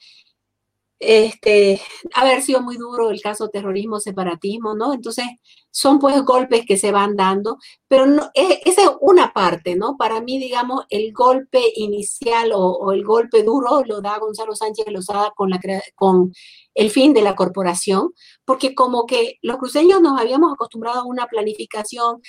este, 1.00 1.82
haber 2.14 2.42
sido 2.42 2.62
muy 2.62 2.78
duro 2.78 3.10
el 3.10 3.22
caso 3.22 3.50
terrorismo, 3.50 4.00
separatismo, 4.00 4.74
¿no? 4.76 4.94
Entonces, 4.94 5.26
son 5.74 5.98
pues 5.98 6.22
golpes 6.24 6.66
que 6.68 6.78
se 6.78 6.91
van 6.91 7.16
dando, 7.16 7.58
pero 7.88 8.06
no, 8.06 8.30
e, 8.36 8.62
esa 8.66 8.84
es 8.84 8.91
una 9.02 9.34
parte, 9.34 9.76
¿no? 9.76 9.98
Para 9.98 10.22
mí, 10.22 10.38
digamos, 10.38 10.86
el 10.90 11.12
golpe 11.14 11.62
inicial 11.76 12.52
o, 12.54 12.91
el 12.91 13.04
golpe 13.04 13.44
duro 13.44 13.84
lo 13.86 14.00
da 14.00 14.20
Gonzalo 14.20 14.56
Sánchez 14.56 14.86
Lozada 14.90 15.32
con, 15.36 15.50
la, 15.50 15.60
con 15.95 16.32
el 16.76 16.91
fin 16.91 17.14
de 17.14 17.24
la 17.24 17.36
corporación, 17.36 18.12
porque 18.45 18.76
como 18.76 19.08
que 19.08 19.40
los 19.41 19.58
cruceños 19.58 20.00
nos 20.00 20.20
habíamos 20.20 20.54
acostumbrado 20.54 21.02
a 21.02 21.06
una 21.06 21.26
planificación 21.26 22.22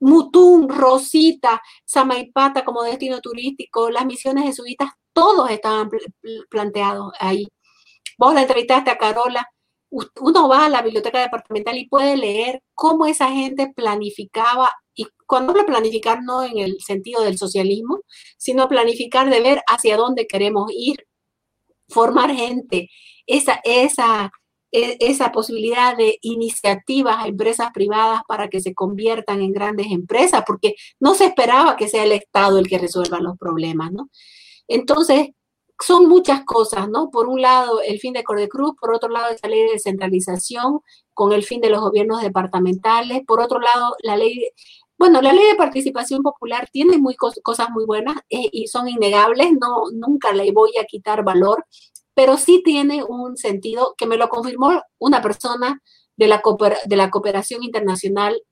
Mutum, 0.00 0.68
Rosita, 0.68 1.62
Samaipata 1.84 2.64
como 2.64 2.82
destino 2.82 3.20
turístico, 3.20 3.90
las 3.90 4.06
misiones 4.06 4.44
jesuitas, 4.44 4.90
todos 5.12 5.50
estaban 5.50 5.88
planteados 6.50 7.12
ahí. 7.20 7.46
Vos 8.18 8.34
la 8.34 8.42
entrevistaste 8.42 8.90
a 8.90 8.98
Carola, 8.98 9.48
uno 9.90 10.48
va 10.48 10.66
a 10.66 10.68
la 10.68 10.82
biblioteca 10.82 11.20
departamental 11.20 11.76
y 11.78 11.88
puede 11.88 12.16
leer 12.16 12.62
cómo 12.74 13.06
esa 13.06 13.30
gente 13.30 13.72
planificaba, 13.74 14.70
y 14.94 15.06
cuando 15.26 15.52
hablo 15.52 15.66
planificar 15.66 16.22
no 16.22 16.42
en 16.42 16.58
el 16.58 16.78
sentido 16.80 17.22
del 17.22 17.38
socialismo, 17.38 18.00
sino 18.36 18.68
planificar 18.68 19.30
de 19.30 19.40
ver 19.40 19.62
hacia 19.68 19.96
dónde 19.96 20.26
queremos 20.26 20.70
ir, 20.74 21.06
formar 21.88 22.34
gente, 22.34 22.88
esa, 23.26 23.60
esa, 23.64 24.30
e, 24.72 24.96
esa 25.00 25.32
posibilidad 25.32 25.96
de 25.96 26.18
iniciativas 26.22 27.16
a 27.18 27.28
empresas 27.28 27.70
privadas 27.72 28.22
para 28.28 28.48
que 28.48 28.60
se 28.60 28.74
conviertan 28.74 29.40
en 29.42 29.52
grandes 29.52 29.86
empresas, 29.90 30.42
porque 30.46 30.74
no 31.00 31.14
se 31.14 31.26
esperaba 31.26 31.76
que 31.76 31.88
sea 31.88 32.04
el 32.04 32.12
Estado 32.12 32.58
el 32.58 32.68
que 32.68 32.78
resuelva 32.78 33.20
los 33.20 33.38
problemas, 33.38 33.92
¿no? 33.92 34.10
Entonces, 34.68 35.28
son 35.84 36.08
muchas 36.08 36.44
cosas, 36.44 36.88
¿no? 36.88 37.10
Por 37.10 37.28
un 37.28 37.40
lado, 37.40 37.80
el 37.80 38.00
fin 38.00 38.12
de 38.12 38.24
Cordecruz, 38.24 38.74
por 38.80 38.94
otro 38.94 39.08
lado, 39.08 39.30
esa 39.30 39.48
ley 39.48 39.62
de 39.62 39.72
descentralización 39.72 40.80
con 41.14 41.32
el 41.32 41.44
fin 41.44 41.60
de 41.60 41.70
los 41.70 41.80
gobiernos 41.80 42.22
departamentales, 42.22 43.22
por 43.26 43.40
otro 43.40 43.60
lado, 43.60 43.94
la 44.02 44.16
ley, 44.16 44.50
bueno, 44.98 45.22
la 45.22 45.32
ley 45.32 45.48
de 45.48 45.56
participación 45.56 46.22
popular 46.22 46.68
tiene 46.72 46.98
muy 46.98 47.14
cosas 47.16 47.70
muy 47.70 47.84
buenas 47.86 48.16
eh, 48.30 48.48
y 48.52 48.66
son 48.68 48.88
innegables, 48.88 49.52
no, 49.60 49.84
nunca 49.92 50.32
le 50.32 50.50
voy 50.52 50.70
a 50.80 50.84
quitar 50.84 51.24
valor, 51.24 51.64
pero 52.14 52.36
sí 52.36 52.62
tiene 52.64 53.04
un 53.04 53.36
sentido 53.36 53.94
que 53.96 54.06
me 54.06 54.16
lo 54.16 54.28
confirmó 54.28 54.82
una 54.98 55.22
persona 55.22 55.80
de 56.16 56.26
la, 56.26 56.42
de 56.86 56.96
la 56.96 57.10
cooperación 57.10 57.62
internacional 57.62 58.42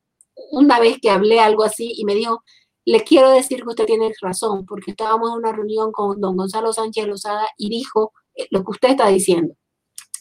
una 0.50 0.78
vez 0.78 0.98
que 1.00 1.10
hablé 1.10 1.40
algo 1.40 1.64
así 1.64 1.92
y 1.96 2.04
me 2.04 2.14
dijo, 2.14 2.42
le 2.86 3.02
quiero 3.02 3.30
decir 3.30 3.62
que 3.62 3.68
usted 3.68 3.84
tiene 3.84 4.12
razón, 4.22 4.64
porque 4.64 4.92
estábamos 4.92 5.30
en 5.30 5.38
una 5.38 5.52
reunión 5.52 5.90
con 5.90 6.20
don 6.20 6.36
Gonzalo 6.36 6.72
Sánchez 6.72 7.06
Lozada 7.06 7.46
y 7.58 7.68
dijo 7.68 8.12
eh, 8.34 8.46
lo 8.50 8.64
que 8.64 8.70
usted 8.70 8.90
está 8.90 9.08
diciendo. 9.08 9.54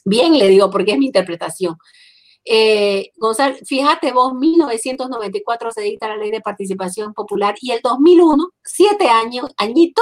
Bien, 0.04 0.38
le 0.38 0.48
digo, 0.50 0.70
porque 0.72 0.94
es 0.94 0.98
mi 0.98 1.06
interpretación. 1.06 1.78
Eh, 2.44 3.12
Gonzalo, 3.18 3.56
fíjate 3.66 4.12
vos, 4.12 4.34
1994 4.34 5.72
se 5.72 5.82
dicta 5.82 6.10
la 6.10 6.18
ley 6.18 6.32
de 6.32 6.42
participación 6.42 7.14
popular 7.14 7.56
y 7.62 7.72
el 7.72 7.82
2001, 7.82 8.50
siete 8.64 9.10
años, 9.10 9.48
añito, 9.58 10.02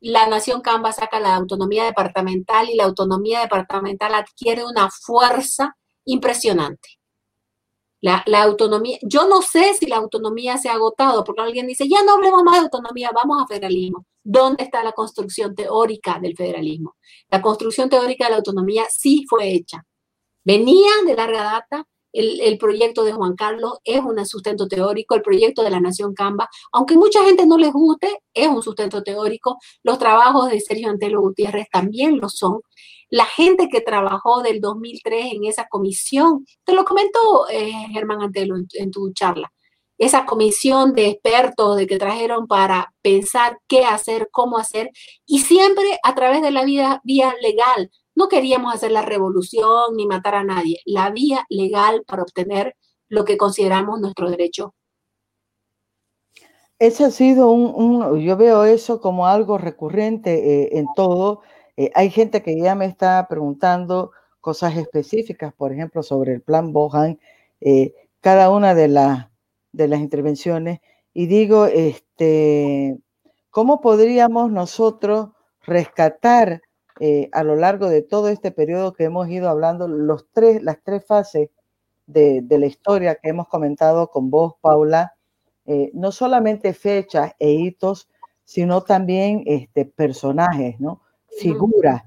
la 0.00 0.26
Nación 0.26 0.60
Camba 0.60 0.92
saca 0.92 1.18
la 1.18 1.34
autonomía 1.34 1.84
departamental 1.84 2.68
y 2.68 2.76
la 2.76 2.84
autonomía 2.84 3.40
departamental 3.40 4.14
adquiere 4.14 4.64
una 4.64 4.90
fuerza 4.90 5.76
impresionante. 6.04 6.99
La, 8.02 8.24
autonomía, 8.42 8.98
yo 9.02 9.28
no 9.28 9.42
sé 9.42 9.74
si 9.74 9.86
la 9.86 9.96
autonomía 9.96 10.56
se 10.56 10.70
ha 10.70 10.72
agotado, 10.72 11.22
porque 11.22 11.42
alguien 11.42 11.66
dice, 11.66 11.86
ya 11.86 12.02
no 12.02 12.14
hablemos 12.14 12.42
más 12.42 12.54
de 12.54 12.60
autonomía, 12.62 13.10
vamos 13.14 13.42
a 13.42 13.46
federalismo. 13.46 14.06
¿Dónde 14.22 14.64
está 14.64 14.82
la 14.82 14.92
construcción 14.92 15.54
teórica 15.54 16.18
del 16.20 16.36
federalismo? 16.36 16.96
La 17.30 17.42
construcción 17.42 17.90
teórica 17.90 18.24
de 18.24 18.30
la 18.30 18.36
autonomía 18.38 18.84
sí 18.90 19.26
fue 19.28 19.52
hecha. 19.52 19.84
Venía 20.44 20.90
de 21.06 21.14
larga 21.14 21.42
data, 21.42 21.86
el, 22.12 22.40
el, 22.40 22.58
proyecto 22.58 23.04
de 23.04 23.12
Juan 23.12 23.36
Carlos 23.36 23.78
es 23.84 24.00
un 24.00 24.24
sustento 24.26 24.66
teórico, 24.66 25.14
el 25.14 25.22
proyecto 25.22 25.62
de 25.62 25.70
la 25.70 25.80
Nación 25.80 26.14
Camba, 26.14 26.48
aunque 26.72 26.96
mucha 26.96 27.22
gente 27.24 27.46
no 27.46 27.56
les 27.56 27.72
guste, 27.72 28.18
es 28.34 28.48
un 28.48 28.62
sustento 28.62 29.02
teórico, 29.02 29.58
los 29.82 29.98
trabajos 29.98 30.50
de 30.50 30.60
Sergio 30.60 30.90
Antelo 30.90 31.20
Gutiérrez 31.20 31.68
también 31.70 32.18
lo 32.18 32.28
son, 32.28 32.60
la 33.10 33.24
gente 33.24 33.68
que 33.68 33.80
trabajó 33.80 34.42
del 34.42 34.60
2003 34.60 35.34
en 35.34 35.44
esa 35.44 35.66
comisión, 35.68 36.46
te 36.64 36.72
lo 36.72 36.84
comentó 36.84 37.48
eh, 37.50 37.72
Germán 37.92 38.22
Antelo 38.22 38.56
en, 38.56 38.90
tu 38.90 39.12
charla, 39.12 39.52
esa 39.98 40.24
comisión 40.24 40.94
de 40.94 41.08
expertos 41.08 41.76
de 41.76 41.86
que 41.86 41.98
trajeron 41.98 42.46
para 42.46 42.94
pensar 43.02 43.58
qué 43.66 43.84
hacer, 43.84 44.28
cómo 44.30 44.58
hacer, 44.58 44.90
y 45.26 45.40
siempre 45.40 45.98
a 46.04 46.14
través 46.14 46.40
de 46.40 46.52
la 46.52 46.64
vía, 46.64 47.00
vía 47.04 47.34
legal. 47.42 47.90
No 48.14 48.28
queríamos 48.28 48.74
hacer 48.74 48.92
la 48.92 49.02
revolución 49.02 49.96
ni 49.96 50.06
matar 50.06 50.36
a 50.36 50.44
nadie, 50.44 50.80
la 50.84 51.10
vía 51.10 51.44
legal 51.48 52.02
para 52.06 52.22
obtener 52.22 52.76
lo 53.08 53.24
que 53.24 53.36
consideramos 53.36 54.00
nuestro 54.00 54.30
derecho. 54.30 54.74
Ese 56.78 57.04
ha 57.04 57.10
sido 57.10 57.50
un, 57.50 58.20
yo 58.20 58.36
veo 58.38 58.64
eso 58.64 59.00
como 59.02 59.26
algo 59.26 59.58
recurrente 59.58 60.62
eh, 60.62 60.78
en 60.78 60.86
todo, 60.96 61.42
eh, 61.80 61.90
hay 61.94 62.10
gente 62.10 62.42
que 62.42 62.60
ya 62.60 62.74
me 62.74 62.84
está 62.84 63.26
preguntando 63.26 64.12
cosas 64.42 64.76
específicas, 64.76 65.54
por 65.54 65.72
ejemplo, 65.72 66.02
sobre 66.02 66.34
el 66.34 66.42
plan 66.42 66.74
Bohan, 66.74 67.18
eh, 67.62 67.94
cada 68.20 68.50
una 68.50 68.74
de, 68.74 68.86
las 68.86 69.30
intervenciones, 69.72 70.80
y 71.14 71.26
digo, 71.26 71.64
este, 71.64 72.98
¿cómo 73.48 73.80
podríamos 73.80 74.52
nosotros 74.52 75.30
rescatar 75.62 76.60
eh, 77.00 77.30
a 77.32 77.44
lo 77.44 77.56
largo 77.56 77.88
de 77.88 78.02
todo 78.02 78.28
este 78.28 78.50
periodo 78.50 78.92
que 78.92 79.04
hemos 79.04 79.30
ido 79.30 79.48
hablando, 79.48 79.88
los 79.88 80.26
tres, 80.32 80.62
las 80.62 80.82
tres 80.84 81.06
fases 81.06 81.48
de, 82.06 82.44
la 82.46 82.66
historia 82.66 83.14
que 83.14 83.30
hemos 83.30 83.48
comentado 83.48 84.10
con 84.10 84.28
vos, 84.28 84.52
Paula, 84.60 85.14
no 85.94 86.12
solamente 86.12 86.74
fechas 86.74 87.32
e 87.38 87.52
hitos, 87.52 88.10
sino 88.44 88.82
también 88.82 89.44
este, 89.46 89.86
personajes, 89.86 90.78
¿no? 90.78 91.00
Figuras, 91.38 92.02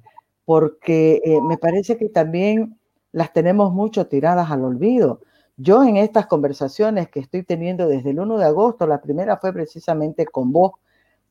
porque 0.46 1.22
eh, 1.24 1.40
me 1.42 1.58
parece 1.58 1.98
que 1.98 2.10
también 2.10 2.80
las 3.12 3.32
tenemos 3.34 3.72
mucho 3.72 4.08
tiradas 4.08 4.52
al 4.52 4.64
olvido. 4.66 5.22
Yo 5.58 5.84
en 5.84 5.98
estas 5.98 6.26
conversaciones 6.26 7.10
que 7.10 7.20
estoy 7.20 7.44
teniendo 7.44 7.88
desde 7.88 8.10
el 8.10 8.20
1 8.20 8.38
de 8.38 8.46
agosto, 8.46 8.88
la 8.88 9.02
primera 9.02 9.38
fue 9.38 9.54
precisamente 9.54 10.26
con 10.26 10.52
vos, 10.52 10.72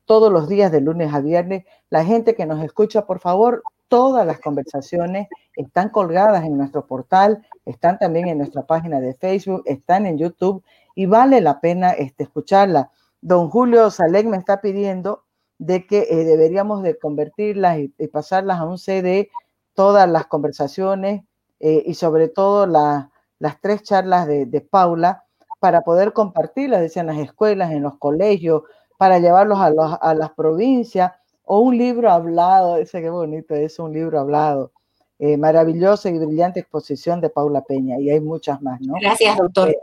todos 0.05 0.31
los 0.31 0.47
días 0.47 0.71
de 0.71 0.81
lunes 0.81 1.13
a 1.13 1.21
viernes. 1.21 1.65
La 1.89 2.05
gente 2.05 2.35
que 2.35 2.45
nos 2.45 2.63
escucha, 2.63 3.05
por 3.05 3.19
favor, 3.19 3.63
todas 3.87 4.25
las 4.25 4.39
conversaciones 4.39 5.27
están 5.55 5.89
colgadas 5.89 6.43
en 6.45 6.57
nuestro 6.57 6.87
portal, 6.87 7.45
están 7.65 7.99
también 7.99 8.27
en 8.27 8.37
nuestra 8.37 8.63
página 8.63 8.99
de 8.99 9.13
Facebook, 9.13 9.63
están 9.65 10.05
en 10.05 10.17
YouTube 10.17 10.63
y 10.95 11.05
vale 11.05 11.41
la 11.41 11.59
pena 11.59 11.91
este, 11.91 12.23
escucharla. 12.23 12.91
Don 13.21 13.49
Julio 13.49 13.89
Salek 13.91 14.25
me 14.25 14.37
está 14.37 14.61
pidiendo 14.61 15.25
de 15.65 15.87
que 15.87 16.07
eh, 16.09 16.25
deberíamos 16.25 16.83
de 16.83 16.97
convertirlas 16.97 17.79
y, 17.79 17.87
pasarlas 18.07 18.59
a 18.59 18.65
un 18.65 18.77
CD, 18.77 19.29
todas 19.73 20.09
las 20.09 20.27
conversaciones 20.27 21.23
eh, 21.59 21.83
y 21.85 21.93
sobre 21.93 22.27
todo 22.27 22.65
las 22.65 23.61
tres 23.61 23.83
charlas 23.83 24.27
de, 24.27 24.67
Paula 24.69 25.23
para 25.59 25.81
poder 25.81 26.11
compartirlas, 26.11 26.81
decían 26.81 27.07
las 27.07 27.17
escuelas, 27.17 27.71
en 27.71 27.83
los 27.83 27.97
colegios, 27.97 28.63
para 28.97 29.19
llevarlos 29.19 29.59
a, 29.59 29.67
a 29.95 30.13
las 30.13 30.31
provincias 30.31 31.13
o 31.45 31.59
un 31.59 31.77
libro 31.77 32.11
hablado, 32.11 32.75
ese 32.75 33.01
qué 33.01 33.09
bonito 33.09 33.55
es 33.55 33.79
un 33.79 33.93
libro 33.93 34.19
hablado. 34.19 34.71
Eh, 35.19 35.37
maravillosa 35.37 36.09
y 36.09 36.17
brillante 36.17 36.59
exposición 36.59 37.21
de 37.21 37.29
Paula 37.29 37.61
Peña 37.61 37.97
y 37.97 38.09
hay 38.09 38.19
muchas 38.19 38.61
más, 38.61 38.81
¿no? 38.81 38.95
Gracias, 38.99 39.37
doctor. 39.37 39.73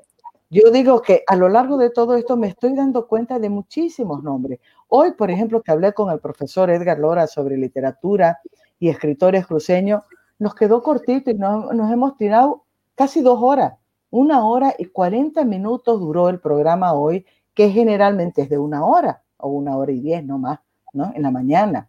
Yo 0.51 0.71
digo 0.71 1.01
que 1.01 1.23
a 1.27 1.37
lo 1.37 1.49
largo 1.49 1.79
de 1.79 1.89
todo 1.89 2.17
esto 2.17 2.37
me 2.37 2.49
estoy 2.49 2.75
dando 2.75 3.07
cuenta 3.07 3.39
de 3.39 3.49
muchísimos 3.49 4.23
nombres. 4.23 4.59
Hoy, 4.93 5.13
por 5.13 5.31
ejemplo, 5.31 5.63
que 5.63 5.71
hablé 5.71 5.93
con 5.93 6.11
el 6.11 6.19
profesor 6.19 6.69
Edgar 6.69 6.99
Lora 6.99 7.29
sobre 7.29 7.57
literatura 7.57 8.41
y 8.81 8.89
escritores 8.89 9.47
cruceños, 9.47 10.03
nos 10.41 10.57
quedó 10.57 10.83
cortito 10.83 11.31
y 11.31 11.35
nos, 11.35 11.71
hemos 11.93 12.17
tirado 12.17 12.65
casi 12.97 13.23
dos 13.23 13.39
horas. 13.41 13.75
Una 14.11 14.45
hora 14.45 14.75
y 14.77 14.87
cuarenta 14.87 15.45
minutos 15.45 16.01
duró 16.01 16.29
el 16.29 16.41
programa 16.41 16.93
hoy, 16.95 17.25
que 17.55 17.71
generalmente 17.71 18.43
es 18.43 18.49
de 18.51 18.59
una 18.59 18.85
hora. 18.85 19.23
o 19.37 19.49
una 19.51 19.77
hora 19.77 19.93
y 19.93 20.01
diez, 20.01 20.25
no 20.25 20.39
más, 20.39 20.59
¿no? 20.93 21.13
En 21.15 21.23
la 21.23 21.31
mañana. 21.31 21.89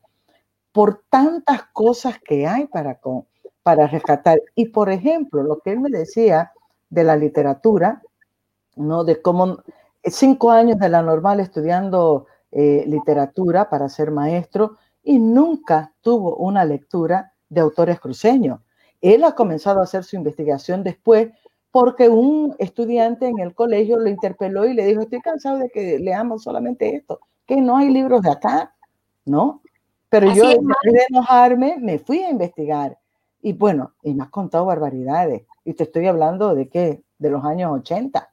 Por 0.72 1.02
tantas 1.10 1.64
cosas 1.74 2.20
que 2.20 2.46
hay 2.46 2.68
para, 2.68 3.00
para 3.64 3.88
rescatar. 3.88 4.40
Y 4.54 4.68
por 4.68 4.92
ejemplo, 4.92 5.42
lo 5.42 5.58
que 5.60 5.72
él 5.72 5.80
me 5.80 5.90
decía 5.90 6.52
de 6.92 7.04
la 7.04 7.18
literatura, 7.18 8.04
¿no? 8.76 9.04
De 9.04 9.20
cómo 9.24 9.58
cinco 10.04 10.52
años 10.52 10.78
de 10.78 10.90
la 10.90 11.02
normal 11.02 11.40
estudiando 11.40 12.28
eh, 12.52 12.84
literatura 12.88 13.70
para 13.70 13.90
ser 13.90 14.12
maestro 14.12 14.78
y 15.04 15.20
nunca 15.20 15.94
tuvo 16.02 16.36
una 16.36 16.66
lectura 16.66 17.34
de 17.50 17.62
autores 17.62 18.00
cruceños. 18.00 18.60
Él 19.02 19.24
ha 19.24 19.34
comenzado 19.34 19.80
a 19.80 19.84
hacer 19.84 20.04
su 20.04 20.16
investigación 20.16 20.84
después 20.84 21.32
porque 21.72 22.10
un 22.10 22.56
estudiante 22.60 23.28
en 23.28 23.40
el 23.40 23.56
colegio 23.56 23.98
lo 23.98 24.10
interpeló 24.10 24.66
y 24.66 24.74
le 24.74 24.86
dijo, 24.86 25.02
estoy 25.02 25.22
cansado 25.22 25.58
de 25.58 25.70
que 25.70 25.98
leamos 26.00 26.44
solamente 26.44 26.96
esto, 26.96 27.22
que 27.46 27.62
no 27.62 27.78
hay 27.78 27.90
libros 27.90 28.22
de 28.22 28.32
acá, 28.32 28.76
¿no? 29.26 29.62
Pero 30.10 30.34
yo, 30.34 30.52
en 30.52 30.68
vez 30.68 30.94
de 30.94 31.06
enojarme, 31.10 31.78
me 31.80 31.98
fui 31.98 32.20
a 32.20 32.30
investigar. 32.30 32.98
Y 33.42 33.54
bueno, 33.54 33.94
y 34.04 34.14
me 34.14 34.24
has 34.24 34.30
contado 34.30 34.66
barbaridades. 34.66 35.44
Y 35.64 35.74
te 35.74 35.84
estoy 35.84 36.08
hablando 36.08 36.54
de 36.54 36.68
qué? 36.68 37.02
De 37.18 37.30
los 37.30 37.46
años 37.46 37.72
80. 37.80 38.30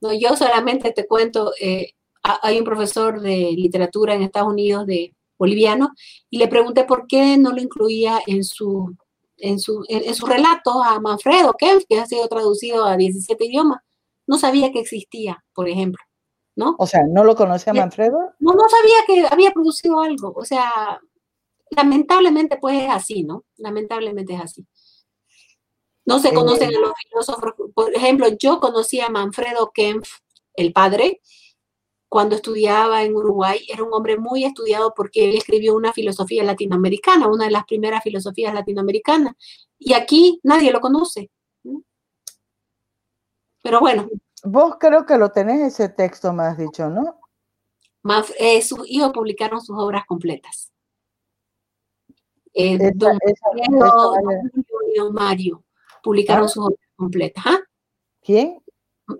No, 0.00 0.12
yo 0.14 0.34
solamente 0.34 0.92
te 0.92 1.06
cuento, 1.06 1.52
eh, 1.60 1.90
hay 2.22 2.58
un 2.58 2.64
profesor 2.64 3.20
de 3.20 3.52
literatura 3.56 4.14
en 4.14 4.22
Estados 4.22 4.48
Unidos 4.48 4.86
de 4.86 5.14
boliviano 5.38 5.92
y 6.30 6.38
le 6.38 6.48
pregunté 6.48 6.84
por 6.84 7.06
qué 7.06 7.36
no 7.36 7.50
lo 7.50 7.60
incluía 7.60 8.20
en 8.26 8.44
su 8.44 8.94
en 9.38 9.58
su, 9.58 9.84
en, 9.88 10.14
su 10.14 10.24
relato 10.26 10.84
a 10.84 11.00
Manfredo 11.00 11.52
Kempf, 11.54 11.84
que 11.88 11.98
ha 11.98 12.06
sido 12.06 12.28
traducido 12.28 12.84
a 12.84 12.96
17 12.96 13.44
idiomas. 13.44 13.80
No 14.24 14.38
sabía 14.38 14.70
que 14.70 14.78
existía, 14.78 15.42
por 15.52 15.68
ejemplo. 15.68 15.98
¿no? 16.54 16.76
O 16.78 16.86
sea, 16.86 17.00
¿no 17.08 17.24
lo 17.24 17.34
conocía 17.34 17.72
Manfredo? 17.72 18.18
No, 18.38 18.52
no 18.52 18.68
sabía 18.68 18.96
que 19.06 19.26
había 19.32 19.52
producido 19.52 20.00
algo. 20.00 20.32
O 20.36 20.44
sea, 20.44 21.00
lamentablemente 21.70 22.58
pues 22.58 22.82
es 22.82 22.90
así, 22.90 23.22
¿no? 23.22 23.44
Lamentablemente 23.56 24.34
es 24.34 24.40
así. 24.40 24.66
No 26.04 26.18
se 26.18 26.34
conocen 26.34 26.74
a 26.74 26.80
los 26.80 26.92
filósofos. 27.08 27.52
Por 27.74 27.94
ejemplo, 27.94 28.26
yo 28.38 28.60
conocí 28.60 29.00
a 29.00 29.08
Manfredo 29.08 29.70
Kempf, 29.72 30.18
el 30.54 30.72
padre, 30.72 31.20
cuando 32.12 32.36
estudiaba 32.36 33.04
en 33.04 33.16
Uruguay, 33.16 33.66
era 33.72 33.82
un 33.82 33.94
hombre 33.94 34.18
muy 34.18 34.44
estudiado 34.44 34.92
porque 34.94 35.30
él 35.30 35.34
escribió 35.34 35.74
una 35.74 35.94
filosofía 35.94 36.44
latinoamericana, 36.44 37.26
una 37.26 37.46
de 37.46 37.50
las 37.50 37.64
primeras 37.64 38.02
filosofías 38.02 38.52
latinoamericanas. 38.52 39.34
Y 39.78 39.94
aquí 39.94 40.38
nadie 40.42 40.70
lo 40.72 40.82
conoce. 40.82 41.30
Pero 43.62 43.80
bueno. 43.80 44.10
Vos 44.44 44.74
creo 44.78 45.06
que 45.06 45.16
lo 45.16 45.32
tenés 45.32 45.72
ese 45.72 45.88
texto, 45.88 46.34
me 46.34 46.42
has 46.42 46.58
dicho, 46.58 46.90
¿no? 46.90 47.18
Eh, 48.38 48.60
sus 48.60 48.80
hijos 48.90 49.10
publicaron 49.14 49.62
sus 49.62 49.78
obras 49.78 50.04
completas. 50.04 50.70
Eh, 52.52 52.78
Mario 55.12 55.64
publicaron 56.02 56.44
¿Ah? 56.44 56.48
sus 56.48 56.62
obras 56.62 56.90
completas. 56.94 57.42
¿ah? 57.46 57.58
¿Quién? 58.20 58.61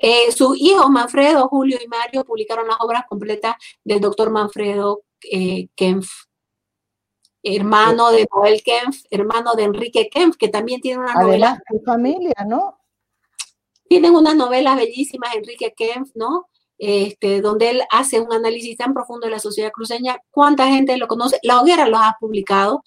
Eh, 0.01 0.33
sus 0.33 0.57
hijos, 0.59 0.89
Manfredo, 0.91 1.49
Julio 1.49 1.79
y 1.83 1.89
Mario, 1.89 2.25
publicaron 2.25 2.67
las 2.67 2.77
obras 2.81 3.05
completas 3.09 3.57
del 3.85 4.01
doctor 4.01 4.31
Manfredo 4.31 5.03
eh, 5.31 5.69
Kempf, 5.75 6.09
hermano 7.43 8.11
de 8.11 8.27
Noel 8.35 8.63
Kempf, 8.63 9.05
hermano 9.11 9.55
de 9.55 9.65
Enrique 9.65 10.09
Kempf, 10.09 10.37
que 10.37 10.49
también 10.49 10.81
tiene 10.81 11.01
una 11.01 11.15
novela. 11.15 11.63
Su 11.69 11.81
familia, 11.85 12.35
¿no? 12.47 12.79
Tienen 13.89 14.15
unas 14.15 14.37
novelas 14.37 14.77
bellísimas, 14.77 15.35
Enrique 15.35 15.75
Kempf, 15.77 16.11
¿no? 16.15 16.49
Este, 16.79 17.41
donde 17.41 17.71
él 17.71 17.83
hace 17.91 18.21
un 18.21 18.33
análisis 18.33 18.77
tan 18.77 18.93
profundo 18.93 19.27
de 19.27 19.33
la 19.33 19.39
sociedad 19.39 19.71
cruceña. 19.71 20.19
¿Cuánta 20.31 20.67
gente 20.69 20.97
lo 20.97 21.07
conoce? 21.07 21.39
La 21.43 21.61
Hoguera 21.61 21.87
los 21.87 22.01
ha 22.01 22.17
publicado 22.19 22.83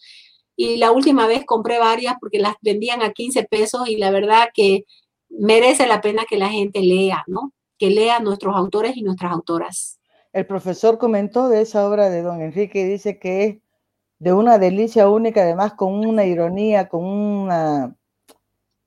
y 0.55 0.77
la 0.77 0.91
última 0.91 1.27
vez 1.27 1.45
compré 1.45 1.79
varias 1.79 2.15
porque 2.19 2.39
las 2.39 2.55
vendían 2.61 3.01
a 3.01 3.11
15 3.11 3.43
pesos 3.43 3.87
y 3.87 3.97
la 3.97 4.11
verdad 4.11 4.49
que 4.53 4.85
merece 5.29 5.87
la 5.87 6.01
pena 6.01 6.23
que 6.27 6.37
la 6.37 6.49
gente 6.49 6.81
lea, 6.81 7.23
¿no? 7.27 7.51
Que 7.77 7.89
lea 7.89 8.19
nuestros 8.19 8.55
autores 8.55 8.95
y 8.95 9.03
nuestras 9.03 9.31
autoras. 9.31 9.99
El 10.33 10.45
profesor 10.45 10.97
comentó 10.97 11.49
de 11.49 11.61
esa 11.61 11.87
obra 11.87 12.09
de 12.09 12.21
don 12.21 12.41
Enrique 12.41 12.81
y 12.81 12.85
dice 12.85 13.19
que 13.19 13.43
es 13.43 13.57
de 14.19 14.33
una 14.33 14.57
delicia 14.57 15.09
única, 15.09 15.41
además 15.41 15.73
con 15.73 15.93
una 16.05 16.25
ironía, 16.25 16.87
con 16.87 17.05
una... 17.05 17.95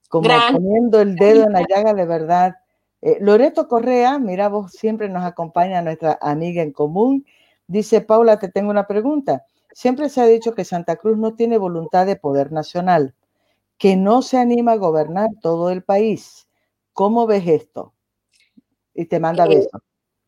como 0.08 0.28
poniendo 0.52 1.00
el 1.00 1.16
dedo 1.16 1.44
en 1.44 1.52
la 1.52 1.64
llaga 1.68 1.94
de 1.94 2.06
verdad. 2.06 2.54
Eh, 3.00 3.18
Loreto 3.20 3.68
Correa, 3.68 4.18
mira, 4.18 4.48
vos 4.48 4.72
siempre 4.72 5.08
nos 5.08 5.24
acompaña 5.24 5.82
nuestra 5.82 6.18
amiga 6.20 6.62
en 6.62 6.72
común. 6.72 7.24
Dice, 7.66 8.00
Paula, 8.00 8.38
te 8.38 8.48
tengo 8.48 8.70
una 8.70 8.86
pregunta. 8.86 9.44
Siempre 9.72 10.08
se 10.08 10.20
ha 10.20 10.26
dicho 10.26 10.54
que 10.54 10.64
Santa 10.64 10.96
Cruz 10.96 11.18
no 11.18 11.34
tiene 11.34 11.58
voluntad 11.58 12.06
de 12.06 12.16
poder 12.16 12.50
nacional 12.52 13.14
que 13.78 13.96
no 13.96 14.22
se 14.22 14.36
anima 14.36 14.72
a 14.72 14.76
gobernar 14.76 15.30
todo 15.40 15.70
el 15.70 15.82
país. 15.82 16.48
¿Cómo 16.92 17.26
ves 17.26 17.46
esto? 17.46 17.94
Y 18.92 19.06
te 19.06 19.20
manda 19.20 19.46
eh, 19.46 19.56
beso. 19.56 19.82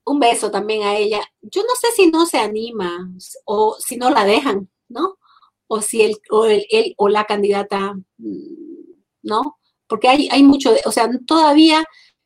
Un 0.04 0.20
beso 0.20 0.50
también 0.50 0.84
a 0.84 0.96
ella. 0.96 1.20
Yo 1.42 1.62
no 1.62 1.74
sé 1.74 1.88
si 1.94 2.10
no 2.10 2.26
se 2.26 2.38
anima 2.38 3.10
o 3.44 3.76
si 3.78 3.96
no 3.96 4.10
la 4.10 4.24
dejan, 4.24 4.70
¿no? 4.88 5.18
O 5.66 5.82
si 5.82 6.02
él 6.02 6.16
o, 6.30 6.46
el, 6.46 6.94
o 6.96 7.08
la 7.08 7.24
candidata, 7.24 7.94
mm, 8.18 8.92
¿no? 9.22 9.58
Porque 9.88 10.08
hay, 10.08 10.28
hay 10.30 10.44
mucho, 10.44 10.72
de, 10.72 10.80
o 10.84 10.92
sea, 10.92 11.10
todavía 11.26 11.84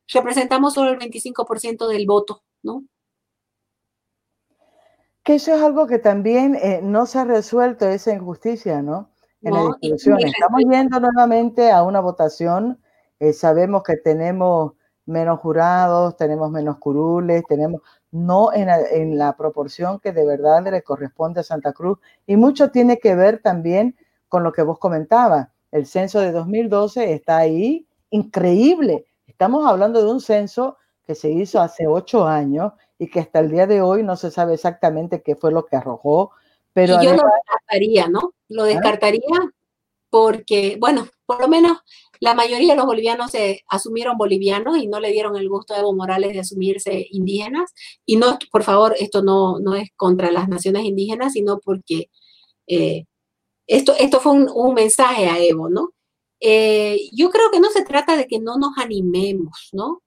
representamos 0.09 0.75
solo 0.75 0.91
el 0.91 0.99
25% 0.99 1.89
del 1.89 2.07
voto, 2.07 2.45
¿no? 2.63 2.85
Que 5.23 5.37
eso 5.37 5.55
es 5.55 5.63
algo 5.63 5.87
que 5.87 5.99
también 5.99 6.55
eh, 6.55 6.81
no 6.83 7.07
se 7.07 7.19
ha 7.19 7.25
resuelto, 7.25 7.89
esa 7.89 8.13
injusticia, 8.13 8.83
¿no? 8.83 9.14
Estamos 9.45 10.61
yendo 10.71 11.01
nuevamente 11.01 11.71
a 11.71 11.83
una 11.83 12.01
votación. 12.01 12.81
Eh, 13.21 13.33
sabemos 13.33 13.83
que 13.83 13.97
tenemos 13.97 14.73
menos 15.07 15.41
jurados, 15.41 16.17
tenemos 16.17 16.51
menos 16.51 16.79
curules, 16.79 17.45
tenemos 17.47 17.83
no 18.11 18.53
en 18.53 19.19
la, 19.19 19.37
proporción 19.37 19.99
que 19.99 20.13
de 20.13 20.25
verdad 20.25 20.63
le 20.71 20.83
corresponde 20.83 21.41
a 21.41 21.43
Santa 21.43 21.73
Cruz. 21.73 21.99
Y 22.27 22.37
mucho 22.37 22.71
tiene 22.71 22.99
que 22.99 23.15
ver 23.15 23.43
también 23.43 23.97
con 24.29 24.45
lo 24.45 24.53
que 24.53 24.63
vos 24.63 24.79
comentabas. 24.79 25.49
El 25.73 25.87
censo 25.87 26.21
de 26.21 26.33
2012 26.33 27.13
está 27.13 27.39
ahí, 27.39 27.87
increíble. 28.11 29.07
Estamos 29.27 29.67
hablando 29.67 30.03
de 30.03 30.11
un 30.11 30.21
censo 30.21 30.79
que 31.05 31.15
se 31.15 31.31
hizo 31.31 31.61
hace 31.61 31.87
ocho 31.87 32.27
años 32.27 32.73
y 32.99 33.11
que 33.11 33.21
hasta 33.21 33.41
el 33.41 33.51
día 33.51 33.67
de 33.67 33.83
hoy 33.83 34.03
no 34.03 34.17
se 34.17 34.31
sabe 34.31 34.55
exactamente 34.55 35.23
qué 35.23 35.35
fue 35.35 35.51
lo 35.51 35.67
que 35.67 35.77
arrojó, 35.77 36.31
pero 36.75 37.03
yo 37.03 37.15
lo 37.15 37.23
descartaría, 37.23 38.09
¿no? 38.09 38.35
Lo 38.49 38.65
¿Ah? 38.65 38.67
descartaría 38.67 39.53
porque, 40.11 40.77
bueno, 40.79 41.09
por 41.27 41.41
lo 41.41 41.49
menos 41.49 41.79
la 42.21 42.35
mayoría 42.35 42.73
de 42.73 42.77
los 42.77 42.87
bolivianos 42.87 43.31
se 43.31 43.65
asumieron 43.69 44.17
bolivianos 44.17 44.79
y 44.79 44.87
no 44.87 45.01
le 45.01 45.11
dieron 45.11 45.37
el 45.37 45.49
gusto 45.49 45.75
a 45.75 45.79
Evo 45.79 45.95
Morales 45.95 46.33
de 46.33 46.41
asumirse 46.41 47.07
indígenas. 47.11 47.73
Y 48.07 48.17
no, 48.17 48.39
por 48.51 48.63
favor, 48.63 48.95
esto 48.99 49.23
no, 49.23 49.59
no 49.59 49.75
es 49.75 49.91
contra 49.97 50.31
las 50.31 50.49
naciones 50.49 50.85
indígenas, 50.85 51.33
sino 51.33 51.59
porque 51.59 52.11
eh, 52.67 53.07
esto, 53.67 53.95
esto 53.99 54.21
fue 54.21 54.33
un, 54.33 54.75
mensaje 54.75 55.27
a 55.29 55.43
Evo, 55.43 55.69
¿no? 55.69 55.91
Eh, 56.41 57.09
yo 57.13 57.31
creo 57.31 57.51
que 57.51 57.61
no 57.61 57.71
se 57.71 57.85
trata 57.85 58.17
de 58.17 58.27
que 58.27 58.39
no 58.39 58.57
nos 58.57 58.79
animemos, 58.79 59.71
¿no? 59.73 60.03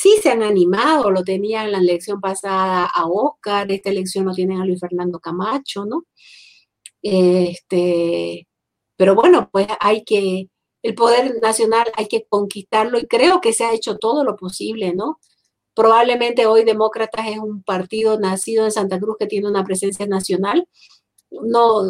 Sí 0.00 0.16
se 0.22 0.30
han 0.30 0.42
animado, 0.42 1.10
lo 1.10 1.24
tenían 1.24 1.72
la 1.72 1.78
elección 1.78 2.20
pasada 2.20 2.84
a 2.84 3.06
Oscar, 3.08 3.70
esta 3.72 3.90
elección 3.90 4.26
lo 4.26 4.34
tienen 4.34 4.60
a 4.60 4.66
Luis 4.66 4.80
Fernando 4.80 5.20
Camacho, 5.20 5.86
¿no? 5.86 6.04
Este, 7.02 8.46
pero 8.96 9.14
bueno, 9.14 9.48
pues 9.52 9.68
hay 9.80 10.04
que, 10.04 10.50
el 10.82 10.94
poder 10.94 11.40
nacional 11.42 11.86
hay 11.96 12.08
que 12.08 12.26
conquistarlo 12.28 12.98
y 12.98 13.06
creo 13.06 13.40
que 13.40 13.52
se 13.54 13.64
ha 13.64 13.72
hecho 13.72 13.96
todo 13.98 14.24
lo 14.24 14.36
posible, 14.36 14.94
¿no? 14.94 15.18
Probablemente 15.74 16.46
hoy 16.46 16.64
Demócratas 16.64 17.28
es 17.28 17.38
un 17.38 17.62
partido 17.62 18.18
nacido 18.18 18.64
en 18.64 18.72
Santa 18.72 18.98
Cruz 19.00 19.16
que 19.18 19.26
tiene 19.26 19.48
una 19.48 19.64
presencia 19.64 20.06
nacional, 20.06 20.68
no, 21.30 21.82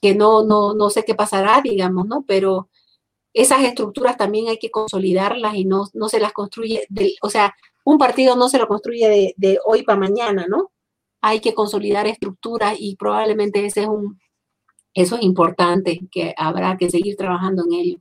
que 0.00 0.14
no, 0.14 0.44
no, 0.44 0.74
no 0.74 0.90
sé 0.90 1.04
qué 1.04 1.14
pasará, 1.14 1.60
digamos, 1.62 2.06
¿no? 2.06 2.24
Pero 2.26 2.68
esas 3.34 3.64
estructuras 3.64 4.16
también 4.16 4.48
hay 4.48 4.58
que 4.58 4.70
consolidarlas 4.70 5.54
y 5.54 5.64
no, 5.64 5.84
no 5.94 6.08
se 6.08 6.20
las 6.20 6.32
construye, 6.32 6.86
o 7.22 7.30
sea, 7.30 7.54
un 7.84 7.98
partido 7.98 8.36
no 8.36 8.48
se 8.48 8.58
lo 8.58 8.68
construye 8.68 9.34
de, 9.36 9.58
hoy 9.64 9.82
para 9.82 9.98
mañana, 9.98 10.46
¿no? 10.48 10.70
Hay 11.20 11.40
que 11.40 11.54
consolidar 11.54 12.06
estructuras 12.06 12.76
y 12.78 12.96
probablemente 12.96 13.64
ese 13.64 13.82
es 13.82 13.88
un, 13.88 14.20
eso 14.94 15.16
es 15.16 15.22
importante, 15.22 16.00
que 16.10 16.34
habrá 16.36 16.76
que 16.76 16.90
seguir 16.90 17.16
trabajando 17.16 17.64
en 17.64 17.72
ello. 17.72 17.98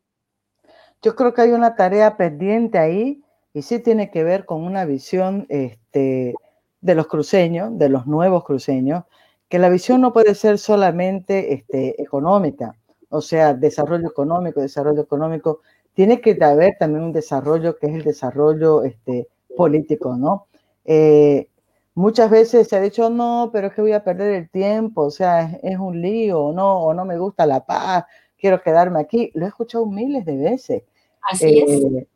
Yo 1.01 1.15
creo 1.15 1.33
que 1.33 1.41
hay 1.41 1.51
una 1.51 1.75
tarea 1.75 2.17
pendiente 2.17 2.77
ahí 2.77 3.23
y 3.53 3.61
sí 3.63 3.79
tiene 3.79 4.11
que 4.11 4.23
ver 4.23 4.45
con 4.45 4.63
una 4.63 4.85
visión 4.85 5.45
este, 5.49 6.35
de 6.81 6.95
los 6.95 7.07
cruceños, 7.07 7.77
de 7.77 7.89
los 7.89 8.05
nuevos 8.05 8.43
cruceños, 8.43 9.03
que 9.49 9.59
la 9.59 9.69
visión 9.69 10.01
no 10.01 10.13
puede 10.13 10.35
ser 10.35 10.57
solamente 10.57 11.53
este, 11.53 12.01
económica, 12.01 12.75
o 13.11 13.21
sea, 13.21 13.53
desarrollo 13.53 14.07
económico, 14.09 14.61
desarrollo 14.61 15.01
económico, 15.01 15.59
tiene 15.93 16.21
que 16.21 16.37
haber 16.41 16.77
también 16.79 17.03
un 17.03 17.11
desarrollo 17.11 17.77
que 17.77 17.87
es 17.87 17.93
el 17.93 18.03
desarrollo 18.03 18.83
este, 18.83 19.27
político, 19.55 20.15
¿no? 20.15 20.47
Eh, 20.85 21.49
muchas 21.93 22.31
veces 22.31 22.69
se 22.69 22.77
ha 22.77 22.81
dicho, 22.81 23.09
no, 23.09 23.49
pero 23.51 23.67
es 23.67 23.73
que 23.73 23.81
voy 23.81 23.91
a 23.91 24.03
perder 24.03 24.33
el 24.35 24.49
tiempo, 24.49 25.03
o 25.03 25.11
sea, 25.11 25.59
es, 25.61 25.77
un 25.77 26.01
lío, 26.01 26.39
o 26.39 26.53
no, 26.53 26.79
o 26.85 26.93
no 26.93 27.03
me 27.03 27.17
gusta 27.19 27.45
la 27.45 27.65
paz, 27.65 28.05
quiero 28.37 28.61
quedarme 28.61 29.01
aquí. 29.01 29.29
Lo 29.33 29.45
he 29.45 29.49
escuchado 29.49 29.85
miles 29.85 30.25
de 30.25 30.37
veces. 30.37 30.83
Así 31.29 31.59
es. 31.59 31.83
Eh, 31.83 32.07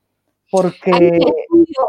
porque... 0.49 1.19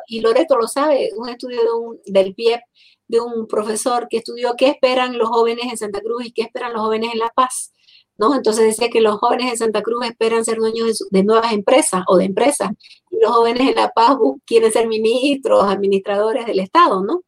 y 0.08 0.20
Loreto 0.20 0.56
lo 0.56 0.66
sabe, 0.66 1.10
un 1.16 1.28
estudio 1.28 1.60
del 2.06 2.34
PIEP 2.34 2.60
de 3.06 3.20
un 3.20 3.46
profesor 3.46 4.08
que 4.08 4.16
estudió 4.16 4.54
qué 4.56 4.68
esperan 4.68 5.16
los 5.16 5.28
jóvenes 5.28 5.66
en 5.70 5.76
Santa 5.76 6.00
Cruz 6.00 6.26
y 6.26 6.32
qué 6.32 6.42
esperan 6.42 6.72
los 6.72 6.82
jóvenes 6.82 7.10
en 7.12 7.20
La 7.20 7.32
Paz. 7.34 7.72
¿No? 8.18 8.34
Entonces 8.34 8.64
decía 8.64 8.90
que 8.90 9.01
los 9.01 9.18
jóvenes 9.18 9.52
en 9.52 9.59
Santa 9.59 9.82
Cruz 9.82 10.05
esperan 10.06 10.44
ser 10.44 10.59
dueños 10.59 11.05
de, 11.10 11.22
nuevas 11.24 11.52
empresas 11.52 12.02
o 12.09 12.16
de 12.16 12.24
empresas, 12.24 12.70
y 13.10 13.20
los 13.20 13.32
jóvenes 13.32 13.68
en 13.68 13.76
La 13.76 13.90
Paz 13.90 14.16
quieren 14.47 14.72
ser 14.72 14.88
ministros, 14.88 15.64
administradores 15.64 16.47
del 16.47 16.60
Estado, 16.60 17.02
¿no? 17.02 17.22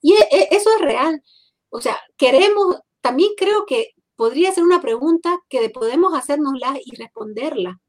Y 0.00 0.12
e, 0.14 0.28
e, 0.30 0.48
eso 0.52 0.70
es 0.76 0.80
real. 0.82 1.22
O 1.70 1.80
sea, 1.80 1.98
queremos, 2.16 2.78
también 3.00 3.30
creo 3.36 3.66
que 3.66 3.94
podría 4.16 4.52
ser 4.52 4.64
una 4.64 4.80
pregunta 4.80 5.38
que 5.48 5.68
podemos 5.70 6.14
hacernosla 6.14 6.78
y 6.84 6.96
responderla. 6.96 7.80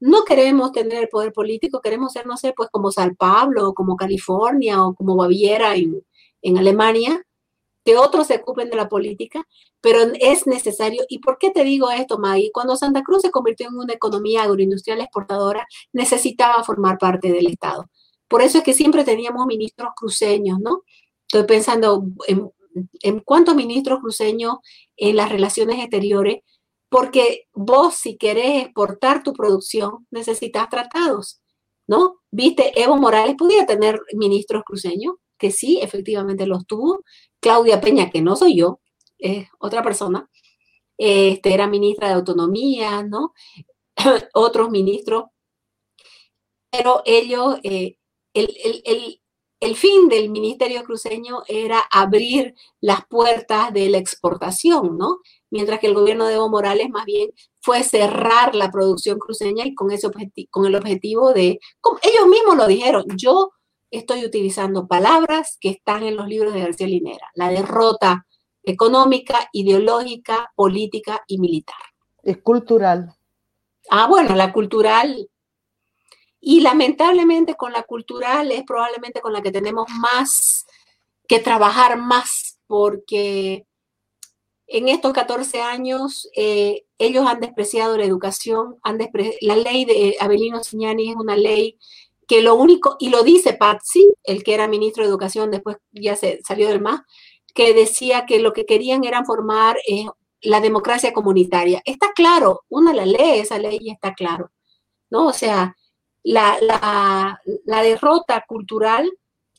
No 0.00 0.24
queremos 0.24 0.72
tener 0.72 1.02
el 1.04 1.08
poder 1.08 1.32
político, 1.32 1.80
queremos 1.80 2.12
ser, 2.12 2.26
no 2.26 2.36
sé, 2.36 2.52
pues 2.56 2.68
como 2.70 2.90
San 2.92 3.16
Pablo, 3.16 3.70
o 3.70 3.74
como 3.74 3.96
California, 3.96 4.84
o 4.84 4.94
como 4.94 5.16
Baviera 5.16 5.76
en, 5.76 6.02
en 6.42 6.58
Alemania, 6.58 7.24
que 7.84 7.96
otros 7.96 8.26
se 8.26 8.36
ocupen 8.36 8.70
de 8.70 8.76
la 8.76 8.88
política, 8.88 9.46
pero 9.80 10.00
es 10.20 10.46
necesario. 10.46 11.04
¿Y 11.08 11.18
por 11.18 11.38
qué 11.38 11.50
te 11.50 11.64
digo 11.64 11.90
esto, 11.90 12.18
Maggie? 12.18 12.50
Cuando 12.52 12.76
Santa 12.76 13.02
Cruz 13.02 13.22
se 13.22 13.30
convirtió 13.30 13.68
en 13.68 13.76
una 13.76 13.92
economía 13.92 14.42
agroindustrial 14.44 15.00
exportadora, 15.00 15.66
necesitaba 15.92 16.64
formar 16.64 16.98
parte 16.98 17.30
del 17.30 17.46
Estado. 17.46 17.90
Por 18.28 18.42
eso 18.42 18.58
es 18.58 18.64
que 18.64 18.74
siempre 18.74 19.04
teníamos 19.04 19.46
ministros 19.46 19.90
cruceños, 19.94 20.58
¿no? 20.60 20.82
Estoy 21.28 21.44
pensando 21.46 22.04
en, 22.26 22.50
en 23.02 23.20
cuántos 23.20 23.54
ministros 23.54 24.00
cruceños 24.00 24.56
en 24.96 25.16
las 25.16 25.30
relaciones 25.30 25.78
exteriores, 25.78 26.38
porque 26.88 27.48
vos 27.52 27.94
si 27.94 28.16
querés 28.16 28.64
exportar 28.64 29.22
tu 29.22 29.32
producción 29.32 30.06
necesitas 30.10 30.68
tratados, 30.68 31.40
¿no? 31.86 32.20
Viste, 32.30 32.80
Evo 32.80 32.96
Morales 32.96 33.36
podía 33.36 33.66
tener 33.66 34.00
ministros 34.14 34.62
cruceños, 34.64 35.14
que 35.38 35.50
sí, 35.50 35.80
efectivamente 35.82 36.46
los 36.46 36.66
tuvo, 36.66 37.02
Claudia 37.44 37.78
Peña, 37.78 38.08
que 38.08 38.22
no 38.22 38.36
soy 38.36 38.56
yo, 38.56 38.80
es 39.18 39.46
otra 39.58 39.82
persona, 39.82 40.30
este, 40.96 41.52
era 41.52 41.66
ministra 41.66 42.08
de 42.08 42.14
Autonomía, 42.14 43.02
¿no? 43.02 43.34
Otros 44.32 44.70
ministros, 44.70 45.24
pero 46.70 47.02
ellos, 47.04 47.58
eh, 47.62 47.98
el, 48.32 49.76
fin 49.76 50.08
del 50.08 50.30
Ministerio 50.30 50.84
Cruceño 50.84 51.42
era 51.46 51.84
abrir 51.92 52.54
las 52.80 53.06
puertas 53.08 53.74
de 53.74 53.90
la 53.90 53.98
exportación, 53.98 54.96
¿no? 54.96 55.18
Mientras 55.50 55.80
que 55.80 55.88
el 55.88 55.94
gobierno 55.94 56.26
de 56.26 56.36
Evo 56.36 56.48
Morales 56.48 56.88
más 56.88 57.04
bien 57.04 57.28
fue 57.60 57.82
cerrar 57.82 58.54
la 58.54 58.70
producción 58.70 59.18
cruceña 59.18 59.66
y 59.66 59.74
con, 59.74 59.90
ese 59.90 60.08
con 60.48 60.64
el 60.64 60.76
objetivo 60.76 61.34
de, 61.34 61.58
como 61.82 61.98
ellos 62.02 62.26
mismos 62.26 62.56
lo 62.56 62.66
dijeron, 62.66 63.04
yo 63.18 63.50
estoy 63.96 64.24
utilizando 64.24 64.86
palabras 64.86 65.56
que 65.60 65.70
están 65.70 66.02
en 66.02 66.16
los 66.16 66.28
libros 66.28 66.54
de 66.54 66.60
García 66.60 66.86
Linera. 66.86 67.30
La 67.34 67.48
derrota 67.48 68.26
económica, 68.62 69.48
ideológica, 69.52 70.52
política 70.56 71.22
y 71.26 71.38
militar. 71.38 71.76
Es 72.22 72.38
cultural. 72.38 73.14
Ah, 73.90 74.06
bueno, 74.06 74.34
la 74.34 74.52
cultural. 74.52 75.28
Y 76.40 76.60
lamentablemente 76.60 77.54
con 77.54 77.72
la 77.72 77.82
cultural 77.82 78.50
es 78.50 78.64
probablemente 78.64 79.20
con 79.20 79.32
la 79.32 79.42
que 79.42 79.52
tenemos 79.52 79.86
más 79.90 80.66
que 81.26 81.38
trabajar 81.38 81.96
más, 81.96 82.58
porque 82.66 83.66
en 84.66 84.88
estos 84.88 85.12
14 85.12 85.60
años 85.60 86.28
eh, 86.36 86.84
ellos 86.98 87.26
han 87.26 87.40
despreciado 87.40 87.96
la 87.96 88.04
educación, 88.04 88.78
han 88.82 88.98
la 89.40 89.56
ley 89.56 89.84
de 89.84 90.16
Abelino 90.20 90.62
Signani 90.62 91.10
es 91.10 91.16
una 91.16 91.36
ley 91.36 91.78
que 92.26 92.42
lo 92.42 92.54
único, 92.54 92.96
y 92.98 93.10
lo 93.10 93.22
dice 93.22 93.54
Patsy, 93.54 94.12
el 94.24 94.42
que 94.44 94.54
era 94.54 94.68
ministro 94.68 95.04
de 95.04 95.10
Educación, 95.10 95.50
después 95.50 95.76
ya 95.92 96.16
se 96.16 96.40
salió 96.46 96.68
del 96.68 96.80
MAS, 96.80 97.02
que 97.54 97.74
decía 97.74 98.26
que 98.26 98.40
lo 98.40 98.52
que 98.52 98.66
querían 98.66 99.04
era 99.04 99.24
formar 99.24 99.76
eh, 99.88 100.06
la 100.42 100.60
democracia 100.60 101.12
comunitaria. 101.12 101.82
Está 101.84 102.12
claro, 102.14 102.62
una 102.68 102.92
la 102.92 103.06
lee 103.06 103.40
esa 103.40 103.58
ley 103.58 103.78
y 103.80 103.90
está 103.90 104.14
claro, 104.14 104.50
¿no? 105.10 105.28
O 105.28 105.32
sea, 105.32 105.76
la, 106.22 106.58
la, 106.60 107.82
derrota 107.82 108.44
cultural 108.46 109.10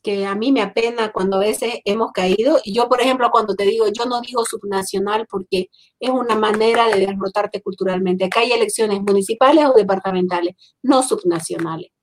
que 0.03 0.25
a 0.25 0.35
mí 0.35 0.51
me 0.51 0.61
apena 0.61 1.11
cuando 1.11 1.37
a 1.37 1.39
veces 1.39 1.79
hemos 1.85 2.11
caído, 2.11 2.59
y 2.63 2.73
yo, 2.73 2.87
por 2.89 3.01
ejemplo, 3.01 3.29
cuando 3.31 3.55
te 3.55 3.63
digo, 3.65 3.87
yo 3.87 4.05
no 4.05 4.21
digo 4.21 4.45
subnacional 4.45 5.25
porque 5.27 5.69
es 5.99 6.09
una 6.11 6.35
manera 6.35 6.87
de 6.87 7.07
derrotarte 7.07 7.61
culturalmente. 7.61 8.25
Acá 8.25 8.41
hay 8.41 8.51
elecciones 8.51 9.01
municipales 9.01 9.65
o 9.65 9.73
departamentales, 9.73 10.55
no 10.83 11.01
subnacionales. 11.01 11.94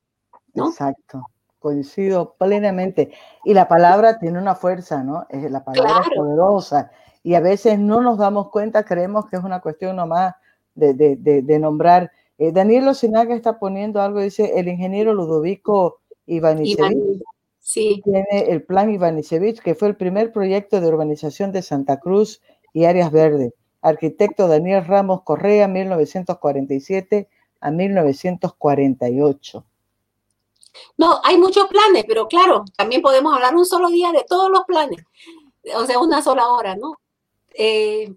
Exacto, 0.55 1.25
coincido 1.59 2.35
plenamente. 2.37 3.11
Y 3.43 3.53
la 3.53 3.67
palabra 3.67 4.19
tiene 4.19 4.39
una 4.39 4.55
fuerza, 4.55 5.03
¿no? 5.03 5.25
Es 5.29 5.49
la 5.49 5.63
palabra 5.63 6.03
poderosa. 6.15 6.91
Y 7.23 7.35
a 7.35 7.39
veces 7.39 7.79
no 7.79 8.01
nos 8.01 8.17
damos 8.17 8.49
cuenta, 8.49 8.83
creemos 8.83 9.27
que 9.27 9.37
es 9.37 9.43
una 9.43 9.61
cuestión 9.61 9.95
nomás 9.95 10.35
de, 10.75 10.93
de, 10.93 11.59
nombrar. 11.59 12.11
Eh, 12.37 12.51
Daniel 12.51 12.87
Ocinaga 12.87 13.33
está 13.35 13.59
poniendo 13.59 14.01
algo, 14.01 14.19
dice 14.19 14.59
el 14.59 14.67
ingeniero 14.67 15.13
Ludovico 15.13 16.01
Ivanisevich. 16.25 17.23
Sí. 17.59 18.01
Tiene 18.03 18.49
el 18.49 18.63
plan 18.63 18.91
Ivanisevich, 18.91 19.61
que 19.61 19.73
fue 19.73 19.87
el 19.87 19.95
primer 19.95 20.33
proyecto 20.33 20.81
de 20.81 20.87
urbanización 20.87 21.53
de 21.53 21.61
Santa 21.61 22.01
Cruz 22.01 22.41
y 22.73 22.83
áreas 22.83 23.09
verdes. 23.11 23.53
Arquitecto 23.81 24.47
Daniel 24.47 24.85
Ramos 24.85 25.23
Correa, 25.23 25.67
1947 25.69 27.29
a 27.61 27.71
1948. 27.71 29.65
No, 30.97 31.19
hay 31.23 31.37
muchos 31.37 31.67
planes, 31.67 32.05
pero 32.07 32.27
claro, 32.27 32.63
también 32.75 33.01
podemos 33.01 33.33
hablar 33.33 33.55
un 33.55 33.65
solo 33.65 33.89
día 33.89 34.11
de 34.11 34.25
todos 34.27 34.49
los 34.49 34.61
planes, 34.65 35.03
o 35.75 35.85
sea, 35.85 35.99
una 35.99 36.21
sola 36.21 36.49
hora, 36.49 36.75
¿no? 36.75 36.99
Eh, 37.53 38.13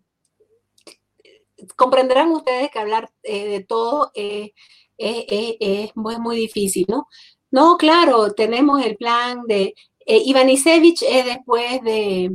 comprenderán 1.75 2.31
ustedes 2.31 2.71
que 2.71 2.79
hablar 2.79 3.11
eh, 3.23 3.49
de 3.49 3.61
todo 3.65 4.11
eh, 4.15 4.53
es 4.99 5.97
muy, 5.97 6.37
difícil, 6.37 6.87
¿no? 6.89 7.09
No, 7.51 7.77
claro, 7.77 8.33
tenemos 8.33 8.85
el 8.85 8.97
plan 8.97 9.43
de 9.47 9.75
Ivanisevich 10.07 11.03
es 11.03 11.25
después 11.25 11.83
de, 11.83 12.31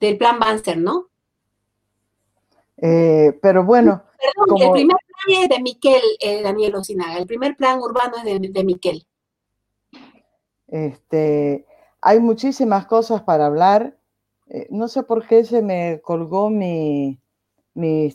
del 0.00 0.18
plan 0.18 0.38
Banzer, 0.38 0.78
¿no? 0.78 1.06
pero 2.82 3.62
bueno. 3.62 4.02
Perdón, 4.18 4.62
el 4.62 4.72
primer 4.72 4.96
plan 4.96 5.42
es 5.42 5.48
de 5.50 5.62
Miquel 5.62 6.02
Daniel 6.42 6.76
Ocinaga, 6.76 7.18
el 7.18 7.26
primer 7.26 7.56
plan 7.56 7.78
urbano 7.78 8.16
es 8.16 8.24
de, 8.24 8.38
de 8.40 8.64
Miquel. 8.64 9.06
Este, 10.70 11.66
hay 12.00 12.20
muchísimas 12.20 12.86
cosas 12.86 13.22
para 13.22 13.46
hablar. 13.46 13.96
Eh, 14.48 14.68
no 14.70 14.88
sé 14.88 15.02
por 15.02 15.26
qué 15.26 15.44
se 15.44 15.62
me 15.62 16.00
colgó 16.02 16.48
mis 16.50 17.18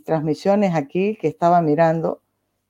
transmisiones 0.04 0.74
aquí 0.74 1.18
que 1.18 1.28
estaba 1.28 1.62
mirando. 1.62 2.22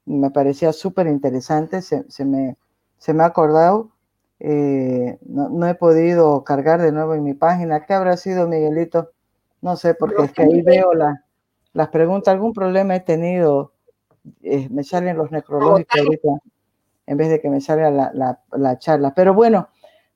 Me 0.05 0.31
parecía 0.31 0.73
súper 0.73 1.07
interesante. 1.07 1.81
Se, 1.81 2.25
me, 2.25 2.57
se 2.97 3.13
me 3.13 3.23
ha 3.23 3.27
acordado. 3.27 3.91
Eh, 4.39 5.17
no, 5.25 5.67
he 5.67 5.75
podido 5.75 6.43
cargar 6.43 6.81
de 6.81 6.91
nuevo 6.91 7.13
en 7.13 7.23
mi 7.23 7.33
página. 7.33 7.85
¿Qué 7.85 7.93
habrá 7.93 8.17
sido, 8.17 8.47
Miguelito? 8.47 9.11
No 9.61 9.75
sé, 9.77 9.93
porque 9.95 10.23
es 10.23 10.31
que 10.31 10.43
ahí 10.43 10.61
veo 10.61 10.91
las 11.73 11.89
preguntas. 11.89 12.33
¿Algún 12.33 12.53
problema 12.53 12.95
he 12.95 12.99
tenido? 12.99 13.71
Eh, 14.41 14.67
me 14.69 14.83
salen 14.83 15.17
los 15.17 15.31
necrológicos 15.31 15.99
ahorita 15.99 16.29
en 17.07 17.17
vez 17.17 17.29
de 17.29 17.39
que 17.39 17.49
me 17.49 17.61
salga 17.61 17.91
la, 17.91 18.39
la 18.51 18.79
charla. 18.79 19.13
Pero 19.13 19.33
bueno, 19.33 19.69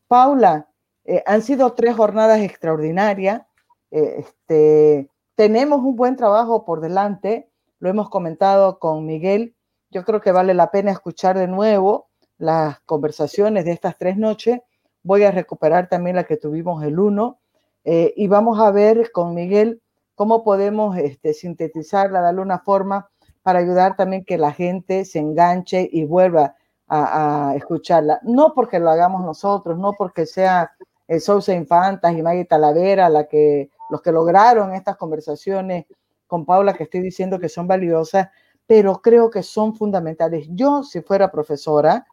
Paula, 0.10 0.68
eh, 1.06 1.22
han 1.28 1.44
sido 1.44 1.74
tres 1.74 1.96
jornadas 1.96 2.42
extraordinarias. 2.42 3.44
Eh, 3.92 4.16
este, 4.18 5.08
tenemos 5.36 5.82
un 5.84 5.96
buen 5.96 6.16
trabajo 6.16 6.66
por 6.66 6.82
delante, 6.82 7.48
lo 7.78 7.90
hemos 7.90 8.10
comentado 8.10 8.80
con 8.80 9.06
Miguel. 9.06 9.56
Yo 9.92 10.04
creo 10.04 10.20
que 10.20 10.32
vale 10.32 10.56
la 10.56 10.72
pena 10.72 10.92
escuchar 10.92 11.38
de 11.38 11.48
nuevo 11.48 12.10
las 12.40 12.80
conversaciones 12.82 13.66
de 13.66 13.72
estas 13.72 14.00
tres 14.00 14.18
noches. 14.18 14.60
Voy 15.04 15.24
a 15.24 15.32
recuperar 15.32 15.90
también 15.90 16.16
la 16.16 16.24
que 16.24 16.38
tuvimos 16.38 16.84
el 16.84 17.00
1 17.00 17.40
eh, 17.84 18.14
y 18.18 18.28
vamos 18.28 18.60
a 18.60 18.72
ver 18.72 19.12
con 19.12 19.36
Miguel 19.36 19.80
cómo 20.16 20.44
podemos 20.44 20.98
este, 20.98 21.36
sintetizarla, 21.36 22.22
darle 22.22 22.42
una 22.42 22.58
forma 22.58 23.12
para 23.44 23.60
ayudar 23.60 23.96
también 23.96 24.26
que 24.26 24.40
la 24.40 24.54
gente 24.54 25.06
se 25.06 25.20
enganche 25.20 25.88
y 25.92 26.06
vuelva 26.06 26.56
a, 26.90 27.54
escucharla. 27.56 28.20
No 28.24 28.54
porque 28.54 28.80
lo 28.80 28.90
hagamos 28.90 29.24
nosotros, 29.24 29.78
no 29.78 29.94
porque 29.94 30.26
sea 30.26 30.72
el 31.08 31.22
Sousa 31.22 31.54
Infantas 31.54 32.14
y 32.14 32.22
Maggie 32.22 32.46
Talavera 32.46 33.10
la 33.10 33.28
que, 33.28 33.70
los 33.90 34.02
que 34.02 34.12
lograron 34.12 34.74
estas 34.74 34.98
conversaciones 34.98 35.86
con 36.28 36.46
Paula, 36.46 36.74
que 36.74 36.84
estoy 36.84 37.02
diciendo 37.02 37.40
que 37.40 37.50
son 37.50 37.68
valiosas, 37.68 38.30
pero 38.68 39.02
creo 39.02 39.30
que 39.30 39.42
son 39.42 39.76
fundamentales. 39.76 40.48
Yo, 40.52 40.84
si 40.84 41.02
fuera 41.02 41.32
profesora, 41.32 42.06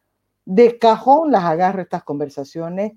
de 0.45 0.79
cajón 0.79 1.31
las 1.31 1.43
agarro 1.43 1.81
estas 1.81 2.03
conversaciones 2.03 2.93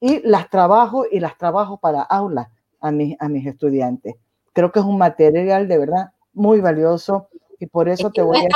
y 0.00 0.26
las 0.26 0.50
trabajo 0.50 1.04
y 1.10 1.20
las 1.20 1.36
trabajo 1.38 1.78
para 1.78 2.02
aulas 2.02 2.48
a 2.80 2.90
mis, 2.90 3.16
a 3.20 3.28
mis 3.28 3.46
estudiantes. 3.46 4.16
Creo 4.52 4.72
que 4.72 4.80
es 4.80 4.84
un 4.84 4.98
material 4.98 5.68
de 5.68 5.78
verdad 5.78 6.12
muy 6.32 6.60
valioso 6.60 7.28
y 7.58 7.66
por 7.66 7.88
eso 7.88 8.10
te 8.10 8.22
voy 8.22 8.38
a 8.38 8.48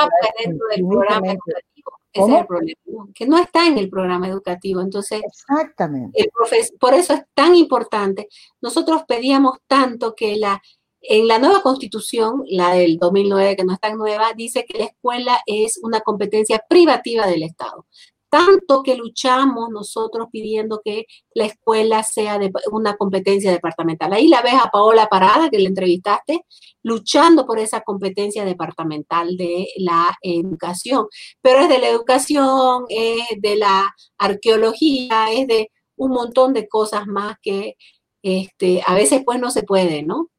decir 2.13 2.35
es 2.35 2.41
el 2.41 2.47
problema, 2.47 3.09
que 3.15 3.27
no 3.27 3.39
está 3.39 3.67
en 3.67 3.79
el 3.79 3.89
programa 3.89 4.29
educativo. 4.29 4.81
Entonces, 4.81 5.21
Exactamente. 5.25 6.31
por 6.79 6.95
eso 6.95 7.15
es 7.15 7.23
tan 7.35 7.55
importante. 7.55 8.29
Nosotros 8.61 9.03
pedíamos 9.07 9.59
tanto 9.67 10.15
que 10.15 10.37
la, 10.37 10.61
en 11.03 11.29
la 11.29 11.39
nueva 11.39 11.63
constitución, 11.63 12.43
la 12.49 12.73
del 12.73 12.99
2009, 12.99 13.57
que 13.57 13.65
no 13.65 13.73
es 13.73 13.81
tan 13.81 13.97
nueva, 13.97 14.33
dice 14.35 14.65
que 14.65 14.79
la 14.79 14.85
escuela 14.87 15.41
es 15.47 15.79
una 15.83 16.01
competencia 16.01 16.65
privativa 16.69 17.27
del 17.27 17.43
Estado 17.43 17.87
tanto 18.31 18.83
que 18.83 18.97
luchamos 18.97 19.69
nosotros 19.71 20.29
pidiendo 20.31 20.81
que 20.85 21.07
la 21.35 21.47
escuela 21.47 22.03
sea 22.05 22.39
de 22.39 22.53
una 22.71 22.97
competencia 22.97 23.51
departamental. 23.51 24.13
Ahí 24.13 24.29
la 24.29 24.41
ves 24.41 24.55
a 24.55 24.71
Paola 24.71 25.09
Parada, 25.09 25.51
que 25.51 25.59
le 25.59 25.67
entrevistaste, 25.67 26.47
luchando 26.83 27.45
por 27.47 27.59
esa 27.59 27.83
competencia 27.83 28.45
departamental 28.45 29.37
de 29.37 29.69
la 29.79 30.17
educación. 30.23 31.07
Pero 31.43 31.61
es 31.61 31.69
de 31.69 31.79
la 31.79 31.89
educación, 31.89 32.85
es 32.89 33.41
de 33.41 33.57
la 33.57 33.95
arqueología, 34.17 35.33
es 35.33 35.47
de 35.49 35.71
un 35.97 36.13
montón 36.13 36.55
de 36.55 36.69
cosas 36.69 37.07
más 37.07 37.37
que 37.43 37.77
este, 38.23 38.83
a 38.87 38.95
veces 38.95 39.23
pues 39.25 39.41
no 39.41 39.51
se 39.51 39.63
puede, 39.65 40.03
¿no? 40.03 40.31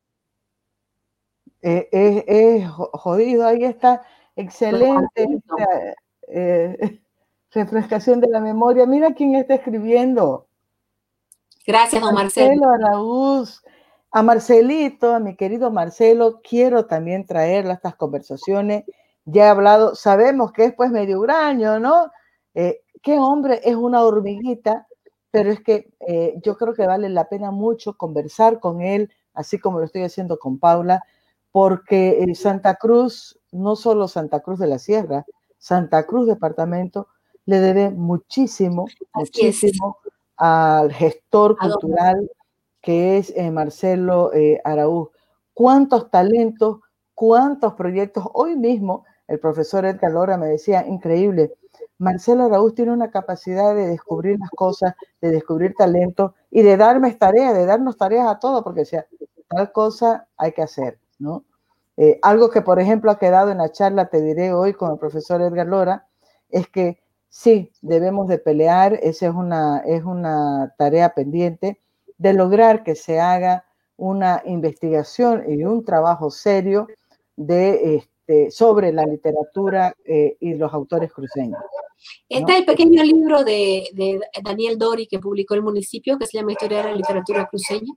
Eh, 1.61 1.89
es, 1.91 2.67
jodido, 2.69 3.45
ahí 3.45 3.63
está, 3.63 4.01
excelente 4.35 5.27
refrescación 7.51 8.19
de 8.19 8.27
la 8.27 8.39
memoria. 8.39 8.85
Mira 8.85 9.13
quién 9.13 9.35
está 9.35 9.55
escribiendo. 9.55 10.47
Gracias, 11.65 12.01
don 12.01 12.13
Marcelo. 12.13 12.67
Marcelo 12.67 13.45
A 14.11 14.23
Marcelito, 14.23 15.13
a 15.13 15.19
mi 15.19 15.35
querido 15.35 15.71
Marcelo, 15.71 16.41
quiero 16.41 16.85
también 16.85 17.25
traerle 17.25 17.71
a 17.71 17.75
estas 17.75 17.95
conversaciones. 17.95 18.83
Ya 19.25 19.45
he 19.45 19.49
hablado, 19.49 19.95
sabemos 19.95 20.51
que 20.51 20.65
es 20.65 20.73
pues 20.73 20.91
medio 20.91 21.19
huraño, 21.19 21.79
¿no? 21.79 22.11
Eh, 22.55 22.81
qué 23.01 23.17
hombre 23.19 23.61
es 23.63 23.75
una 23.75 24.03
hormiguita, 24.03 24.87
pero 25.29 25.51
es 25.51 25.61
que 25.61 25.93
eh, 26.07 26.33
yo 26.43 26.57
creo 26.57 26.73
que 26.73 26.87
vale 26.87 27.09
la 27.09 27.29
pena 27.29 27.51
mucho 27.51 27.95
conversar 27.95 28.59
con 28.59 28.81
él, 28.81 29.13
así 29.33 29.59
como 29.59 29.79
lo 29.79 29.85
estoy 29.85 30.03
haciendo 30.03 30.39
con 30.39 30.59
Paula, 30.59 31.03
porque 31.51 32.25
Santa 32.33 32.75
Cruz, 32.75 33.39
no 33.51 33.75
solo 33.75 34.07
Santa 34.07 34.39
Cruz 34.39 34.59
de 34.59 34.67
la 34.67 34.79
Sierra, 34.79 35.25
Santa 35.57 36.05
Cruz 36.05 36.27
Departamento, 36.27 37.07
le 37.45 37.59
debe 37.59 37.89
muchísimo, 37.91 38.87
muchísimo 39.13 39.97
al 40.37 40.91
gestor 40.91 41.57
cultural 41.57 42.29
que 42.81 43.17
es 43.17 43.31
eh, 43.35 43.51
Marcelo 43.51 44.33
eh, 44.33 44.59
Araúz. 44.63 45.09
¿Cuántos 45.53 46.09
talentos, 46.09 46.79
cuántos 47.13 47.73
proyectos? 47.73 48.25
Hoy 48.33 48.55
mismo 48.55 49.05
el 49.27 49.39
profesor 49.39 49.85
Edgar 49.85 50.11
Lora 50.11 50.37
me 50.37 50.47
decía, 50.47 50.85
increíble, 50.87 51.53
Marcelo 51.99 52.45
Araúz 52.45 52.73
tiene 52.73 52.91
una 52.91 53.11
capacidad 53.11 53.75
de 53.75 53.87
descubrir 53.87 54.39
las 54.39 54.49
cosas, 54.49 54.95
de 55.21 55.29
descubrir 55.29 55.75
talentos 55.77 56.31
y 56.49 56.63
de 56.63 56.75
darme 56.75 57.13
tareas, 57.13 57.53
de 57.53 57.65
darnos 57.65 57.95
tareas 57.95 58.27
a 58.27 58.39
todos, 58.39 58.63
porque 58.63 58.85
sea, 58.85 59.05
tal 59.47 59.71
cosa 59.71 60.27
hay 60.35 60.51
que 60.51 60.63
hacer, 60.63 60.99
¿no? 61.19 61.45
Eh, 61.97 62.17
algo 62.23 62.49
que, 62.49 62.61
por 62.61 62.79
ejemplo, 62.79 63.11
ha 63.11 63.19
quedado 63.19 63.51
en 63.51 63.59
la 63.59 63.71
charla, 63.71 64.09
te 64.09 64.21
diré 64.21 64.51
hoy 64.51 64.73
con 64.73 64.91
el 64.91 64.97
profesor 64.97 65.41
Edgar 65.41 65.67
Lora, 65.67 66.07
es 66.49 66.67
que 66.67 66.99
sí, 67.31 67.71
debemos 67.81 68.27
de 68.27 68.37
pelear, 68.37 68.99
esa 69.01 69.27
es 69.27 69.33
una, 69.33 69.79
es 69.79 70.03
una 70.03 70.75
tarea 70.77 71.15
pendiente, 71.15 71.81
de 72.17 72.33
lograr 72.33 72.83
que 72.83 72.93
se 72.93 73.19
haga 73.19 73.65
una 73.97 74.43
investigación 74.45 75.43
y 75.47 75.63
un 75.63 75.83
trabajo 75.83 76.29
serio 76.29 76.87
de, 77.35 77.95
este, 77.95 78.51
sobre 78.51 78.91
la 78.91 79.05
literatura 79.05 79.95
eh, 80.05 80.37
y 80.39 80.53
los 80.55 80.71
autores 80.73 81.11
cruceños. 81.11 81.59
Está 82.27 82.57
el 82.57 82.65
pequeño 82.65 83.03
libro 83.03 83.43
de, 83.43 84.19
Daniel 84.43 84.77
Dori 84.77 85.07
que 85.07 85.19
publicó 85.19 85.53
el 85.53 85.61
municipio, 85.61 86.17
que 86.17 86.25
se 86.25 86.37
llama 86.37 86.51
Historia 86.51 86.79
de 86.79 86.83
la 86.89 86.95
Literatura 86.95 87.47
Cruceña, 87.47 87.93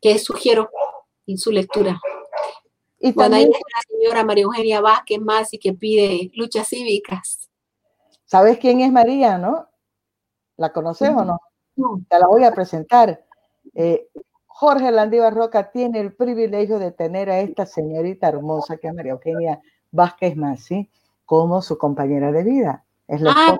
que 0.00 0.18
sugiero 0.18 0.70
en 1.26 1.38
su 1.38 1.52
lectura. 1.52 2.00
Y 2.98 3.12
también 3.12 3.50
la 3.50 3.82
señora 3.88 4.24
María 4.24 4.44
Eugenia 4.44 4.80
Vázquez 4.80 5.20
más 5.20 5.54
y 5.54 5.58
que 5.58 5.72
pide 5.72 6.30
luchas 6.34 6.68
cívicas. 6.68 7.49
¿Sabes 8.30 8.58
quién 8.58 8.80
es 8.80 8.92
María, 8.92 9.38
no? 9.38 9.66
¿La 10.56 10.72
conoces 10.72 11.10
o 11.10 11.24
no? 11.24 11.40
Te 12.08 12.16
la 12.16 12.28
voy 12.28 12.44
a 12.44 12.52
presentar. 12.52 13.24
Eh, 13.74 14.08
Jorge 14.46 14.92
Landívar 14.92 15.34
Roca 15.34 15.72
tiene 15.72 15.98
el 15.98 16.14
privilegio 16.14 16.78
de 16.78 16.92
tener 16.92 17.28
a 17.28 17.40
esta 17.40 17.66
señorita 17.66 18.28
hermosa 18.28 18.76
que 18.76 18.86
es 18.86 18.94
María 18.94 19.12
Eugenia 19.12 19.60
Vázquez 19.90 20.36
Masi 20.36 20.88
como 21.24 21.60
su 21.60 21.76
compañera 21.76 22.30
de 22.30 22.44
vida. 22.44 22.84
Es 23.08 23.20
la 23.20 23.32
ah, 23.34 23.58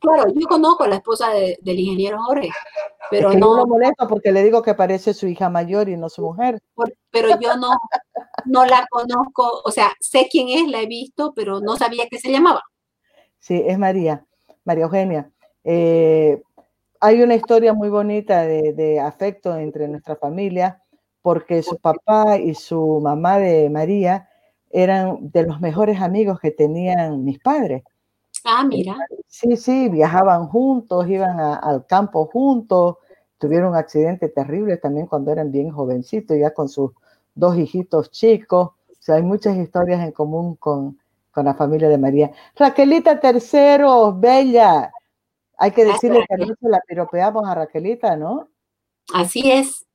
claro, 0.00 0.24
yo 0.34 0.48
conozco 0.48 0.82
a 0.82 0.88
la 0.88 0.96
esposa 0.96 1.28
del 1.30 1.78
ingeniero 1.78 2.20
Jorge, 2.24 2.50
pero 3.08 3.32
no. 3.34 3.56
lo 3.56 3.68
molesto 3.68 4.08
porque 4.08 4.32
le 4.32 4.42
digo 4.42 4.62
que 4.62 4.74
parece 4.74 5.14
su 5.14 5.28
hija 5.28 5.48
mayor 5.48 5.88
y 5.88 5.96
no 5.96 6.08
su 6.08 6.22
mujer. 6.22 6.60
pero 7.12 7.38
yo 7.38 7.56
no, 7.56 7.70
no 8.46 8.66
la 8.66 8.84
conozco, 8.90 9.62
o 9.64 9.70
sea, 9.70 9.92
sé 10.00 10.26
quién 10.28 10.48
es, 10.48 10.68
la 10.68 10.80
he 10.80 10.86
visto, 10.86 11.32
pero 11.36 11.60
no 11.60 11.76
sabía 11.76 12.08
que 12.10 12.18
se 12.18 12.32
llamaba. 12.32 12.64
Sí, 13.40 13.62
es 13.66 13.78
María, 13.78 14.24
María 14.64 14.84
Eugenia. 14.84 15.30
Eh, 15.64 16.42
hay 17.00 17.22
una 17.22 17.34
historia 17.34 17.72
muy 17.72 17.88
bonita 17.88 18.42
de, 18.42 19.00
afecto 19.00 19.56
entre 19.56 19.88
nuestra 19.88 20.16
familia, 20.16 20.82
porque 21.22 21.62
su 21.62 21.78
papá 21.78 22.38
y 22.38 22.54
su 22.54 23.00
mamá 23.02 23.38
de 23.38 23.68
María 23.70 24.28
eran 24.70 25.30
de 25.30 25.44
los 25.44 25.60
mejores 25.60 26.00
amigos 26.00 26.38
que 26.38 26.50
tenían 26.50 27.24
mis 27.24 27.38
padres. 27.40 27.82
Ah, 28.44 28.64
mira. 28.64 28.96
Sí, 29.26 29.56
sí, 29.56 29.88
viajaban 29.88 30.46
juntos, 30.46 31.08
iban 31.08 31.40
al 31.40 31.86
campo 31.86 32.26
juntos, 32.26 32.96
tuvieron 33.38 33.70
un 33.70 33.76
accidente 33.76 34.28
terrible 34.28 34.76
también 34.76 35.06
cuando 35.06 35.32
eran 35.32 35.50
bien 35.50 35.70
jovencitos, 35.70 36.36
ya 36.38 36.52
con 36.52 36.68
sus 36.68 36.92
dos 37.34 37.56
hijitos 37.56 38.10
chicos. 38.10 38.68
O 38.68 39.02
sea, 39.02 39.16
hay 39.16 39.22
muchas 39.22 39.56
historias 39.56 40.02
en 40.02 40.12
común 40.12 40.56
con, 40.56 40.99
con 41.40 41.46
la 41.46 41.54
familia 41.54 41.88
de 41.88 41.96
María. 41.96 42.30
Raquelita 42.54 43.18
Tercero, 43.18 44.12
bella. 44.12 44.92
Hay 45.56 45.70
que 45.70 45.86
decirle 45.86 46.22
que 46.28 46.36
no 46.36 46.54
se 46.60 46.68
la 46.68 46.82
piropeamos 46.86 47.48
a 47.48 47.54
Raquelita, 47.54 48.14
¿no? 48.14 48.50
Así 49.14 49.50
es. 49.50 49.86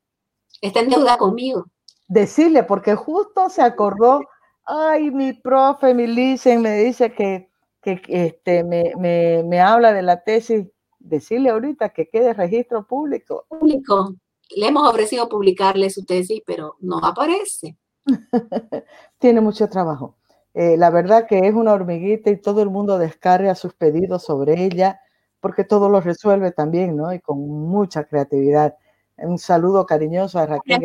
Está 0.60 0.80
en 0.80 0.90
deuda 0.90 1.20
conmigo. 1.20 1.68
Decirle, 2.08 2.64
porque 2.64 2.96
justo 2.96 3.48
se 3.52 3.62
acordó, 3.62 4.22
ay, 4.64 5.12
mi 5.12 5.34
profe, 5.34 5.94
mi 5.94 6.08
licen, 6.08 6.64
me 6.64 6.78
dice 6.80 7.14
que, 7.14 7.52
que 7.84 8.02
este, 8.08 8.64
me, 8.64 8.94
me, 8.98 9.44
me 9.44 9.60
habla 9.62 9.94
de 9.94 10.02
la 10.02 10.24
tesis. 10.24 10.66
Decirle 10.98 11.52
ahorita 11.52 11.90
que 11.90 12.10
quede 12.10 12.34
registro 12.34 12.88
público. 12.88 13.46
Público. 13.50 14.16
Le 14.56 14.66
hemos 14.66 14.90
ofrecido 14.90 15.30
publicarle 15.30 15.92
su 15.92 16.06
tesis, 16.06 16.42
pero 16.44 16.76
no 16.80 16.98
aparece. 16.98 17.78
Tiene 19.20 19.42
mucho 19.42 19.70
trabajo. 19.70 20.16
Eh, 20.56 20.78
la 20.78 20.90
verdad 20.90 21.28
que 21.28 21.40
es 21.48 21.54
una 21.54 21.74
hormiguita 21.74 22.30
y 22.30 22.38
todo 22.38 22.62
el 22.62 22.70
mundo 22.70 22.98
descarga 22.98 23.56
sus 23.56 23.74
pedidos 23.74 24.24
sobre 24.24 24.64
ella 24.64 25.02
porque 25.42 25.66
todo 25.66 25.90
lo 25.90 26.00
resuelve 26.00 26.52
también, 26.52 26.96
¿no? 26.96 27.14
Y 27.14 27.20
con 27.20 27.38
mucha 27.40 28.06
creatividad. 28.06 28.76
Un 29.18 29.38
saludo 29.38 29.86
cariñoso 29.86 30.40
a 30.40 30.46
Raquel. 30.46 30.82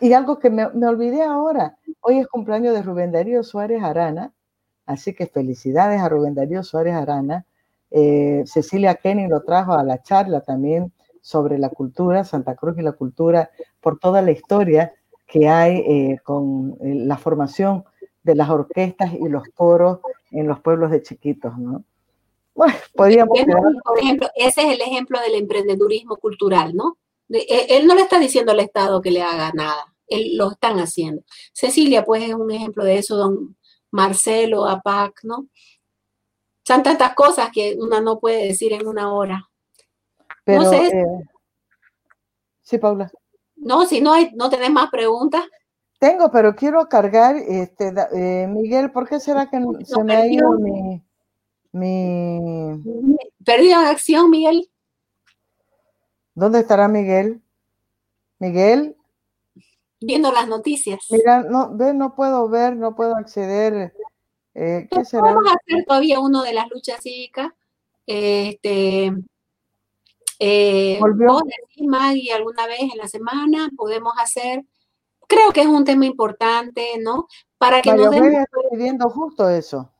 Y 0.00 0.12
algo 0.12 0.38
que 0.38 0.48
me, 0.48 0.64
olvidé 0.64 1.22
ahora, 1.22 1.76
hoy 2.00 2.18
es 2.18 2.26
cumpleaños 2.26 2.74
de 2.74 2.82
Rubén 2.82 3.12
Darío 3.12 3.42
Suárez 3.42 3.82
Arana, 3.82 4.32
así 4.86 5.14
que 5.14 5.26
felicidades 5.26 6.00
a 6.00 6.08
Rubén 6.08 6.34
Darío 6.34 6.62
Suárez 6.62 6.94
Arana. 6.94 7.44
Eh, 7.90 8.42
Cecilia 8.46 8.94
Kenny 8.94 9.28
lo 9.28 9.42
trajo 9.42 9.74
a 9.74 9.84
la 9.84 10.02
charla 10.02 10.40
también 10.40 10.92
sobre 11.20 11.58
la 11.58 11.68
cultura, 11.68 12.24
Santa 12.24 12.56
Cruz 12.56 12.78
y 12.78 12.82
la 12.82 12.92
cultura, 12.92 13.50
por 13.80 13.98
toda 13.98 14.22
la 14.22 14.30
historia 14.30 14.94
que 15.28 15.46
hay 15.46 15.76
eh, 15.76 16.18
con 16.24 16.76
eh, 16.80 16.94
la 16.94 17.18
formación 17.18 17.84
de 18.22 18.34
las 18.34 18.48
orquestas 18.48 19.12
y 19.12 19.28
los 19.28 19.44
coros 19.54 20.00
en 20.32 20.48
los 20.48 20.58
pueblos 20.60 20.90
de 20.90 21.02
chiquitos, 21.02 21.56
¿no? 21.58 21.84
Bueno, 22.54 22.74
podríamos... 22.94 23.38
Por 23.84 23.98
ejemplo, 24.00 24.28
ese 24.34 24.62
es 24.62 24.74
el 24.74 24.80
ejemplo 24.80 25.20
del 25.20 25.34
emprendedurismo 25.36 26.16
cultural, 26.16 26.74
¿no? 26.74 26.98
E, 27.28 27.76
él 27.76 27.86
no 27.86 27.94
le 27.94 28.00
está 28.00 28.18
diciendo 28.18 28.52
al 28.52 28.60
Estado 28.60 29.00
que 29.00 29.10
le 29.10 29.22
haga 29.22 29.52
nada, 29.52 29.94
él 30.08 30.36
lo 30.36 30.50
están 30.50 30.80
haciendo. 30.80 31.22
Cecilia, 31.52 32.04
pues, 32.04 32.24
es 32.24 32.34
un 32.34 32.50
ejemplo 32.50 32.84
de 32.84 32.98
eso, 32.98 33.16
don 33.16 33.56
Marcelo, 33.90 34.66
APAC, 34.66 35.20
¿no? 35.24 35.46
Son 36.66 36.82
tantas 36.82 37.14
cosas 37.14 37.50
que 37.52 37.76
una 37.78 38.00
no 38.00 38.18
puede 38.18 38.46
decir 38.46 38.72
en 38.72 38.86
una 38.86 39.12
hora. 39.12 39.48
Pero, 40.44 40.62
no 40.62 40.70
sé. 40.70 40.86
Eh, 40.86 41.04
sí, 42.62 42.78
Paula. 42.78 43.10
No, 43.60 43.86
si 43.86 44.00
no, 44.00 44.12
hay, 44.12 44.30
no 44.34 44.48
tenés 44.50 44.70
más 44.70 44.90
preguntas. 44.90 45.44
Tengo, 45.98 46.30
pero 46.30 46.54
quiero 46.54 46.88
cargar, 46.88 47.36
este, 47.36 47.92
eh, 48.14 48.46
Miguel, 48.46 48.92
¿por 48.92 49.08
qué 49.08 49.18
será 49.18 49.50
que 49.50 49.60
se 49.84 50.04
me 50.04 50.16
ha 50.16 50.26
ido 50.26 50.52
mi... 50.58 51.02
Mi... 51.72 52.82
Perdido 53.44 53.80
en 53.80 53.86
acción, 53.86 54.30
Miguel. 54.30 54.70
¿Dónde 56.34 56.60
estará 56.60 56.88
Miguel? 56.88 57.42
Miguel. 58.38 58.96
Viendo 60.00 60.32
las 60.32 60.46
noticias. 60.48 61.00
Mira, 61.10 61.42
no, 61.42 61.76
ve, 61.76 61.92
no 61.92 62.14
puedo 62.14 62.48
ver, 62.48 62.76
no 62.76 62.94
puedo 62.94 63.16
acceder. 63.16 63.92
Eh, 64.54 64.88
¿Qué 64.90 65.04
será? 65.04 65.34
Vamos 65.34 65.50
a 65.50 65.54
hacer 65.54 65.84
todavía 65.84 66.20
uno 66.20 66.42
de 66.42 66.52
las 66.52 66.70
luchas 66.70 67.00
cívicas. 67.02 67.52
Este, 68.06 69.12
eh, 70.38 70.98
¿Volvió? 71.00 71.40
Maggie, 71.86 72.32
alguna 72.32 72.66
vez 72.66 72.80
en 72.80 72.98
la 72.98 73.08
semana 73.08 73.70
podemos 73.76 74.12
hacer. 74.18 74.64
Creo 75.26 75.50
que 75.52 75.62
es 75.62 75.66
un 75.66 75.84
tema 75.84 76.06
importante, 76.06 76.98
¿no? 77.00 77.26
Para 77.58 77.82
que 77.82 77.92
nos 77.92 78.10
demos... 78.10 78.46
pidiendo 78.70 79.10
justo 79.10 79.48
eso. 79.48 79.92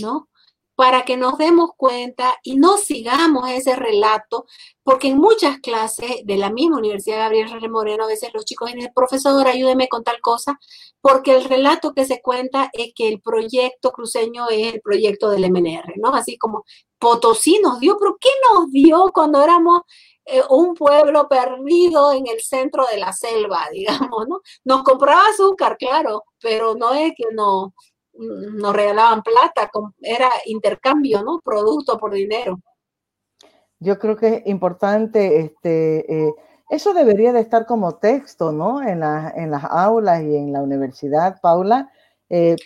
¿No? 0.00 0.28
Para 0.74 1.04
que 1.04 1.16
nos 1.16 1.38
demos 1.38 1.70
cuenta 1.76 2.34
y 2.42 2.56
no 2.56 2.76
sigamos 2.76 3.48
ese 3.50 3.76
relato, 3.76 4.46
porque 4.82 5.08
en 5.08 5.18
muchas 5.18 5.58
clases 5.58 6.22
de 6.24 6.36
la 6.36 6.50
misma 6.50 6.78
Universidad 6.78 7.18
Gabriel 7.18 7.50
Reyes 7.50 7.70
Moreno, 7.70 8.04
a 8.04 8.08
veces 8.08 8.30
los 8.32 8.44
chicos 8.44 8.72
dicen, 8.72 8.90
profesor, 8.94 9.46
ayúdeme 9.46 9.88
con 9.88 10.02
tal 10.02 10.20
cosa, 10.20 10.58
porque 11.00 11.36
el 11.36 11.44
relato 11.44 11.92
que 11.94 12.06
se 12.06 12.22
cuenta 12.22 12.70
es 12.72 12.92
que 12.94 13.08
el 13.08 13.20
proyecto 13.20 13.92
cruceño 13.92 14.48
es 14.48 14.74
el 14.74 14.80
proyecto 14.80 15.30
del 15.30 15.50
MNR, 15.50 15.94
¿no? 15.96 16.14
Así 16.14 16.38
como 16.38 16.64
Potosí 16.98 17.58
nos 17.62 17.80
dio, 17.80 17.98
pero 17.98 18.16
¿qué 18.20 18.30
nos 18.52 18.70
dio 18.70 19.10
cuando 19.12 19.42
éramos 19.42 19.82
eh, 20.24 20.42
un 20.50 20.74
pueblo 20.74 21.28
perdido 21.28 22.12
en 22.12 22.28
el 22.28 22.40
centro 22.40 22.86
de 22.86 22.98
la 22.98 23.12
selva, 23.12 23.68
digamos, 23.72 24.28
¿no? 24.28 24.40
Nos 24.64 24.82
compraba 24.84 25.22
azúcar, 25.28 25.76
claro, 25.76 26.24
pero 26.40 26.74
no 26.74 26.94
es 26.94 27.12
que 27.16 27.24
no 27.34 27.74
nos 28.14 28.74
regalaban 28.74 29.22
plata, 29.22 29.70
era 30.00 30.28
intercambio, 30.46 31.22
¿no? 31.22 31.40
Producto 31.44 31.98
por 31.98 32.12
dinero. 32.12 32.58
Yo 33.80 33.98
creo 33.98 34.16
que 34.16 34.28
es 34.28 34.46
importante, 34.46 35.40
este, 35.40 36.26
eh, 36.26 36.34
eso 36.70 36.94
debería 36.94 37.32
de 37.32 37.40
estar 37.40 37.66
como 37.66 37.96
texto, 37.96 38.52
¿no? 38.52 38.82
En, 38.82 39.02
en 39.02 39.50
las 39.50 39.64
aulas 39.64 40.22
y 40.22 40.36
en 40.36 40.52
la 40.52 40.62
universidad, 40.62 41.40
Paula, 41.40 41.90
eh, 42.28 42.56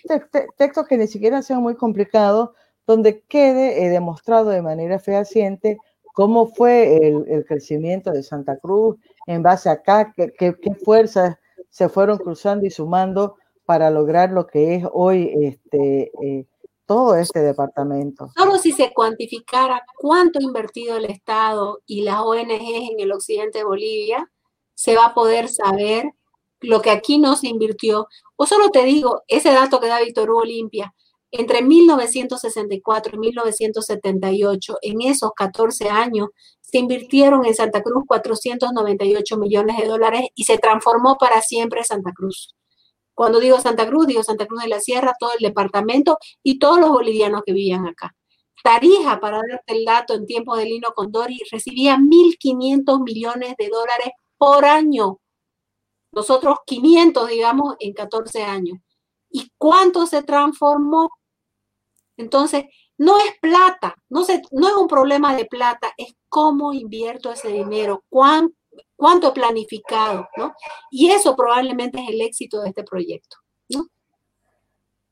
textos 0.56 0.86
que 0.86 0.96
ni 0.96 1.08
siquiera 1.08 1.42
sean 1.42 1.62
muy 1.62 1.74
complicados, 1.74 2.50
donde 2.86 3.22
quede 3.22 3.84
eh, 3.84 3.88
demostrado 3.88 4.50
de 4.50 4.62
manera 4.62 4.98
fehaciente 4.98 5.78
cómo 6.12 6.46
fue 6.46 7.08
el, 7.08 7.44
crecimiento 7.46 8.12
de 8.12 8.22
Santa 8.22 8.58
Cruz 8.58 8.96
en 9.26 9.42
base 9.42 9.68
a 9.68 9.72
acá, 9.72 10.14
qué, 10.16 10.32
qué 10.38 10.74
fuerzas 10.84 11.36
se 11.68 11.88
fueron 11.88 12.18
cruzando 12.18 12.64
y 12.64 12.70
sumando 12.70 13.36
para 13.66 13.90
lograr 13.90 14.30
lo 14.30 14.46
que 14.46 14.76
es 14.76 14.84
hoy 14.92 15.32
este, 15.42 16.10
eh, 16.22 16.46
todo 16.86 17.16
este 17.16 17.40
departamento. 17.40 18.30
Solo 18.36 18.58
si 18.58 18.72
se 18.72 18.92
cuantificara 18.94 19.84
cuánto 19.98 20.38
ha 20.38 20.42
invertido 20.42 20.96
el 20.96 21.04
Estado 21.06 21.80
y 21.84 22.02
las 22.02 22.20
ONG 22.20 22.50
en 22.50 23.00
el 23.00 23.12
occidente 23.12 23.58
de 23.58 23.64
Bolivia, 23.64 24.30
se 24.74 24.94
va 24.94 25.06
a 25.06 25.14
poder 25.14 25.48
saber 25.48 26.12
lo 26.60 26.80
que 26.80 26.90
aquí 26.90 27.18
no 27.18 27.36
se 27.36 27.48
invirtió. 27.48 28.06
O 28.36 28.46
solo 28.46 28.70
te 28.70 28.84
digo, 28.84 29.22
ese 29.26 29.50
dato 29.50 29.80
que 29.80 29.88
da 29.88 30.00
Víctor 30.00 30.30
Hugo 30.30 30.40
Olimpia, 30.40 30.94
entre 31.32 31.60
1964 31.60 33.16
y 33.16 33.18
1978, 33.18 34.78
en 34.82 35.02
esos 35.02 35.32
14 35.34 35.88
años, 35.88 36.28
se 36.60 36.78
invirtieron 36.78 37.44
en 37.44 37.54
Santa 37.54 37.82
Cruz 37.82 38.04
498 38.06 39.36
millones 39.36 39.76
de 39.76 39.86
dólares 39.86 40.22
y 40.34 40.44
se 40.44 40.58
transformó 40.58 41.16
para 41.18 41.42
siempre 41.42 41.84
Santa 41.84 42.12
Cruz. 42.12 42.54
Cuando 43.16 43.40
digo 43.40 43.58
Santa 43.58 43.86
Cruz, 43.88 44.06
digo 44.06 44.22
Santa 44.22 44.46
Cruz 44.46 44.62
de 44.62 44.68
la 44.68 44.78
Sierra, 44.78 45.14
todo 45.18 45.30
el 45.32 45.42
departamento 45.42 46.18
y 46.42 46.58
todos 46.58 46.78
los 46.78 46.90
bolivianos 46.90 47.42
que 47.46 47.54
vivían 47.54 47.86
acá. 47.86 48.14
Tarija, 48.62 49.20
para 49.20 49.38
darte 49.38 49.72
el 49.72 49.86
dato, 49.86 50.12
en 50.12 50.26
tiempos 50.26 50.58
de 50.58 50.66
Lino 50.66 50.90
Condori, 50.94 51.40
recibía 51.50 51.96
1.500 51.96 53.02
millones 53.02 53.54
de 53.56 53.68
dólares 53.70 54.08
por 54.36 54.66
año. 54.66 55.18
Nosotros 56.12 56.58
500, 56.66 57.28
digamos, 57.30 57.76
en 57.78 57.94
14 57.94 58.42
años. 58.42 58.78
¿Y 59.30 59.50
cuánto 59.56 60.06
se 60.06 60.22
transformó? 60.22 61.08
Entonces, 62.18 62.66
no 62.98 63.16
es 63.16 63.32
plata, 63.40 63.94
no, 64.10 64.26
no 64.50 64.68
es 64.68 64.74
un 64.74 64.88
problema 64.88 65.34
de 65.34 65.46
plata, 65.46 65.94
es 65.96 66.14
cómo 66.28 66.74
invierto 66.74 67.32
ese 67.32 67.48
dinero, 67.48 68.04
cuán, 68.10 68.54
cuánto 68.96 69.32
planificado, 69.32 70.28
¿no? 70.36 70.54
Y 70.90 71.10
eso 71.10 71.36
probablemente 71.36 72.00
es 72.00 72.08
el 72.08 72.20
éxito 72.20 72.62
de 72.62 72.70
este 72.70 72.82
proyecto, 72.82 73.36
¿no? 73.68 73.86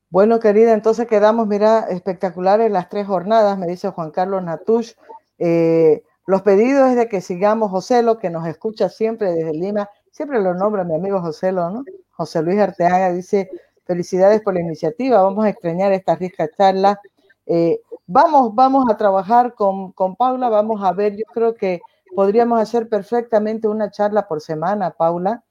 Bueno, 0.09 0.39
querida, 0.39 0.73
entonces 0.73 1.07
quedamos, 1.07 1.47
mira, 1.47 1.87
espectaculares 1.89 2.71
las 2.71 2.89
tres 2.89 3.07
jornadas, 3.07 3.57
me 3.57 3.67
dice 3.67 3.89
Juan 3.89 4.11
Carlos 4.11 4.43
Natush. 4.43 4.93
Eh, 5.39 6.03
los 6.25 6.41
pedidos 6.41 6.89
es 6.89 6.95
de 6.95 7.07
que 7.07 7.21
sigamos 7.21 7.69
Joselo, 7.69 8.17
que 8.17 8.29
nos 8.29 8.47
escucha 8.47 8.89
siempre 8.89 9.33
desde 9.33 9.53
Lima, 9.53 9.89
siempre 10.11 10.41
lo 10.41 10.53
nombra 10.53 10.83
mi 10.83 10.95
amigo 10.95 11.21
Joselo, 11.21 11.69
¿no? 11.69 11.83
José 12.11 12.41
Luis 12.41 12.59
Arteaga 12.59 13.11
dice, 13.11 13.49
felicidades 13.85 14.41
por 14.41 14.53
la 14.53 14.61
iniciativa, 14.61 15.21
vamos 15.21 15.45
a 15.45 15.49
extrañar 15.49 15.91
esta 15.91 16.15
rica 16.15 16.49
charla. 16.55 16.99
Eh, 17.45 17.81
vamos, 18.07 18.55
vamos 18.55 18.85
a 18.89 18.97
trabajar 18.97 19.53
con, 19.53 19.91
con 19.91 20.15
Paula, 20.15 20.49
vamos 20.49 20.81
a 20.83 20.93
ver, 20.93 21.15
yo 21.15 21.25
creo 21.33 21.53
que 21.53 21.81
podríamos 22.15 22.59
hacer 22.59 22.89
perfectamente 22.89 23.67
una 23.67 23.91
charla 23.91 24.27
por 24.27 24.41
semana, 24.41 24.91
Paula. 24.91 25.43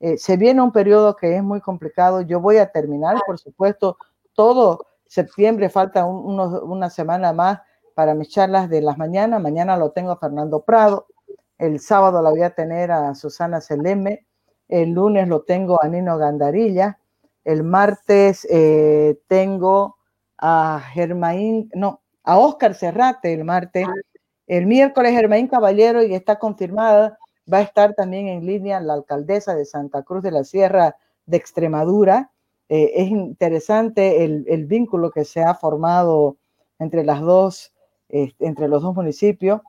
Eh, 0.00 0.16
se 0.18 0.36
viene 0.36 0.62
un 0.62 0.72
periodo 0.72 1.16
que 1.16 1.36
es 1.36 1.42
muy 1.42 1.60
complicado. 1.60 2.22
Yo 2.22 2.40
voy 2.40 2.58
a 2.58 2.70
terminar, 2.70 3.18
por 3.26 3.38
supuesto, 3.38 3.96
todo 4.34 4.86
septiembre, 5.06 5.68
falta 5.68 6.06
una 6.06 6.90
semana 6.90 7.32
más 7.32 7.60
para 7.94 8.14
mis 8.14 8.28
charlas 8.30 8.68
de 8.68 8.80
las 8.80 8.98
mañanas. 8.98 9.40
Mañana 9.40 9.76
lo 9.76 9.90
tengo 9.90 10.12
a 10.12 10.16
Fernando 10.18 10.60
Prado. 10.60 11.06
El 11.58 11.80
sábado 11.80 12.22
la 12.22 12.30
voy 12.30 12.42
a 12.42 12.54
tener 12.54 12.90
a 12.90 13.14
Susana 13.14 13.60
Seleme. 13.60 14.26
El 14.68 14.90
lunes 14.90 15.28
lo 15.28 15.42
tengo 15.42 15.82
a 15.82 15.88
Nino 15.88 16.18
Gandarilla. 16.18 16.98
El 17.44 17.62
martes 17.62 18.46
eh, 18.50 19.20
tengo 19.28 19.96
a 20.38 20.80
Germain, 20.92 21.70
no, 21.74 22.00
a 22.24 22.38
Oscar 22.38 22.74
Serrate 22.74 23.32
el 23.32 23.44
martes. 23.44 23.86
El 24.46 24.66
miércoles 24.66 25.12
Germain 25.12 25.46
Caballero, 25.48 26.02
y 26.02 26.14
está 26.14 26.38
confirmada, 26.38 27.18
va 27.52 27.58
a 27.58 27.62
estar 27.62 27.94
también 27.94 28.28
en 28.28 28.46
línea 28.46 28.80
la 28.80 28.94
alcaldesa 28.94 29.54
de 29.54 29.64
Santa 29.64 30.02
Cruz 30.02 30.22
de 30.22 30.30
la 30.30 30.44
Sierra 30.44 30.96
de 31.26 31.36
Extremadura. 31.36 32.30
Eh, 32.68 32.92
es 32.96 33.08
interesante 33.08 34.24
el, 34.24 34.66
vínculo 34.66 35.10
que 35.10 35.24
se 35.24 35.42
ha 35.42 35.54
formado 35.54 36.36
entre, 36.78 37.04
las 37.04 37.20
dos, 37.20 37.72
entre 38.08 38.68
los 38.68 38.82
dos 38.82 38.94
municipios. 38.94 39.60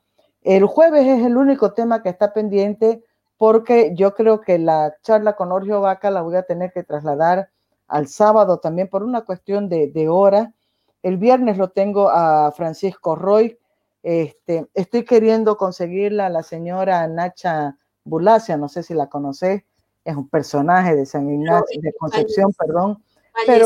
El 0.41 0.65
jueves 0.65 1.05
es 1.05 1.25
el 1.25 1.37
único 1.37 1.73
tema 1.73 2.01
que 2.01 2.09
está 2.09 2.33
pendiente 2.33 3.03
porque 3.37 3.91
yo 3.95 4.13
creo 4.13 4.41
que 4.41 4.57
la 4.59 4.95
charla 5.01 5.35
con 5.35 5.51
Orgio 5.51 5.81
Vaca 5.81 6.11
la 6.11 6.21
voy 6.21 6.35
a 6.35 6.43
tener 6.43 6.71
que 6.71 6.83
trasladar 6.83 7.49
al 7.87 8.07
sábado 8.07 8.59
también 8.59 8.87
por 8.87 9.03
una 9.03 9.21
cuestión 9.21 9.69
de, 9.69 9.87
de 9.87 10.09
hora. 10.09 10.53
El 11.01 11.17
viernes 11.17 11.57
lo 11.57 11.69
tengo 11.69 12.09
a 12.09 12.51
Francisco 12.55 13.15
Roy, 13.15 13.57
este, 14.03 14.67
estoy 14.73 15.05
queriendo 15.05 15.57
conseguirla 15.57 16.27
a 16.27 16.29
la 16.29 16.43
señora 16.43 17.07
Nacha 17.07 17.77
Bulacia, 18.03 18.57
no 18.57 18.67
sé 18.69 18.83
si 18.83 18.93
la 18.93 19.07
conoces, 19.07 19.63
es 20.03 20.15
un 20.15 20.29
personaje 20.29 20.95
de 20.95 21.05
San 21.05 21.29
Ignacio, 21.29 21.81
de 21.81 21.93
Concepción, 21.93 22.51
perdón. 22.53 23.01
pero 23.47 23.65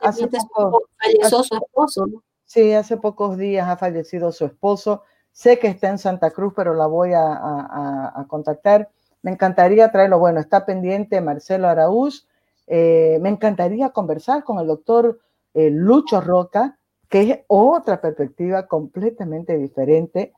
hace 0.00 0.28
falleció 0.28 1.42
su 1.42 1.56
esposo, 1.56 2.06
Sí, 2.46 2.72
hace 2.72 2.96
pocos 2.96 3.36
días 3.36 3.68
ha 3.68 3.76
fallecido 3.76 4.30
su 4.30 4.44
esposo. 4.44 5.02
Sé 5.32 5.58
que 5.58 5.66
está 5.66 5.88
en 5.88 5.98
Santa 5.98 6.30
Cruz, 6.30 6.52
pero 6.54 6.74
la 6.74 6.86
voy 6.86 7.10
a, 7.12 8.24
contactar. 8.28 8.88
Me 9.22 9.32
encantaría 9.32 9.90
traerlo. 9.90 10.20
Bueno, 10.20 10.38
está 10.38 10.64
pendiente 10.64 11.20
Marcelo 11.20 11.68
Araúz. 11.68 12.28
Eh, 12.68 13.18
me 13.20 13.30
encantaría 13.30 13.90
conversar 13.90 14.44
con 14.44 14.60
el 14.60 14.68
doctor 14.68 15.18
eh, 15.54 15.70
Lucho 15.70 16.20
Roca, 16.20 16.78
que 17.08 17.20
es 17.22 17.38
otra 17.46 18.00
perspectiva 18.00 18.66
completamente 18.66 19.56
diferente. 19.56 20.32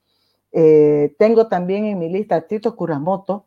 Eh, 0.52 1.14
tengo 1.18 1.48
también 1.48 1.86
en 1.86 1.98
mi 1.98 2.08
lista 2.08 2.36
a 2.36 2.40
Tito 2.42 2.76
Kuramoto. 2.76 3.46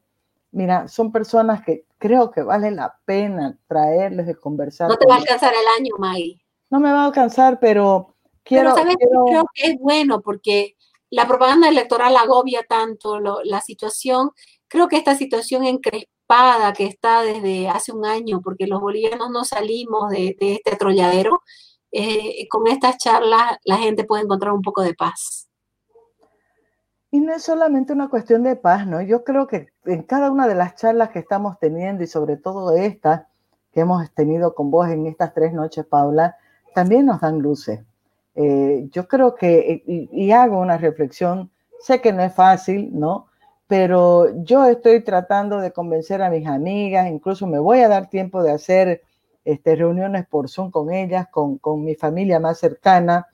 Mira, 0.51 0.87
son 0.87 1.11
personas 1.11 1.63
que 1.63 1.85
creo 1.97 2.31
que 2.31 2.41
vale 2.41 2.71
la 2.71 2.97
pena 3.05 3.57
traerles 3.67 4.27
de 4.27 4.35
conversar. 4.35 4.89
No 4.89 4.97
te 4.97 5.07
va 5.07 5.15
a 5.15 5.19
alcanzar 5.19 5.53
el 5.53 5.81
año, 5.81 5.95
Maggie. 5.97 6.41
No 6.69 6.79
me 6.79 6.91
va 6.91 7.03
a 7.03 7.05
alcanzar, 7.05 7.59
pero 7.59 8.15
quiero... 8.43 8.73
Pero, 8.75 9.25
Creo 9.25 9.45
que 9.53 9.71
es 9.71 9.79
bueno 9.79 10.21
porque 10.21 10.75
la 11.09 11.27
propaganda 11.27 11.69
electoral 11.69 12.15
agobia 12.17 12.63
tanto 12.67 13.19
la 13.19 13.61
situación. 13.61 14.31
Creo 14.67 14.87
que 14.87 14.97
esta 14.97 15.15
situación 15.15 15.63
encrespada 15.63 16.73
que 16.73 16.85
está 16.85 17.21
desde 17.21 17.69
hace 17.69 17.91
un 17.91 18.05
año, 18.05 18.41
porque 18.41 18.67
los 18.67 18.81
bolivianos 18.81 19.29
no 19.29 19.43
salimos 19.45 20.09
de, 20.09 20.35
de 20.39 20.53
este 20.55 20.75
trolladero, 20.75 21.41
eh, 21.91 22.47
con 22.49 22.67
estas 22.67 22.97
charlas 22.97 23.57
la 23.65 23.77
gente 23.77 24.03
puede 24.03 24.23
encontrar 24.23 24.53
un 24.53 24.61
poco 24.61 24.81
de 24.81 24.93
paz. 24.93 25.47
Y 27.13 27.19
no 27.19 27.33
es 27.33 27.43
solamente 27.43 27.91
una 27.91 28.07
cuestión 28.07 28.43
de 28.43 28.55
paz, 28.55 28.87
¿no? 28.87 29.01
Yo 29.01 29.25
creo 29.25 29.45
que 29.45 29.67
en 29.85 30.03
cada 30.03 30.31
una 30.31 30.47
de 30.47 30.55
las 30.55 30.75
charlas 30.75 31.09
que 31.09 31.19
estamos 31.19 31.59
teniendo 31.59 32.03
y 32.03 32.07
sobre 32.07 32.37
todo 32.37 32.73
esta 32.75 33.27
que 33.73 33.81
hemos 33.81 34.09
tenido 34.11 34.55
con 34.55 34.71
vos 34.71 34.87
en 34.89 35.07
estas 35.07 35.33
tres 35.33 35.53
noches, 35.53 35.85
Paula, 35.85 36.37
también 36.73 37.05
nos 37.05 37.21
dan 37.21 37.39
luces. 37.39 37.81
Eh, 38.35 38.87
yo 38.91 39.07
creo 39.07 39.35
que, 39.35 39.83
y, 39.85 40.31
hago 40.31 40.59
una 40.59 40.77
reflexión, 40.77 41.51
sé 41.79 42.01
que 42.01 42.13
no 42.13 42.23
es 42.23 42.33
fácil, 42.33 42.89
¿no? 42.97 43.27
Pero 43.67 44.43
yo 44.43 44.65
estoy 44.65 45.01
tratando 45.01 45.59
de 45.59 45.71
convencer 45.71 46.21
a 46.21 46.29
mis 46.29 46.47
amigas, 46.47 47.09
incluso 47.09 47.47
me 47.47 47.59
voy 47.59 47.79
a 47.79 47.89
dar 47.89 48.09
tiempo 48.09 48.43
de 48.43 48.51
hacer 48.51 49.01
este, 49.43 49.75
reuniones 49.75 50.27
por 50.27 50.49
Zoom 50.49 50.71
con 50.71 50.91
ellas, 50.91 51.27
con, 51.29 51.57
con 51.57 51.83
mi 51.83 51.95
familia 51.95 52.39
más 52.39 52.59
cercana, 52.59 53.27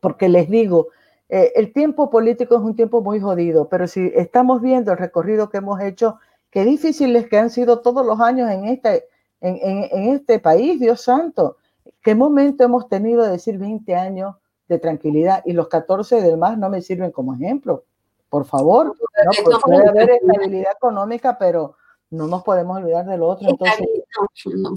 porque 0.00 0.28
les 0.28 0.48
digo, 0.48 0.88
eh, 1.28 1.52
el 1.56 1.72
tiempo 1.72 2.10
político 2.10 2.54
es 2.54 2.60
un 2.60 2.76
tiempo 2.76 3.00
muy 3.02 3.20
jodido, 3.20 3.68
pero 3.68 3.86
si 3.88 4.12
estamos 4.14 4.62
viendo 4.62 4.92
el 4.92 4.98
recorrido 4.98 5.50
que 5.50 5.58
hemos 5.58 5.80
hecho, 5.80 6.18
qué 6.50 6.64
difíciles 6.64 7.28
que 7.28 7.38
han 7.38 7.50
sido 7.50 7.80
todos 7.80 8.06
los 8.06 8.20
años 8.20 8.50
en 8.50 8.66
este, 8.66 9.08
en, 9.40 9.58
en, 9.90 10.14
este 10.14 10.38
país, 10.38 10.80
Dios 10.80 11.02
santo. 11.02 11.56
¿Qué 12.02 12.14
momento 12.14 12.64
hemos 12.64 12.88
tenido 12.88 13.24
de 13.24 13.32
decir 13.32 13.58
20 13.58 13.94
años 13.94 14.36
de 14.68 14.78
tranquilidad 14.78 15.42
y 15.44 15.52
los 15.52 15.68
14 15.68 16.20
del 16.20 16.38
más 16.38 16.56
no 16.56 16.68
me 16.68 16.80
sirven 16.80 17.10
como 17.10 17.34
ejemplo? 17.34 17.84
Por 18.28 18.44
favor, 18.44 18.86
no, 18.86 19.30
pues 19.44 19.56
puede 19.62 19.88
haber 19.88 20.10
estabilidad 20.10 20.72
económica, 20.76 21.36
pero 21.38 21.76
no 22.16 22.26
nos 22.26 22.42
podemos 22.42 22.78
olvidar 22.78 23.06
del 23.06 23.22
otro. 23.22 23.48
Entonces, 23.48 23.86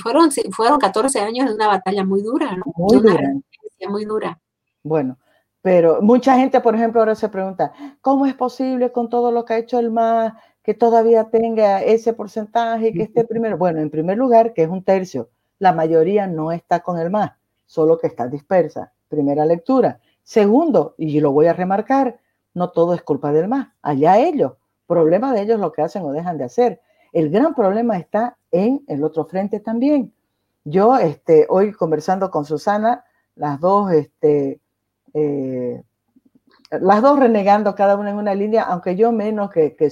fueron, 0.02 0.30
fueron 0.52 0.80
14 0.80 1.20
años 1.20 1.48
de 1.50 1.56
una 1.56 1.68
batalla 1.68 2.04
muy 2.04 2.22
dura, 2.22 2.56
¿no? 2.56 2.64
Muy 2.76 3.00
dura. 3.00 3.34
Muy 3.88 4.06
dura. 4.06 4.40
Bueno, 4.84 5.18
pero 5.62 6.02
mucha 6.02 6.36
gente, 6.36 6.62
por 6.62 6.76
ejemplo, 6.76 7.02
ahora 7.02 7.16
se 7.16 7.30
pregunta, 7.30 7.74
¿cómo 8.02 8.26
es 8.26 8.34
posible 8.34 8.92
con 8.92 9.10
todo 9.10 9.32
lo 9.32 9.46
que 9.46 9.54
ha 9.54 9.58
hecho 9.58 9.80
el 9.80 9.92
MAS 9.92 10.34
que 10.64 10.74
todavía 10.74 11.30
tenga 11.30 11.82
ese 11.82 12.14
porcentaje 12.14 12.90
y 12.90 12.94
que 12.94 13.04
esté 13.04 13.26
primero? 13.26 13.58
Bueno, 13.58 13.80
en 13.80 13.90
primer 13.90 14.18
lugar, 14.18 14.54
que 14.54 14.64
es 14.64 14.70
un 14.70 14.84
tercio, 14.84 15.30
la 15.58 15.74
mayoría 15.74 16.28
no 16.28 16.52
está 16.52 16.80
con 16.80 16.98
el 16.98 17.10
MAS, 17.10 17.34
solo 17.66 17.98
que 17.98 18.08
está 18.08 18.28
dispersa. 18.28 18.94
Primera 19.10 19.46
lectura. 19.46 20.00
Segundo, 20.24 20.96
y 20.98 21.20
lo 21.20 21.32
voy 21.32 21.48
a 21.48 21.54
remarcar, 21.54 22.20
no 22.54 22.70
todo 22.70 22.94
es 22.94 23.02
culpa 23.02 23.32
del 23.32 23.48
MAS, 23.48 23.70
allá 23.82 24.18
ellos. 24.18 24.54
Problema 24.88 25.34
de 25.34 25.42
ellos 25.42 25.60
lo 25.60 25.72
que 25.72 25.82
hacen 25.82 26.04
o 26.04 26.12
dejan 26.12 26.38
de 26.38 26.46
hacer. 26.46 26.82
El 27.12 27.30
gran 27.30 27.56
problema 27.56 27.98
está 27.98 28.38
en 28.52 28.84
el 28.88 29.04
otro 29.04 29.26
frente 29.26 29.60
también. 29.60 30.14
Yo 30.64 30.98
este, 30.98 31.46
hoy 31.50 31.72
conversando 31.72 32.30
con 32.30 32.46
Susana, 32.46 33.04
las 33.36 33.60
dos 33.60 33.92
este, 33.92 34.60
eh, 35.14 35.82
las 36.72 37.02
dos 37.02 37.20
renegando 37.20 37.74
cada 37.76 37.96
una 37.96 38.12
en 38.12 38.18
una 38.18 38.36
línea, 38.36 38.64
aunque 38.64 38.96
yo 38.96 39.12
menos 39.12 39.50
que, 39.50 39.76
que 39.76 39.90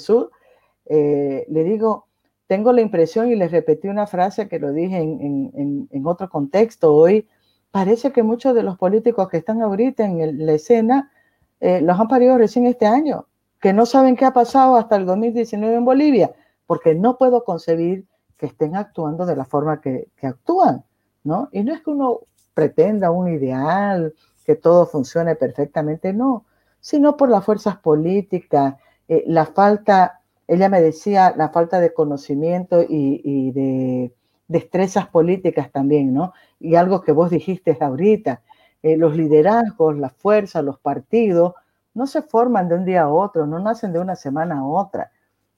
eh, 0.86 1.46
le 1.50 1.64
digo, 1.64 2.08
tengo 2.48 2.72
la 2.72 2.82
impresión 2.82 3.32
y 3.32 3.36
les 3.36 3.52
repetí 3.52 3.88
una 3.88 4.08
frase 4.08 4.48
que 4.48 4.60
lo 4.60 4.72
dije 4.72 4.98
en, 4.98 6.02
otro 6.06 6.30
contexto 6.30 6.94
hoy, 6.94 7.28
parece 7.72 8.12
que 8.12 8.24
muchos 8.24 8.56
de 8.56 8.64
los 8.64 8.78
políticos 8.78 9.28
que 9.28 9.38
están 9.38 9.62
ahorita 9.62 10.06
en 10.06 10.46
la 10.46 10.54
escena 10.54 11.12
eh, 11.60 11.82
los 11.82 12.00
han 12.00 12.08
parido 12.08 12.38
recién 12.38 12.66
este 12.66 12.86
año, 12.86 13.26
que 13.60 13.74
no 13.74 13.86
saben 13.86 14.16
qué 14.16 14.26
ha 14.26 14.32
pasado 14.32 14.78
hasta 14.78 14.96
el 14.96 15.06
2019 15.06 15.76
en 15.76 15.86
Bolivia, 15.86 16.32
porque 16.68 16.94
no 16.94 17.18
puedo 17.18 17.44
concebir 17.44 18.06
que 18.38 18.46
estén 18.46 18.76
actuando 18.76 19.26
de 19.26 19.36
la 19.36 19.46
forma 19.46 19.82
que, 19.82 20.10
actúan, 20.22 20.86
¿no? 21.24 21.50
Y 21.52 21.64
no 21.64 21.74
es 21.74 21.82
que 21.82 21.90
uno 21.90 22.20
pretenda 22.54 23.10
un 23.10 23.30
ideal 23.30 24.14
que 24.46 24.56
todo 24.56 24.86
funcione 24.86 25.36
perfectamente, 25.36 26.14
no, 26.14 26.46
sino 26.80 27.18
por 27.18 27.30
las 27.30 27.44
fuerzas 27.44 27.78
políticas, 27.78 28.76
eh, 29.08 29.24
la 29.26 29.46
falta, 29.46 30.22
ella 30.48 30.70
me 30.70 30.82
decía, 30.82 31.34
la 31.36 31.50
falta 31.50 31.80
de 31.80 31.94
conocimiento 31.94 32.86
y, 32.88 33.52
de 33.52 34.14
destrezas 34.48 35.08
políticas 35.08 35.72
también, 35.72 36.14
¿no? 36.14 36.34
Y 36.60 36.76
algo 36.76 37.02
que 37.02 37.12
vos 37.12 37.30
dijiste 37.30 37.78
ahorita, 37.80 38.42
eh, 38.84 38.96
los 38.96 39.16
liderazgos, 39.18 39.98
la 39.98 40.10
fuerza, 40.10 40.62
los 40.62 40.80
partidos, 40.80 41.54
no 41.94 42.08
se 42.08 42.22
forman 42.22 42.70
de 42.70 42.76
un 42.76 42.86
día 42.86 43.04
a 43.04 43.10
otro, 43.10 43.46
no 43.48 43.60
nacen 43.60 43.92
de 43.92 44.00
una 44.00 44.16
semana 44.16 44.60
a 44.60 44.66
otra, 44.66 45.12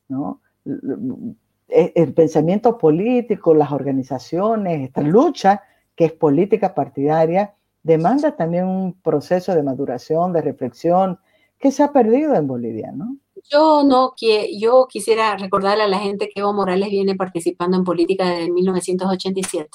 ¿no? 0.07 0.39
El 0.65 2.13
pensamiento 2.13 2.77
político, 2.77 3.53
las 3.53 3.71
organizaciones, 3.71 4.81
esta 4.81 5.01
lucha 5.01 5.63
que 5.95 6.05
es 6.05 6.11
política 6.13 6.73
partidaria, 6.73 7.53
demanda 7.83 8.35
también 8.35 8.65
un 8.65 8.93
proceso 8.93 9.53
de 9.53 9.63
maduración, 9.63 10.33
de 10.33 10.41
reflexión, 10.41 11.19
que 11.59 11.71
se 11.71 11.83
ha 11.83 11.91
perdido 11.91 12.35
en 12.35 12.47
Bolivia, 12.47 12.91
¿no? 12.91 13.17
Yo 13.49 13.83
no 13.83 14.13
yo 14.17 14.87
quisiera 14.87 15.37
recordarle 15.37 15.83
a 15.83 15.87
la 15.87 15.99
gente 15.99 16.29
que 16.29 16.41
Evo 16.41 16.53
Morales 16.53 16.89
viene 16.89 17.15
participando 17.15 17.77
en 17.77 17.83
política 17.83 18.29
desde 18.29 18.51
1987. 18.51 19.69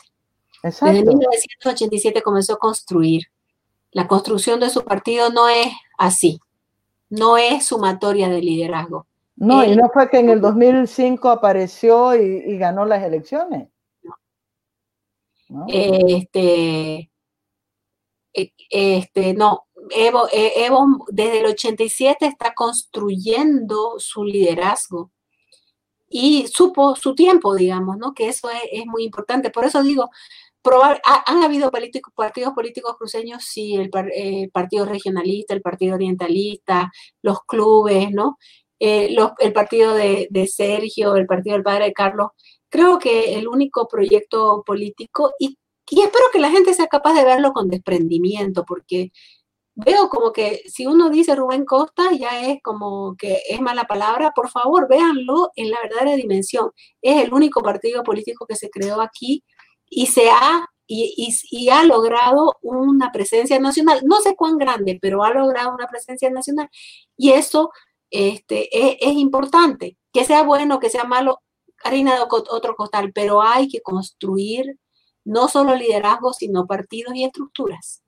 Exacto. 0.63 0.95
Desde 0.95 1.07
1987 1.07 2.23
comenzó 2.23 2.55
a 2.55 2.59
construir. 2.59 3.25
La 3.91 4.09
construcción 4.09 4.61
de 4.61 4.71
su 4.71 4.83
partido 4.85 5.31
no 5.31 5.49
es 5.49 5.69
así, 5.99 6.41
no 7.11 7.37
es 7.37 7.67
sumatoria 7.67 8.29
de 8.29 8.41
liderazgo. 8.41 9.07
No, 9.37 9.65
y 9.65 9.77
no 9.77 9.91
fue 9.93 10.09
que 10.09 10.19
en 10.19 10.31
el 10.31 10.41
2005 10.41 11.29
apareció 11.29 12.15
y, 12.15 12.57
ganó 12.57 12.85
las 12.85 13.03
elecciones. 13.03 13.69
No. 15.49 15.65
Este, 15.69 17.11
eh, 18.33 18.53
este, 18.71 19.35
no, 19.35 19.67
Evo, 19.91 20.29
eh, 20.33 20.65
Evo 20.65 21.05
desde 21.09 21.41
el 21.41 21.47
87 21.47 22.27
está 22.27 22.55
construyendo 22.55 23.95
su 23.99 24.25
liderazgo 24.25 25.11
y 26.09 26.47
supo 26.49 26.97
su 26.97 27.15
tiempo, 27.15 27.55
digamos, 27.55 27.97
¿no? 27.99 28.15
Que 28.15 28.29
eso 28.29 28.49
es, 28.51 28.87
muy 28.87 29.05
importante. 29.05 29.51
Por 29.51 29.65
eso 29.65 29.83
digo, 29.83 30.11
probar, 30.63 31.03
han 31.27 31.43
habido 31.43 31.71
partidos 32.15 32.55
políticos 32.55 32.97
cruceños, 32.99 33.45
sí, 33.45 33.77
el, 33.77 33.91
eh, 34.15 34.49
partido 34.53 34.87
regionalista, 34.87 35.55
el 35.55 35.63
partido 35.63 35.97
orientalista, 35.97 36.93
los 37.23 37.41
clubes, 37.45 38.11
¿no? 38.13 38.39
El 38.79 39.53
partido 39.53 39.95
de, 39.95 40.29
de, 40.31 40.47
Sergio, 40.47 41.17
el 41.17 41.27
partido 41.27 41.55
del 41.55 41.65
padre 41.65 41.87
de 41.87 41.93
Carlos. 41.93 42.29
Creo 42.69 42.99
que 42.99 43.35
el 43.35 43.49
único 43.49 43.87
proyecto 43.89 44.63
político, 44.67 45.33
y 45.39 45.57
y 45.91 46.01
espero 46.01 46.25
que 46.33 46.39
la 46.39 46.51
gente 46.51 46.75
sea 46.75 46.87
capaz 46.87 47.15
de 47.15 47.25
verlo 47.25 47.53
con 47.53 47.69
desprendimiento, 47.69 48.65
porque 48.65 49.13
veo 49.75 50.09
como 50.09 50.33
que 50.33 50.63
si 50.67 50.87
uno 50.87 51.11
dice 51.11 51.37
Rubén 51.37 51.65
Costa, 51.65 52.13
ya 52.13 52.49
es 52.49 52.63
como 52.63 53.17
que 53.17 53.41
es 53.49 53.61
mala 53.61 53.85
palabra. 53.85 54.33
Por 54.35 54.51
favor, 54.51 54.89
véanlo 54.89 55.51
en 55.57 55.71
la 55.71 55.79
verdadera 55.83 56.17
dimensión. 56.17 56.71
Es 57.03 57.23
el 57.25 57.33
único 57.35 57.63
partido 57.63 58.03
político 58.03 58.47
que 58.47 58.57
se 58.57 58.71
creó 58.71 59.01
aquí 59.01 59.45
y 59.89 60.07
se 60.07 60.31
ha 60.31 60.67
y, 60.87 61.69
ha 61.71 61.85
logrado 61.85 62.57
una 62.63 63.11
presencia 63.11 63.59
nacional, 63.59 64.03
no 64.05 64.21
sé 64.21 64.37
cuán 64.37 64.59
grande, 64.59 64.99
pero 65.01 65.25
ha 65.25 65.31
logrado 65.33 65.75
una 65.75 65.87
presencia 65.89 66.31
nacional. 66.31 66.69
Y 67.17 67.33
eso 67.33 67.71
este, 68.15 68.69
es, 68.73 69.15
importante. 69.15 69.97
Que 70.13 70.25
sea 70.25 70.43
bueno, 70.43 70.79
que 70.79 70.91
sea 70.91 71.05
malo, 71.05 71.43
harina 71.83 72.15
de 72.15 72.23
otro 72.23 72.77
costal, 72.77 73.13
pero 73.13 73.43
hay 73.43 73.69
que 73.69 73.81
construir 73.81 74.79
no 75.25 75.49
solo 75.49 75.75
liderazgo, 75.75 76.33
sino 76.33 76.67
partidos 76.67 77.15
y 77.15 77.25
estructuras. 77.25 78.03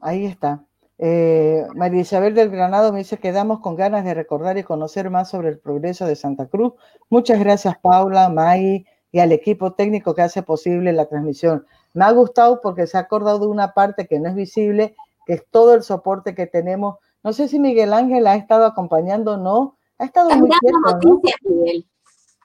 Ahí 0.00 0.26
está. 0.26 0.64
Eh, 0.98 1.66
María 1.74 2.00
Isabel 2.00 2.34
del 2.34 2.50
Granado 2.50 2.92
me 2.92 3.00
dice, 3.00 3.18
quedamos 3.18 3.60
con 3.60 3.76
ganas 3.76 4.04
de 4.04 4.14
recordar 4.14 4.56
y 4.56 4.62
conocer 4.62 5.10
más 5.10 5.28
sobre 5.28 5.50
el 5.50 5.58
progreso 5.58 6.06
de 6.06 6.16
Santa 6.16 6.46
Cruz. 6.46 6.72
Muchas 7.10 7.38
gracias, 7.38 7.76
Paula, 7.78 8.28
May 8.30 8.86
y 9.12 9.18
al 9.18 9.32
equipo 9.32 9.72
técnico 9.72 10.14
que 10.14 10.22
hace 10.22 10.42
posible 10.42 10.92
la 10.92 11.06
transmisión. 11.06 11.66
Me 11.94 12.04
ha 12.04 12.10
gustado 12.12 12.60
porque 12.60 12.86
se 12.86 12.96
ha 12.96 13.00
acordado 13.00 13.48
una 13.48 13.72
parte 13.72 14.06
que 14.06 14.18
no 14.18 14.28
es 14.28 14.34
visible, 14.34 14.94
que 15.26 15.34
es 15.34 15.46
todo 15.50 15.74
el 15.74 15.82
soporte 15.82 16.34
que 16.34 16.46
tenemos. 16.46 16.96
No 17.26 17.32
sé 17.32 17.48
si 17.48 17.58
Miguel 17.58 17.92
Ángel 17.92 18.24
ha 18.28 18.36
estado 18.36 18.64
acompañando 18.64 19.32
o 19.32 19.36
no. 19.36 19.74
Ha 19.98 20.04
estado 20.04 20.30
muy 20.36 20.48
quieto, 20.48 21.20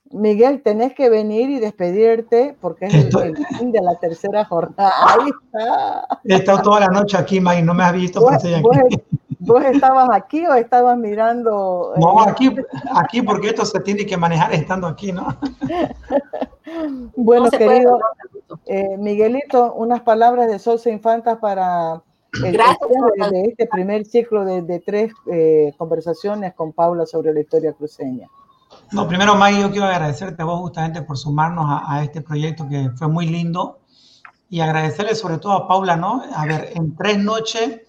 Miguel, 0.09 0.63
tenés 0.63 0.95
que 0.95 1.07
venir 1.07 1.51
y 1.51 1.59
despedirte 1.59 2.57
porque 2.59 2.87
es 2.87 2.95
el, 2.95 3.37
fin 3.59 3.71
de 3.71 3.79
la 3.79 3.99
tercera 3.99 4.43
jornada. 4.43 4.91
Ahí 5.07 5.29
está. 5.29 6.07
He 6.23 6.33
estado 6.33 6.63
toda 6.63 6.79
la 6.79 6.87
noche 6.87 7.15
aquí, 7.15 7.39
May, 7.39 7.61
no 7.61 7.75
me 7.75 7.83
has 7.83 7.93
visto. 7.93 8.21
¿Vos, 8.21 8.31
¿Vos, 9.37 9.63
estabas 9.65 10.09
aquí 10.13 10.47
o 10.47 10.55
estabas 10.55 10.97
mirando? 10.97 11.93
No, 11.97 12.19
eh? 12.19 12.29
aquí, 12.29 12.55
aquí 12.95 13.21
porque 13.21 13.49
esto 13.49 13.65
se 13.65 13.81
tiene 13.81 14.03
que 14.03 14.17
manejar 14.17 14.51
estando 14.51 14.87
aquí, 14.87 15.11
¿no? 15.11 15.27
bueno, 17.15 17.51
querido 17.51 17.99
eh, 18.65 18.97
Miguelito, 18.97 19.75
unas 19.75 20.01
palabras 20.01 20.47
de 20.47 20.57
Sosa 20.57 20.89
Infantas 20.89 21.37
para 21.37 22.01
el 22.33 23.31
de, 23.31 23.43
este 23.49 23.67
primer 23.67 24.05
ciclo 24.05 24.45
de, 24.45 24.79
tres 24.79 25.13
eh, 25.31 25.73
conversaciones 25.77 26.53
con 26.53 26.71
Paula 26.71 27.05
sobre 27.05 27.33
la 27.33 27.41
historia 27.41 27.73
cruceña. 27.73 28.27
No, 28.91 29.07
primero, 29.07 29.35
Maggie, 29.35 29.61
yo 29.61 29.71
quiero 29.71 29.85
agradecerte 29.85 30.41
a 30.41 30.45
vos 30.45 30.59
justamente 30.61 31.01
por 31.01 31.17
sumarnos 31.17 31.65
a, 31.67 32.03
este 32.03 32.21
proyecto 32.21 32.67
que 32.69 32.89
fue 32.95 33.07
muy 33.07 33.27
lindo 33.27 33.79
y 34.49 34.61
agradecerle 34.61 35.15
sobre 35.15 35.37
todo 35.37 35.53
a 35.53 35.67
Paula, 35.67 35.95
¿no? 35.95 36.23
A 36.33 36.45
ver, 36.45 36.71
en 36.75 36.95
tres 36.95 37.17
noches 37.17 37.81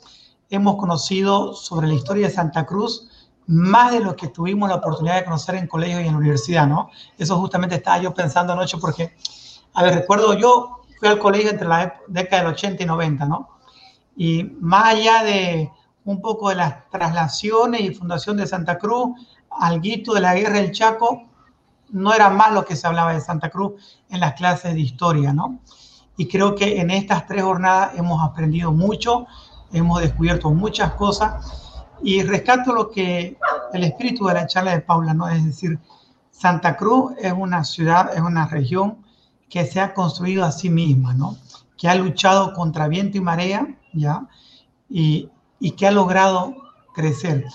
hemos 0.50 0.76
conocido 0.76 1.54
sobre 1.54 1.88
la 1.88 1.94
historia 1.94 2.26
de 2.26 2.32
Santa 2.32 2.66
Cruz 2.66 3.08
más 3.46 3.92
de 3.92 4.00
lo 4.00 4.14
que 4.14 4.28
tuvimos 4.28 4.68
la 4.68 4.76
oportunidad 4.76 5.16
de 5.16 5.24
conocer 5.24 5.56
en 5.56 5.66
colegio 5.66 6.00
y 6.00 6.06
en 6.06 6.14
universidad, 6.14 6.66
¿no? 6.66 6.90
Eso 7.18 7.38
justamente 7.38 7.76
estaba 7.76 7.98
yo 7.98 8.14
pensando 8.14 8.52
anoche 8.52 8.78
porque, 8.78 9.14
a 9.74 9.82
ver, 9.82 9.94
recuerdo 9.94 10.34
yo 10.34 10.82
fui 10.98 11.08
al 11.08 11.18
colegio 11.18 11.50
entre 11.50 11.66
la 11.66 12.00
década 12.06 12.44
del 12.44 12.52
80 12.52 12.82
y 12.82 12.86
90, 12.86 13.26
¿no? 13.26 13.48
Y 14.16 14.44
más 14.60 14.94
allá 14.94 15.22
de 15.22 15.70
un 16.04 16.20
poco 16.20 16.48
de 16.48 16.56
las 16.56 16.88
traslaciones 16.90 17.80
y 17.80 17.94
fundación 17.94 18.36
de 18.36 18.46
Santa 18.46 18.78
Cruz, 18.78 19.10
guito 19.80 20.14
de 20.14 20.20
la 20.20 20.34
guerra 20.34 20.56
del 20.56 20.72
Chaco, 20.72 21.22
no 21.90 22.12
era 22.12 22.30
más 22.30 22.52
lo 22.52 22.64
que 22.64 22.76
se 22.76 22.86
hablaba 22.86 23.12
de 23.12 23.20
Santa 23.20 23.50
Cruz 23.50 24.00
en 24.08 24.20
las 24.20 24.34
clases 24.34 24.74
de 24.74 24.80
historia, 24.80 25.32
¿no? 25.32 25.60
Y 26.16 26.26
creo 26.28 26.54
que 26.54 26.80
en 26.80 26.90
estas 26.90 27.26
tres 27.26 27.42
jornadas 27.42 27.92
hemos 27.96 28.22
aprendido 28.22 28.72
mucho, 28.72 29.26
hemos 29.72 30.00
descubierto 30.00 30.50
muchas 30.50 30.92
cosas 30.94 31.84
y 32.02 32.22
rescato 32.22 32.72
lo 32.72 32.90
que 32.90 33.38
el 33.72 33.84
espíritu 33.84 34.26
de 34.26 34.34
la 34.34 34.46
charla 34.46 34.72
de 34.72 34.80
Paula, 34.80 35.14
¿no? 35.14 35.28
Es 35.28 35.44
decir, 35.44 35.78
Santa 36.30 36.76
Cruz 36.76 37.12
es 37.18 37.32
una 37.32 37.62
ciudad, 37.64 38.10
es 38.14 38.20
una 38.20 38.46
región 38.46 38.98
que 39.48 39.64
se 39.66 39.80
ha 39.80 39.94
construido 39.94 40.44
a 40.44 40.52
sí 40.52 40.70
misma, 40.70 41.14
¿no? 41.14 41.36
Que 41.76 41.88
ha 41.88 41.94
luchado 41.94 42.52
contra 42.52 42.88
viento 42.88 43.18
y 43.18 43.20
marea, 43.20 43.66
¿ya? 43.92 44.26
Y, 44.88 45.28
y 45.58 45.72
que 45.72 45.86
ha 45.86 45.90
logrado 45.90 46.54
crecer. 46.94 47.46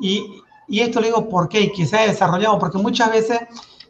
Y, 0.00 0.42
y 0.68 0.80
esto 0.80 1.00
lo 1.00 1.06
digo 1.06 1.28
porque 1.28 1.60
y 1.60 1.72
que 1.72 1.86
se 1.86 1.96
ha 1.98 2.06
desarrollado, 2.06 2.58
porque 2.58 2.78
muchas 2.78 3.10
veces 3.10 3.40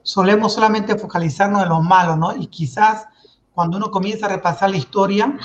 solemos 0.02 0.54
solamente 0.54 0.98
focalizarnos 0.98 1.62
en 1.62 1.68
lo 1.68 1.80
malo, 1.80 2.16
¿no? 2.16 2.34
Y 2.34 2.46
quizás 2.46 3.06
cuando 3.54 3.76
uno 3.76 3.90
comienza 3.90 4.26
a 4.26 4.30
repasar 4.30 4.70
la 4.70 4.76
historia, 4.76 5.36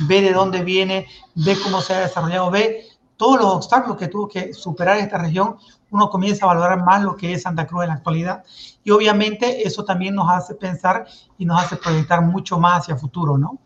ve 0.00 0.20
de 0.20 0.32
dónde 0.32 0.62
viene, 0.62 1.06
ve 1.34 1.56
cómo 1.62 1.80
se 1.80 1.94
ha 1.94 2.00
desarrollado, 2.00 2.50
ve 2.50 2.86
todos 3.16 3.38
los 3.38 3.54
obstáculos 3.54 3.96
que 3.96 4.08
tuvo 4.08 4.28
que 4.28 4.52
superar 4.52 4.98
esta 4.98 5.18
región, 5.18 5.56
uno 5.90 6.10
comienza 6.10 6.44
a 6.44 6.48
valorar 6.48 6.84
más 6.84 7.02
lo 7.02 7.16
que 7.16 7.32
es 7.32 7.42
Santa 7.42 7.66
Cruz 7.66 7.84
en 7.84 7.88
la 7.88 7.94
actualidad. 7.94 8.44
Y 8.82 8.90
obviamente 8.90 9.66
eso 9.66 9.84
también 9.84 10.14
nos 10.14 10.28
hace 10.28 10.54
pensar 10.54 11.06
y 11.38 11.44
nos 11.44 11.62
hace 11.62 11.76
proyectar 11.76 12.22
mucho 12.22 12.58
más 12.58 12.82
hacia 12.82 12.96
futuro, 12.96 13.38
¿no? 13.38 13.58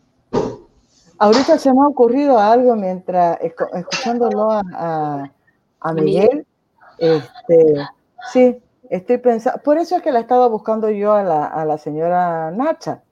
Ahorita 1.19 1.57
se 1.57 1.73
me 1.73 1.81
ha 1.81 1.87
ocurrido 1.87 2.39
algo 2.39 2.75
mientras 2.77 3.37
escuchándolo 3.41 4.49
a, 4.49 5.29
a, 5.81 5.93
Miguel. 5.93 6.47
Este, 6.97 7.75
sí, 8.31 8.57
estoy 8.89 9.17
pensando, 9.17 9.61
por 9.61 9.77
eso 9.77 9.97
es 9.97 10.01
que 10.01 10.13
la 10.13 10.21
estaba 10.21 10.47
buscando 10.47 10.89
yo 10.89 11.13
a 11.13 11.23
la, 11.23 11.45
a 11.45 11.65
la 11.65 11.77
señora 11.77 12.51
Nacha, 12.51 13.03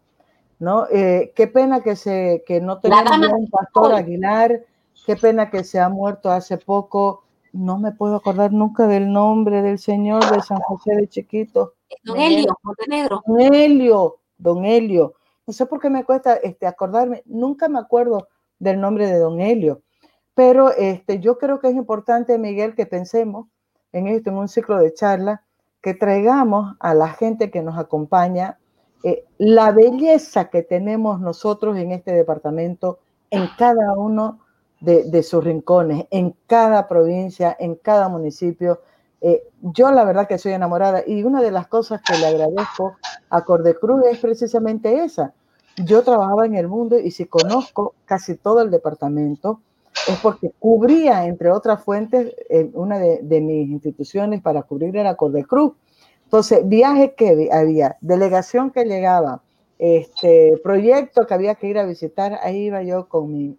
¿no? 0.60 0.88
Eh, 0.90 1.34
qué 1.36 1.48
pena 1.48 1.82
que, 1.82 1.98
se, 1.98 2.44
que 2.48 2.62
no 2.62 2.80
tenemos 2.80 3.12
un 3.34 3.50
pastor 3.50 3.94
Aguilar, 3.94 4.62
qué 5.06 5.18
pena 5.18 5.50
que 5.50 5.66
se 5.66 5.78
ha 5.82 5.90
muerto 5.90 6.32
hace 6.32 6.58
poco, 6.58 7.24
no 7.52 7.78
me 7.78 7.92
puedo 7.92 8.16
acordar 8.16 8.54
nunca 8.54 8.88
del 8.88 9.12
nombre 9.12 9.62
del 9.62 9.80
señor 9.80 10.24
de 10.32 10.42
San 10.42 10.60
José 10.60 10.96
de 10.96 11.10
Chiquito. 11.10 11.74
Don 12.04 12.18
Helio, 12.18 12.58
Montenegro. 12.64 13.22
Don 13.26 13.42
Helio, 13.42 14.18
don 14.38 14.64
Helio 14.64 15.14
no 15.48 15.54
sé 15.54 15.66
por 15.66 15.80
qué 15.80 15.90
me 15.90 16.04
cuesta 16.04 16.36
este, 16.36 16.68
acordarme, 16.68 17.24
nunca 17.26 17.70
me 17.70 17.80
acuerdo 17.80 18.28
del 18.60 18.82
nombre 18.82 19.08
de 19.08 19.18
don 19.18 19.40
Helio, 19.40 19.82
pero 20.36 20.72
este, 20.72 21.20
yo 21.20 21.38
creo 21.38 21.60
que 21.60 21.70
es 21.70 21.76
importante, 21.76 22.38
Miguel, 22.38 22.76
que 22.76 22.86
pensemos 22.86 23.48
en 23.94 24.08
esto, 24.08 24.30
en 24.30 24.38
un 24.38 24.50
ciclo 24.50 24.78
de 24.78 24.94
charla, 24.94 25.44
que 25.82 25.94
traigamos 25.94 26.76
a 26.80 26.94
la 26.94 27.08
gente 27.08 27.50
que 27.50 27.64
nos 27.64 27.78
acompaña 27.78 28.60
eh, 29.04 29.24
la 29.38 29.72
belleza 29.72 30.50
que 30.50 30.64
tenemos 30.64 31.22
nosotros 31.22 31.78
en 31.78 31.92
este 31.92 32.12
departamento, 32.12 33.00
en 33.30 33.48
cada 33.58 33.94
uno 33.94 34.40
de, 34.82 35.06
de 35.06 35.24
sus 35.24 35.44
rincones, 35.44 36.06
en 36.12 36.36
cada 36.46 36.88
provincia, 36.88 37.56
en 37.58 37.76
cada 37.76 38.10
municipio, 38.10 38.82
eh, 39.22 39.42
yo 39.62 39.92
la 39.92 40.04
verdad 40.04 40.28
que 40.28 40.38
soy 40.38 40.54
enamorada 40.54 41.04
y 41.06 41.24
una 41.24 41.42
de 41.42 41.52
las 41.52 41.68
cosas 41.68 42.02
que 42.02 42.18
le 42.18 42.28
agradezco 42.28 42.96
a 43.30 43.44
Cordecruz 43.44 44.06
es 44.06 44.20
precisamente 44.20 45.04
esa. 45.04 45.34
Yo 45.78 46.04
trabajaba 46.04 46.46
en 46.46 46.56
el 46.56 46.68
mundo 46.68 47.00
y 47.00 47.12
si 47.12 47.26
conozco 47.26 47.96
casi 48.06 48.36
todo 48.36 48.62
el 48.62 48.72
departamento 48.72 49.62
es 50.08 50.18
porque 50.20 50.52
cubría, 50.60 51.26
entre 51.26 51.52
otras 51.52 51.84
fuentes, 51.84 52.34
una 52.74 53.00
de, 53.00 53.42
mis 53.42 53.70
instituciones 53.70 54.42
para 54.42 54.64
cubrir 54.64 54.96
era 54.96 55.16
Cordecruz. 55.16 55.74
Entonces, 56.24 56.68
viaje 56.68 57.14
que 57.14 57.50
había, 57.52 57.98
delegación 58.02 58.72
que 58.72 58.86
llegaba, 58.86 59.42
este 59.80 60.60
proyecto 60.64 61.28
que 61.28 61.34
había 61.34 61.56
que 61.56 61.68
ir 61.68 61.78
a 61.78 61.86
visitar, 61.86 62.40
ahí 62.42 62.66
iba 62.66 62.82
yo 62.84 63.08
con 63.08 63.32
mi, 63.32 63.58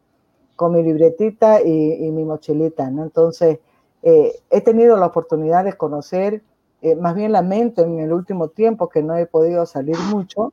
con 0.56 0.72
mi 0.72 0.82
libretita 0.82 1.62
y, 1.62 2.10
mi 2.10 2.24
mochilita, 2.24 2.90
¿no? 2.90 3.04
Entonces, 3.04 3.58
eh, 4.02 4.32
he 4.50 4.60
tenido 4.60 4.96
la 4.96 5.06
oportunidad 5.06 5.64
de 5.64 5.74
conocer, 5.74 6.42
eh, 6.82 6.94
más 6.94 7.14
bien 7.14 7.32
lamento 7.32 7.82
en 7.82 7.98
el 7.98 8.12
último 8.12 8.48
tiempo 8.48 8.88
que 8.88 9.02
no 9.02 9.16
he 9.16 9.26
podido 9.26 9.66
salir 9.66 9.98
mucho, 10.10 10.52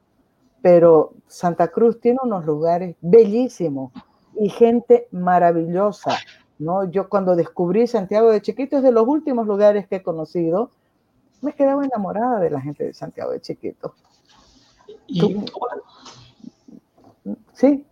pero 0.62 1.14
Santa 1.28 1.68
Cruz 1.68 2.00
tiene 2.00 2.20
unos 2.24 2.46
lugares 2.46 2.96
bellísimos 3.02 3.92
y 4.40 4.50
gente 4.50 5.08
maravillosa. 5.12 6.18
¿no? 6.58 6.90
Yo 6.90 7.10
cuando 7.10 7.36
descubrí 7.36 7.86
Santiago 7.86 8.32
de 8.32 8.42
Chiquito 8.42 8.78
es 8.78 8.84
de 8.84 8.92
los 8.92 9.08
últimos 9.08 9.46
lugares 9.46 9.88
que 9.88 9.98
he 9.98 10.04
conocido, 10.04 10.72
me 11.42 11.54
quedaba 11.54 11.86
enamorada 11.86 12.40
de 12.40 12.50
la 12.50 12.62
gente 12.62 12.86
de 12.86 12.94
Santiago 12.94 13.32
de 13.32 13.42
Chiquito. 13.42 13.94
sí. 17.54 17.86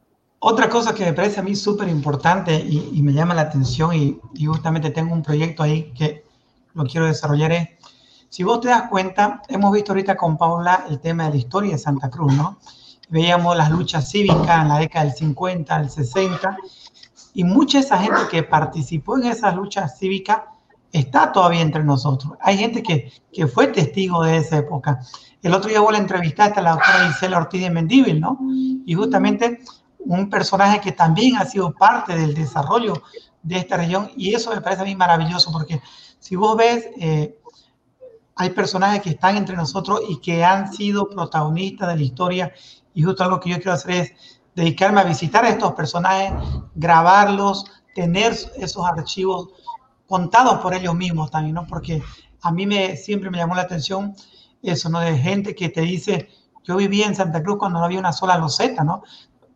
Otra 0.45 0.67
cosa 0.67 0.93
que 0.93 1.05
me 1.05 1.13
parece 1.13 1.39
a 1.39 1.43
mí 1.43 1.55
súper 1.55 1.87
importante 1.87 2.53
y, 2.53 3.01
me 3.01 3.13
llama 3.13 3.33
la 3.33 3.43
atención 3.43 3.95
y, 3.95 4.19
justamente 4.45 4.89
tengo 4.89 5.13
un 5.13 5.23
proyecto 5.23 5.63
ahí 5.63 5.93
que 5.93 6.25
lo 6.73 6.83
quiero 6.83 7.05
desarrollar 7.05 7.53
es, 7.53 7.69
si 8.27 8.43
vos 8.43 8.59
te 8.59 8.67
das 8.67 8.89
cuenta, 8.89 9.41
hemos 9.47 9.71
visto 9.71 9.93
ahorita 9.93 10.17
con 10.17 10.37
Paula 10.37 10.83
el 10.89 10.99
tema 10.99 11.23
de 11.23 11.29
la 11.29 11.35
historia 11.37 11.71
de 11.71 11.77
Santa 11.77 12.09
Cruz, 12.09 12.33
¿no? 12.33 12.57
Veíamos 13.07 13.55
las 13.55 13.71
luchas 13.71 14.11
cívicas 14.11 14.63
en 14.63 14.67
la 14.67 14.79
década 14.79 15.05
del 15.05 15.13
50, 15.13 15.79
del 15.79 15.89
60, 15.89 16.57
y 17.35 17.45
mucha 17.45 17.77
de 17.77 17.85
esa 17.85 17.97
gente 17.99 18.23
que 18.29 18.43
participó 18.43 19.17
en 19.17 19.27
esas 19.27 19.55
luchas 19.55 19.97
cívicas 19.97 20.39
está 20.91 21.31
todavía 21.31 21.61
entre 21.61 21.85
nosotros. 21.85 22.33
Hay 22.41 22.57
gente 22.57 22.83
que, 22.83 23.13
que 23.31 23.47
fue 23.47 23.67
testigo 23.67 24.21
de 24.25 24.35
esa 24.35 24.57
época. 24.57 24.99
El 25.41 25.53
otro 25.53 25.69
día 25.69 25.79
vos 25.79 25.93
la 25.93 25.99
entrevistaste 25.99 26.59
a 26.59 26.63
la 26.63 26.71
doctora 26.71 27.07
Gisela 27.07 27.37
Ortiz 27.37 27.61
de 27.61 27.69
Mendíbil, 27.69 28.19
¿no? 28.19 28.37
Y 28.85 28.93
justamente 28.93 29.61
un 30.05 30.29
personaje 30.29 30.81
que 30.81 30.91
también 30.91 31.37
ha 31.37 31.45
sido 31.45 31.73
parte 31.73 32.15
del 32.15 32.33
desarrollo 32.33 33.03
de 33.41 33.57
esta 33.57 33.77
región 33.77 34.11
y 34.15 34.33
eso 34.33 34.51
me 34.51 34.61
parece 34.61 34.81
a 34.81 34.85
mí 34.85 34.95
maravilloso 34.95 35.51
porque 35.51 35.81
si 36.19 36.35
vos 36.35 36.55
ves, 36.55 36.87
eh, 36.99 37.37
hay 38.35 38.49
personajes 38.51 39.01
que 39.01 39.11
están 39.11 39.37
entre 39.37 39.55
nosotros 39.55 40.01
y 40.09 40.19
que 40.19 40.43
han 40.43 40.71
sido 40.73 41.09
protagonistas 41.09 41.89
de 41.89 41.95
la 41.95 42.01
historia 42.01 42.53
y 42.93 43.03
justo 43.03 43.23
algo 43.23 43.39
que 43.39 43.49
yo 43.49 43.57
quiero 43.57 43.73
hacer 43.73 43.91
es 43.91 44.13
dedicarme 44.55 45.01
a 45.01 45.03
visitar 45.03 45.45
a 45.45 45.49
estos 45.49 45.73
personajes, 45.73 46.31
grabarlos, 46.75 47.65
tener 47.93 48.33
esos 48.55 48.85
archivos 48.85 49.49
contados 50.07 50.59
por 50.59 50.73
ellos 50.73 50.95
mismos 50.95 51.31
también, 51.31 51.55
¿no? 51.55 51.67
Porque 51.67 52.01
a 52.41 52.51
mí 52.51 52.65
me, 52.65 52.95
siempre 52.97 53.29
me 53.29 53.37
llamó 53.37 53.55
la 53.55 53.63
atención 53.63 54.15
eso, 54.61 54.89
¿no? 54.89 54.99
De 54.99 55.17
gente 55.17 55.55
que 55.55 55.69
te 55.69 55.81
dice, 55.81 56.29
yo 56.63 56.77
vivía 56.77 57.07
en 57.07 57.15
Santa 57.15 57.43
Cruz 57.43 57.57
cuando 57.57 57.79
no 57.79 57.85
había 57.85 57.99
una 57.99 58.13
sola 58.13 58.37
loseta, 58.37 58.83
¿no? 58.83 59.03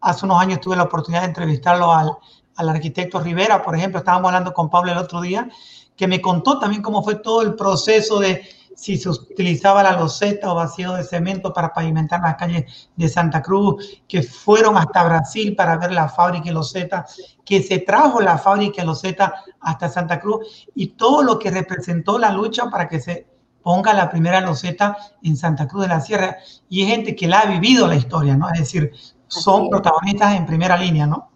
Hace 0.01 0.25
unos 0.25 0.41
años 0.41 0.61
tuve 0.61 0.75
la 0.75 0.83
oportunidad 0.83 1.21
de 1.21 1.29
entrevistarlo 1.29 1.91
al, 1.91 2.11
al 2.55 2.69
arquitecto 2.69 3.19
Rivera, 3.19 3.63
por 3.63 3.75
ejemplo, 3.75 3.99
estábamos 3.99 4.29
hablando 4.29 4.53
con 4.53 4.69
Pablo 4.69 4.91
el 4.91 4.97
otro 4.97 5.21
día, 5.21 5.49
que 5.95 6.07
me 6.07 6.21
contó 6.21 6.59
también 6.59 6.81
cómo 6.81 7.03
fue 7.03 7.15
todo 7.15 7.41
el 7.41 7.55
proceso 7.55 8.19
de 8.19 8.41
si 8.77 8.95
se 8.95 9.09
utilizaba 9.09 9.81
la 9.81 9.93
loseta 9.93 10.51
o 10.51 10.55
vacío 10.55 10.93
de 10.93 11.03
cemento 11.03 11.51
para 11.51 11.73
pavimentar 11.73 12.21
las 12.21 12.35
calles 12.35 12.89
de 12.95 13.09
Santa 13.09 13.41
Cruz, 13.41 14.03
que 14.07 14.21
fueron 14.21 14.77
hasta 14.77 15.03
Brasil 15.03 15.55
para 15.55 15.77
ver 15.77 15.91
la 15.91 16.07
fábrica 16.07 16.45
de 16.45 16.51
loseta, 16.51 17.03
que 17.43 17.63
se 17.63 17.79
trajo 17.79 18.21
la 18.21 18.37
fábrica 18.37 18.83
de 18.83 18.85
loseta 18.85 19.33
hasta 19.61 19.89
Santa 19.89 20.19
Cruz 20.19 20.67
y 20.75 20.89
todo 20.89 21.23
lo 21.23 21.39
que 21.39 21.49
representó 21.49 22.19
la 22.19 22.31
lucha 22.31 22.69
para 22.69 22.87
que 22.87 22.99
se 22.99 23.25
ponga 23.63 23.93
la 23.93 24.11
primera 24.11 24.41
loseta 24.41 24.95
en 25.23 25.35
Santa 25.35 25.67
Cruz 25.67 25.81
de 25.83 25.89
la 25.89 25.99
Sierra. 25.99 26.37
Y 26.69 26.83
es 26.83 26.89
gente 26.89 27.15
que 27.15 27.27
la 27.27 27.39
ha 27.39 27.45
vivido 27.47 27.87
la 27.87 27.95
historia, 27.95 28.37
¿no? 28.37 28.47
Es 28.51 28.59
decir, 28.59 28.93
son 29.27 29.69
protagonistas 29.69 30.35
en 30.35 30.45
primera 30.45 30.77
línea, 30.77 31.05
¿no? 31.05 31.29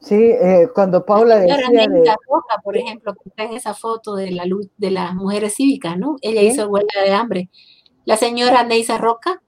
Sí, 0.00 0.16
eh, 0.16 0.68
cuando 0.74 1.04
Paula 1.06 1.36
decía 1.38 1.68
de... 1.70 1.86
Roca, 2.28 2.60
por 2.64 2.76
ejemplo, 2.76 3.14
que 3.14 3.28
está 3.28 3.44
en 3.44 3.52
esa 3.52 3.72
foto 3.72 4.16
de 4.16 4.32
la 4.32 4.44
luz 4.44 4.68
de 4.76 4.90
las 4.90 5.14
mujeres 5.14 5.54
cívicas, 5.54 5.96
¿no? 5.96 6.16
Ella 6.22 6.42
hizo 6.42 6.66
huelga 6.68 7.02
de 7.02 7.12
hambre. 7.12 7.50
La 8.04 8.16
señora 8.16 8.64
Neisa 8.64 8.98
Roca. 8.98 9.40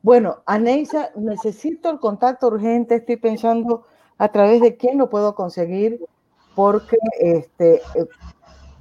Bueno, 0.00 0.42
Aneisa, 0.46 1.10
necesito 1.14 1.90
el 1.90 2.00
contacto 2.00 2.48
urgente, 2.48 2.96
estoy 2.96 3.16
pensando 3.18 3.84
a 4.16 4.28
través 4.28 4.62
de 4.62 4.76
quién 4.76 4.96
lo 4.96 5.10
puedo 5.10 5.34
conseguir, 5.34 6.00
porque 6.54 6.96
este, 7.20 7.74
eh, 7.74 8.06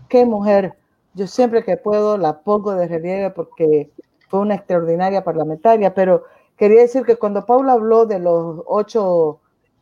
qué 0.08 0.26
mujer, 0.26 0.78
yo 1.14 1.28
siempre 1.28 1.64
que 1.64 1.76
puedo 1.76 2.18
la 2.18 2.40
pongo 2.40 2.74
de 2.74 2.88
relieve 2.88 3.32
porque 3.32 3.92
fue 4.30 4.40
una 4.40 4.56
extraordinaria 4.56 5.24
parlamentaria, 5.24 5.94
pero 5.94 6.24
Quería 6.62 6.82
decir 6.82 7.02
que 7.06 7.16
cuando 7.16 7.44
Paula 7.44 7.74
habló 7.74 8.06
de 8.06 8.20
los 8.20 8.62
ocho 8.68 9.40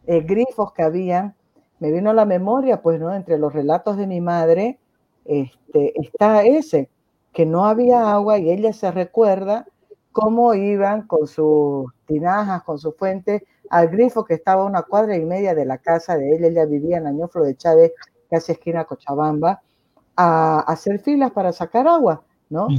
eh, 0.07 0.21
grifos 0.21 0.71
que 0.71 0.81
había, 0.81 1.35
me 1.79 1.91
vino 1.91 2.09
a 2.09 2.13
la 2.13 2.23
memoria, 2.23 2.81
pues, 2.81 3.01
¿no? 3.01 3.13
Entre 3.13 3.37
los 3.37 3.51
relatos 3.51 3.97
de 3.97 4.07
mi 4.07 4.21
madre, 4.21 4.79
este, 5.25 5.91
está 5.99 6.43
ese, 6.45 6.87
que 7.33 7.45
no 7.45 7.65
había 7.65 8.13
agua 8.13 8.37
y 8.37 8.49
ella 8.49 8.71
se 8.71 8.91
recuerda 8.91 9.67
cómo 10.13 10.53
iban 10.53 11.05
con 11.05 11.27
sus 11.27 11.91
tinajas, 12.05 12.63
con 12.63 12.79
sus 12.79 12.95
fuentes, 12.95 13.43
al 13.69 13.89
grifo 13.89 14.23
que 14.23 14.35
estaba 14.35 14.61
a 14.61 14.65
una 14.65 14.83
cuadra 14.83 15.17
y 15.17 15.25
media 15.25 15.53
de 15.53 15.65
la 15.65 15.79
casa 15.79 16.15
de 16.15 16.33
ella, 16.33 16.47
ella 16.47 16.65
vivía 16.65 16.99
en 16.99 17.07
Añoflo 17.07 17.43
de 17.43 17.57
Chávez, 17.57 17.91
casi 18.29 18.53
esquina 18.53 18.85
Cochabamba, 18.85 19.61
a, 20.15 20.61
hacer 20.61 21.01
filas 21.01 21.31
para 21.31 21.51
sacar 21.51 21.89
agua, 21.89 22.23
¿no? 22.49 22.69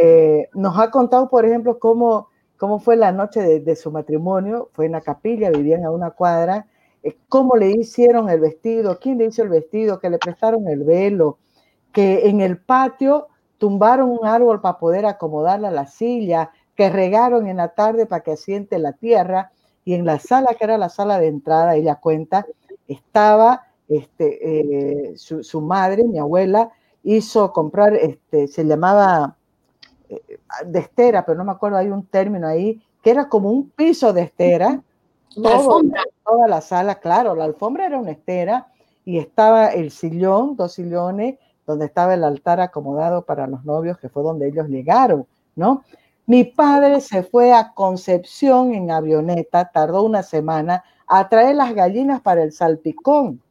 Eh, 0.00 0.48
nos 0.54 0.78
ha 0.78 0.90
contado, 0.90 1.28
por 1.28 1.44
ejemplo, 1.44 1.78
cómo, 1.78 2.31
cómo 2.62 2.78
fue 2.78 2.94
la 2.94 3.10
noche 3.10 3.58
de, 3.58 3.74
su 3.74 3.90
matrimonio, 3.90 4.70
fue 4.72 4.86
en 4.86 4.92
la 4.92 5.00
capilla, 5.00 5.50
vivían 5.50 5.84
a 5.84 5.90
una 5.90 6.12
cuadra, 6.12 6.68
eh, 7.02 7.16
cómo 7.28 7.56
le 7.56 7.72
hicieron 7.72 8.30
el 8.30 8.38
vestido, 8.38 9.00
quién 9.00 9.18
le 9.18 9.24
hizo 9.24 9.42
el 9.42 9.48
vestido, 9.48 9.98
que 9.98 10.08
le 10.08 10.18
prestaron 10.18 10.68
el 10.68 10.84
velo, 10.84 11.38
que 11.90 12.28
en 12.28 12.40
el 12.40 12.58
patio 12.58 13.26
tumbaron 13.58 14.10
un 14.10 14.24
árbol 14.24 14.60
para 14.60 14.78
poder 14.78 15.06
acomodarla 15.06 15.70
a 15.70 15.72
la 15.72 15.88
silla, 15.88 16.52
que 16.76 16.88
regaron 16.88 17.48
en 17.48 17.56
la 17.56 17.74
tarde 17.74 18.06
para 18.06 18.22
que 18.22 18.30
asiente 18.30 18.78
la 18.78 18.92
tierra, 18.92 19.50
y 19.84 19.94
en 19.94 20.04
la 20.04 20.20
sala, 20.20 20.54
que 20.56 20.62
era 20.62 20.78
la 20.78 20.88
sala 20.88 21.18
de 21.18 21.26
entrada, 21.26 21.74
ella 21.74 21.96
cuenta, 21.96 22.46
estaba 22.86 23.66
este, 23.88 25.08
eh, 25.10 25.14
su, 25.16 25.60
madre, 25.62 26.04
mi 26.04 26.20
abuela, 26.20 26.70
hizo 27.02 27.52
comprar, 27.52 27.96
este, 27.96 28.46
se 28.46 28.64
llamaba 28.64 29.36
de 30.66 30.78
estera, 30.78 31.24
pero 31.24 31.38
no 31.38 31.44
me 31.44 31.52
acuerdo, 31.52 31.76
hay 31.76 31.90
un 31.90 32.06
término 32.06 32.46
ahí, 32.46 32.82
que 33.02 33.10
era 33.10 33.28
como 33.28 33.50
un 33.50 33.70
piso 33.70 34.12
de 34.12 34.22
estera. 34.22 34.82
Toda 35.34 36.48
la 36.48 36.60
sala, 36.60 36.96
claro, 36.96 37.34
la 37.34 37.44
alfombra 37.44 37.86
era 37.86 37.98
una 37.98 38.10
estera 38.10 38.68
y 39.04 39.18
estaba 39.18 39.68
el 39.68 39.90
sillón, 39.90 40.56
dos 40.56 40.74
sillones, 40.74 41.38
donde 41.66 41.86
estaba 41.86 42.14
el 42.14 42.24
altar 42.24 42.60
acomodado 42.60 43.22
para 43.22 43.46
los 43.46 43.64
novios, 43.64 43.98
que 43.98 44.08
fue 44.08 44.22
donde 44.22 44.48
ellos 44.48 44.68
llegaron, 44.68 45.26
¿no? 45.56 45.84
Mi 46.26 46.44
padre 46.44 47.00
se 47.00 47.22
fue 47.22 47.52
a 47.52 47.72
Concepción 47.72 48.74
en 48.74 48.90
avioneta, 48.90 49.70
tardó 49.72 50.02
una 50.02 50.22
semana, 50.22 50.84
a 51.06 51.28
traer 51.28 51.56
las 51.56 51.74
gallinas 51.74 52.20
para 52.20 52.42
el 52.42 52.52
salpicón. 52.52 53.42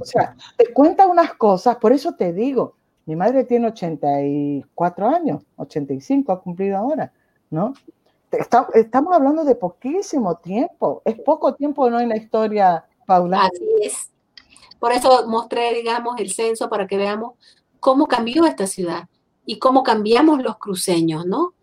O 0.00 0.04
sea, 0.04 0.36
te 0.56 0.72
cuenta 0.72 1.06
unas 1.06 1.34
cosas, 1.34 1.76
por 1.76 1.92
eso 1.92 2.12
te 2.12 2.32
digo, 2.32 2.74
mi 3.06 3.16
madre 3.16 3.44
tiene 3.44 3.68
84 3.68 5.08
años, 5.08 5.42
85 5.56 6.32
ha 6.32 6.40
cumplido 6.40 6.76
ahora, 6.76 7.12
¿no? 7.50 7.74
estamos 8.74 9.14
hablando 9.14 9.44
de 9.44 9.54
poquísimo 9.54 10.36
tiempo, 10.36 11.02
es 11.04 11.18
poco 11.20 11.54
tiempo, 11.54 11.88
¿no? 11.88 12.00
En 12.00 12.08
la 12.08 12.16
historia, 12.16 12.84
Paula. 13.06 13.42
Así 13.44 13.64
es. 13.82 14.10
Por 14.78 14.92
eso 14.92 15.26
mostré, 15.28 15.72
digamos, 15.74 16.16
el 16.18 16.32
censo 16.32 16.68
para 16.68 16.86
que 16.86 16.96
veamos 16.96 17.34
cómo 17.80 18.06
cambió 18.06 18.44
esta 18.44 18.66
ciudad 18.66 19.08
y 19.46 19.58
cómo 19.58 19.82
cambiamos 19.82 20.42
los 20.42 20.58
cruceños, 20.58 21.26
¿no? 21.26 21.54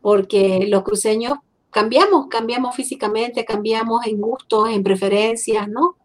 Porque 0.00 0.66
los 0.68 0.82
cruceños 0.82 1.38
cambiamos, 1.70 2.26
cambiamos 2.28 2.74
físicamente, 2.76 3.44
cambiamos 3.44 4.06
en 4.06 4.20
gustos, 4.20 4.68
en 4.70 4.82
preferencias, 4.82 5.68
¿no? 5.68 5.96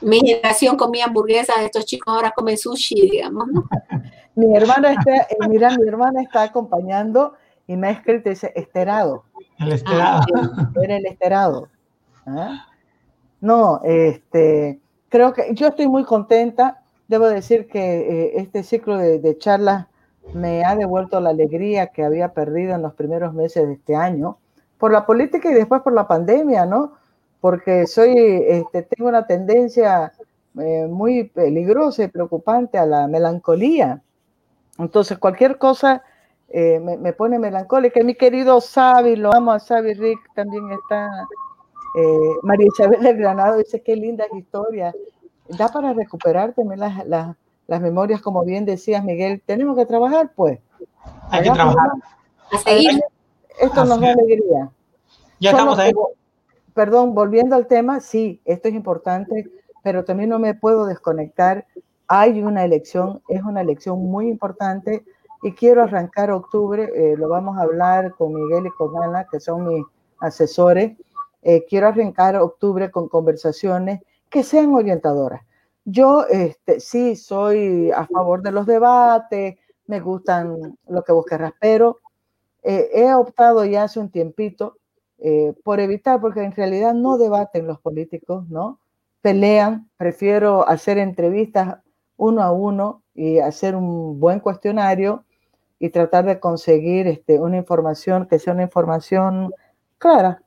Mi 0.00 0.20
generación 0.20 0.76
comía 0.76 1.06
hamburguesas, 1.06 1.56
estos 1.60 1.84
chicos 1.84 2.14
ahora 2.14 2.30
comen 2.30 2.56
sushi, 2.56 3.10
digamos, 3.10 3.48
¿no? 3.48 3.68
mi 4.34 4.56
hermana 4.56 4.92
está, 4.92 5.16
eh, 5.16 5.36
mira, 5.48 5.76
mi 5.76 5.88
hermana 5.88 6.22
está 6.22 6.42
acompañando 6.42 7.34
y 7.66 7.76
me 7.76 7.88
ha 7.88 7.90
escrito, 7.90 8.30
dice, 8.30 8.52
esterado. 8.54 9.24
El 9.58 9.72
esterado. 9.72 10.22
Ah, 10.34 10.70
era 10.82 10.96
el 10.96 11.06
esterado. 11.06 11.68
¿Ah? 12.26 12.66
No, 13.40 13.80
este, 13.84 14.80
creo 15.08 15.32
que 15.32 15.54
yo 15.54 15.68
estoy 15.68 15.88
muy 15.88 16.04
contenta 16.04 16.82
Debo 17.08 17.28
decir 17.28 17.68
que 17.68 17.80
eh, 17.80 18.32
este 18.36 18.62
ciclo 18.62 18.98
de, 18.98 19.38
charlas 19.38 19.86
me 20.34 20.64
ha 20.64 20.74
devuelto 20.74 21.20
la 21.20 21.30
alegría 21.30 21.88
que 21.88 22.04
había 22.04 22.32
perdido 22.32 22.74
en 22.74 22.82
los 22.82 22.94
primeros 22.94 23.32
meses 23.32 23.66
de 23.66 23.74
este 23.74 23.94
año, 23.94 24.38
por 24.78 24.92
la 24.92 25.06
política 25.06 25.50
y 25.50 25.54
después 25.54 25.82
por 25.82 25.92
la 25.92 26.08
pandemia, 26.08 26.66
¿no? 26.66 26.94
Porque 27.46 27.86
soy, 27.86 28.12
este, 28.48 28.82
tengo 28.82 29.08
una 29.08 29.24
tendencia 29.24 30.12
eh, 30.58 30.88
muy 30.90 31.28
peligrosa 31.28 32.02
y 32.02 32.08
preocupante 32.08 32.76
a 32.76 32.86
la 32.86 33.06
melancolía. 33.06 34.02
Entonces, 34.78 35.16
cualquier 35.16 35.56
cosa 35.56 36.02
eh, 36.48 36.80
me, 36.80 37.12
pone 37.12 37.38
melancólica. 37.38 38.02
Mi 38.02 38.16
querido 38.16 38.60
Xavi, 38.60 39.14
lo 39.14 39.32
amo 39.32 39.52
a 39.52 39.60
Xavi 39.60 39.94
Rick, 39.94 40.18
también 40.34 40.72
está. 40.72 41.08
María 42.42 42.66
Isabel 42.66 43.00
del 43.00 43.16
Granado 43.16 43.58
dice, 43.58 43.80
qué 43.80 43.94
lindas 43.94 44.26
historias 44.36 44.92
da 45.48 45.68
para 45.68 45.92
recuperar 45.92 46.52
también 46.52 46.80
las, 46.80 47.06
las, 47.06 47.80
memorias, 47.80 48.20
como 48.20 48.44
bien 48.44 48.64
decías, 48.64 49.04
Miguel. 49.04 49.40
Tenemos 49.46 49.76
que 49.76 49.86
trabajar, 49.86 50.32
pues. 50.34 50.58
Hay 51.30 51.44
que 51.44 51.50
trabajar. 51.52 51.90
Esto 53.60 53.84
nos 53.84 54.00
da 54.00 54.10
alegría. 54.10 54.68
Ya 55.38 55.50
estamos 55.50 55.78
ahí. 55.78 55.92
Perdón, 56.76 57.14
volviendo 57.14 57.56
al 57.56 57.68
tema, 57.68 58.00
sí, 58.00 58.42
esto 58.44 58.68
es 58.68 58.74
importante, 58.74 59.50
pero 59.82 60.04
también 60.04 60.28
no 60.28 60.38
me 60.38 60.52
puedo 60.52 60.84
desconectar. 60.84 61.66
Hay 62.06 62.42
una 62.42 62.66
elección, 62.66 63.22
es 63.28 63.42
una 63.42 63.62
elección 63.62 63.98
muy 64.04 64.28
importante 64.28 65.02
y 65.42 65.52
quiero 65.52 65.82
arrancar 65.82 66.30
octubre, 66.30 66.90
eh, 66.94 67.16
lo 67.16 67.30
vamos 67.30 67.56
a 67.56 67.62
hablar 67.62 68.12
con 68.12 68.34
Miguel 68.34 68.66
y 68.66 68.70
con 68.72 69.02
Ana, 69.02 69.26
que 69.26 69.40
son 69.40 69.66
mis 69.66 69.86
asesores. 70.18 70.98
Eh, 71.40 71.64
quiero 71.66 71.88
arrancar 71.88 72.36
octubre 72.36 72.90
con 72.90 73.08
conversaciones 73.08 74.02
que 74.28 74.42
sean 74.42 74.74
orientadoras. 74.74 75.40
Yo 75.86 76.26
este, 76.28 76.80
sí 76.80 77.16
soy 77.16 77.90
a 77.90 78.06
favor 78.06 78.42
de 78.42 78.52
los 78.52 78.66
debates, 78.66 79.56
me 79.86 80.00
gustan 80.00 80.76
lo 80.88 81.02
que 81.02 81.12
vos 81.12 81.24
querrás, 81.24 81.54
pero 81.58 82.00
eh, 82.62 82.90
he 82.92 83.14
optado 83.14 83.64
ya 83.64 83.84
hace 83.84 83.98
un 83.98 84.10
tiempito 84.10 84.76
eh, 85.18 85.54
por 85.64 85.80
evitar, 85.80 86.20
porque 86.20 86.42
en 86.42 86.52
realidad 86.52 86.94
no 86.94 87.18
debaten 87.18 87.66
los 87.66 87.80
políticos, 87.80 88.48
¿no? 88.48 88.80
Pelean, 89.20 89.88
prefiero 89.96 90.68
hacer 90.68 90.98
entrevistas 90.98 91.78
uno 92.16 92.42
a 92.42 92.52
uno 92.52 93.02
y 93.14 93.38
hacer 93.38 93.74
un 93.76 94.20
buen 94.20 94.40
cuestionario 94.40 95.24
y 95.78 95.90
tratar 95.90 96.24
de 96.26 96.40
conseguir 96.40 97.06
este, 97.06 97.38
una 97.38 97.56
información 97.56 98.26
que 98.26 98.38
sea 98.38 98.52
una 98.52 98.62
información 98.62 99.52
clara, 99.98 100.42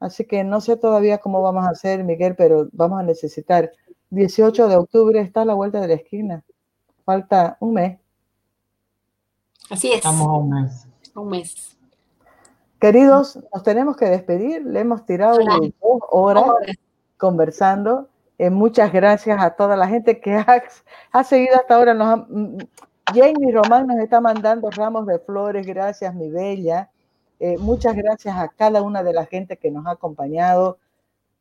Así 0.00 0.24
que 0.24 0.42
no 0.44 0.62
sé 0.62 0.78
todavía 0.78 1.18
cómo 1.18 1.42
vamos 1.42 1.66
a 1.66 1.70
hacer, 1.70 2.02
Miguel, 2.04 2.34
pero 2.34 2.70
vamos 2.72 3.00
a 3.00 3.02
necesitar. 3.02 3.70
18 4.08 4.66
de 4.66 4.76
octubre 4.76 5.20
está 5.20 5.42
a 5.42 5.44
la 5.44 5.54
vuelta 5.54 5.78
de 5.78 5.88
la 5.88 5.94
esquina. 5.94 6.42
Falta 7.04 7.58
un 7.60 7.74
mes. 7.74 8.00
Así 9.68 9.88
es. 9.88 9.96
Estamos 9.96 10.26
a 10.26 10.32
un 10.32 10.50
mes. 10.50 10.88
Un 11.14 11.28
mes. 11.28 11.76
Queridos, 12.80 13.38
nos 13.52 13.62
tenemos 13.62 13.96
que 13.96 14.06
despedir. 14.06 14.64
Le 14.64 14.80
hemos 14.80 15.04
tirado 15.04 15.38
dos 15.38 16.00
horas 16.10 16.44
conversando. 17.18 18.08
Eh, 18.38 18.48
muchas 18.48 18.90
gracias 18.90 19.38
a 19.38 19.50
toda 19.50 19.76
la 19.76 19.86
gente 19.86 20.18
que 20.18 20.42
ha, 21.12 21.24
seguido 21.24 21.56
hasta 21.56 21.74
ahora. 21.74 21.92
Nos 21.92 22.26
mm, 22.28 22.56
Jamie 23.14 23.52
Román 23.52 23.86
nos 23.86 23.98
está 23.98 24.22
mandando 24.22 24.70
ramos 24.70 25.06
de 25.06 25.18
flores. 25.18 25.66
Gracias, 25.66 26.14
mi 26.14 26.30
bella. 26.30 26.90
Eh, 27.38 27.58
muchas 27.58 27.94
gracias 27.94 28.34
a 28.36 28.48
cada 28.48 28.80
una 28.80 29.02
de 29.02 29.12
la 29.12 29.26
gente 29.26 29.58
que 29.58 29.70
nos 29.70 29.86
ha 29.86 29.90
acompañado. 29.90 30.78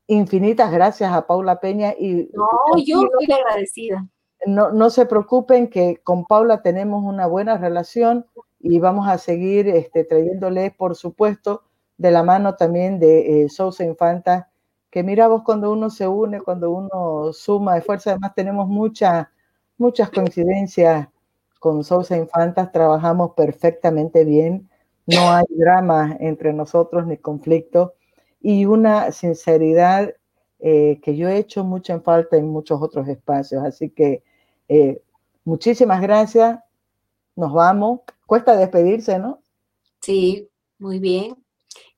Infinitas 0.08 0.72
gracias 0.72 1.14
a 1.14 1.26
Paula 1.26 1.62
Peña. 1.62 1.94
Y 1.98 2.30
no, 2.34 2.48
yo 2.86 3.04
estoy 3.04 3.34
agradecida. 3.34 4.06
No, 4.46 4.72
no 4.72 4.90
se 4.90 5.06
preocupen 5.06 5.70
que 5.70 6.02
con 6.04 6.26
Paula 6.26 6.62
tenemos 6.62 7.02
una 7.04 7.28
buena 7.28 7.58
relación 7.58 8.26
y 8.60 8.80
vamos 8.80 9.08
a 9.08 9.18
seguir 9.18 9.68
este, 9.70 10.04
trayéndole, 10.04 10.72
por 10.72 10.96
supuesto, 10.96 11.64
de 11.98 12.12
la 12.12 12.24
mano 12.24 12.56
también 12.56 13.00
de 13.00 13.44
eh, 13.44 13.50
Sousa 13.50 13.84
Infanta, 13.86 14.50
que 14.90 15.04
mira 15.04 15.28
vos 15.28 15.44
cuando 15.44 15.72
uno 15.72 15.90
se 15.90 16.08
une, 16.08 16.42
cuando 16.42 16.72
uno 16.72 17.32
suma 17.34 17.78
esfuerzo, 17.78 18.10
además 18.10 18.34
tenemos 18.36 18.68
muchas, 18.68 19.28
muchas 19.78 20.10
coincidencias 20.10 21.08
con 21.60 21.84
Sousa 21.84 22.18
Infantas, 22.18 22.72
trabajamos 22.72 23.32
perfectamente 23.36 24.26
bien 24.26 24.70
no 25.10 25.32
hay 25.32 25.46
drama 25.50 26.18
entre 26.20 26.54
nosotros 26.54 27.08
ni 27.08 27.18
conflicto 27.18 27.96
y 28.42 28.66
una 28.66 29.12
sinceridad 29.12 30.14
eh, 30.60 31.00
que 31.02 31.16
yo 31.16 31.28
he 31.30 31.38
hecho 31.38 31.64
mucho 31.64 31.94
en 31.94 32.04
falta 32.04 32.38
en 32.38 32.48
muchos 32.48 32.80
otros 32.80 33.08
espacios. 33.08 33.64
Así 33.64 33.90
que 33.90 34.24
eh, 34.68 35.02
muchísimas 35.46 36.02
gracias. 36.02 36.60
Nos 37.40 37.54
vamos. 37.54 38.02
Cuesta 38.26 38.58
despedirse, 38.58 39.18
¿no? 39.18 39.40
Sí, 40.02 40.50
muy 40.78 41.00
bien. 41.00 41.38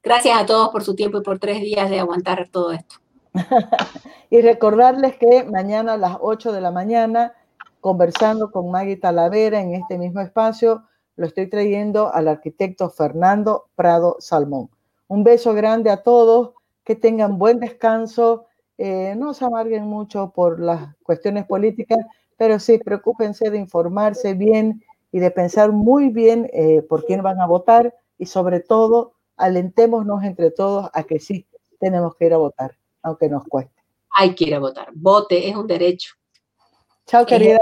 Gracias 0.03 0.39
a 0.39 0.45
todos 0.45 0.69
por 0.69 0.83
su 0.83 0.93
tiempo 0.93 1.17
y 1.17 1.23
por 1.23 1.39
tres 1.39 1.61
días 1.61 1.89
de 1.89 1.99
aguantar 1.99 2.47
todo 2.51 2.71
esto. 2.71 2.97
y 4.29 4.39
recordarles 4.41 5.15
que 5.17 5.43
mañana 5.45 5.93
a 5.93 5.97
las 5.97 6.17
8 6.21 6.51
de 6.51 6.61
la 6.61 6.69
mañana, 6.69 7.33
conversando 7.79 8.51
con 8.51 8.69
Maggie 8.69 8.97
Talavera 8.97 9.59
en 9.59 9.73
este 9.73 9.97
mismo 9.97 10.21
espacio, 10.21 10.83
lo 11.15 11.25
estoy 11.25 11.49
trayendo 11.49 12.13
al 12.13 12.27
arquitecto 12.27 12.91
Fernando 12.91 13.65
Prado 13.73 14.17
Salmón. 14.19 14.69
Un 15.07 15.23
beso 15.23 15.55
grande 15.55 15.89
a 15.89 16.03
todos, 16.03 16.51
que 16.83 16.95
tengan 16.95 17.39
buen 17.39 17.59
descanso, 17.59 18.45
eh, 18.77 19.15
no 19.17 19.33
se 19.33 19.45
amarguen 19.45 19.87
mucho 19.87 20.33
por 20.35 20.59
las 20.59 20.95
cuestiones 21.01 21.47
políticas, 21.47 21.97
pero 22.37 22.59
sí, 22.59 22.77
preocúpense 22.77 23.49
de 23.49 23.57
informarse 23.57 24.35
bien 24.35 24.83
y 25.11 25.19
de 25.19 25.31
pensar 25.31 25.71
muy 25.71 26.09
bien 26.09 26.49
eh, 26.53 26.81
por 26.81 27.05
quién 27.05 27.21
van 27.21 27.39
a 27.41 27.47
votar 27.47 27.93
y 28.17 28.25
sobre 28.25 28.59
todo 28.59 29.13
alentémonos 29.35 30.23
entre 30.23 30.51
todos 30.51 30.89
a 30.93 31.03
que 31.03 31.19
sí, 31.19 31.47
tenemos 31.79 32.15
que 32.15 32.25
ir 32.25 32.33
a 32.33 32.37
votar, 32.37 32.77
aunque 33.01 33.27
nos 33.27 33.43
cueste. 33.47 33.81
Hay 34.11 34.35
que 34.35 34.45
ir 34.45 34.55
a 34.55 34.59
votar. 34.59 34.89
Vote, 34.93 35.49
es 35.49 35.55
un 35.55 35.67
derecho. 35.67 36.13
Chao, 37.07 37.25
querida. 37.25 37.59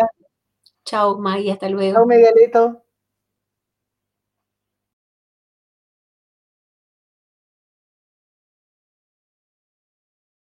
Chao, 0.84 1.17
Maggie, 1.17 1.51
hasta 1.51 1.69
luego. 1.69 1.93
Chao, 1.93 2.05
Miguelito. 2.05 2.84